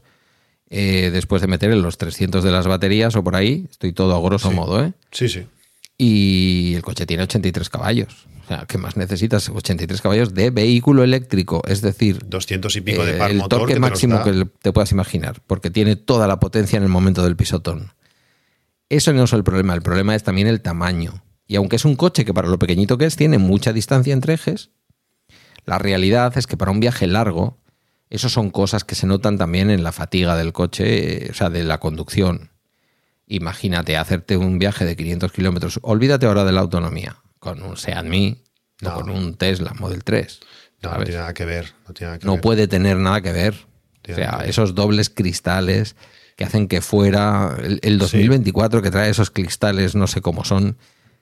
Eh, 0.68 1.10
después 1.12 1.40
de 1.40 1.48
meter 1.48 1.70
en 1.70 1.80
los 1.80 1.96
300 1.96 2.42
de 2.42 2.50
las 2.50 2.66
baterías 2.66 3.14
o 3.14 3.22
por 3.22 3.36
ahí, 3.36 3.66
estoy 3.70 3.92
todo 3.92 4.16
a 4.16 4.20
grosso 4.20 4.50
modo, 4.50 4.84
¿eh? 4.84 4.92
Sí, 5.12 5.28
sí. 5.28 5.46
Y 5.98 6.74
el 6.74 6.82
coche 6.82 7.06
tiene 7.06 7.22
83 7.22 7.70
caballos. 7.70 8.26
O 8.44 8.48
sea, 8.48 8.64
¿qué 8.68 8.78
más 8.78 8.96
necesitas? 8.96 9.48
83 9.48 10.00
caballos 10.00 10.34
de 10.34 10.50
vehículo 10.50 11.02
eléctrico, 11.02 11.62
es 11.66 11.82
decir, 11.82 12.20
200 12.26 12.76
y 12.76 12.80
pico 12.80 13.04
de 13.04 13.14
par 13.14 13.32
el 13.32 13.42
torque 13.48 13.80
máximo 13.80 14.22
que 14.22 14.46
te 14.62 14.72
puedas 14.72 14.92
imaginar, 14.92 15.42
porque 15.46 15.70
tiene 15.70 15.96
toda 15.96 16.28
la 16.28 16.38
potencia 16.38 16.76
en 16.76 16.84
el 16.84 16.88
momento 16.88 17.24
del 17.24 17.34
pisotón. 17.34 17.92
Eso 18.88 19.12
no 19.12 19.24
es 19.24 19.32
el 19.32 19.42
problema, 19.42 19.74
el 19.74 19.82
problema 19.82 20.14
es 20.14 20.22
también 20.22 20.46
el 20.46 20.60
tamaño. 20.60 21.24
Y 21.48 21.56
aunque 21.56 21.76
es 21.76 21.84
un 21.84 21.96
coche 21.96 22.24
que 22.24 22.34
para 22.34 22.48
lo 22.48 22.58
pequeñito 22.58 22.98
que 22.98 23.06
es 23.06 23.16
tiene 23.16 23.38
mucha 23.38 23.72
distancia 23.72 24.12
entre 24.12 24.34
ejes, 24.34 24.70
la 25.64 25.78
realidad 25.78 26.36
es 26.38 26.46
que 26.46 26.56
para 26.56 26.70
un 26.70 26.78
viaje 26.78 27.08
largo, 27.08 27.58
eso 28.10 28.28
son 28.28 28.50
cosas 28.50 28.84
que 28.84 28.94
se 28.94 29.08
notan 29.08 29.38
también 29.38 29.70
en 29.70 29.82
la 29.82 29.90
fatiga 29.90 30.36
del 30.36 30.52
coche, 30.52 31.28
o 31.30 31.34
sea, 31.34 31.50
de 31.50 31.64
la 31.64 31.80
conducción. 31.80 32.50
Imagínate 33.26 33.96
hacerte 33.96 34.36
un 34.36 34.58
viaje 34.58 34.84
de 34.84 34.96
500 34.96 35.32
kilómetros, 35.32 35.80
olvídate 35.82 36.26
ahora 36.26 36.44
de 36.44 36.52
la 36.52 36.60
autonomía, 36.60 37.16
con 37.38 37.62
un 37.62 37.76
Seat 37.76 38.04
Mii 38.04 38.44
o 38.84 38.92
con 38.94 39.10
un 39.10 39.36
Tesla 39.36 39.74
Model 39.78 40.04
3. 40.04 40.40
No, 40.82 41.02
tiene 41.02 41.18
nada 41.18 41.34
que 41.34 41.44
ver. 41.44 41.72
No, 42.22 42.40
puede 42.40 42.68
tener 42.68 42.98
nada 42.98 43.20
que 43.20 43.32
ver. 43.32 43.54
o 44.08 44.14
sea, 44.14 44.42
esos 44.46 44.74
dobles 44.74 45.10
cristales 45.10 45.96
que 46.36 46.44
hacen 46.44 46.68
que 46.68 46.82
fuera 46.82 47.56
el, 47.80 47.98
2024 47.98 48.82
que 48.82 48.90
trae 48.90 49.10
esos 49.10 49.30
cristales, 49.30 49.94
no 49.94 50.06
sé 50.06 50.20
cómo 50.20 50.44
son, 50.44 50.76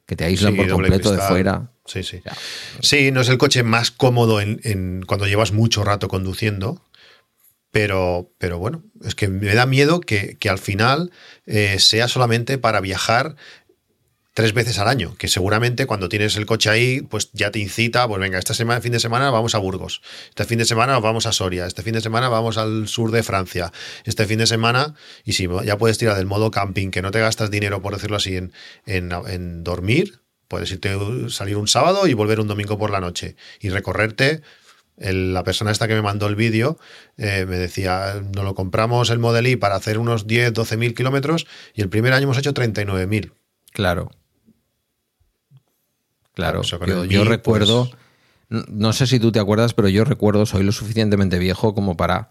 que 0.07 0.17
te 0.17 0.25
aíslan 0.25 0.57
por 0.57 0.69
completo 0.69 1.13
de 1.13 1.19
fuera. 1.19 1.71
Sí, 1.87 2.03
sí. 2.03 2.21
Sí, 2.81 3.13
no 3.13 3.21
es 3.21 3.29
el 3.29 3.39
coche 3.39 3.63
más 3.63 3.91
cómodo 3.93 4.41
en, 4.41 5.05
cuando 5.07 5.27
llevas 5.27 5.53
mucho 5.53 5.85
rato 5.85 6.09
conduciendo, 6.09 6.83
pero, 7.75 8.31
pero 8.39 8.61
bueno, 8.61 8.85
es 9.05 9.17
que 9.17 9.27
me 9.27 9.53
da 9.53 9.67
miedo 9.67 9.99
que, 9.99 10.39
al 10.49 10.61
final 10.61 11.11
eh, 11.45 11.81
sea 11.81 12.07
solamente 12.07 12.57
para 12.57 12.81
viajar 12.81 13.35
tres 14.33 14.55
veces 14.55 14.79
al 14.79 14.87
año, 14.87 15.17
que 15.19 15.27
seguramente 15.27 15.85
cuando 15.87 16.09
tienes 16.09 16.37
el 16.37 16.47
coche 16.47 16.71
ahí, 16.71 17.01
pues 17.01 17.31
ya 17.33 17.51
te 17.51 17.59
incita, 17.59 18.07
pues 18.07 18.21
venga, 18.21 18.39
esta 18.39 18.55
semana, 18.55 18.81
fin 18.81 18.93
de 18.93 19.01
semana 19.01 19.29
vamos 19.31 19.57
a 19.57 19.59
Burgos, 19.59 20.03
este 20.29 20.45
fin 20.45 20.59
de 20.59 20.67
semana 20.67 21.01
vamos 21.01 21.27
a 21.27 21.33
Soria, 21.33 21.67
este 21.67 21.83
fin 21.83 21.95
de 21.95 22.01
semana 22.01 22.29
vamos 22.29 22.59
al 22.59 22.87
sur 22.87 23.11
de 23.11 23.25
Francia, 23.25 23.73
este 24.05 24.25
fin 24.25 24.39
de 24.39 24.47
semana, 24.47 24.95
y 25.25 25.33
si 25.33 25.49
ya 25.65 25.77
puedes 25.77 25.99
tirar 25.99 26.17
del 26.17 26.27
modo 26.27 26.53
camping, 26.53 26.93
que 26.93 27.03
no 27.03 27.11
te 27.11 27.19
gastas 27.19 27.51
dinero, 27.51 27.83
por 27.83 27.95
decirlo 27.95 28.19
así, 28.19 28.37
en, 28.37 28.53
en, 28.87 29.65
dormir, 29.65 30.21
puedes 30.47 30.71
irte 30.71 30.97
salir 31.29 31.57
un 31.57 31.67
sábado 31.67 32.07
y 32.07 32.15
volver 32.15 32.39
un 32.39 32.47
domingo 32.47 32.79
por 32.79 32.91
la 32.91 33.01
noche 33.01 33.35
y 33.59 33.71
recorrerte 33.71 34.43
la 34.97 35.43
persona 35.43 35.71
esta 35.71 35.89
que 35.89 35.95
me 35.95 36.03
mandó 36.03 36.27
el 36.27 36.37
vídeo 36.37 36.79
eh, 37.17 37.47
me 37.49 37.57
decía, 37.57 38.23
nos 38.35 38.45
lo 38.45 38.55
compramos 38.55 39.11
el 39.11 39.19
Model 39.19 39.47
I 39.47 39.57
para 39.57 39.75
hacer 39.75 39.99
unos 39.99 40.27
10, 40.27 40.53
12 40.53 40.77
mil 40.77 40.95
kilómetros 40.95 41.47
y 41.75 41.83
el 41.83 41.89
primer 41.89 42.13
año 42.13 42.25
hemos 42.25 42.39
hecho 42.39 42.55
39 42.55 43.07
mil. 43.07 43.33
Claro. 43.73 44.11
Claro, 46.35 46.63
yo, 46.63 47.25
recuerdo, 47.25 47.91
pues 48.49 48.69
no 48.69 48.93
sé 48.93 49.07
si 49.07 49.21
tú 49.21 49.31
te 49.31 49.39
acuerdas, 49.39 49.73
pero 49.73 49.89
yo 49.89 50.05
recuerdo, 50.05 50.47
soy 50.47 50.65
lo 50.65 50.73
suficientemente 50.73 51.39
viejo 51.39 51.75
como 51.75 51.97
para 51.97 52.29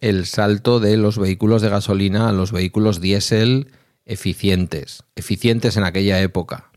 el 0.00 0.26
salto 0.26 0.78
de 0.78 0.96
los 0.96 1.18
vehículos 1.18 1.62
de 1.62 1.70
gasolina 1.70 2.28
a 2.28 2.32
los 2.32 2.52
vehículos 2.52 3.00
diésel 3.00 3.72
eficientes, 4.04 5.04
eficientes 5.14 5.76
en 5.76 5.84
aquella 5.84 6.20
época. 6.20 6.70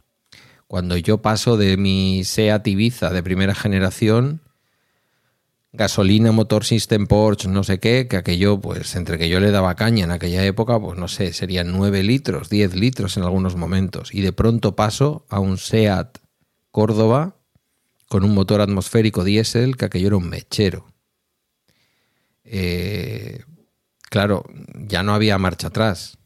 Cuando 0.68 0.98
yo 0.98 1.22
paso 1.22 1.58
de 1.58 1.78
mi 1.78 2.24
Seat 2.24 2.66
Ibiza 2.68 3.10
de 3.12 3.24
primera 3.24 3.56
generación, 3.56 4.42
gasolina, 5.74 6.32
motor 6.32 6.64
system 6.64 7.08
Porsche, 7.08 7.50
no 7.50 7.64
sé 7.64 7.80
qué, 7.80 8.08
que 8.08 8.16
aquello, 8.16 8.62
pues 8.62 8.96
entre 8.96 9.18
que 9.18 9.28
yo 9.28 9.40
le 9.40 9.52
daba 9.52 9.76
caña 9.76 10.06
en 10.06 10.12
aquella 10.12 10.46
época, 10.46 10.80
pues 10.80 10.98
no 10.98 11.08
sé, 11.08 11.34
serían 11.34 11.72
9 11.72 12.04
litros, 12.04 12.50
10 12.50 12.76
litros 12.76 13.18
en 13.18 13.24
algunos 13.24 13.56
momentos. 13.56 14.14
Y 14.14 14.22
de 14.22 14.32
pronto 14.32 14.76
paso 14.76 15.26
a 15.30 15.40
un 15.40 15.58
Seat 15.58 16.20
Córdoba 16.72 17.36
con 18.08 18.24
un 18.24 18.36
motor 18.36 18.62
atmosférico 18.62 19.24
diésel 19.24 19.76
que 19.76 19.86
aquello 19.86 20.08
era 20.08 20.18
un 20.18 20.30
mechero. 20.30 20.86
Eh, 22.44 23.44
claro, 24.10 24.46
ya 24.76 25.02
no 25.02 25.16
había 25.16 25.40
marcha 25.40 25.68
atrás. 25.68 26.20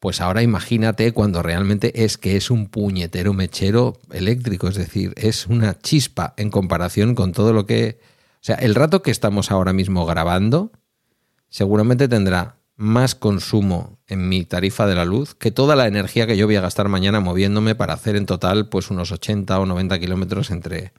Pues 0.00 0.20
ahora 0.20 0.42
imagínate 0.42 1.12
cuando 1.12 1.42
realmente 1.42 2.04
es 2.04 2.16
que 2.16 2.36
es 2.36 2.50
un 2.50 2.68
puñetero 2.68 3.34
mechero 3.34 4.00
eléctrico, 4.10 4.66
es 4.66 4.74
decir, 4.74 5.12
es 5.16 5.46
una 5.46 5.78
chispa 5.78 6.34
en 6.38 6.50
comparación 6.50 7.14
con 7.14 7.32
todo 7.32 7.52
lo 7.52 7.66
que... 7.66 8.00
O 8.42 8.44
sea, 8.44 8.56
el 8.56 8.74
rato 8.74 9.02
que 9.02 9.12
estamos 9.12 9.52
ahora 9.52 9.72
mismo 9.72 10.04
grabando 10.04 10.72
seguramente 11.48 12.08
tendrá 12.08 12.56
más 12.74 13.14
consumo 13.14 14.00
en 14.08 14.28
mi 14.28 14.44
tarifa 14.44 14.84
de 14.88 14.96
la 14.96 15.04
luz 15.04 15.36
que 15.36 15.52
toda 15.52 15.76
la 15.76 15.86
energía 15.86 16.26
que 16.26 16.36
yo 16.36 16.46
voy 16.46 16.56
a 16.56 16.60
gastar 16.60 16.88
mañana 16.88 17.20
moviéndome 17.20 17.76
para 17.76 17.94
hacer 17.94 18.16
en 18.16 18.26
total 18.26 18.68
pues 18.68 18.90
unos 18.90 19.12
80 19.12 19.60
o 19.60 19.64
90 19.64 19.96
kilómetros 20.00 20.50
entre 20.50 20.92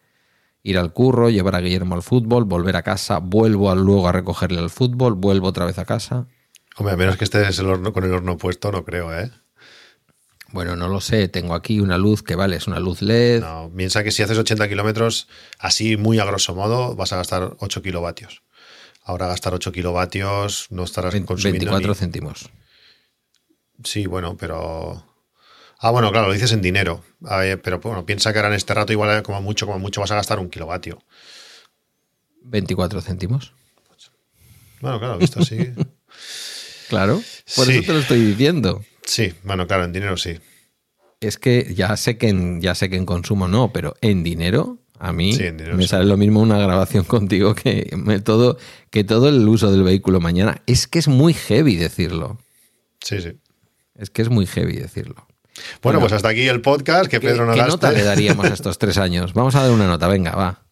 ir 0.62 0.78
al 0.78 0.94
curro, 0.94 1.30
llevar 1.30 1.56
a 1.56 1.60
Guillermo 1.60 1.96
al 1.96 2.02
fútbol, 2.02 2.46
volver 2.46 2.78
a 2.78 2.82
casa, 2.82 3.18
vuelvo 3.18 3.76
luego 3.76 4.08
a 4.08 4.14
recogerle 4.14 4.60
al 4.60 4.70
fútbol, 4.70 5.16
vuelvo 5.16 5.48
otra 5.48 5.66
vez 5.66 5.78
a 5.80 5.84
casa. 5.84 6.28
Hombre, 6.78 6.94
a 6.94 6.98
menos 6.98 7.18
que 7.18 7.26
estés 7.26 7.60
el 7.60 7.66
horno, 7.66 7.92
con 7.92 8.06
el 8.06 8.14
horno 8.14 8.38
puesto, 8.38 8.72
no 8.72 8.86
creo, 8.86 9.14
¿eh? 9.14 9.30
Bueno, 10.54 10.76
no 10.76 10.88
lo 10.88 11.02
sé. 11.02 11.28
Tengo 11.28 11.56
aquí 11.56 11.80
una 11.80 11.98
luz 11.98 12.22
que 12.22 12.36
vale, 12.36 12.56
es 12.56 12.68
una 12.68 12.80
luz 12.80 13.02
LED. 13.02 13.42
No, 13.42 13.72
piensa 13.76 14.04
que 14.04 14.12
si 14.12 14.22
haces 14.22 14.38
80 14.38 14.70
kilómetros, 14.70 15.28
así 15.58 15.98
muy 15.98 16.20
a 16.20 16.26
grosso 16.26 16.54
modo, 16.54 16.96
vas 16.96 17.12
a 17.12 17.18
gastar 17.18 17.56
8 17.60 17.82
kilovatios. 17.82 18.44
Ahora 19.04 19.28
gastar 19.28 19.56
8 19.56 19.72
kilovatios 19.72 20.68
no 20.70 20.84
estarás 20.84 21.14
consumiendo 21.26 21.72
24 21.72 21.96
céntimos. 21.96 22.52
Sí, 23.84 24.06
bueno, 24.06 24.38
pero... 24.38 25.04
Ah, 25.80 25.90
bueno, 25.90 26.12
claro, 26.12 26.28
lo 26.28 26.34
dices 26.34 26.52
en 26.52 26.62
dinero. 26.62 27.04
pero 27.64 27.80
bueno, 27.80 28.06
piensa 28.06 28.32
que 28.32 28.38
ahora 28.38 28.50
en 28.50 28.56
este 28.56 28.76
rato 28.76 28.94
igual 28.94 29.24
como 29.24 29.42
mucho, 29.42 29.66
como 29.66 29.80
mucho 29.80 30.02
vas 30.02 30.12
a 30.12 30.16
gastar 30.16 30.38
un 30.38 30.52
kilovatio. 30.52 31.02
24 32.44 33.02
céntimos. 33.02 33.54
Bueno, 34.82 35.00
claro, 35.00 35.18
visto 35.18 35.40
así. 35.40 35.58
claro, 36.90 37.20
por 37.56 37.72
eso 37.72 37.82
te 37.82 37.94
lo 37.94 38.00
estoy 38.00 38.24
diciendo. 38.24 38.84
Sí, 39.06 39.34
bueno, 39.44 39.68
claro, 39.68 39.86
en 39.86 39.94
dinero 39.94 40.18
sí. 40.18 40.40
Es 41.20 41.38
que 41.38 41.74
ya 41.74 41.96
sé 41.98 42.18
que 42.18 42.30
en, 42.30 42.62
ya 42.62 42.76
sé 42.76 42.90
que 42.90 42.98
en 42.98 43.06
consumo 43.06 43.48
no, 43.48 43.72
pero 43.72 43.96
en 44.02 44.24
dinero, 44.24 44.80
a 45.00 45.14
mí 45.14 45.38
me 45.74 45.88
sale 45.88 46.06
lo 46.06 46.18
mismo 46.18 46.42
una 46.42 46.58
grabación 46.58 47.04
contigo 47.06 47.56
que 47.56 47.96
todo, 48.24 48.58
que 48.90 49.04
todo 49.04 49.30
el 49.30 49.48
uso 49.48 49.72
del 49.72 49.84
vehículo 49.84 50.20
mañana. 50.20 50.62
Es 50.66 50.88
que 50.88 51.00
es 51.00 51.08
muy 51.08 51.34
heavy 51.34 51.76
decirlo. 51.76 52.40
Sí, 53.02 53.22
sí. 53.22 53.38
Es 53.96 54.10
que 54.10 54.22
es 54.22 54.30
muy 54.30 54.46
heavy 54.46 54.78
decirlo. 54.78 55.28
Bueno, 55.82 56.00
pues 56.00 56.14
hasta 56.14 56.30
aquí 56.30 56.48
el 56.48 56.62
podcast. 56.62 57.10
Que 57.10 57.20
Pedro 57.20 57.52
¿Qué 57.54 57.62
nota 57.62 57.92
le 57.92 58.04
daríamos 58.04 58.46
a 58.46 58.54
estos 58.54 58.78
tres 58.78 58.98
años? 58.98 59.34
Vamos 59.34 59.56
a 59.56 59.64
dar 59.64 59.72
una 59.72 59.88
nota, 59.88 60.08
venga, 60.08 60.32
va. 60.32 60.64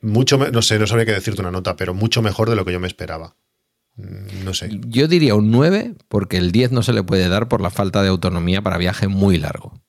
Mucho, 0.00 0.38
no 0.38 0.62
sé, 0.62 0.78
no 0.78 0.86
sabría 0.86 1.06
qué 1.06 1.12
decirte 1.12 1.40
una 1.40 1.50
nota, 1.50 1.76
pero 1.76 1.92
mucho 1.92 2.22
mejor 2.22 2.48
de 2.48 2.56
lo 2.56 2.64
que 2.64 2.72
yo 2.72 2.80
me 2.80 2.86
esperaba. 2.86 3.34
Mm, 3.98 4.44
no 4.44 4.54
sé. 4.54 4.70
Yo 4.86 5.08
diría 5.08 5.34
un 5.34 5.50
9 5.50 5.94
porque 6.08 6.38
el 6.38 6.52
10 6.52 6.72
no 6.72 6.82
se 6.82 6.92
le 6.92 7.02
puede 7.02 7.28
dar 7.28 7.48
por 7.48 7.60
la 7.60 7.70
falta 7.70 8.02
de 8.02 8.08
autonomía 8.08 8.62
para 8.62 8.78
viaje 8.78 9.08
muy 9.08 9.38
largo. 9.38 9.82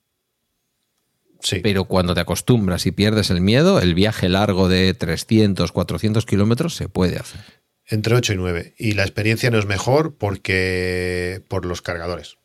Sí. 1.41 1.61
Pero 1.61 1.85
cuando 1.85 2.13
te 2.13 2.19
acostumbras 2.19 2.85
y 2.85 2.91
pierdes 2.91 3.29
el 3.29 3.39
miedo, 3.39 3.79
el 3.79 3.93
viaje 3.93 4.27
largo 4.27 4.67
de 4.67 4.93
300, 4.93 5.71
400 5.71 6.25
kilómetros 6.25 6.75
se 6.75 6.89
puede 6.89 7.17
hacer. 7.17 7.39
Entre 7.85 8.15
8 8.15 8.33
y 8.33 8.35
9. 8.35 8.75
Y 8.77 8.91
la 8.93 9.03
experiencia 9.03 9.49
no 9.49 9.57
es 9.57 9.65
mejor 9.65 10.17
porque 10.17 11.41
por 11.47 11.65
los 11.65 11.81
cargadores. 11.81 12.37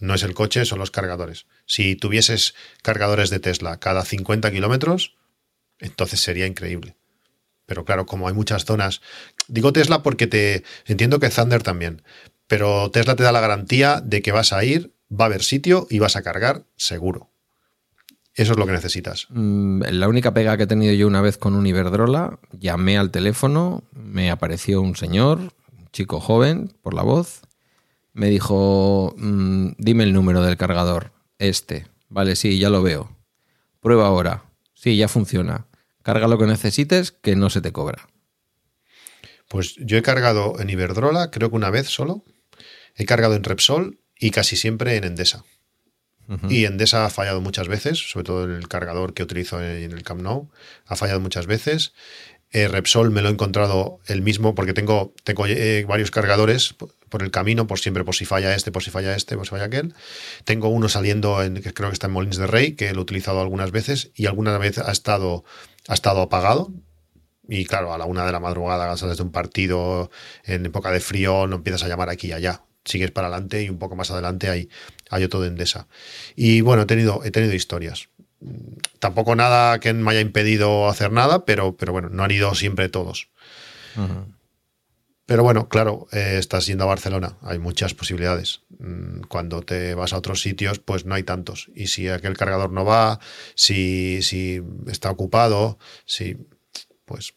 No 0.00 0.14
es 0.14 0.22
el 0.22 0.34
coche, 0.34 0.64
son 0.64 0.78
los 0.78 0.90
cargadores. 0.90 1.46
Si 1.66 1.94
tuvieses 1.94 2.54
cargadores 2.82 3.30
de 3.30 3.38
Tesla 3.38 3.78
cada 3.78 4.04
50 4.04 4.50
kilómetros, 4.50 5.16
entonces 5.78 6.20
sería 6.20 6.46
increíble. 6.46 6.96
Pero 7.66 7.84
claro, 7.84 8.04
como 8.04 8.26
hay 8.26 8.34
muchas 8.34 8.64
zonas. 8.64 9.00
Digo 9.50 9.72
Tesla 9.72 10.02
porque 10.02 10.26
te. 10.26 10.64
Entiendo 10.86 11.18
que 11.20 11.28
Thunder 11.28 11.62
también. 11.62 12.02
Pero 12.46 12.90
Tesla 12.90 13.16
te 13.16 13.22
da 13.22 13.32
la 13.32 13.40
garantía 13.40 14.00
de 14.00 14.22
que 14.22 14.32
vas 14.32 14.52
a 14.52 14.64
ir, 14.64 14.94
va 15.10 15.24
a 15.24 15.26
haber 15.26 15.42
sitio 15.42 15.86
y 15.90 15.98
vas 15.98 16.16
a 16.16 16.22
cargar 16.22 16.64
seguro. 16.76 17.30
Eso 18.34 18.52
es 18.52 18.58
lo 18.58 18.66
que 18.66 18.72
necesitas. 18.72 19.26
Mm, 19.30 19.82
la 19.90 20.08
única 20.08 20.32
pega 20.32 20.56
que 20.56 20.62
he 20.62 20.66
tenido 20.66 20.94
yo 20.94 21.06
una 21.06 21.20
vez 21.20 21.36
con 21.36 21.54
un 21.54 21.66
Iberdrola, 21.66 22.38
llamé 22.52 22.96
al 22.96 23.10
teléfono, 23.10 23.84
me 23.92 24.30
apareció 24.30 24.80
un 24.80 24.96
señor, 24.96 25.38
un 25.76 25.88
chico 25.92 26.20
joven, 26.20 26.72
por 26.80 26.94
la 26.94 27.02
voz, 27.02 27.42
me 28.12 28.28
dijo, 28.28 29.14
mm, 29.18 29.72
dime 29.78 30.04
el 30.04 30.12
número 30.12 30.42
del 30.42 30.56
cargador, 30.56 31.12
este. 31.38 31.86
Vale, 32.08 32.36
sí, 32.36 32.58
ya 32.58 32.70
lo 32.70 32.82
veo. 32.82 33.16
Prueba 33.80 34.06
ahora. 34.06 34.44
Sí, 34.74 34.96
ya 34.96 35.08
funciona. 35.08 35.66
Carga 36.02 36.28
lo 36.28 36.38
que 36.38 36.46
necesites, 36.46 37.12
que 37.12 37.36
no 37.36 37.50
se 37.50 37.60
te 37.60 37.72
cobra. 37.72 38.08
Pues 39.50 39.74
yo 39.78 39.98
he 39.98 40.02
cargado 40.02 40.60
en 40.60 40.70
Iberdrola, 40.70 41.32
creo 41.32 41.50
que 41.50 41.56
una 41.56 41.70
vez 41.70 41.88
solo. 41.88 42.24
He 42.94 43.04
cargado 43.04 43.34
en 43.34 43.42
Repsol 43.42 43.98
y 44.16 44.30
casi 44.30 44.54
siempre 44.54 44.96
en 44.96 45.02
Endesa. 45.02 45.44
Y 46.48 46.66
Endesa 46.66 47.04
ha 47.04 47.10
fallado 47.10 47.40
muchas 47.40 47.66
veces, 47.66 47.98
sobre 47.98 48.22
todo 48.22 48.44
en 48.44 48.52
el 48.52 48.68
cargador 48.68 49.12
que 49.12 49.24
utilizo 49.24 49.60
en 49.60 49.90
el 49.90 50.04
Camp 50.04 50.22
Nou. 50.22 50.48
Ha 50.86 50.94
fallado 50.94 51.18
muchas 51.18 51.48
veces. 51.48 51.92
Eh, 52.52 52.68
Repsol 52.68 53.10
me 53.10 53.22
lo 53.22 53.28
he 53.28 53.32
encontrado 53.32 53.98
el 54.06 54.22
mismo 54.22 54.54
porque 54.54 54.72
tengo, 54.72 55.12
tengo 55.24 55.44
eh, 55.48 55.84
varios 55.88 56.12
cargadores 56.12 56.76
por 57.08 57.24
el 57.24 57.32
camino, 57.32 57.66
por 57.66 57.80
siempre, 57.80 58.04
por 58.04 58.14
si 58.14 58.26
falla 58.26 58.54
este, 58.54 58.70
por 58.70 58.84
si 58.84 58.92
falla 58.92 59.16
este, 59.16 59.36
por 59.36 59.46
si 59.46 59.50
falla 59.50 59.64
aquel. 59.64 59.94
Tengo 60.44 60.68
uno 60.68 60.88
saliendo, 60.88 61.42
en, 61.42 61.60
que 61.60 61.74
creo 61.74 61.88
que 61.88 61.94
está 61.94 62.06
en 62.06 62.12
Molins 62.12 62.36
de 62.36 62.46
Rey, 62.46 62.76
que 62.76 62.92
lo 62.92 63.00
he 63.00 63.02
utilizado 63.02 63.40
algunas 63.40 63.72
veces 63.72 64.12
y 64.14 64.26
alguna 64.26 64.56
vez 64.58 64.78
ha 64.78 64.92
estado 64.92 65.42
ha 65.88 65.94
estado 65.94 66.22
apagado. 66.22 66.72
Y 67.50 67.64
claro, 67.64 67.92
a 67.92 67.98
la 67.98 68.04
una 68.04 68.24
de 68.24 68.30
la 68.30 68.38
madrugada 68.38 68.96
sales 68.96 69.16
de 69.16 69.24
un 69.24 69.32
partido 69.32 70.08
en 70.44 70.64
época 70.64 70.92
de 70.92 71.00
frío, 71.00 71.48
no 71.48 71.56
empiezas 71.56 71.82
a 71.82 71.88
llamar 71.88 72.08
aquí 72.08 72.28
y 72.28 72.32
allá. 72.32 72.62
Sigues 72.84 73.10
para 73.10 73.26
adelante 73.26 73.64
y 73.64 73.68
un 73.68 73.78
poco 73.78 73.96
más 73.96 74.12
adelante 74.12 74.48
hay, 74.48 74.68
hay 75.10 75.24
otro 75.24 75.40
de 75.40 75.48
Endesa. 75.48 75.88
Y 76.36 76.60
bueno, 76.60 76.82
he 76.82 76.86
tenido, 76.86 77.24
he 77.24 77.32
tenido 77.32 77.52
historias. 77.52 78.08
Tampoco 79.00 79.34
nada 79.34 79.80
que 79.80 79.92
me 79.92 80.12
haya 80.12 80.20
impedido 80.20 80.88
hacer 80.88 81.10
nada, 81.10 81.44
pero, 81.44 81.76
pero 81.76 81.90
bueno, 81.92 82.08
no 82.08 82.22
han 82.22 82.30
ido 82.30 82.54
siempre 82.54 82.88
todos. 82.88 83.28
Pero 85.26 85.42
bueno, 85.42 85.68
claro, 85.68 86.06
eh, 86.12 86.36
estás 86.38 86.66
yendo 86.66 86.84
a 86.84 86.88
Barcelona, 86.88 87.36
hay 87.42 87.58
muchas 87.58 87.94
posibilidades. 87.94 88.62
Mm, 88.78 89.22
cuando 89.22 89.62
te 89.62 89.94
vas 89.94 90.12
a 90.12 90.18
otros 90.18 90.40
sitios, 90.40 90.78
pues 90.78 91.04
no 91.04 91.16
hay 91.16 91.24
tantos. 91.24 91.68
Y 91.74 91.88
si 91.88 92.08
aquel 92.08 92.36
cargador 92.36 92.70
no 92.70 92.84
va, 92.84 93.18
si, 93.56 94.22
si 94.22 94.62
está 94.86 95.10
ocupado, 95.10 95.78
si. 96.06 96.36
Pues. 97.04 97.34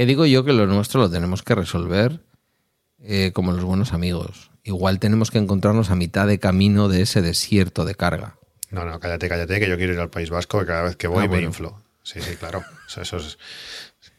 Que 0.00 0.06
digo 0.06 0.24
yo 0.24 0.46
que 0.46 0.54
lo 0.54 0.66
nuestro 0.66 1.02
lo 1.02 1.10
tenemos 1.10 1.42
que 1.42 1.54
resolver 1.54 2.20
eh, 3.00 3.32
como 3.34 3.52
los 3.52 3.64
buenos 3.64 3.92
amigos. 3.92 4.50
Igual 4.64 4.98
tenemos 4.98 5.30
que 5.30 5.36
encontrarnos 5.36 5.90
a 5.90 5.94
mitad 5.94 6.26
de 6.26 6.38
camino 6.38 6.88
de 6.88 7.02
ese 7.02 7.20
desierto 7.20 7.84
de 7.84 7.94
carga. 7.94 8.38
No, 8.70 8.86
no, 8.86 8.98
cállate, 8.98 9.28
cállate, 9.28 9.60
que 9.60 9.68
yo 9.68 9.76
quiero 9.76 9.92
ir 9.92 10.00
al 10.00 10.08
País 10.08 10.30
Vasco, 10.30 10.58
que 10.60 10.64
cada 10.64 10.84
vez 10.84 10.96
que 10.96 11.06
voy 11.06 11.26
ah, 11.26 11.28
me 11.28 11.42
inflo. 11.42 11.82
Sí, 12.02 12.22
sí, 12.22 12.36
claro. 12.36 12.64
eso 12.86 13.18
es, 13.18 13.36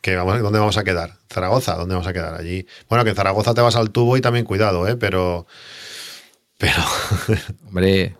vamos, 0.06 0.40
¿Dónde 0.40 0.60
vamos 0.60 0.78
a 0.78 0.84
quedar? 0.84 1.18
¿Zaragoza? 1.34 1.74
¿Dónde 1.74 1.96
vamos 1.96 2.08
a 2.08 2.14
quedar? 2.14 2.36
Allí. 2.36 2.68
Bueno, 2.88 3.04
que 3.04 3.10
en 3.10 3.16
Zaragoza 3.16 3.56
te 3.56 3.62
vas 3.62 3.76
al 3.76 3.90
tubo 3.90 4.16
y 4.18 4.22
también 4.22 4.46
cuidado, 4.46 4.88
¿eh? 4.88 4.98
Pero. 4.98 5.48
Pero. 6.60 6.84
Hombre, 7.68 8.16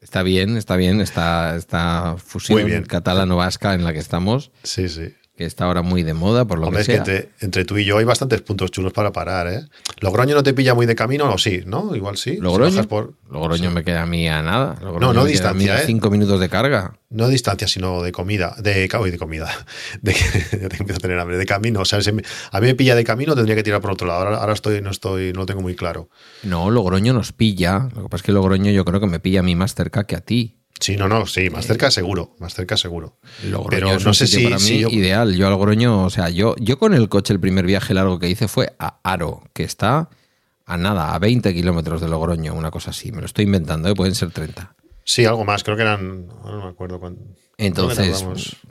está 0.00 0.24
bien, 0.24 0.56
está 0.56 0.74
bien 0.74 1.00
esta, 1.00 1.54
esta 1.54 2.16
fusión 2.18 2.82
catalano-vasca 2.86 3.72
en 3.74 3.84
la 3.84 3.92
que 3.92 4.00
estamos. 4.00 4.50
Sí, 4.64 4.88
sí 4.88 5.14
que 5.36 5.44
está 5.44 5.64
ahora 5.64 5.82
muy 5.82 6.04
de 6.04 6.14
moda, 6.14 6.44
por 6.44 6.60
lo 6.60 6.70
que 6.70 6.84
sea. 6.84 7.02
que 7.02 7.30
entre, 7.40 7.64
tú 7.64 7.76
y 7.76 7.84
yo 7.84 7.98
hay 7.98 8.04
bastantes 8.04 8.40
puntos 8.42 8.70
chulos 8.70 8.92
para 8.92 9.10
parar, 9.10 9.48
¿eh? 9.48 9.64
¿Logroño 10.00 10.34
no 10.34 10.44
te 10.44 10.54
pilla 10.54 10.74
muy 10.74 10.86
de 10.86 10.94
camino? 10.94 11.32
O 11.32 11.38
sí, 11.38 11.62
¿no? 11.66 11.96
Igual 11.96 12.16
sí. 12.16 12.36
¿Logroño? 12.36 12.84
por... 12.84 13.14
Logroño 13.28 13.72
me 13.72 13.82
queda 13.82 14.02
a 14.02 14.06
mí 14.06 14.28
a 14.28 14.42
nada. 14.42 14.78
no, 14.80 15.12
no 15.12 15.24
distancia, 15.24 15.80
¿eh? 15.80 15.84
Cinco 15.86 16.08
minutos 16.08 16.38
de 16.38 16.48
carga. 16.48 16.98
No 17.10 17.28
distancia, 17.28 17.66
sino 17.66 18.00
de 18.02 18.12
comida. 18.12 18.54
De, 18.58 18.86
de 18.88 19.18
comida. 19.18 19.50
De, 20.02 20.12
ya 20.12 20.68
te 20.68 20.76
empiezo 20.76 20.98
a 20.98 21.00
tener 21.00 21.18
hambre. 21.18 21.36
De 21.36 21.46
camino. 21.46 21.80
O 21.80 21.84
sea, 21.84 21.98
a 21.98 22.60
mí 22.60 22.66
me 22.66 22.74
pilla 22.76 22.94
de 22.94 23.02
camino, 23.02 23.34
tendría 23.34 23.56
que 23.56 23.64
tirar 23.64 23.80
por 23.80 23.90
otro 23.90 24.06
lado. 24.06 24.20
Ahora, 24.20 24.38
ahora 24.38 24.52
estoy, 24.52 24.80
no 24.80 24.90
estoy, 24.90 25.32
no 25.32 25.40
lo 25.40 25.46
tengo 25.46 25.62
muy 25.62 25.74
claro. 25.74 26.08
No, 26.44 26.70
Logroño 26.70 27.12
nos 27.12 27.32
pilla. 27.32 27.88
Lo 27.94 28.04
que 28.04 28.08
pasa 28.08 28.16
es 28.16 28.22
que 28.22 28.32
Logroño 28.32 28.70
yo 28.70 28.84
creo 28.84 29.00
que 29.00 29.06
me 29.06 29.18
pilla 29.18 29.40
a 29.40 29.42
mí 29.42 29.56
más 29.56 29.74
cerca 29.74 30.04
que 30.04 30.14
a 30.14 30.20
ti. 30.20 30.63
Sí, 30.80 30.96
no, 30.96 31.08
no, 31.08 31.24
sí, 31.26 31.50
más 31.50 31.66
cerca 31.66 31.90
seguro, 31.90 32.34
más 32.40 32.54
cerca 32.54 32.76
seguro. 32.76 33.16
Pero 33.70 33.98
no 34.00 34.12
sé 34.12 34.26
si 34.26 34.44
para 34.44 34.58
mí 34.58 34.70
ideal. 34.90 35.34
Yo 35.34 35.46
al 35.46 35.52
Logroño, 35.52 36.04
o 36.04 36.10
sea, 36.10 36.30
yo, 36.30 36.56
yo 36.58 36.78
con 36.78 36.94
el 36.94 37.08
coche 37.08 37.32
el 37.32 37.40
primer 37.40 37.64
viaje 37.64 37.94
largo 37.94 38.18
que 38.18 38.28
hice 38.28 38.48
fue 38.48 38.74
a 38.78 38.98
Aro, 39.02 39.42
que 39.52 39.62
está 39.62 40.10
a 40.66 40.76
nada, 40.76 41.14
a 41.14 41.18
20 41.18 41.54
kilómetros 41.54 42.00
de 42.00 42.08
Logroño, 42.08 42.54
una 42.54 42.70
cosa 42.70 42.90
así. 42.90 43.12
Me 43.12 43.20
lo 43.20 43.26
estoy 43.26 43.44
inventando, 43.44 43.88
¿eh? 43.88 43.94
pueden 43.94 44.14
ser 44.14 44.30
30. 44.30 44.74
Sí, 45.04 45.24
algo 45.26 45.44
más, 45.44 45.62
creo 45.62 45.76
que 45.76 45.82
eran, 45.82 46.26
no 46.26 46.64
me 46.64 46.70
acuerdo 46.70 46.98
cuándo. 46.98 47.20
Entonces, 47.56 48.24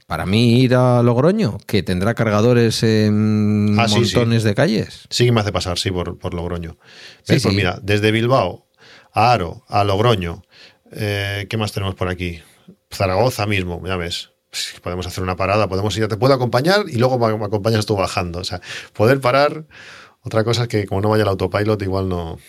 para 0.08 0.26
mí 0.26 0.62
ir 0.62 0.76
a 0.76 1.02
Logroño, 1.04 1.58
que 1.66 1.84
tendrá 1.84 2.16
cargadores 2.16 2.84
en 2.84 3.76
ah, 3.80 3.88
montones 3.88 4.44
de 4.44 4.56
calles. 4.56 5.08
Sí, 5.10 5.32
me 5.32 5.40
hace 5.40 5.54
pasar, 5.54 5.80
sí, 5.80 5.90
por, 5.90 6.18
por 6.18 6.34
Logroño. 6.34 6.78
Pues 7.26 7.46
mira, 7.46 7.80
desde 7.82 8.12
Bilbao 8.12 8.68
a 9.14 9.32
Aro, 9.32 9.64
a 9.68 9.84
Logroño, 9.84 10.42
eh, 10.96 11.48
¿Qué 11.50 11.58
más 11.58 11.72
tenemos 11.72 11.96
por 11.96 12.08
aquí? 12.08 12.42
Zaragoza 12.92 13.46
mismo, 13.46 13.82
ya 13.86 13.96
ves. 13.96 14.32
Podemos 14.84 15.08
hacer 15.08 15.24
una 15.24 15.36
parada, 15.36 15.68
podemos 15.68 15.98
ir, 15.98 16.08
te 16.08 16.18
puedo 16.18 16.34
acompañar 16.34 16.86
y 16.88 16.98
luego 16.98 17.18
me, 17.18 17.46
acompañas 17.46 17.86
tú 17.86 17.96
bajando. 17.96 18.40
O 18.40 18.44
sea, 18.44 18.62
poder 18.94 19.20
parar. 19.20 19.66
Otra 20.22 20.44
cosa 20.44 20.64
es 20.64 20.68
que 20.68 20.86
como 20.86 21.02
no 21.02 21.10
vaya 21.10 21.24
el 21.24 21.30
autopilot, 21.30 21.82
igual 21.82 22.08
no, 22.08 22.40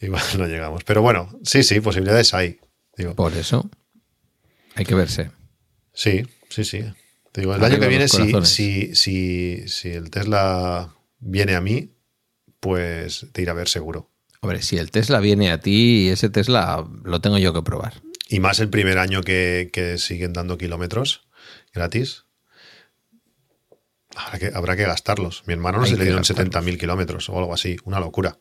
igual 0.00 0.22
no 0.38 0.46
llegamos. 0.46 0.84
Pero 0.84 1.02
bueno, 1.02 1.28
sí, 1.44 1.62
sí, 1.62 1.80
posibilidades 1.80 2.34
hay. 2.34 2.58
Digo. 2.96 3.14
Por 3.14 3.34
eso 3.34 3.70
hay 4.74 4.84
que 4.84 4.94
verse. 4.94 5.30
Sí, 5.92 6.26
sí, 6.48 6.64
sí. 6.64 6.84
Te 7.32 7.40
digo, 7.40 7.54
el 7.54 7.64
año 7.64 7.78
que 7.78 7.88
viene, 7.88 8.08
si, 8.08 8.94
si, 8.94 9.68
si 9.68 9.88
el 9.90 10.10
Tesla 10.10 10.94
viene 11.18 11.54
a 11.54 11.60
mí, 11.60 11.94
pues 12.60 13.26
te 13.32 13.42
irá 13.42 13.52
a 13.52 13.56
ver 13.56 13.68
seguro. 13.68 14.10
Hombre, 14.42 14.60
si 14.60 14.76
el 14.76 14.90
Tesla 14.90 15.20
viene 15.20 15.52
a 15.52 15.60
ti, 15.60 16.08
ese 16.08 16.28
Tesla 16.28 16.84
lo 17.04 17.20
tengo 17.20 17.38
yo 17.38 17.54
que 17.54 17.62
probar. 17.62 18.02
Y 18.28 18.40
más 18.40 18.58
el 18.58 18.68
primer 18.68 18.98
año 18.98 19.22
que, 19.22 19.94
siguen 19.98 20.32
dando 20.32 20.58
kilómetros 20.58 21.28
gratis. 21.72 22.24
Habrá 24.16 24.38
que, 24.40 24.50
habrá 24.52 24.76
que 24.76 24.82
gastarlos. 24.82 25.44
Mi 25.46 25.52
hermano 25.52 25.78
no 25.78 25.86
se 25.86 25.96
le 25.96 26.04
dieron 26.04 26.24
70.000 26.24 26.76
kilómetros 26.76 27.28
o 27.28 27.38
algo 27.38 27.54
así. 27.54 27.76
Una 27.84 28.00
locura. 28.00 28.36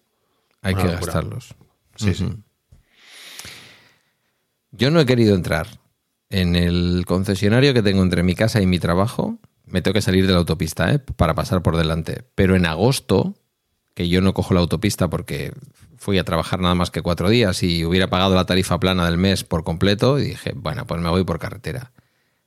hay 0.64 0.73
que 0.73 0.88
gastarlos. 0.88 1.53
Sí, 1.95 2.15
sí. 2.15 2.26
Yo 4.72 4.90
no 4.90 4.99
he 4.99 5.06
querido 5.06 5.36
entrar 5.36 5.68
en 6.30 6.56
el 6.56 7.03
concesionario 7.06 7.76
que 7.76 7.84
tengo 7.84 8.02
entre 8.02 8.23
mi 8.23 8.34
casa 8.34 8.60
y 8.60 8.65
mi 8.65 8.80
trabajo. 8.80 9.38
Me 9.65 9.84
tengo 9.84 9.94
que 9.94 10.02
salir 10.02 10.26
de 10.26 10.34
la 10.34 10.40
autopista 10.40 10.91
¿eh? 10.91 10.98
para 10.98 11.36
pasar 11.36 11.61
por 11.61 11.78
delante. 11.78 12.23
Pero 12.34 12.56
en 12.56 12.65
agosto, 12.65 13.36
que 13.93 14.07
yo 14.09 14.22
no 14.22 14.34
cojo 14.34 14.53
la 14.53 14.61
autopista 14.61 15.09
porque 15.09 15.53
fui 15.97 16.18
a 16.18 16.23
trabajar 16.23 16.59
nada 16.59 16.76
más 16.76 16.91
que 16.91 17.01
cuatro 17.01 17.30
días 17.30 17.61
y 17.63 17.85
hubiera 17.85 18.09
pagado 18.09 18.35
la 18.35 18.45
tarifa 18.45 18.80
plana 18.80 19.05
del 19.05 19.18
mes 19.18 19.43
por 19.43 19.63
completo, 19.63 20.19
y 20.19 20.23
dije, 20.23 20.53
bueno, 20.55 20.85
pues 20.88 21.01
me 21.01 21.09
voy 21.09 21.23
por 21.23 21.39
carretera. 21.39 21.91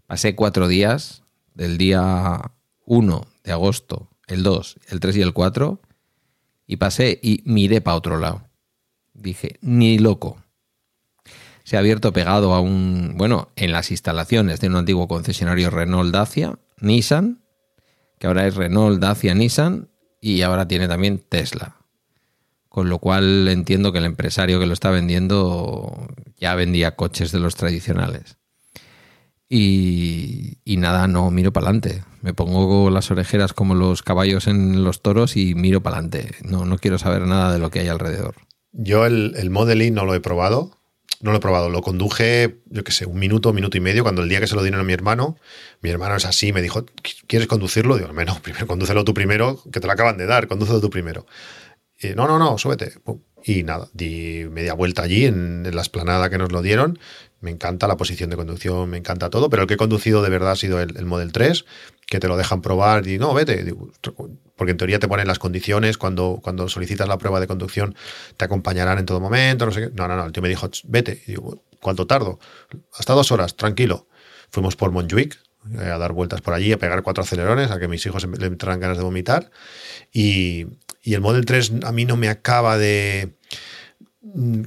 Pasé 0.07 0.35
cuatro 0.35 0.69
días, 0.69 1.23
del 1.55 1.79
día 1.79 2.53
1 2.87 3.27
de 3.45 3.53
agosto, 3.53 4.11
el 4.27 4.43
2, 4.43 4.81
el 4.89 5.01
3 5.01 5.17
y 5.17 5.23
el 5.23 5.33
4, 5.33 5.81
y 6.67 6.77
pasé 6.77 7.19
y 7.23 7.43
miré 7.45 7.81
para 7.81 7.97
otro 7.97 8.19
lado. 8.19 8.43
Dije, 9.13 9.59
ni 9.61 9.99
loco. 9.99 10.43
Se 11.63 11.77
ha 11.77 11.79
abierto 11.79 12.13
pegado 12.13 12.53
a 12.55 12.61
un, 12.61 13.15
bueno, 13.17 13.49
en 13.57 13.73
las 13.73 13.91
instalaciones 13.91 14.61
de 14.61 14.69
un 14.69 14.77
antiguo 14.77 15.09
concesionario 15.09 15.71
Renault 15.71 16.13
Dacia, 16.13 16.59
Nissan, 16.81 17.43
que 18.19 18.27
ahora 18.27 18.47
es 18.47 18.57
Renault 18.57 19.01
Dacia 19.01 19.35
Nissan, 19.35 19.89
y 20.25 20.41
ahora 20.41 20.67
tiene 20.67 20.89
también 20.89 21.19
Tesla. 21.19 21.77
Con 22.71 22.89
lo 22.89 22.99
cual 22.99 23.47
entiendo 23.47 23.93
que 23.93 23.99
el 23.99 24.07
empresario 24.07 24.59
que 24.59 24.65
lo 24.65 24.73
está 24.73 24.91
vendiendo 24.91 26.09
ya 26.39 26.55
vendía 26.55 26.97
coches 26.97 27.31
de 27.31 27.41
los 27.41 27.57
tradicionales. 27.57 28.39
Y, 29.51 30.57
nada, 30.65 31.07
no 31.09 31.31
miro 31.31 31.53
para 31.53 31.67
adelante. 31.67 32.05
Me 32.23 32.33
pongo 32.33 32.89
las 32.89 33.11
orejeras 33.11 33.53
como 33.53 33.75
los 33.75 34.03
caballos 34.03 34.47
en 34.47 34.83
los 34.83 35.03
toros 35.03 35.37
y 35.37 35.55
miro 35.55 35.83
para 35.83 35.99
adelante. 35.99 36.31
No, 36.43 36.65
no 36.65 36.79
quiero 36.79 36.97
saber 36.97 37.27
nada 37.27 37.53
de 37.53 37.59
lo 37.59 37.71
que 37.71 37.81
hay 37.81 37.89
alrededor. 37.89 38.37
Yo 38.73 39.05
el, 39.05 39.35
el 39.37 39.51
Model 39.51 39.93
no 39.93 40.07
lo 40.07 40.15
he 40.15 40.21
probado. 40.21 40.79
No 41.25 41.31
lo 41.31 41.39
he 41.39 41.41
probado. 41.41 41.71
Lo 41.71 41.81
conduje, 41.81 42.59
yo 42.67 42.85
qué 42.85 42.93
sé, 42.93 43.07
un 43.07 43.19
minuto, 43.19 43.55
minuto 43.55 43.79
y 43.79 43.81
medio. 43.81 44.03
Cuando 44.03 44.21
el 44.21 44.29
día 44.29 44.41
que 44.41 44.47
se 44.47 44.55
lo 44.55 44.63
dieron 44.63 44.79
a 44.79 44.85
mi 44.85 44.93
hermano, 44.93 45.39
mi 45.81 45.89
hermano 45.89 46.17
es 46.17 46.27
así, 46.27 46.53
me 46.53 46.61
dijo, 46.61 46.85
¿quieres 47.27 47.49
conducirlo? 47.49 47.97
Digo, 47.97 48.13
no, 48.13 48.43
primero 48.43 48.67
condúcelo 48.67 49.05
tú 49.05 49.15
primero, 49.15 49.59
que 49.73 49.81
te 49.81 49.87
lo 49.87 49.95
acaban 49.95 50.19
de 50.19 50.27
dar, 50.27 50.49
condúcelo 50.49 50.83
tú 50.83 50.91
primero. 50.91 51.25
Y, 51.99 52.09
no, 52.09 52.29
no, 52.29 52.39
no, 52.39 52.59
súbete. 52.59 52.93
Y 53.43 53.63
nada, 53.63 53.89
di 53.95 54.47
media 54.51 54.75
vuelta 54.75 55.01
allí 55.01 55.25
en, 55.25 55.65
en 55.65 55.75
la 55.75 55.81
esplanada 55.81 56.29
que 56.29 56.37
nos 56.37 56.53
lo 56.53 56.61
dieron 56.61 56.99
me 57.45 57.51
encanta 57.51 57.87
la 57.87 57.97
posición 57.97 58.31
de 58.31 58.37
conducción, 58.37 58.89
me 58.89 58.97
encanta 58.97 59.29
todo, 59.29 59.51
pero 59.51 59.63
el 59.63 59.69
que 59.69 59.75
he 59.75 59.77
conducido 59.77 60.23
de 60.23 60.31
verdad 60.31 60.53
ha 60.53 60.57
sido 60.57 60.81
el, 60.81 61.05
Model 61.05 61.31
3, 61.31 61.67
que 62.07 62.19
te 62.19 62.27
lo 62.27 62.39
dejan 62.39 62.63
probar 62.63 63.07
y 63.07 63.19
no, 63.19 63.35
vete, 63.35 63.75
porque 64.57 64.71
en 64.71 64.77
teoría 64.79 64.99
te 64.99 65.07
ponen 65.07 65.29
las 65.29 65.39
condiciones, 65.39 65.99
cuando, 65.99 66.41
cuando 66.43 66.69
solicitas 66.69 67.07
la 67.07 67.19
prueba 67.19 67.41
de 67.41 67.47
conducción 67.47 67.95
te 68.39 68.47
acompañarán 68.47 68.99
en 68.99 69.05
todo 69.05 69.21
momento, 69.21 69.67
no 69.67 69.73
sé 69.73 69.83
qué. 69.83 69.91
No, 69.95 70.09
no, 70.09 70.17
no, 70.17 70.25
el 70.25 70.33
tío 70.33 70.43
me 70.43 70.49
dijo, 70.49 70.69
vete, 70.85 71.23
y 71.27 71.33
digo, 71.33 71.63
¿cuánto 71.81 72.07
tardo? 72.07 72.41
Hasta 72.99 73.13
dos 73.13 73.31
horas, 73.31 73.57
tranquilo. 73.57 74.09
Fuimos 74.51 74.75
por 74.75 74.91
Montjuic, 74.91 75.39
eh, 75.79 75.85
a 75.85 75.99
dar 75.99 76.13
vueltas 76.13 76.41
por 76.41 76.55
allí, 76.55 76.73
a 76.73 76.79
pegar 76.79 77.03
cuatro 77.03 77.23
acelerones, 77.23 77.71
a 77.71 77.79
que 77.79 77.89
mis 77.89 78.05
hijos 78.07 78.27
le 78.27 78.47
entraran 78.47 78.81
ganas 78.81 78.97
de 78.97 79.05
vomitar. 79.05 79.51
Y, 80.13 80.67
y 81.03 81.13
el 81.13 81.21
Model 81.21 81.45
3 81.45 81.73
a 81.85 81.93
mí 81.93 82.07
no 82.07 82.17
me 82.17 82.31
acaba 82.31 82.79
de 82.79 83.37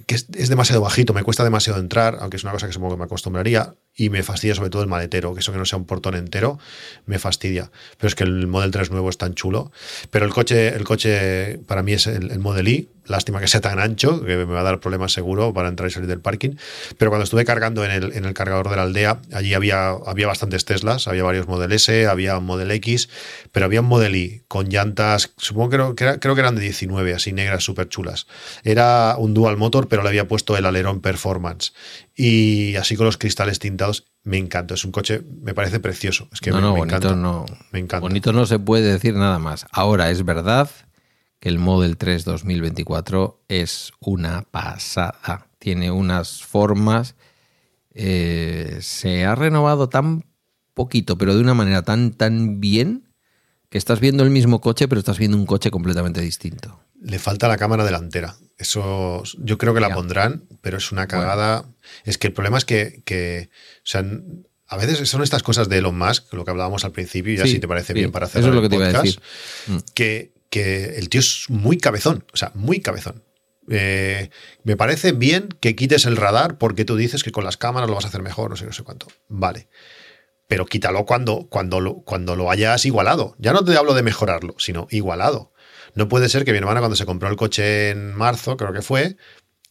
que 0.05 0.15
es, 0.15 0.49
demasiado 0.49 0.81
bajito, 0.81 1.13
me 1.13 1.23
cuesta 1.23 1.43
demasiado 1.43 1.79
entrar, 1.79 2.17
aunque 2.19 2.38
es 2.38 2.43
una 2.43 2.53
cosa 2.53 2.67
que 2.67 2.73
supongo 2.73 2.93
que 2.93 2.99
me 2.99 3.05
acostumbraría, 3.05 3.75
y 3.98 4.10
me 4.11 4.24
fastidia 4.24 4.56
sobre 4.56 4.69
todo 4.69 4.84
el 4.84 4.88
maletero, 4.88 5.34
que 5.34 5.41
eso 5.41 5.52
que 5.52 5.57
no 5.57 5.65
sea 5.65 5.80
un 5.80 5.86
portón 5.86 6.15
entero, 6.15 6.60
me 7.07 7.18
fastidia. 7.18 7.72
Pero 7.98 8.07
es 8.07 8.15
que 8.15 8.24
el 8.24 8.45
Model 8.48 8.72
3 8.72 8.91
nuevo 8.91 9.10
es 9.10 9.18
tan 9.18 9.34
chulo. 9.34 9.72
Pero 10.11 10.26
el 10.26 10.32
coche, 10.32 10.69
el 10.69 10.84
coche 10.84 11.57
para 11.65 11.82
mí 11.82 11.94
es 11.94 12.06
el, 12.06 12.30
el 12.32 12.40
Model 12.40 12.68
I, 12.68 12.90
lástima 13.07 13.40
que 13.40 13.48
sea 13.48 13.61
tan 13.61 13.80
ancho, 13.80 14.24
que 14.24 14.38
me 14.38 14.45
va 14.45 14.61
a 14.61 14.64
dar 14.64 14.80
problemas 14.80 15.14
seguro 15.14 15.53
para 15.53 15.69
entrar 15.69 15.90
y 15.90 15.91
salir 15.91 16.07
del 16.07 16.19
parking. 16.19 16.52
Pero 16.98 17.11
cuando 17.11 17.24
estuve 17.24 17.45
cargando 17.45 17.84
en 17.86 17.91
el, 17.91 18.14
en 18.14 18.26
el 18.26 18.34
cargador 18.34 18.69
de 18.69 18.76
la 18.76 18.84
aldea, 18.84 19.19
allí 19.34 19.53
había, 19.53 19.90
había 19.90 20.28
bastantes 20.28 20.65
Teslas, 20.65 21.07
había 21.07 21.24
varios 21.24 21.48
Model 21.48 21.72
S, 21.72 22.07
había 22.07 22.38
un 22.38 22.45
Model 22.45 22.72
X, 22.72 23.10
pero 23.52 23.65
había 23.65 23.82
un 23.82 23.88
Model 23.88 24.15
I 24.15 24.44
con 24.48 24.69
llantas, 24.69 25.34
supongo 25.38 25.95
que, 25.95 26.19
creo 26.19 26.36
que 26.36 26.41
eran 26.41 26.56
de 26.56 26.61
19, 26.61 27.14
así 27.14 27.34
negras, 27.34 27.64
súper 27.64 27.90
chulas. 27.90 28.28
Era 28.64 29.15
un 29.18 29.34
dual 29.34 29.57
motor, 29.57 29.88
pero 29.88 30.03
le 30.03 30.10
había 30.10 30.28
puesto 30.28 30.57
el 30.57 30.65
alerón 30.65 31.02
performance. 31.02 31.74
Y 32.19 32.76
así 32.77 32.95
con 32.95 33.06
los 33.06 33.18
cristales 33.18 33.60
tintados, 33.60 34.06
me 34.23 34.39
encanta. 34.39 34.73
Es 34.73 34.84
un 34.84 34.91
coche, 34.91 35.22
me 35.44 35.53
parece 35.53 35.80
precioso. 35.80 36.27
Es 36.34 36.41
que 36.41 36.49
no, 36.49 36.57
me, 36.57 36.61
no, 36.64 36.76
bonito 36.76 37.15
no. 37.15 37.45
Me 37.72 37.77
encanta. 37.77 38.02
Bonito 38.02 38.34
no 38.34 38.48
se 38.48 38.57
puede 38.57 38.91
decir 38.91 39.14
nada 39.14 39.38
más. 39.38 39.68
Ahora 39.72 40.10
es 40.10 40.26
verdad 40.26 40.68
que 41.39 41.49
el 41.49 41.60
Model 41.60 41.95
3 41.95 42.26
2024 42.26 43.44
es 43.48 43.91
una 43.99 44.41
pasada. 44.49 45.48
Tiene 45.60 45.91
unas 45.91 46.44
formas. 46.44 47.15
Eh, 47.94 48.80
se 48.81 49.23
ha 49.26 49.35
renovado 49.35 49.88
tan 49.88 50.26
poquito, 50.73 51.19
pero 51.19 51.35
de 51.35 51.41
una 51.41 51.53
manera 51.53 51.84
tan, 51.84 52.14
tan 52.14 52.60
bien, 52.60 53.06
que 53.77 53.79
estás 53.79 53.99
viendo 53.99 54.23
el 54.23 54.31
mismo 54.31 54.59
coche, 54.59 54.87
pero 54.87 54.97
estás 54.97 55.19
viendo 55.19 55.37
un 55.37 55.45
coche 55.45 55.69
completamente 55.69 56.19
distinto. 56.19 56.81
Le 56.99 57.19
falta 57.19 57.47
la 57.47 57.57
cámara 57.57 57.85
delantera. 57.85 58.35
Eso 58.57 59.21
yo 59.37 59.59
creo 59.59 59.75
que 59.75 59.79
la 59.79 59.93
pondrán, 59.93 60.45
pero 60.61 60.77
es 60.77 60.91
una 60.91 61.07
cagada. 61.07 61.65
Es 62.03 62.17
que 62.17 62.25
el 62.25 62.33
problema 62.33 62.57
es 62.57 62.65
que, 62.65 63.49
o 63.77 63.79
sea, 63.83 64.03
a 64.67 64.77
veces 64.77 65.07
son 65.07 65.21
estas 65.21 65.43
cosas 65.43 65.69
de 65.69 65.77
Elon 65.77 65.95
Musk, 65.95 66.33
lo 66.33 66.43
que 66.43 66.49
hablábamos 66.49 66.85
al 66.85 66.91
principio, 66.91 67.33
y 67.33 67.37
ya 67.37 67.45
si 67.45 67.59
te 67.59 67.67
parece 67.67 67.93
bien 67.93 68.11
para 68.11 68.25
hacer 68.25 68.39
Eso 68.39 68.49
es 68.49 68.55
lo 68.55 68.63
que 68.63 68.69
te 68.69 68.77
iba 68.77 68.87
a 68.87 68.93
decir. 68.93 69.21
Mm. 69.67 69.77
Que, 69.93 70.33
que 70.49 70.95
el 70.97 71.09
tío 71.09 71.19
es 71.19 71.45
muy 71.49 71.77
cabezón, 71.77 72.25
o 72.33 72.37
sea, 72.37 72.51
muy 72.55 72.79
cabezón. 72.79 73.23
Eh, 73.69 74.31
me 74.63 74.75
parece 74.75 75.11
bien 75.11 75.49
que 75.59 75.75
quites 75.75 76.07
el 76.07 76.17
radar 76.17 76.57
porque 76.57 76.83
tú 76.83 76.95
dices 76.95 77.23
que 77.23 77.31
con 77.31 77.43
las 77.43 77.57
cámaras 77.57 77.89
lo 77.89 77.95
vas 77.95 78.05
a 78.05 78.07
hacer 78.07 78.23
mejor, 78.23 78.49
no 78.49 78.55
sé, 78.55 78.65
no 78.65 78.73
sé 78.73 78.81
cuánto. 78.81 79.05
Vale. 79.29 79.67
Pero 80.48 80.65
quítalo 80.65 81.06
cuando, 81.06 81.48
cuando, 81.49 81.80
lo, 81.80 82.02
cuando 82.02 82.36
lo 82.36 82.49
hayas 82.49 82.86
igualado. 82.86 83.36
Ya 83.38 83.53
no 83.53 83.64
te 83.64 83.76
hablo 83.76 83.94
de 83.94 84.03
mejorarlo, 84.03 84.56
sino 84.57 84.88
igualado. 84.91 85.53
No 85.94 86.07
puede 86.07 86.30
ser 86.30 86.45
que 86.45 86.52
mi 86.52 86.57
hermana 86.60 86.80
cuando 86.80 86.95
se 86.95 87.06
compró 87.06 87.30
el 87.30 87.36
coche 87.36 87.90
en 87.90 88.14
marzo, 88.14 88.56
creo 88.56 88.72
que 88.72 88.82
fue, 88.82 89.18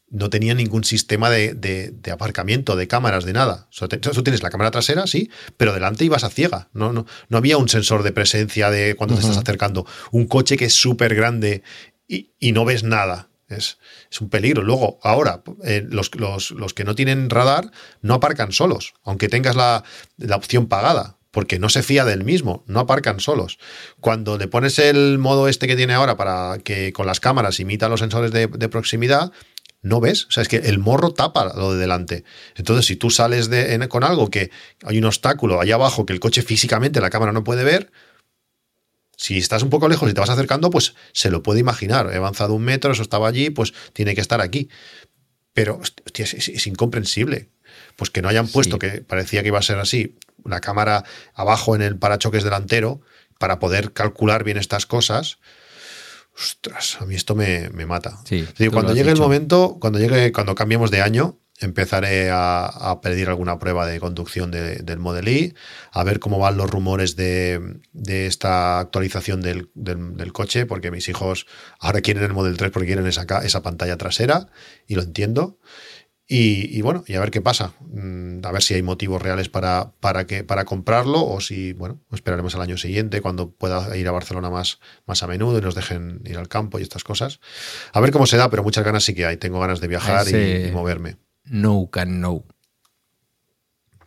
no 0.09 0.31
tenía 0.31 0.55
ningún 0.55 0.85
sistema 0.85 1.31
de, 1.31 1.95
aparcamiento, 2.13 2.77
de 2.77 2.87
cámaras, 2.87 3.25
de 3.25 3.33
nada. 3.33 3.69
Tú 3.71 4.23
tienes 4.23 4.43
la 4.43 4.51
cámara 4.51 4.71
trasera, 4.71 5.07
sí, 5.07 5.31
pero 5.57 5.73
delante 5.73 6.05
ibas 6.05 6.25
a 6.25 6.31
ciega. 6.31 6.69
No, 6.73 6.93
no, 6.93 7.07
no 7.29 7.39
había 7.39 7.59
un 7.59 7.69
sensor 7.69 8.03
de 8.03 8.13
presencia 8.13 8.71
de 8.71 8.95
cuando 8.95 9.17
te 9.17 9.23
estás 9.23 9.39
acercando. 9.39 9.87
Un 10.13 10.27
coche 10.27 10.57
que 10.57 10.67
es 10.67 10.75
súper 10.75 11.15
grande 11.15 11.63
y, 12.09 12.53
no 12.53 12.65
ves 12.65 12.85
nada. 12.85 13.31
Es, 13.49 13.79
es, 14.11 14.21
un 14.21 14.29
peligro. 14.29 14.63
Luego, 14.63 14.99
ahora, 15.03 15.43
eh, 15.65 15.87
los, 15.89 16.11
los, 16.17 16.75
que 16.75 16.85
no 16.85 16.95
tienen 16.95 17.31
radar 17.31 17.71
no 18.03 18.15
aparcan 18.15 18.53
solos, 18.53 18.95
aunque 19.05 19.29
tengas 19.29 19.55
la, 19.55 19.85
la 20.17 20.37
opción 20.37 20.67
pagada 20.67 21.17
porque 21.37 21.59
no 21.59 21.69
se 21.69 21.83
fía 21.83 22.07
del 22.07 22.25
mismo, 22.25 22.65
no 22.67 22.81
aparcan 22.81 23.21
solos. 23.21 23.59
Cuando 24.01 24.39
le 24.39 24.49
pones 24.49 24.79
el 24.79 25.19
modo 25.19 25.49
este 25.49 25.67
que 25.67 25.77
tiene 25.77 25.93
ahora 25.93 26.17
para 26.17 26.57
que 26.65 26.95
con 26.95 27.07
las 27.07 27.21
cámaras 27.21 27.61
imita 27.61 27.91
los 27.91 28.01
sensores 28.01 28.33
de, 28.33 28.49
proximidad, 28.71 29.33
no 29.83 30.01
ves. 30.01 30.25
O 30.25 30.31
sea, 30.31 30.43
es 30.43 30.49
que 30.49 30.57
el 30.57 30.79
morro 30.79 31.13
tapa 31.13 31.53
lo 31.55 31.75
de 31.75 31.79
delante. 31.79 32.25
Entonces, 32.55 32.87
si 32.87 32.97
tú 32.97 33.11
sales 33.11 33.51
de, 33.51 33.87
con 33.91 34.03
algo 34.03 34.31
que 34.31 34.51
hay 34.83 34.97
un 34.97 35.05
obstáculo 35.05 35.61
allá 35.61 35.75
abajo 35.75 36.07
que 36.07 36.15
el 36.15 36.21
coche 36.21 36.41
físicamente 36.41 37.03
la 37.03 37.11
cámara 37.11 37.33
no 37.33 37.45
puede 37.45 37.65
ver, 37.65 37.93
si 39.27 39.39
estás 39.39 39.65
un 39.65 39.71
poco 39.71 39.89
lejos 39.89 40.09
y 40.09 40.15
te 40.15 40.21
vas 40.21 40.31
acercando, 40.31 40.71
pues 40.71 40.95
se 41.13 41.33
lo 41.33 41.43
puede 41.43 41.59
imaginar. 41.59 42.09
He 42.13 42.17
avanzado 42.17 42.55
un 42.55 42.63
metro, 42.63 42.93
eso 42.93 43.03
estaba 43.03 43.27
allí, 43.27 43.51
pues 43.51 43.75
tiene 43.93 44.15
que 44.15 44.21
estar 44.21 44.41
aquí. 44.41 44.69
Pero 45.53 45.81
es, 46.15 46.67
incomprensible. 46.69 47.51
Pues 47.97 48.11
que 48.11 48.23
no 48.23 48.29
hayan 48.29 48.47
puesto 48.47 48.79
que 48.79 49.01
parecía 49.01 49.43
que 49.43 49.49
iba 49.49 49.59
a 49.59 49.63
ser 49.63 49.81
así, 49.81 50.17
una 50.45 50.61
cámara 50.61 51.03
abajo 51.35 51.75
en 51.75 51.83
el 51.83 51.99
parachoques 51.99 52.45
delantero 52.45 53.01
para 53.41 53.59
poder 53.59 53.93
calcular 53.93 54.45
bien 54.45 54.59
estas 54.59 54.87
cosas. 54.87 55.39
Ostras, 56.39 56.99
a 57.01 57.05
mí 57.05 57.17
esto 57.17 57.35
me, 57.35 57.69
mata. 57.71 58.21
cuando 58.71 58.95
llegue 58.95 59.11
el 59.11 59.19
momento, 59.19 59.79
cuando 59.81 59.99
llegue, 59.99 60.31
cuando 60.31 60.55
cambiemos 60.55 60.93
de 60.93 61.03
año, 61.03 61.41
empezaré 61.61 62.31
a, 62.31 62.99
pedir 63.03 63.29
alguna 63.29 63.59
prueba 63.59 63.87
de 63.87 64.01
conducción 64.01 64.51
del 64.51 64.99
Model 64.99 65.29
I, 65.29 65.55
a 65.93 66.05
ver 66.05 66.21
cómo 66.21 66.39
van 66.39 66.57
los 66.57 66.71
rumores 66.71 67.17
de, 67.17 67.81
esta 68.07 68.79
actualización 68.79 69.41
del, 69.41 70.33
coche, 70.33 70.67
porque 70.67 70.91
mis 70.91 71.09
hijos 71.09 71.47
ahora 71.79 72.01
quieren 72.01 72.25
el 72.25 72.33
Model 72.33 72.57
3 72.57 72.71
porque 72.71 72.87
quieren 72.87 73.07
esa, 73.07 73.25
esa 73.43 73.63
pantalla 73.63 73.97
trasera, 73.97 74.49
y 74.87 74.95
lo 74.95 75.03
entiendo. 75.03 75.59
Y, 76.29 76.83
bueno, 76.83 77.05
y 77.07 77.15
a 77.15 77.21
ver 77.21 77.31
qué 77.31 77.41
pasa. 77.41 77.75
Mm, 77.81 78.45
a 78.45 78.51
ver 78.51 78.61
si 78.61 78.75
hay 78.75 78.83
motivos 78.83 79.23
reales 79.23 79.49
para, 79.49 79.93
para, 80.01 80.27
que, 80.27 80.43
para 80.43 80.65
comprarlo 80.65 81.25
o 81.25 81.41
si, 81.41 81.73
bueno, 81.73 82.01
esperaremos 82.13 82.57
al 82.57 82.63
año 82.63 82.77
siguiente 82.77 83.21
cuando 83.21 83.53
pueda 83.53 83.97
ir 83.97 84.09
a 84.09 84.11
Barcelona 84.11 84.51
más, 84.51 84.81
más 85.07 85.23
a 85.23 85.29
menudo 85.29 85.59
y 85.59 85.61
nos 85.61 85.77
dejen 85.77 86.23
ir 86.25 86.37
al 86.39 86.49
campo 86.49 86.81
y 86.81 86.83
estas 86.83 87.05
cosas. 87.05 87.39
A 87.93 88.01
ver 88.01 88.11
cómo 88.11 88.27
se 88.27 88.39
da, 88.39 88.51
pero 88.51 88.65
muchas 88.65 88.85
ganas 88.85 89.05
sí 89.05 89.15
que 89.15 89.25
hay. 89.25 89.37
Tengo 89.37 89.61
ganas 89.61 89.81
de 89.81 89.87
viajar 89.87 90.27
y, 90.29 90.73
moverme. 90.73 91.17
No 91.47 91.89
can 91.91 92.21
no. 92.21 92.45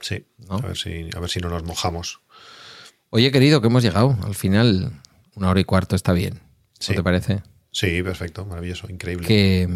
Sí, 0.02 0.26
a, 0.50 0.58
ver 0.58 0.78
si, 0.78 1.10
a 1.16 1.20
ver 1.20 1.30
si 1.30 1.40
no 1.40 1.50
nos 1.50 1.64
mojamos. 1.64 2.22
Oye, 3.10 3.32
querido, 3.32 3.60
que 3.62 3.68
hemos 3.68 3.84
llegado. 3.84 4.18
Al 4.24 4.36
final, 4.36 4.92
una 5.36 5.50
hora 5.50 5.60
y 5.60 5.66
cuarto 5.66 5.96
está 5.96 6.14
bien. 6.14 6.40
¿No 6.88 6.96
te 6.96 7.04
parece? 7.04 7.44
Sí, 7.72 8.02
perfecto, 8.04 8.46
maravilloso, 8.46 8.88
increíble. 8.90 9.28
Que, 9.28 9.68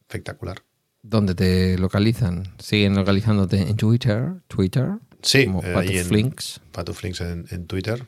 Espectacular. 0.00 0.62
¿Dónde 1.02 1.34
te 1.34 1.76
localizan? 1.78 2.54
¿Siguen 2.58 2.94
localizándote 2.94 3.60
en 3.60 3.76
Twitter? 3.76 4.34
Twitter 4.48 4.88
Sí, 5.22 5.46
como 5.46 5.62
eh, 5.62 5.72
Patuflinks. 5.74 6.60
en 6.64 6.70
Patuflinks 6.72 7.20
en, 7.20 7.46
en 7.50 7.66
Twitter. 7.66 8.06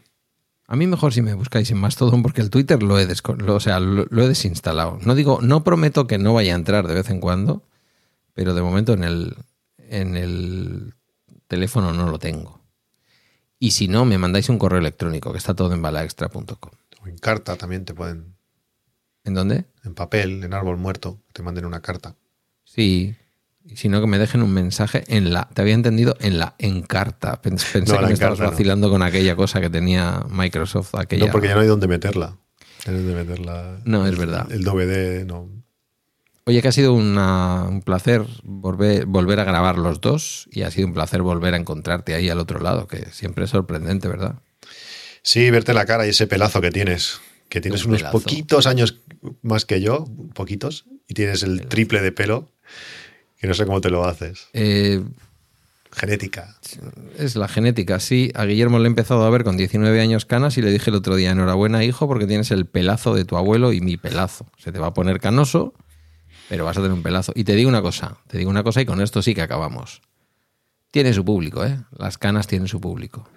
A 0.67 0.77
mí 0.77 0.87
mejor 0.87 1.13
si 1.13 1.21
me 1.21 1.35
buscáis 1.35 1.71
en 1.71 1.79
Mastodon 1.79 2.23
porque 2.23 2.41
el 2.41 2.51
Twitter 2.51 2.83
lo 2.83 2.99
he, 2.99 3.07
lo- 3.39 3.55
o 3.55 3.61
sea, 3.61 3.81
lo, 3.81 4.07
lo 4.09 4.23
he 4.25 4.29
desinstalado. 4.29 4.99
No 5.03 5.15
digo, 5.15 5.41
no 5.43 5.63
prometo 5.65 6.07
que 6.07 6.19
no 6.19 6.33
vaya 6.35 6.53
a 6.55 6.57
entrar 6.57 6.87
de 6.87 6.95
vez 6.95 7.11
en 7.11 7.21
cuando, 7.21 7.63
pero 8.35 8.55
de 8.55 8.63
momento 8.63 8.93
en 8.93 9.05
el, 9.05 9.37
en 9.79 10.17
el 10.17 10.95
teléfono 11.47 11.93
no 11.93 12.11
lo 12.11 12.19
tengo. 12.19 12.61
Y 13.59 13.71
si 13.71 13.89
no, 13.89 14.05
me 14.05 14.19
mandáis 14.19 14.49
un 14.49 14.59
correo 14.59 14.79
electrónico, 14.81 15.33
que 15.33 15.39
está 15.39 15.55
todo 15.55 15.73
en 15.73 15.81
balaextra.com. 15.81 16.73
O 17.03 17.07
en 17.09 17.17
carta 17.19 17.57
también 17.57 17.85
te 17.85 17.95
pueden, 17.95 18.35
¿En 19.25 19.35
dónde? 19.35 19.65
en 19.85 19.95
papel, 19.95 20.45
en 20.45 20.53
árbol 20.53 20.77
muerto, 20.77 21.21
te 21.33 21.43
manden 21.43 21.65
una 21.65 21.81
carta. 21.81 22.17
Sí. 22.65 23.15
Y 23.67 23.77
si 23.77 23.89
no, 23.89 24.01
que 24.03 24.07
me 24.07 24.19
dejen 24.19 24.43
un 24.43 24.53
mensaje 24.53 25.05
en 25.07 25.33
la. 25.33 25.49
Te 25.55 25.63
había 25.63 25.73
entendido 25.73 26.17
en 26.21 26.39
la 26.39 26.55
encarta. 26.59 27.41
Pens- 27.41 27.73
Pensé 27.73 27.93
No, 27.95 28.01
que 28.01 28.07
me 28.09 28.13
estabas 28.13 28.39
no. 28.39 28.51
vacilando 28.51 28.91
con 28.91 29.01
aquella 29.03 29.37
cosa 29.37 29.59
que 29.63 29.71
tenía 29.71 30.23
Microsoft. 30.29 30.95
Aquella... 30.97 31.27
No, 31.27 31.33
porque 31.33 31.49
ya 31.49 31.55
no 31.55 31.61
hay 31.63 31.67
dónde 31.69 31.89
meterla. 31.89 32.37
No 32.87 32.93
hay 32.93 32.99
dónde 32.99 33.15
meterla. 33.15 33.81
No, 33.87 34.07
es 34.07 34.19
verdad. 34.19 34.53
El 34.53 34.65
DVD 34.65 35.25
no. 35.25 35.49
Oye, 36.47 36.61
que 36.61 36.69
ha 36.69 36.73
sido 36.73 36.93
una- 36.93 37.65
un 37.69 37.81
placer 37.81 38.23
volver, 38.43 39.07
volver 39.07 39.41
a 39.41 39.45
grabar 39.45 39.79
los 39.79 40.01
dos 40.03 40.47
y 40.53 40.63
ha 40.63 40.71
sido 40.71 40.87
un 40.87 40.93
placer 40.95 41.23
volver 41.23 41.55
a 41.55 41.57
encontrarte 41.57 42.15
ahí 42.15 42.29
al 42.29 42.39
otro 42.39 42.61
lado, 42.61 42.87
que 42.87 43.07
siempre 43.13 43.45
es 43.45 43.51
sorprendente, 43.51 44.09
¿verdad? 44.09 44.35
Sí, 45.23 45.49
verte 45.51 45.73
la 45.73 45.87
cara 45.87 46.07
y 46.07 46.11
ese 46.11 46.27
pelazo 46.27 46.61
que 46.61 46.71
tienes. 46.71 47.21
Que 47.49 47.61
tienes 47.63 47.85
Un 47.85 47.91
unos 47.93 48.01
pelazo. 48.03 48.19
poquitos 48.21 48.67
años 48.67 49.01
más 49.43 49.65
que 49.65 49.81
yo, 49.81 50.05
poquitos, 50.35 50.85
y 51.09 51.15
tienes 51.15 51.43
el 51.43 51.67
triple 51.67 52.03
de 52.03 52.13
pelo, 52.13 52.49
que 53.39 53.47
no 53.47 53.55
sé 53.55 53.65
cómo 53.65 53.81
te 53.81 53.89
lo 53.91 54.05
haces. 54.05 54.49
Eh, 54.53 55.03
Genética. 55.93 56.57
es 57.19 57.37
la 57.37 57.47
genética, 57.49 58.01
sí. 58.01 58.33
A 58.35 58.45
Guillermo 58.45 58.79
le 58.81 58.85
he 58.87 58.89
empezado 58.89 59.25
a 59.25 59.31
ver 59.31 59.45
con 59.45 59.57
19 59.57 60.01
años 60.01 60.25
canas 60.27 60.59
y 60.59 60.63
le 60.63 60.73
dije 60.73 60.91
el 60.91 60.97
otro 60.97 61.15
día, 61.17 61.31
enhorabuena 61.31 61.85
hijo, 61.85 62.07
porque 62.09 62.27
tienes 62.27 62.51
el 62.51 62.67
pelazo 62.67 63.15
de 63.15 63.25
tu 63.25 63.37
abuelo 63.37 63.73
y 63.73 63.81
mi 63.81 63.97
pelazo. 63.97 64.47
Se 64.59 64.73
te 64.73 64.79
va 64.81 64.89
a 64.89 64.95
poner 64.95 65.21
canoso, 65.21 65.73
pero 66.49 66.65
vas 66.65 66.77
a 66.77 66.81
tener 66.81 66.93
un 66.93 67.03
pelazo. 67.03 67.33
Y 67.35 67.45
te 67.45 67.55
digo 67.55 67.69
una 67.69 67.83
cosa, 67.83 68.17
te 68.27 68.39
digo 68.39 68.51
una 68.51 68.63
cosa 68.63 68.81
y 68.81 68.87
con 68.87 69.01
esto 69.01 69.23
sí 69.23 69.35
que 69.35 69.43
acabamos. 69.43 70.03
Tiene 70.91 71.13
su 71.13 71.25
público, 71.25 71.65
¿eh? 71.65 71.79
Las 71.97 72.19
canas 72.19 72.47
tienen 72.47 72.69
su 72.69 72.81
público. 72.81 73.29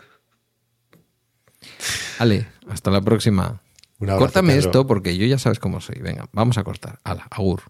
Ale, 2.19 2.47
hasta 2.69 2.91
la 2.91 3.01
próxima. 3.01 3.61
Un 3.99 4.09
abrazo, 4.09 4.25
Córtame 4.25 4.53
Pedro. 4.53 4.67
esto 4.67 4.87
porque 4.87 5.17
yo 5.17 5.25
ya 5.25 5.39
sabes 5.39 5.59
cómo 5.59 5.81
soy. 5.81 5.99
Venga, 5.99 6.27
vamos 6.31 6.57
a 6.57 6.63
cortar. 6.63 6.99
Ala, 7.03 7.27
agur. 7.31 7.63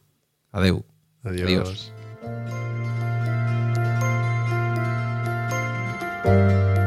Adeu. 0.52 0.84
Adiós. 1.24 1.94
Adiós. 6.26 6.87